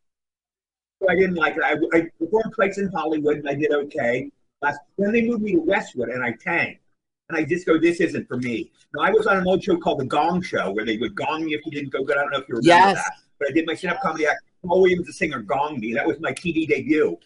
I 1.09 1.15
didn't 1.15 1.35
like 1.35 1.55
it. 1.57 1.63
I, 1.63 1.75
I 1.97 2.07
performed 2.19 2.53
twice 2.53 2.77
in 2.77 2.89
Hollywood, 2.89 3.37
and 3.37 3.49
I 3.49 3.53
did 3.55 3.71
okay. 3.71 4.31
Last, 4.61 4.79
then 4.97 5.11
they 5.11 5.21
moved 5.21 5.43
me 5.43 5.53
to 5.53 5.59
Westwood, 5.59 6.09
and 6.09 6.23
I 6.23 6.31
tanked. 6.33 6.81
And 7.29 7.37
I 7.37 7.43
just 7.43 7.65
go, 7.65 7.77
this 7.79 7.99
isn't 7.99 8.27
for 8.27 8.37
me. 8.37 8.71
Now 8.95 9.03
I 9.03 9.09
was 9.09 9.25
on 9.27 9.37
an 9.37 9.47
old 9.47 9.63
show 9.63 9.77
called 9.77 9.99
The 9.99 10.05
Gong 10.05 10.41
Show, 10.41 10.71
where 10.71 10.85
they 10.85 10.97
would 10.97 11.15
gong 11.15 11.45
me 11.45 11.53
if 11.55 11.65
you 11.65 11.71
didn't 11.71 11.91
go 11.91 12.03
good. 12.03 12.17
I 12.17 12.21
don't 12.21 12.31
know 12.31 12.37
if 12.39 12.47
you 12.47 12.55
remember 12.55 12.67
Yes. 12.67 12.95
that, 12.97 13.11
but 13.39 13.49
I 13.49 13.51
did 13.51 13.65
my 13.65 13.73
stand-up 13.73 14.01
comedy 14.01 14.27
act. 14.27 14.41
Paul 14.65 14.81
Williams, 14.81 15.07
the 15.07 15.13
singer, 15.13 15.41
gonged 15.43 15.79
me. 15.79 15.93
That 15.93 16.05
was 16.07 16.19
my 16.19 16.31
TV 16.31 16.67
debut. 16.67 17.17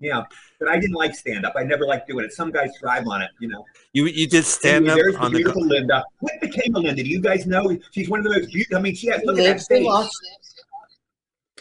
Yeah, 0.00 0.24
but 0.58 0.68
I 0.68 0.78
didn't 0.80 0.96
like 0.96 1.14
stand-up. 1.14 1.52
I 1.56 1.62
never 1.62 1.86
liked 1.86 2.08
doing 2.08 2.24
it. 2.24 2.32
Some 2.32 2.50
guys 2.50 2.70
thrive 2.80 3.06
on 3.06 3.22
it, 3.22 3.30
you 3.40 3.46
know. 3.48 3.64
You 3.92 4.06
you 4.06 4.26
did 4.26 4.44
stand 4.44 4.88
up 4.88 4.96
There's 4.96 5.14
on 5.16 5.32
the. 5.32 5.38
beautiful 5.38 5.64
Linda. 5.64 6.02
What 6.18 6.32
became 6.40 6.74
of 6.74 6.82
Linda? 6.82 7.02
Do 7.04 7.08
you 7.08 7.20
guys 7.20 7.46
know? 7.46 7.78
She's 7.92 8.08
one 8.08 8.18
of 8.18 8.24
the 8.24 8.30
most 8.40 8.52
beautiful. 8.52 8.78
I 8.78 8.80
mean, 8.80 8.94
she 8.96 9.06
has 9.08 9.22
look 9.24 9.38
at 9.38 9.44
that 9.44 9.48
lives 9.50 9.66
in 9.70 9.76
face. 9.78 9.86
Aus- 9.88 10.20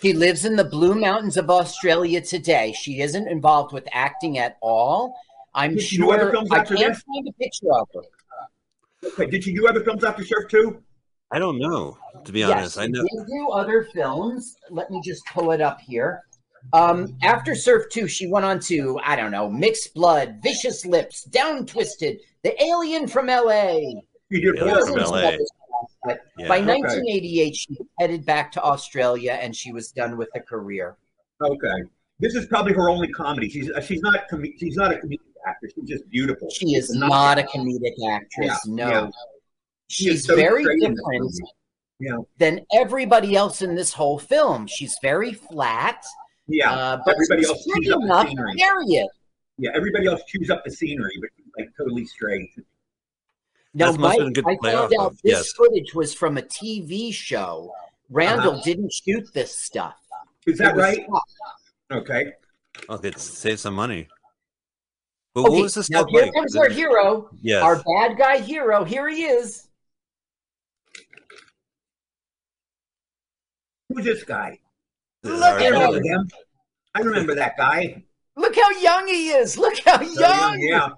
He 0.02 0.14
lives 0.14 0.46
in 0.46 0.56
the 0.56 0.64
Blue 0.64 0.96
Mountains 0.96 1.38
of 1.38 1.50
Australia 1.52 2.22
today. 2.22 2.74
She 2.76 3.02
isn't 3.02 3.28
involved 3.28 3.72
with 3.72 3.88
acting 3.92 4.40
at 4.40 4.58
all. 4.62 5.16
I'm 5.54 5.76
Did 5.76 5.84
she 5.84 5.98
do 5.98 6.04
sure 6.06 6.32
films 6.32 6.50
I 6.52 6.60
after 6.60 6.76
can't 6.76 6.94
this? 6.94 7.04
find 7.04 7.28
a 7.28 7.32
picture 7.34 7.72
of 7.72 7.88
her. 7.94 8.02
Okay, 9.10 9.26
did 9.30 9.44
she 9.44 9.54
do 9.54 9.68
other 9.68 9.84
films 9.84 10.04
after 10.04 10.24
Surf 10.26 10.48
too? 10.50 10.82
I 11.32 11.38
don't 11.38 11.60
know. 11.60 11.98
To 12.26 12.32
be 12.32 12.40
Yes, 12.40 12.52
honest, 12.52 12.78
I 12.80 12.88
know. 12.88 13.02
did 13.04 13.28
do 13.28 13.50
other 13.50 13.84
films. 13.94 14.56
Let 14.72 14.90
me 14.90 15.02
just 15.04 15.24
pull 15.28 15.52
it 15.52 15.62
up 15.62 15.80
here. 15.82 16.24
Um, 16.74 17.16
after 17.22 17.54
Surf 17.56 17.86
2, 17.92 18.08
she 18.08 18.28
went 18.28 18.46
on 18.46 18.60
to, 18.62 19.00
I 19.04 19.16
don't 19.16 19.32
know, 19.32 19.50
Mixed 19.50 19.94
Blood, 19.94 20.40
Vicious 20.44 20.86
Lips, 20.86 21.24
Down 21.26 21.66
Twisted, 21.66 22.20
The 22.44 22.62
Alien 22.64 23.08
from 23.08 23.28
LA. 23.28 23.80
She 24.32 24.42
did 24.42 24.56
Yeah, 24.56 24.62
four 24.62 24.68
that's 24.74 24.86
She 24.88 24.92
from 24.92 24.96
was 25.02 25.10
films. 25.10 25.24
in 25.24 25.24
LA. 25.24 25.38
Other 25.82 25.90
stuff, 25.90 26.18
But 26.38 26.42
Yeah. 26.42 26.48
by 26.48 26.58
Okay. 26.60 26.66
1988, 26.66 27.56
she 27.56 27.78
headed 28.00 28.26
back 28.26 28.52
to 28.54 28.62
Australia 28.64 29.38
and 29.42 29.56
she 29.56 29.72
was 29.72 29.92
done 29.92 30.18
with 30.18 30.30
the 30.34 30.40
career. 30.42 30.98
Okay, 31.42 31.84
this 32.20 32.36
is 32.36 32.46
probably 32.48 32.74
her 32.74 32.90
only 32.90 33.08
comedy. 33.10 33.50
She's 33.50 33.70
uh, 33.72 33.82
she's 33.82 34.02
not 34.02 34.28
com- 34.30 34.44
she's 34.60 34.76
not 34.76 34.92
a 34.92 34.96
comedic 34.98 35.20
actor. 35.48 35.70
She's 35.74 35.90
just 35.90 36.10
beautiful. 36.10 36.50
She 36.52 36.76
is 36.76 36.88
She's 36.88 36.96
not 36.96 37.40
a 37.40 37.44
comedic 37.44 37.94
actress. 38.10 38.48
Yeah, 38.48 38.58
no. 38.68 38.90
yeah. 38.90 39.10
She 39.88 40.06
is 40.10 40.12
She's 40.20 40.26
so 40.28 40.36
very 40.36 40.64
straight 40.64 40.80
different. 40.82 41.34
Yeah, 42.00 42.18
than 42.38 42.62
everybody 42.74 43.36
else 43.36 43.62
in 43.62 43.76
this 43.76 43.94
whole 43.94 44.18
film. 44.18 44.66
She's 44.68 44.96
very 45.04 45.34
flat. 45.34 46.04
yeah. 46.48 46.72
Uh, 46.72 46.98
but 47.06 47.14
Everybody 47.16 47.42
she's 47.44 47.50
else 47.50 47.64
chews 47.64 47.74
pretty 47.74 47.92
up 47.92 48.00
the 48.00 48.06
enough, 48.06 48.28
scenery. 48.28 48.54
period. 48.56 49.08
yeah, 49.60 49.70
everybody 49.76 50.08
else 50.08 50.22
chews 50.28 50.50
up 50.50 50.64
the 50.66 50.72
scenery, 50.72 51.12
but 51.22 51.30
like 51.60 51.70
totally 51.78 52.06
straight. 52.06 52.50
Now, 53.74 53.92
That 53.92 54.00
must 54.00 54.20
Mike, 54.20 54.26
have 54.26 54.34
been 54.34 54.44
good 54.44 54.46
I 54.66 54.72
found 54.72 54.94
out 55.00 55.06
of, 55.12 55.22
this 55.22 55.32
yes. 55.32 55.52
footage 55.54 55.94
was 55.94 56.14
from 56.14 56.38
a 56.38 56.42
TV 56.42 57.14
show. 57.14 57.74
Randall 58.10 58.54
Uh-huh. 58.54 58.62
didn't 58.64 58.92
shoot 58.92 59.32
this 59.34 59.56
stuff. 59.58 59.96
Is 60.46 60.58
that 60.58 60.76
right? 60.76 60.98
shot. 61.10 61.24
Okay. 62.00 62.34
Oh, 62.90 62.98
they 62.98 63.12
save 63.12 63.60
some 63.60 63.74
money. 63.74 64.08
But 65.34 65.42
Okay, 65.46 65.50
what 65.52 65.62
was 65.62 65.74
this 65.76 65.90
now 65.90 66.00
stuff 66.02 66.10
here 66.12 66.24
like? 66.24 66.34
comes 66.34 66.56
our 66.58 66.68
hero, 66.70 67.30
Yes. 67.42 67.64
our 67.64 67.78
bad 67.84 68.18
guy 68.18 68.40
hero. 68.40 68.84
Here 68.84 69.08
he 69.08 69.24
is. 69.24 69.70
Who's 73.90 74.04
this 74.06 74.24
guy? 74.24 74.60
Look 75.24 75.42
I 75.44 75.66
at 75.68 75.72
remember 75.72 75.98
him. 75.98 76.04
him. 76.04 76.30
I 76.96 77.02
remember 77.02 77.36
that 77.36 77.56
guy. 77.58 78.04
Look 78.36 78.56
how 78.56 78.70
young 78.72 79.08
he 79.08 79.30
is. 79.30 79.58
Look 79.58 79.78
how 79.86 80.04
So 80.04 80.20
young. 80.20 80.60
Yeah. 80.60 80.90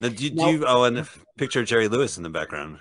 Now, 0.00 0.08
do, 0.10 0.24
you- 0.24 0.30
do 0.30 0.36
No. 0.36 0.48
you, 0.50 0.64
oh, 0.66 0.84
and 0.84 0.96
the 0.96 1.08
picture 1.36 1.60
of 1.60 1.66
Jerry 1.66 1.88
Lewis 1.88 2.16
in 2.16 2.22
the 2.22 2.30
background. 2.30 2.78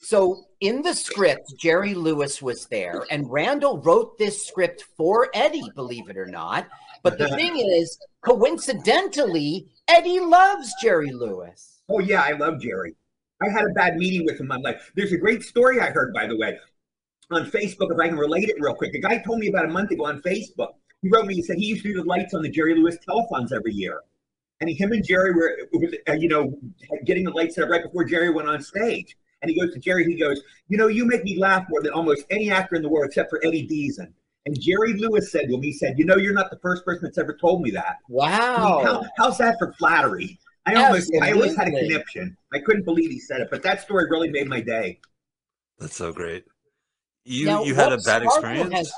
So 0.00 0.44
in 0.60 0.82
the 0.82 0.94
script, 0.94 1.54
Jerry 1.58 1.94
Lewis 1.94 2.40
was 2.42 2.66
there, 2.66 3.04
and 3.10 3.30
Randall 3.30 3.78
wrote 3.78 4.18
this 4.18 4.46
script 4.46 4.84
for 4.96 5.28
Eddie, 5.34 5.62
believe 5.74 6.08
it 6.08 6.16
or 6.16 6.26
not. 6.26 6.68
But 7.02 7.18
the 7.18 7.28
thing 7.28 7.56
is, 7.78 7.98
coincidentally, 8.24 9.66
Eddie 9.88 10.20
loves 10.20 10.72
Jerry 10.82 11.10
Lewis. 11.12 11.80
Oh 11.88 12.00
yeah, 12.00 12.22
I 12.22 12.32
love 12.32 12.60
Jerry. 12.60 12.94
I 13.42 13.48
had 13.48 13.64
a 13.64 13.70
bad 13.70 13.96
meeting 13.96 14.24
with 14.24 14.38
him. 14.40 14.50
I'm 14.52 14.62
like, 14.62 14.78
there's 14.96 15.12
a 15.12 15.16
great 15.16 15.42
story 15.42 15.80
I 15.80 15.90
heard, 15.90 16.12
by 16.12 16.26
the 16.26 16.36
way, 16.36 16.58
on 17.30 17.48
Facebook. 17.50 17.92
If 17.92 17.98
I 17.98 18.08
can 18.08 18.18
relate 18.18 18.48
it 18.48 18.56
real 18.60 18.74
quick, 18.74 18.94
a 18.94 18.98
guy 18.98 19.18
told 19.18 19.38
me 19.38 19.48
about 19.48 19.64
a 19.64 19.68
month 19.68 19.90
ago 19.92 20.06
on 20.06 20.20
Facebook. 20.22 20.70
He 21.02 21.08
wrote 21.08 21.26
me. 21.26 21.36
He 21.36 21.42
said 21.42 21.56
he 21.56 21.66
used 21.66 21.82
to 21.84 21.92
do 21.92 22.02
the 22.02 22.04
lights 22.08 22.34
on 22.34 22.42
the 22.42 22.50
Jerry 22.50 22.74
Lewis 22.74 22.98
telephones 23.04 23.52
every 23.52 23.72
year, 23.72 24.00
and 24.60 24.68
he, 24.70 24.74
him 24.76 24.92
and 24.92 25.04
Jerry 25.04 25.32
were, 25.32 25.56
was, 25.72 25.94
uh, 26.08 26.12
you 26.14 26.28
know, 26.28 26.52
getting 27.04 27.24
the 27.24 27.30
lights 27.30 27.54
set 27.54 27.64
up 27.64 27.70
right 27.70 27.82
before 27.82 28.04
Jerry 28.04 28.30
went 28.30 28.48
on 28.48 28.60
stage. 28.62 29.16
And 29.40 29.50
he 29.50 29.58
goes 29.60 29.72
to 29.72 29.78
Jerry. 29.78 30.04
He 30.04 30.18
goes, 30.18 30.40
you 30.68 30.76
know, 30.76 30.88
you 30.88 31.04
make 31.04 31.22
me 31.22 31.38
laugh 31.38 31.64
more 31.68 31.80
than 31.80 31.92
almost 31.92 32.24
any 32.30 32.50
actor 32.50 32.74
in 32.74 32.82
the 32.82 32.88
world 32.88 33.06
except 33.06 33.30
for 33.30 33.40
Eddie 33.44 33.68
Deezen. 33.68 34.12
And 34.46 34.60
Jerry 34.60 34.94
Lewis 34.94 35.30
said 35.30 35.42
to 35.48 35.54
him, 35.54 35.62
he 35.62 35.72
said, 35.72 35.96
you 35.98 36.04
know, 36.04 36.16
you're 36.16 36.32
not 36.32 36.50
the 36.50 36.58
first 36.58 36.84
person 36.84 37.04
that's 37.04 37.18
ever 37.18 37.34
told 37.34 37.62
me 37.62 37.70
that. 37.70 37.84
I 37.86 37.90
mean, 38.08 38.18
Wow. 38.18 38.80
how, 38.82 39.04
how's 39.16 39.38
that 39.38 39.56
for 39.60 39.72
flattery? 39.74 40.38
I 40.66 40.74
almost, 40.74 41.10
I 41.22 41.32
always 41.32 41.54
had 41.56 41.68
a 41.68 41.70
conniption. 41.70 42.36
I 42.52 42.58
couldn't 42.58 42.84
believe 42.84 43.10
he 43.10 43.20
said 43.20 43.40
it, 43.40 43.48
but 43.50 43.62
that 43.62 43.80
story 43.80 44.06
really 44.10 44.28
made 44.30 44.48
my 44.48 44.60
day. 44.60 44.98
That's 45.78 45.94
so 45.96 46.12
great. 46.12 46.44
You 47.24 47.46
Now, 47.46 47.62
you 47.64 47.74
had 47.74 47.92
a 47.92 47.98
bad 47.98 48.22
experience. 48.24 48.74
has- 48.74 48.92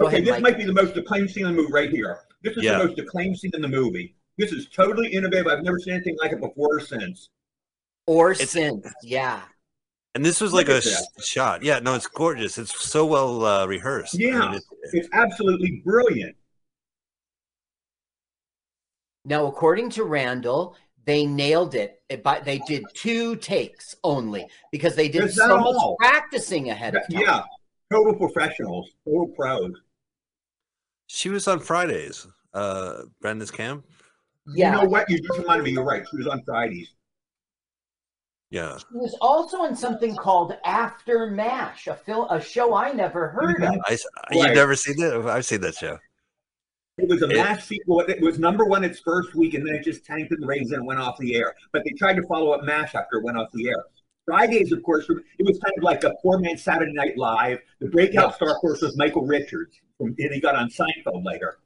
okay, 0.00 0.06
ahead, 0.06 0.24
this 0.24 0.30
Mike. 0.32 0.42
might 0.42 0.56
be 0.58 0.64
the 0.64 0.72
most 0.72 0.96
acclaimed 0.96 1.30
scene 1.30 1.46
in 1.46 1.54
the 1.54 1.60
movie 1.62 1.72
right 1.72 1.90
here. 1.90 2.18
This 2.42 2.56
is 2.56 2.64
Yeah. 2.64 2.78
the 2.78 2.86
most 2.86 2.98
acclaimed 2.98 3.38
scene 3.38 3.50
in 3.54 3.62
the 3.62 3.68
movie. 3.68 4.14
This 4.38 4.52
is 4.52 4.68
totally 4.68 5.08
innovative. 5.12 5.46
I've 5.46 5.62
never 5.62 5.78
seen 5.78 5.94
anything 5.94 6.16
like 6.20 6.32
it 6.32 6.40
before 6.40 6.76
or 6.76 6.80
since. 6.80 7.28
Or 8.06 8.32
It's- 8.32 8.50
since, 8.50 8.86
yeah. 9.02 9.42
And 10.14 10.24
this 10.24 10.40
was 10.40 10.52
Look 10.52 10.68
like 10.68 10.76
a 10.78 10.80
sh- 10.82 10.96
shot. 11.24 11.62
Yeah, 11.62 11.78
no, 11.78 11.94
it's 11.94 12.06
gorgeous. 12.06 12.58
It's 12.58 12.78
so 12.84 13.06
well 13.06 13.44
uh, 13.46 13.66
rehearsed. 13.66 14.14
I 14.16 14.18
Yeah. 14.18 14.38
mean, 14.40 14.54
it- 14.54 14.64
It's 14.92 15.08
absolutely 15.12 15.80
brilliant. 15.84 16.36
Now, 19.24 19.46
according 19.46 19.90
to 19.90 20.04
Randall, 20.04 20.76
they 21.04 21.24
nailed 21.26 21.74
it. 21.74 22.02
it 22.08 22.22
but 22.22 22.44
they 22.44 22.58
did 22.60 22.84
two 22.94 23.36
takes 23.36 23.94
only 24.04 24.48
because 24.70 24.96
they 24.96 25.08
did 25.08 25.32
so 25.32 25.56
much 25.58 25.76
all? 25.76 25.96
practicing 25.98 26.70
ahead 26.70 26.96
of 26.96 27.02
time. 27.10 27.20
Yeah, 27.22 27.42
Total 27.90 28.14
professionals, 28.14 28.90
total 29.04 29.28
pros. 29.36 29.72
She 31.06 31.28
was 31.28 31.46
on 31.46 31.60
Fridays. 31.60 32.26
Uh, 32.54 33.02
Brandis 33.20 33.50
Kemp. 33.50 33.84
Yeah. 34.46 34.74
You 34.76 34.82
know 34.82 34.88
what? 34.88 35.08
You 35.08 35.18
just 35.18 35.38
reminded 35.38 35.64
me. 35.64 35.72
You're 35.72 35.84
right. 35.84 36.04
She 36.10 36.16
was 36.16 36.26
on 36.26 36.42
Fridays. 36.44 36.88
Yeah. 38.50 38.76
She 38.76 38.84
was 38.92 39.16
also 39.20 39.64
in 39.64 39.74
something 39.74 40.14
called 40.14 40.54
AfterMASH, 40.66 41.86
a 41.86 41.94
film, 41.94 42.26
a 42.30 42.40
show 42.40 42.74
I 42.74 42.92
never 42.92 43.28
heard 43.28 43.56
mm-hmm. 43.56 43.78
of. 43.78 43.80
I, 43.86 43.96
You've 44.30 44.44
Right. 44.44 44.54
never 44.54 44.74
seen 44.76 45.00
it? 45.02 45.14
I've 45.24 45.46
seen 45.46 45.62
that 45.62 45.74
show. 45.74 45.98
It 46.98 47.08
was 47.08 47.22
a 47.22 47.30
It- 47.30 47.36
MASH 47.36 47.64
sequel. 47.64 48.00
It 48.00 48.20
was 48.20 48.38
number 48.38 48.66
one 48.66 48.84
its 48.84 49.00
first 49.00 49.34
week, 49.34 49.54
and 49.54 49.66
then 49.66 49.74
it 49.74 49.82
just 49.84 50.04
tanked 50.04 50.32
in 50.32 50.40
the 50.40 50.46
ratings 50.46 50.72
and 50.72 50.86
went 50.86 51.00
off 51.00 51.16
the 51.18 51.34
air. 51.34 51.54
But 51.72 51.84
they 51.84 51.92
tried 51.92 52.16
to 52.16 52.22
follow 52.24 52.50
up 52.50 52.62
MASH 52.64 52.94
after 52.94 53.16
it 53.18 53.24
went 53.24 53.38
off 53.38 53.50
the 53.52 53.68
air. 53.68 53.84
Fridays, 54.26 54.70
of 54.70 54.82
course, 54.82 55.08
it 55.08 55.46
was 55.46 55.58
kind 55.58 55.74
of 55.76 55.82
like 55.82 56.04
a 56.04 56.14
poor 56.22 56.38
man's 56.38 56.62
Saturday 56.62 56.92
Night 56.92 57.16
Live. 57.16 57.58
The 57.80 57.88
breakout 57.88 58.34
star, 58.34 58.50
of 58.50 58.56
course, 58.56 58.82
was 58.82 58.96
Michael 58.96 59.26
Richards, 59.26 59.80
and 59.98 60.14
he 60.18 60.40
got 60.40 60.54
on 60.54 60.68
Seinfeld 60.68 61.24
later. 61.24 61.58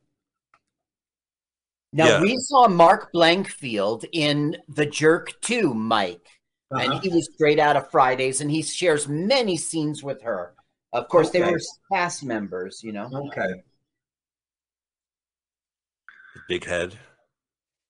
Now 1.97 2.07
Yeah. 2.09 2.21
we 2.21 2.37
saw 2.37 2.69
Mark 2.69 3.11
Blankfield 3.15 4.05
in 4.13 4.59
The 4.69 4.85
Jerk 4.85 5.41
2, 5.41 5.73
Mike. 5.73 6.29
Uh-huh. 6.71 6.93
And 6.93 7.03
he 7.03 7.09
was 7.09 7.31
straight 7.33 7.59
out 7.59 7.77
of 7.77 7.91
Fridays, 7.91 8.43
and 8.43 8.51
he 8.51 8.63
shares 8.63 9.09
many 9.09 9.57
scenes 9.57 10.03
with 10.03 10.21
her. 10.23 10.55
Of 10.93 11.09
course, 11.09 11.31
they 11.31 11.41
were 11.41 11.59
cast 11.91 12.23
members, 12.23 12.83
you 12.83 12.93
know. 12.93 13.09
Okay. 13.29 13.63
Big 16.49 16.65
head. 16.67 16.99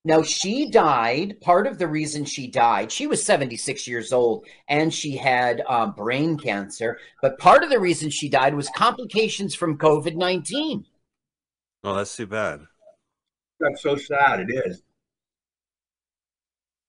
Now, 0.05 0.23
she 0.23 0.70
died. 0.70 1.41
Part 1.41 1.66
of 1.66 1.78
the 1.78 1.89
reason 1.89 2.24
she 2.24 2.47
died, 2.47 2.93
she 2.93 3.09
was 3.09 3.24
76 3.24 3.89
years 3.89 4.12
old 4.12 4.47
and 4.69 4.95
she 4.95 5.16
had 5.16 5.62
um, 5.69 5.95
brain 5.95 6.39
cancer. 6.39 6.99
But 7.23 7.39
part 7.39 7.65
of 7.65 7.70
the 7.70 7.81
reason 7.81 8.11
she 8.11 8.28
died 8.28 8.55
was 8.55 8.69
complications 8.77 9.57
from 9.57 9.78
COVID 9.78 10.15
19. 10.15 10.85
Oh, 11.83 11.95
that's 11.97 12.15
too 12.15 12.28
bad. 12.28 12.61
That's 13.61 13.83
so 13.83 13.97
sad. 13.97 14.41
It 14.41 14.51
is. 14.66 14.83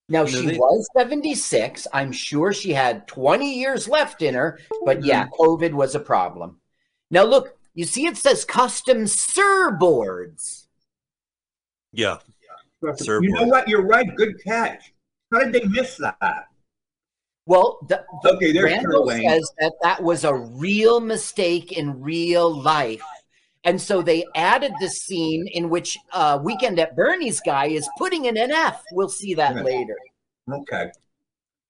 Now, 0.10 0.24
No, 0.24 0.28
she 0.28 0.46
they- 0.46 0.58
was 0.58 0.88
76. 0.96 1.88
I'm 1.94 2.12
sure 2.12 2.54
she 2.54 2.74
had 2.74 3.08
20 3.08 3.60
years 3.60 3.88
left 3.88 4.22
in 4.22 4.36
her. 4.36 4.60
But 4.86 5.04
yeah, 5.04 5.28
COVID 5.40 5.74
was 5.74 5.96
a 5.96 6.00
problem. 6.00 6.60
Now, 7.12 7.24
look, 7.24 7.58
you 7.74 7.86
see, 7.86 8.06
it 8.06 8.18
says 8.18 8.46
custom 8.46 9.04
surboards. 9.04 10.68
Yeah. 11.92 12.18
Sir 12.96 13.22
you 13.24 13.32
know 13.32 13.44
what? 13.46 13.68
You're 13.68 13.86
right. 13.86 14.08
Good 14.16 14.42
catch. 14.44 14.94
How 15.32 15.40
did 15.40 15.54
they 15.54 15.64
miss 15.68 15.98
that? 15.98 16.48
Well, 17.46 17.80
the, 17.88 18.06
the 18.24 18.36
Okay, 18.36 18.52
there's 18.52 18.66
Randall 18.66 19.08
Carol 19.08 19.30
says 19.30 19.52
that 19.60 19.74
that 19.82 20.04
was 20.04 20.24
a 20.26 20.34
real 20.36 21.00
mistake 21.00 21.72
in 21.72 22.02
real 22.02 22.54
life. 22.54 23.02
And 23.68 23.82
so 23.82 24.02
they 24.02 24.24
added 24.34 24.72
the 24.80 24.88
scene 24.88 25.46
in 25.48 25.70
which 25.70 25.98
uh, 26.14 26.40
Weekend 26.42 26.80
at 26.80 26.96
Bernie's 26.96 27.42
guy 27.42 27.66
is 27.66 27.88
putting 27.98 28.24
in 28.26 28.38
an 28.38 28.50
F. 28.50 28.82
We'll 28.94 29.10
see 29.10 29.34
that 29.34 29.64
later. 29.66 29.98
Okay. 30.50 30.90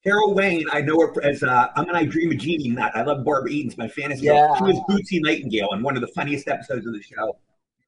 Carol 0.04 0.36
Wayne, 0.36 0.68
I 0.72 0.82
know 0.82 1.00
her 1.00 1.12
as 1.26 1.42
uh, 1.42 1.70
I'm 1.76 1.88
and 1.88 1.98
I 1.98 2.06
Dream 2.06 2.32
of 2.32 2.38
Jeannie. 2.38 2.70
Nut. 2.70 2.92
I 2.94 3.02
love 3.02 3.26
Barbara 3.26 3.52
Eden's 3.52 3.80
my 3.80 3.88
fantasy. 3.88 4.28
Yeah. 4.28 4.56
She 4.60 4.64
was 4.64 4.80
Bootsy 4.88 5.20
Nightingale 5.24 5.70
in 5.74 5.82
one 5.82 5.96
of 5.96 6.02
the 6.02 6.08
funniest 6.10 6.48
episodes 6.48 6.86
of 6.86 6.94
the 6.94 7.02
show. 7.02 7.36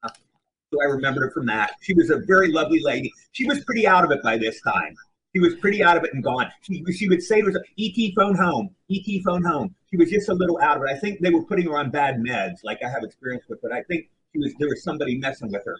Uh, 0.02 0.08
So 0.72 0.82
I 0.82 0.86
remembered 0.86 1.22
her 1.22 1.30
from 1.30 1.46
that. 1.46 1.74
She 1.80 1.94
was 1.94 2.10
a 2.10 2.18
very 2.26 2.50
lovely 2.50 2.80
lady. 2.82 3.12
She 3.30 3.46
was 3.46 3.64
pretty 3.64 3.86
out 3.86 4.04
of 4.04 4.10
it 4.10 4.24
by 4.24 4.36
this 4.38 4.60
time. 4.62 4.96
She 5.34 5.40
was 5.40 5.54
pretty 5.56 5.82
out 5.82 5.96
of 5.96 6.04
it 6.04 6.12
and 6.12 6.24
gone. 6.24 6.50
She, 6.62 6.84
she 6.92 7.08
would 7.08 7.22
say 7.22 7.40
to 7.40 7.46
herself, 7.46 7.64
ET 7.78 8.12
phone 8.16 8.34
home, 8.34 8.70
ET 8.90 9.22
phone 9.24 9.44
home. 9.44 9.74
She 9.90 9.96
was 9.96 10.10
just 10.10 10.28
a 10.28 10.34
little 10.34 10.58
out 10.60 10.76
of 10.78 10.82
it. 10.82 10.88
I 10.90 10.98
think 10.98 11.20
they 11.20 11.30
were 11.30 11.44
putting 11.44 11.66
her 11.66 11.78
on 11.78 11.90
bad 11.90 12.16
meds, 12.16 12.64
like 12.64 12.82
I 12.84 12.88
have 12.88 13.04
experience 13.04 13.44
with, 13.48 13.62
but 13.62 13.72
I 13.72 13.82
think 13.84 14.08
she 14.32 14.38
was 14.40 14.52
there 14.58 14.68
was 14.68 14.82
somebody 14.82 15.18
messing 15.18 15.52
with 15.52 15.64
her. 15.64 15.78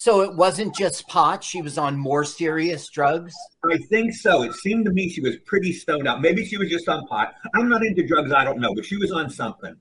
So 0.00 0.20
it 0.20 0.36
wasn't 0.36 0.76
just 0.76 1.08
pot, 1.08 1.42
she 1.42 1.60
was 1.60 1.76
on 1.76 1.96
more 1.96 2.22
serious 2.24 2.88
drugs. 2.88 3.34
I 3.68 3.78
think 3.78 4.14
so. 4.14 4.44
It 4.44 4.54
seemed 4.54 4.84
to 4.84 4.92
me 4.92 5.08
she 5.08 5.20
was 5.20 5.36
pretty 5.38 5.72
stoned 5.72 6.06
out. 6.06 6.20
Maybe 6.20 6.44
she 6.46 6.56
was 6.56 6.70
just 6.70 6.88
on 6.88 7.04
pot. 7.08 7.34
I'm 7.56 7.68
not 7.68 7.84
into 7.84 8.06
drugs. 8.06 8.32
I 8.32 8.44
don't 8.44 8.60
know, 8.60 8.72
but 8.76 8.84
she 8.84 8.96
was 8.96 9.10
on 9.10 9.28
something. 9.28 9.74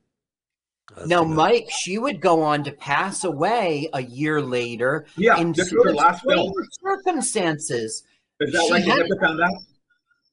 That's 0.95 1.07
now, 1.07 1.21
too 1.21 1.29
bad. 1.29 1.35
Mike, 1.35 1.67
she 1.69 1.99
would 1.99 2.19
go 2.19 2.41
on 2.41 2.63
to 2.63 2.71
pass 2.71 3.25
away 3.25 3.89
a 3.93 4.01
year 4.01 4.41
later 4.41 5.05
Yeah, 5.17 5.37
in 5.39 5.51
this 5.51 5.71
was 5.71 5.83
sort 5.83 5.95
last 5.95 6.23
film. 6.23 6.51
strange 6.51 6.69
circumstances. 6.81 8.03
Is 8.39 8.51
that 8.53 8.61
She 8.65 8.71
right? 8.73 8.85
You 8.85 8.91
had- 8.91 8.99
never 9.09 9.21
found 9.21 9.41
out? 9.41 9.53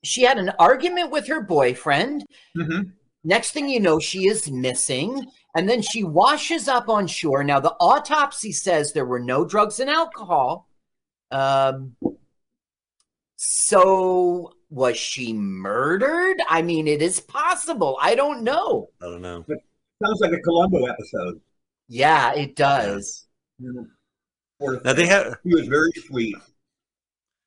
She 0.04 0.22
had 0.22 0.36
an 0.38 0.50
argument 0.58 1.10
with 1.10 1.26
her 1.28 1.40
boyfriend. 1.40 2.24
hmm 2.56 2.80
Next 3.26 3.52
thing 3.52 3.70
you 3.70 3.80
know, 3.80 3.98
she 3.98 4.26
is 4.26 4.50
missing. 4.50 5.24
And 5.56 5.66
then 5.66 5.80
she 5.80 6.04
washes 6.04 6.68
up 6.68 6.90
on 6.90 7.06
shore. 7.06 7.42
Now, 7.42 7.58
the 7.58 7.74
autopsy 7.80 8.52
says 8.52 8.92
there 8.92 9.06
were 9.06 9.20
no 9.20 9.46
drugs 9.46 9.80
and 9.80 9.88
alcohol. 9.88 10.68
Um, 11.30 11.96
so, 13.36 14.52
was 14.68 14.96
she 14.96 15.32
murdered? 15.32 16.36
I 16.48 16.60
mean, 16.62 16.86
it 16.86 17.00
is 17.02 17.20
possible. 17.20 17.96
I 18.00 18.14
don't 18.14 18.42
know. 18.42 18.90
I 19.00 19.06
don't 19.06 19.22
know. 19.22 19.44
Sounds 20.04 20.20
like 20.20 20.32
a 20.32 20.40
Columbo 20.40 20.84
episode. 20.86 21.40
Yeah, 21.88 22.32
it 22.34 22.56
does. 22.56 23.26
Poor 24.60 24.80
Now 24.84 24.92
they 24.92 25.02
thing. 25.02 25.06
have. 25.10 25.36
He 25.44 25.54
was 25.54 25.66
very 25.68 25.90
sweet. 26.06 26.36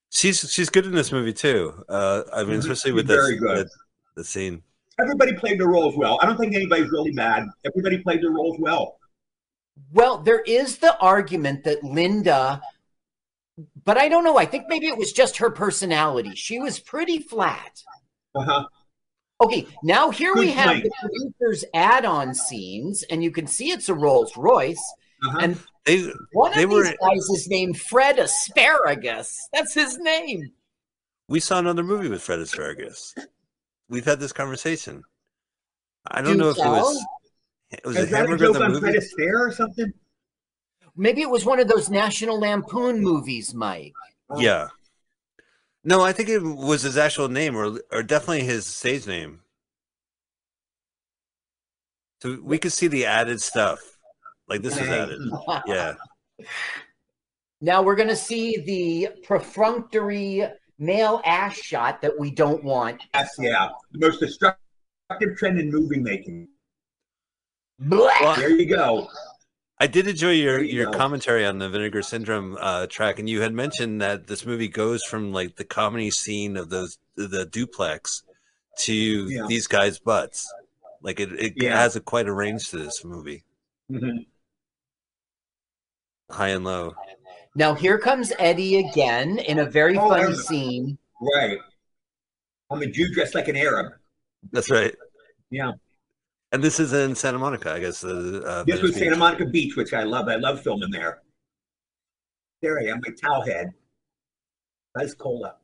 She's 0.09 0.51
she's 0.51 0.69
good 0.69 0.85
in 0.85 0.93
this 0.93 1.11
movie 1.11 1.33
too. 1.33 1.83
Uh, 1.89 2.23
I 2.33 2.43
mean, 2.43 2.59
especially 2.59 2.91
She's 2.91 2.95
with 2.95 3.07
very 3.07 3.37
good. 3.37 3.67
the, 3.67 3.71
the 4.15 4.23
scene. 4.23 4.63
Everybody 4.99 5.33
played 5.33 5.59
their 5.59 5.67
roles 5.67 5.95
well. 5.95 6.17
I 6.21 6.25
don't 6.25 6.37
think 6.37 6.55
anybody's 6.55 6.89
really 6.89 7.11
bad. 7.11 7.45
Everybody 7.65 7.99
played 7.99 8.21
their 8.23 8.31
roles 8.31 8.57
well. 8.59 8.97
Well, 9.93 10.17
there 10.17 10.41
is 10.41 10.77
the 10.79 10.97
argument 10.97 11.63
that 11.65 11.83
Linda, 11.83 12.61
but 13.85 13.97
I 13.97 14.09
don't 14.09 14.23
know. 14.23 14.37
I 14.37 14.45
think 14.45 14.65
maybe 14.67 14.87
it 14.87 14.97
was 14.97 15.13
just 15.13 15.37
her 15.37 15.51
personality. 15.51 16.33
She 16.35 16.57
was 16.59 16.79
pretty 16.79 17.19
flat. 17.19 17.83
Uh-huh. 18.33 18.65
Okay, 19.39 19.67
now 19.83 20.09
here 20.09 20.33
we 20.33 20.45
Good 20.45 20.55
have 20.55 20.67
point. 20.69 20.83
the 20.83 21.09
producers 21.09 21.63
add-on 21.75 22.33
scenes, 22.33 23.03
and 23.03 23.23
you 23.23 23.29
can 23.29 23.45
see 23.45 23.69
it's 23.69 23.87
a 23.89 23.93
Rolls 23.93 24.35
Royce. 24.35 24.81
Uh-huh. 25.25 25.37
And 25.41 25.57
They 25.85 26.11
one 26.33 26.51
They 26.55 26.63
of 26.63 26.69
were- 26.71 26.83
these 26.83 26.93
guys 27.01 27.29
is 27.29 27.47
named 27.47 27.79
Fred 27.79 28.19
Asparagus. 28.19 29.35
That's 29.53 29.73
his 29.73 29.97
name. 29.97 30.51
we 31.27 31.39
saw 31.39 31.59
another 31.59 31.83
movie 31.83 32.09
with 32.09 32.21
Fred 32.21 32.39
Asparagus. 32.39 33.15
We've 33.89 34.05
had 34.05 34.19
this 34.19 34.33
conversation. 34.33 35.03
I 36.07 36.21
don't 36.21 36.33
Do 36.33 36.43
know 36.43 36.49
if 36.49 36.57
it 36.57 36.61
was 36.65 37.05
it 37.71 37.85
was 37.85 37.97
Is 37.97 38.03
it 38.03 38.09
that 38.11 38.13
a 38.13 38.17
Hamburger 38.19 38.45
joke 38.45 38.53
the 38.59 38.69
movie. 38.69 38.79
Fred 38.79 38.95
Astaire 38.95 39.47
or 39.47 39.51
something? 39.51 39.93
Maybe 40.95 41.21
it 41.21 41.29
was 41.29 41.45
one 41.45 41.59
of 41.59 41.67
those 41.67 41.89
National 41.89 42.39
Lampoon 42.39 43.01
movies, 43.01 43.53
Mike. 43.53 43.93
Yeah. 44.37 44.67
No, 45.83 46.01
I 46.03 46.11
think 46.11 46.27
it 46.29 46.39
was 46.41 46.81
his 46.81 46.97
actual 46.97 47.27
name, 47.29 47.55
or 47.55 47.79
or 47.91 48.03
definitely 48.03 48.43
his 48.43 48.65
stage 48.65 49.05
name. 49.07 49.41
So 52.21 52.39
we 52.41 52.57
could 52.57 52.73
see 52.73 52.87
the 52.87 53.05
added 53.05 53.41
stuff, 53.41 53.96
like 54.47 54.61
this 54.61 54.79
was 54.79 54.87
Dang. 54.87 54.99
added. 55.01 55.21
Yeah, 55.67 55.95
Now 57.61 57.81
we're 57.81 57.95
going 57.95 58.09
to 58.09 58.15
see 58.15 58.57
the 58.57 59.09
perfunctory 59.23 60.43
male 60.79 61.21
ass 61.25 61.57
shot 61.57 62.01
that 62.01 62.17
we 62.19 62.29
don't 62.31 62.63
want. 62.63 63.01
Yes, 63.13 63.29
yeah. 63.39 63.69
The 63.93 63.99
most 64.07 64.19
destructive 64.19 65.37
trend 65.37 65.59
in 65.59 65.71
movie 65.71 65.99
making. 65.99 66.47
Blah! 67.79 68.11
Well, 68.21 68.35
There 68.35 68.49
you 68.49 68.65
go. 68.67 69.07
I 69.79 69.85
did 69.85 70.07
enjoy 70.07 70.31
your 70.31 70.59
you 70.63 70.75
your 70.77 70.91
go. 70.91 70.97
commentary 70.97 71.45
on 71.45 71.59
the 71.59 71.69
Vinegar 71.69 72.01
Syndrome 72.01 72.57
uh, 72.59 72.87
track, 72.87 73.19
and 73.19 73.29
you 73.29 73.41
had 73.41 73.53
mentioned 73.53 74.01
that 74.01 74.25
this 74.25 74.43
movie 74.45 74.67
goes 74.67 75.03
from 75.03 75.31
like 75.31 75.55
the 75.55 75.63
comedy 75.63 76.09
scene 76.09 76.57
of 76.57 76.69
those 76.69 76.97
the 77.15 77.45
duplex 77.45 78.23
to 78.79 78.93
Yeah. 78.93 79.45
these 79.47 79.67
guys' 79.67 79.99
butts. 79.99 80.51
Like 81.03 81.19
it, 81.19 81.31
it 81.33 81.53
Yeah. 81.57 81.77
has 81.79 81.95
a 81.95 81.99
quite 82.01 82.27
a 82.27 82.33
range 82.33 82.69
to 82.71 82.77
this 82.77 83.05
movie, 83.05 83.43
Mhm. 83.91 84.25
High 86.29 86.49
and 86.49 86.63
low. 86.63 86.93
Now 87.55 87.73
here 87.73 87.97
comes 87.97 88.31
Eddie 88.39 88.77
again 88.89 89.39
in 89.39 89.59
a 89.59 89.65
very 89.65 89.97
Oh, 89.97 90.09
funny 90.09 90.23
there's- 90.23 90.47
scene. 90.47 90.97
Right. 91.21 91.57
I'm 92.69 92.81
a 92.81 92.87
Jew 92.87 93.11
dressed 93.13 93.33
like 93.33 93.47
an 93.47 93.55
Arab. 93.55 93.93
That's 94.51 94.69
right. 94.69 94.93
Yeah. 95.49 95.71
And 96.51 96.63
this 96.63 96.79
is 96.79 96.93
in 96.93 97.15
Santa 97.15 97.39
Monica, 97.39 97.73
I 97.73 97.79
guess. 97.79 98.03
Uh, 98.03 98.41
uh, 98.45 98.63
This 98.63 98.81
was 98.81 98.91
Venice 98.91 99.03
Santa 99.05 99.17
Monica 99.17 99.45
Beach, 99.45 99.75
which 99.75 99.93
I 99.93 100.03
love. 100.03 100.27
I 100.27 100.35
love 100.35 100.61
filming 100.61 100.91
there. 100.91 101.21
There 102.61 102.79
I 102.79 102.85
am, 102.85 103.01
my 103.05 103.13
towel 103.19 103.41
head. 103.41 103.71
Buzz 104.95 105.13
Cola. 105.15 105.55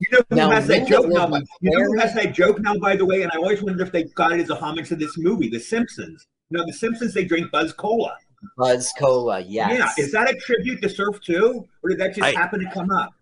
You 0.00 0.08
know 0.12 0.20
who 0.28 0.36
Now, 0.36 0.50
has 0.50 0.66
that 0.66 0.88
joke 0.88 1.06
now? 1.08 1.26
my 1.26 1.40
You 1.60 1.70
know 1.78 1.84
who 1.84 1.98
has 1.98 2.14
that 2.14 2.32
joke 2.34 2.60
now, 2.60 2.76
by 2.78 2.96
the 2.96 3.04
way? 3.04 3.22
And 3.22 3.30
I 3.32 3.36
always 3.36 3.62
wonder 3.62 3.82
if 3.82 3.92
they 3.92 4.04
got 4.04 4.32
it 4.32 4.40
as 4.40 4.50
a 4.50 4.56
homage 4.56 4.88
to 4.88 4.96
this 4.96 5.16
movie, 5.16 5.48
The 5.48 5.60
Simpsons. 5.60 6.26
You 6.50 6.58
know, 6.58 6.66
The 6.66 6.72
Simpsons, 6.72 7.14
they 7.14 7.24
drink 7.24 7.50
Buzz 7.52 7.72
Cola. 7.72 8.16
Buzz 8.56 8.92
Cola, 8.98 9.40
yes. 9.40 9.94
Yeah. 9.96 10.04
Is 10.04 10.12
that 10.12 10.30
a 10.30 10.34
tribute 10.36 10.80
to 10.82 10.88
Surf 10.88 11.20
too? 11.20 11.66
Or 11.82 11.90
did 11.90 11.98
that 11.98 12.14
just 12.14 12.22
I- 12.22 12.32
happen 12.32 12.60
to 12.60 12.70
come 12.72 12.90
up? 12.90 13.12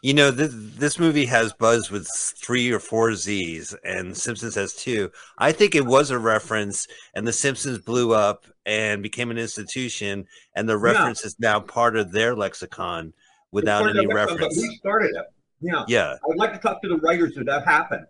You 0.00 0.14
know, 0.14 0.30
this, 0.30 0.52
this 0.78 0.98
movie 0.98 1.26
has 1.26 1.52
buzz 1.52 1.90
with 1.90 2.08
three 2.36 2.70
or 2.70 2.78
four 2.78 3.14
Z's, 3.16 3.74
and 3.84 4.16
Simpsons 4.16 4.54
has 4.54 4.74
two. 4.74 5.10
I 5.38 5.50
think 5.50 5.74
it 5.74 5.84
was 5.84 6.10
a 6.12 6.18
reference, 6.20 6.86
and 7.14 7.26
The 7.26 7.32
Simpsons 7.32 7.78
blew 7.78 8.12
up 8.14 8.46
and 8.64 9.02
became 9.02 9.32
an 9.32 9.38
institution, 9.38 10.24
and 10.54 10.68
the 10.68 10.78
reference 10.78 11.24
is 11.24 11.34
now 11.40 11.58
part 11.58 11.96
of 11.96 12.12
their 12.12 12.36
lexicon 12.36 13.12
without 13.50 13.90
any 13.90 14.02
the- 14.02 14.06
but 14.06 14.14
reference. 14.14 14.56
We 14.56 14.76
started 14.76 15.16
it. 15.16 15.26
Yeah. 15.60 15.84
Yeah. 15.88 16.16
I'd 16.30 16.36
like 16.36 16.52
to 16.52 16.58
talk 16.60 16.80
to 16.82 16.88
the 16.88 16.98
writers 16.98 17.36
if 17.36 17.44
that 17.46 17.64
happened. 17.64 18.06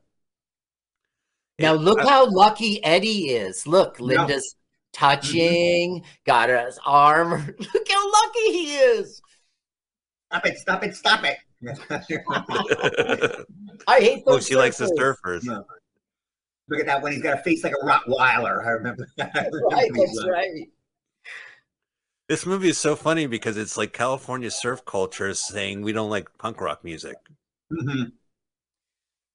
Now 1.59 1.75
look 1.75 2.01
how 2.01 2.29
lucky 2.31 2.83
Eddie 2.85 3.31
is. 3.31 3.67
Look, 3.67 4.01
Linda's 4.01 4.57
touching, 4.93 6.05
got 6.27 6.49
his 6.49 6.79
arm. 6.85 7.31
Look 7.59 7.89
how 7.89 8.11
lucky 8.13 8.53
he 8.53 8.75
is. 8.77 9.21
Stop 10.31 10.47
it! 10.47 10.59
Stop 10.59 10.85
it! 10.85 10.95
Stop 10.97 11.25
it! 11.25 11.39
I 13.87 14.01
hate 14.01 14.23
Oh, 14.27 14.33
those. 14.35 14.47
she 14.47 14.57
likes 14.57 14.79
the 14.79 14.87
surfers. 14.87 15.17
surfers. 15.43 15.45
No. 15.45 15.65
Look 16.69 16.81
at 16.81 16.87
that 16.87 17.03
one. 17.03 17.13
He's 17.13 17.23
got 17.23 17.39
a 17.39 17.43
face 17.43 17.63
like 17.65 17.73
a 17.75 17.85
Rottweiler. 17.85 18.65
I 18.65 18.71
remember 18.71 19.07
that. 19.19 19.31
I 19.37 19.41
remember 19.45 19.67
Right, 19.77 19.91
that's 19.95 20.27
right. 20.29 20.69
This 22.29 22.47
movie 22.47 22.69
is 22.71 22.79
so 22.79 22.97
funny 22.97 23.27
because 23.27 23.57
it's 23.57 23.77
like 23.77 23.93
California 23.93 24.51
surf 24.51 24.85
culture 24.85 25.29
is 25.29 25.41
saying 25.41 25.83
we 25.83 25.93
don't 25.93 26.09
like 26.11 26.29
punk 26.39 26.61
rock 26.61 26.83
music. 26.85 27.17
mhm. 27.73 28.13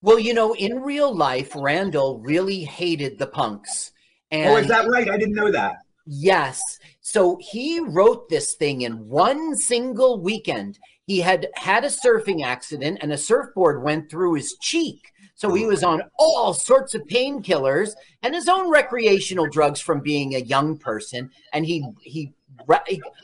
Well, 0.01 0.19
you 0.19 0.33
know, 0.33 0.53
in 0.55 0.81
real 0.81 1.13
life, 1.15 1.51
Randall 1.55 2.19
really 2.19 2.63
hated 2.63 3.17
the 3.19 3.27
punks. 3.27 3.91
And 4.31 4.49
Oh, 4.49 4.57
is 4.57 4.67
that 4.67 4.87
right? 4.87 5.09
I 5.09 5.17
didn't 5.17 5.35
know 5.35 5.51
that. 5.51 5.77
Yes. 6.05 6.61
So 7.01 7.37
he 7.39 7.79
wrote 7.79 8.29
this 8.29 8.55
thing 8.55 8.81
in 8.81 9.07
one 9.07 9.55
single 9.55 10.21
weekend. 10.21 10.79
He 11.05 11.19
had 11.19 11.47
had 11.55 11.83
a 11.83 11.87
surfing 11.87 12.43
accident 12.43 12.99
and 13.01 13.11
a 13.11 13.17
surfboard 13.17 13.83
went 13.83 14.09
through 14.09 14.35
his 14.35 14.55
cheek. 14.61 15.11
So 15.35 15.53
he 15.53 15.65
was 15.65 15.83
on 15.83 16.01
all 16.17 16.53
sorts 16.53 16.95
of 16.95 17.03
painkillers 17.03 17.91
and 18.23 18.33
his 18.33 18.47
own 18.47 18.71
recreational 18.71 19.47
drugs 19.47 19.79
from 19.79 19.99
being 19.99 20.33
a 20.33 20.39
young 20.39 20.77
person. 20.77 21.29
And 21.53 21.63
he, 21.63 21.85
he, 22.01 22.33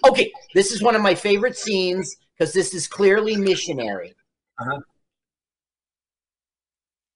okay, 0.05 0.31
this 0.53 0.71
is 0.71 0.83
one 0.83 0.95
of 0.95 1.01
my 1.01 1.15
favorite 1.15 1.57
scenes 1.57 2.15
because 2.37 2.53
this 2.53 2.73
is 2.75 2.87
clearly 2.87 3.35
missionary. 3.35 4.13
Uh-huh. 4.59 4.79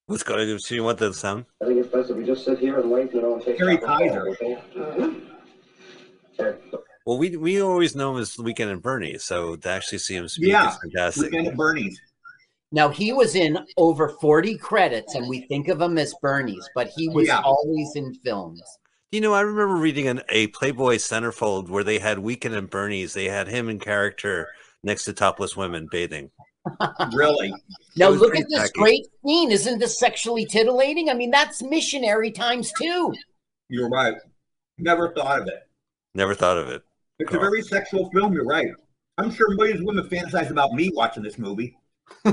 Let's 0.08 0.22
go. 0.22 0.56
So 0.56 0.74
you 0.74 0.82
want 0.84 0.98
the 0.98 1.12
sound? 1.12 1.44
I 1.62 1.66
think 1.66 1.78
it's 1.80 1.88
best 1.88 2.10
if 2.10 2.16
we 2.16 2.24
just 2.24 2.44
sit 2.44 2.58
here 2.58 2.80
and 2.80 2.90
wait, 2.90 3.12
you 3.12 3.20
know, 3.20 3.34
and 3.34 3.44
take 3.44 3.58
Harry 3.58 3.76
stock 3.76 4.00
of 4.00 4.12
the 4.12 4.34
call, 4.40 4.56
Kaiser. 4.76 4.96
okay? 5.00 5.20
Okay. 6.40 6.58
Well, 7.04 7.18
we 7.18 7.36
we 7.36 7.60
always 7.60 7.94
know 7.94 8.14
him 8.14 8.20
as 8.20 8.38
Weekend 8.38 8.70
and 8.70 8.82
Bernie, 8.82 9.18
so 9.18 9.56
to 9.56 9.68
actually 9.68 9.98
see 9.98 10.14
him 10.16 10.28
speak 10.28 10.48
Yeah. 10.48 10.68
is 10.68 10.76
fantastic. 10.82 11.24
Weekend 11.30 11.48
at 11.48 11.56
Bernie's. 11.56 12.00
Now 12.72 12.88
he 12.90 13.12
was 13.12 13.34
in 13.34 13.58
over 13.76 14.10
40 14.20 14.56
credits 14.58 15.14
and 15.14 15.28
we 15.28 15.40
think 15.46 15.68
of 15.68 15.80
him 15.80 15.96
as 15.98 16.14
Bernie's, 16.20 16.68
but 16.74 16.88
he 16.88 17.08
was 17.08 17.26
Yeah. 17.26 17.40
always 17.42 17.92
in 17.94 18.14
films. 18.24 18.62
You 19.10 19.22
know, 19.22 19.32
I 19.32 19.40
remember 19.40 19.76
reading 19.76 20.06
an, 20.06 20.22
a 20.28 20.48
Playboy 20.48 20.96
centerfold 20.96 21.70
where 21.70 21.84
they 21.84 21.98
had 21.98 22.18
Weekend 22.18 22.54
and 22.54 22.68
Bernie's. 22.68 23.14
They 23.14 23.24
had 23.24 23.48
him 23.48 23.70
in 23.70 23.78
character 23.78 24.48
next 24.82 25.04
to 25.06 25.14
topless 25.14 25.56
women 25.56 25.88
bathing. 25.90 26.30
Really? 27.14 27.54
Now 27.96 28.10
look 28.10 28.36
at 28.36 28.46
this 28.48 28.60
tacky. 28.60 28.72
great 28.74 29.06
scene. 29.24 29.50
Isn't 29.50 29.78
this 29.78 29.98
sexually 29.98 30.44
titillating? 30.44 31.08
I 31.08 31.14
mean, 31.14 31.30
that's 31.30 31.62
missionary 31.62 32.30
times 32.30 32.72
two. 32.80 33.14
You're 33.68 33.88
right. 33.88 34.14
Never 34.76 35.12
thought 35.12 35.40
of 35.40 35.48
it. 35.48 35.68
Never 36.14 36.34
thought 36.34 36.58
of 36.58 36.68
it. 36.68 36.82
It's 37.18 37.32
a 37.32 37.38
very 37.38 37.62
sexual 37.62 38.10
film. 38.10 38.32
You're 38.32 38.44
right. 38.44 38.68
I'm 39.16 39.30
sure 39.32 39.48
millions 39.54 39.80
of 39.80 39.86
women 39.86 40.08
fantasize 40.08 40.50
about 40.50 40.72
me 40.72 40.90
watching 40.94 41.22
this 41.22 41.38
movie. 41.38 41.76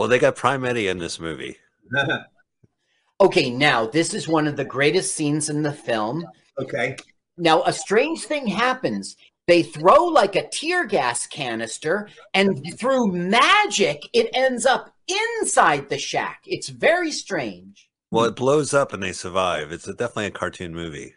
Well, 0.00 0.08
they 0.08 0.18
got 0.18 0.34
Prime 0.34 0.64
Eddie 0.64 0.88
in 0.88 0.96
this 0.96 1.20
movie. 1.20 1.58
okay, 3.20 3.50
now 3.50 3.86
this 3.86 4.14
is 4.14 4.26
one 4.26 4.46
of 4.46 4.56
the 4.56 4.64
greatest 4.64 5.14
scenes 5.14 5.50
in 5.50 5.62
the 5.62 5.74
film. 5.74 6.26
okay. 6.58 6.96
Now, 7.36 7.62
a 7.64 7.72
strange 7.74 8.22
thing 8.22 8.46
happens. 8.46 9.16
They 9.50 9.64
throw 9.64 10.04
like 10.04 10.36
a 10.36 10.46
tear 10.48 10.86
gas 10.86 11.26
canister, 11.26 12.08
and 12.34 12.62
through 12.78 13.10
magic, 13.10 14.08
it 14.12 14.30
ends 14.32 14.64
up 14.64 14.94
inside 15.08 15.88
the 15.88 15.98
shack. 15.98 16.42
It's 16.46 16.68
very 16.68 17.10
strange. 17.10 17.90
Well, 18.12 18.26
it 18.26 18.36
blows 18.36 18.72
up 18.72 18.92
and 18.92 19.02
they 19.02 19.10
survive. 19.10 19.72
It's 19.72 19.88
a, 19.88 19.92
definitely 19.92 20.26
a 20.26 20.30
cartoon 20.30 20.72
movie. 20.72 21.14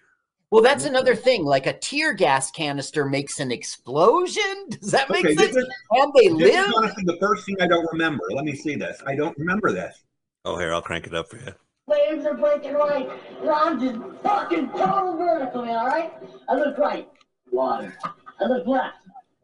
Well, 0.49 0.63
that's 0.63 0.85
another 0.85 1.13
thing. 1.15 1.45
Like 1.45 1.67
a 1.67 1.77
tear 1.77 2.13
gas 2.15 2.49
canister 2.49 3.05
makes 3.05 3.39
an 3.39 3.51
explosion. 3.51 4.65
Does 4.81 4.89
that 4.89 5.11
make 5.11 5.25
Okay, 5.25 5.35
sense? 5.35 5.55
is- 5.55 5.67
And 5.91 6.11
they 6.15 6.29
This 6.29 6.55
live. 6.55 6.65
is 6.69 6.73
honestly 6.75 7.03
the 7.05 7.17
first 7.17 7.45
thing 7.45 7.57
I 7.61 7.67
don't 7.67 7.87
remember. 7.91 8.23
Let 8.31 8.45
me 8.45 8.55
see 8.55 8.75
this. 8.75 8.99
I 9.05 9.15
don't 9.15 9.37
remember 9.37 9.71
this. 9.71 9.95
Oh, 10.43 10.57
here, 10.57 10.73
I'll 10.73 10.81
crank 10.81 11.05
it 11.05 11.13
up 11.13 11.29
for 11.29 11.37
you. 11.37 11.53
Waves 11.85 12.25
are 12.25 12.33
breaking 12.33 12.73
right. 12.73 13.07
And 13.41 13.49
I'm 13.51 13.79
just 13.79 13.99
fucking 14.23 14.69
total 14.69 15.17
vertically, 15.17 15.69
all 15.69 15.85
right? 15.85 16.11
I 16.49 16.55
look 16.55 16.79
right. 16.79 17.07
Water. 17.51 17.93
I 18.39 18.45
look 18.45 18.67
left. 18.67 18.97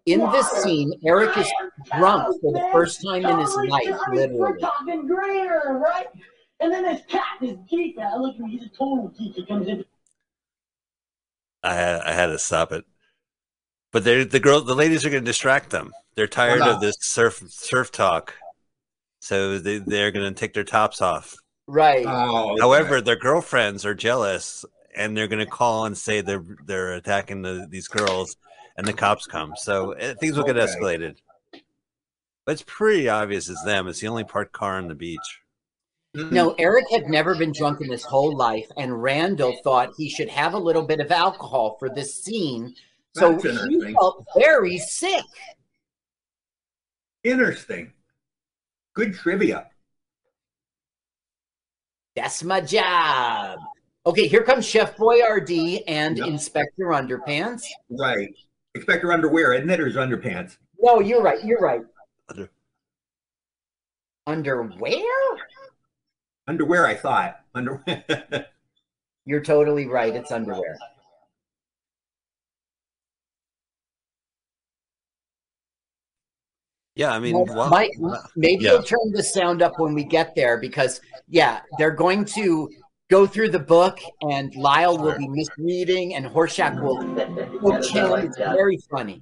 In 0.06 0.20
this 0.32 0.50
scene, 0.50 0.94
Eric 1.06 1.38
is 1.38 1.52
drunk 1.98 2.42
for 2.42 2.52
the 2.52 2.68
first 2.72 3.04
time 3.06 3.26
in 3.26 3.40
his 3.40 3.56
life, 3.56 3.90
I 3.90 4.10
We're 4.10 4.16
literally. 4.16 4.60
talking 4.60 5.08
greater, 5.08 5.80
right? 5.84 6.08
And 6.60 6.74
then 6.74 6.84
this 6.84 7.02
cat, 7.08 7.24
this 7.40 7.58
geek, 7.70 7.98
I 8.00 8.18
look 8.18 8.36
at 8.36 8.42
me, 8.42 8.52
he's 8.58 8.64
a 8.64 8.70
total 8.70 9.14
geek. 9.18 9.36
He 9.36 9.46
comes 9.46 9.68
in. 9.68 9.86
I 11.64 11.74
had, 11.74 12.02
I 12.02 12.14
had 12.14 12.28
to 12.28 12.40
stop 12.40 12.72
it. 12.72 12.86
But 13.92 14.04
they're, 14.04 14.26
the 14.26 14.40
girl, 14.40 14.62
the 14.62 14.76
ladies 14.76 15.06
are 15.06 15.10
going 15.10 15.24
to 15.24 15.30
distract 15.30 15.70
them. 15.70 15.92
They're 16.16 16.28
tired 16.28 16.62
of 16.62 16.82
this 16.82 16.96
surf 17.00 17.42
surf 17.48 17.92
talk, 17.92 18.36
so 19.20 19.58
they, 19.58 19.78
they're 19.78 20.12
going 20.12 20.34
to 20.34 20.38
take 20.38 20.54
their 20.54 20.64
tops 20.64 21.02
off. 21.02 21.36
Right. 21.66 22.06
Oh, 22.06 22.52
okay. 22.52 22.62
However, 22.62 23.00
their 23.00 23.16
girlfriends 23.16 23.86
are 23.86 23.94
jealous, 23.96 24.66
and 24.96 25.16
they're 25.16 25.28
going 25.28 25.46
to 25.46 25.50
call 25.50 25.86
and 25.86 25.98
say 25.98 26.22
they're 26.22 26.44
they're 26.66 26.94
attacking 26.94 27.42
the, 27.42 27.68
these 27.70 27.88
girls, 27.88 28.36
and 28.80 28.88
the 28.88 28.94
cops 28.94 29.28
come. 29.28 29.54
So 29.58 29.94
uh, 29.94 30.14
things 30.16 30.38
will 30.38 30.46
get 30.46 30.56
Okay. 30.58 30.74
escalated. 30.74 31.18
But 32.46 32.54
it's 32.54 32.64
pretty 32.66 33.10
obvious 33.10 33.50
it's 33.50 33.62
them. 33.64 33.88
It's 33.90 34.00
the 34.00 34.08
only 34.08 34.24
parked 34.24 34.54
car 34.54 34.78
on 34.78 34.88
the 34.88 34.96
beach. 34.96 35.42
No, 36.16 36.56
Eric 36.58 36.86
had 36.90 37.08
never 37.08 37.36
been 37.36 37.52
drunk 37.52 37.82
in 37.82 37.92
his 37.92 38.04
whole 38.04 38.36
life, 38.36 38.66
and 38.78 39.04
Randall 39.04 39.56
thought 39.64 39.92
he 39.98 40.10
should 40.10 40.30
have 40.30 40.54
a 40.54 40.58
little 40.58 40.82
bit 40.82 41.02
of 41.02 41.12
alcohol 41.12 41.76
for 41.78 41.90
this 41.90 42.24
scene. 42.24 42.74
So 43.16 43.34
That's 43.34 43.44
he 43.44 43.94
felt 43.94 44.26
very 44.36 44.78
sick. 44.80 45.26
Interesting. 47.24 47.92
Good 48.96 49.14
trivia. 49.14 49.68
That's 52.16 52.44
my 52.44 52.62
job. 52.62 53.60
Okay, 54.06 54.28
here 54.28 54.44
comes 54.44 54.66
Chef 54.66 54.96
Boyardee 54.96 55.84
and 55.86 56.18
Yep. 56.18 56.28
Inspector 56.28 56.84
Underpants. 56.86 57.64
Right. 57.90 58.34
Inspector 58.76 59.12
Underwear, 59.12 59.54
isn't 59.54 59.70
it? 59.70 59.80
Or 59.80 59.88
is 59.88 59.96
it 59.96 60.00
underpants? 60.00 60.58
No, 60.80 61.00
you're 61.00 61.22
right. 61.22 61.44
You're 61.44 61.60
right. 61.60 61.82
Under- 62.30 62.50
Underwear? 64.28 65.02
Underwear, 66.48 66.86
I 66.86 66.96
thought. 66.96 67.40
Underwear. 67.56 68.48
You're 69.26 69.42
totally 69.44 69.86
right. 69.86 70.16
It's 70.16 70.32
underwear. 70.32 70.78
Yeah, 76.96 77.12
I 77.12 77.20
mean, 77.20 77.34
Well, 77.36 77.46
well, 77.46 77.70
Mike, 77.70 77.92
uh, 78.04 78.18
maybe 78.36 78.66
yeah. 78.66 78.74
you'll 78.74 78.84
turn 78.84 79.12
the 79.14 79.24
sound 79.24 79.62
up 79.62 79.74
when 79.80 79.94
we 79.94 80.04
get 80.04 80.36
there 80.36 80.58
because, 80.58 81.00
yeah, 81.30 81.62
they're 81.78 81.92
going 81.92 82.26
to 82.26 82.70
go 83.10 83.26
through 83.26 83.50
the 83.50 83.60
book 83.60 84.00
and 84.22 84.56
Lyle 84.56 84.98
will 84.98 85.18
be 85.18 85.28
misreading 85.28 86.16
and 86.16 86.26
Horshack 86.26 86.82
will 86.82 86.98
coach 87.60 87.92
him. 87.92 88.12
It's 88.26 88.38
very 88.38 88.78
funny. 88.90 89.22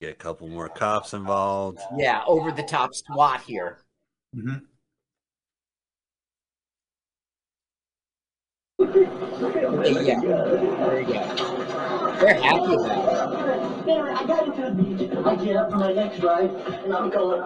get 0.00 0.12
a 0.12 0.14
couple 0.14 0.48
more 0.48 0.68
cops 0.68 1.12
involved. 1.12 1.78
Yeah, 1.96 2.22
over 2.26 2.50
the 2.52 2.62
top 2.62 2.94
SWAT 2.94 3.42
here. 3.42 3.78
Mhm. 4.34 4.62
Yeah. 8.78 10.20
There 10.20 11.00
you 11.00 11.06
go. 11.06 11.22
They're 12.18 12.34
happy 12.40 12.74
about 12.74 13.46
it. 13.46 13.49
Anyway, 13.88 14.10
I 14.10 14.26
got 14.26 14.46
into 14.46 14.62
the 14.62 14.70
beach. 14.70 15.10
I 15.24 15.36
get 15.36 15.56
up 15.56 15.70
for 15.70 15.78
my 15.78 15.92
next 15.92 16.20
ride, 16.22 16.50
and 16.50 16.92
I'm 16.92 17.10
going, 17.10 17.42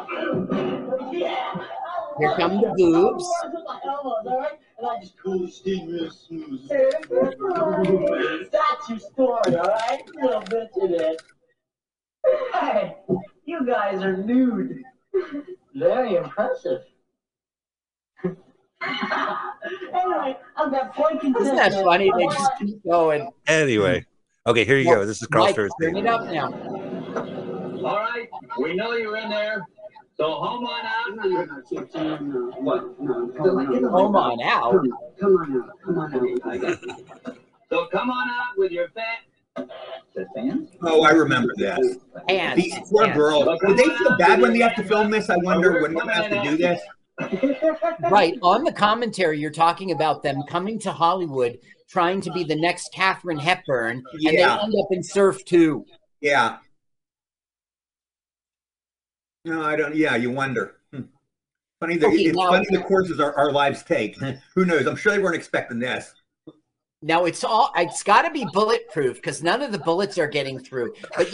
yeah. 1.13 1.55
Here 2.19 2.35
come 2.37 2.61
the 2.61 2.73
boobs. 2.77 3.29
And 4.79 4.87
I 4.87 5.01
just 5.01 5.17
cool 5.19 5.49
steam 5.49 5.91
real 5.91 6.11
smooth. 6.11 6.69
That's 8.53 8.89
your 8.89 8.99
story, 8.99 9.57
all 9.57 9.65
right? 9.65 10.03
Little 10.15 10.41
bit 10.43 10.71
of 10.81 10.91
it. 10.91 11.23
Hey, 12.53 12.97
you 13.45 13.67
guys 13.67 14.03
are 14.03 14.17
nude. 14.17 14.83
Very 15.75 16.17
impressive. 16.17 16.83
anyway, 18.25 20.37
I've 20.57 20.71
got 20.71 20.95
point 20.95 21.23
Isn't 21.25 21.57
that 21.57 21.73
funny? 21.73 22.13
They 22.17 22.27
just 22.27 22.51
keep 22.59 22.85
going. 22.85 23.31
Anyway, 23.47 24.07
okay, 24.47 24.65
here 24.65 24.79
you 24.79 24.85
go. 24.85 25.05
This 25.05 25.23
is 25.23 25.29
Carl 25.29 25.47
Mike, 25.47 25.57
Sturz. 25.57 25.71
turn 25.81 25.97
it 25.97 26.07
up 26.07 26.27
now. 26.31 26.53
All 27.85 27.97
right, 27.97 28.29
we 28.59 28.75
know 28.75 28.93
you're 28.93 29.17
in 29.17 29.29
there. 29.29 29.67
So 30.17 30.33
home 30.35 30.65
on 30.65 30.87
out. 30.87 31.17
No, 31.17 31.25
you're 31.25 31.47
not. 31.47 31.69
Can't 31.69 31.93
say 31.93 32.03
no. 32.05 32.53
What? 32.59 33.01
No, 33.01 33.29
come 33.29 33.59
on. 33.59 33.85
Home 33.85 34.17
on 34.17 34.43
out. 34.43 34.85
Come 35.21 35.37
on 35.37 35.63
out. 35.63 35.71
Come 35.85 35.99
on 35.99 36.15
out. 36.15 36.47
I 36.47 36.57
got 36.59 36.83
you. 36.83 36.97
So 37.69 37.87
come 37.87 38.11
on 38.11 38.29
out 38.29 38.57
with 38.57 38.71
your 38.71 38.89
fan. 38.91 39.69
The 40.15 40.27
fans? 40.35 40.69
Oh, 40.83 41.03
I 41.03 41.11
remember 41.11 41.53
that. 41.59 41.99
And 42.29 42.61
These 42.61 42.79
poor 42.89 43.13
girls. 43.13 43.59
Would 43.63 43.77
they 43.77 43.85
feel 43.85 44.17
bad 44.17 44.41
when 44.41 44.53
they 44.53 44.61
have 44.61 44.77
to 44.77 44.85
film 44.85 45.11
this? 45.11 45.29
I 45.29 45.37
wonder 45.39 45.83
when 45.83 45.95
they 45.95 46.01
have 46.13 46.31
to 46.31 46.43
do 46.43 46.57
this. 46.57 46.81
right 48.11 48.35
on 48.43 48.65
the 48.65 48.73
commentary, 48.73 49.39
you're 49.41 49.51
talking 49.51 49.91
about 49.91 50.23
them 50.23 50.43
coming 50.49 50.79
to 50.81 50.93
Hollywood, 50.93 51.59
trying 51.89 52.21
to 52.23 52.33
be 52.33 52.45
the 52.45 52.57
next 52.57 52.93
Katherine 52.93 53.39
Hepburn, 53.39 54.03
and 54.13 54.23
they 54.23 54.43
end 54.43 54.75
up 54.79 54.87
in 54.91 55.03
Surf 55.03 55.45
Two. 55.45 55.85
Yeah. 56.21 56.59
No, 59.45 59.63
I 59.63 59.77
don't. 59.77 59.95
Yeah, 59.95 60.17
you 60.17 60.31
wonder. 60.31 60.77
Hmm. 60.93 61.03
Funny 61.81 61.97
that 61.99 62.07
Okay, 62.07 62.17
it's 62.17 62.37
now- 62.39 62.51
funny 62.51 62.67
the 62.71 62.83
courses 62.83 63.21
our, 63.21 63.35
our 63.35 63.53
lives 63.53 63.83
take. 63.83 64.17
Who 64.55 64.65
knows? 64.65 64.87
I'm 64.87 64.97
sure 64.97 65.13
they 65.13 65.19
weren't 65.23 65.37
expecting 65.37 65.79
this. 65.79 66.15
Now 67.03 67.27
it's 67.27 67.45
all 67.45 67.71
it's 67.77 68.03
got 68.03 68.23
to 68.23 68.31
be 68.31 68.47
bulletproof 68.55 69.17
because 69.17 69.43
none 69.43 69.61
of 69.61 69.73
the 69.73 69.79
bullets 69.79 70.17
are 70.17 70.27
getting 70.27 70.59
through. 70.59 70.95
But 71.15 71.31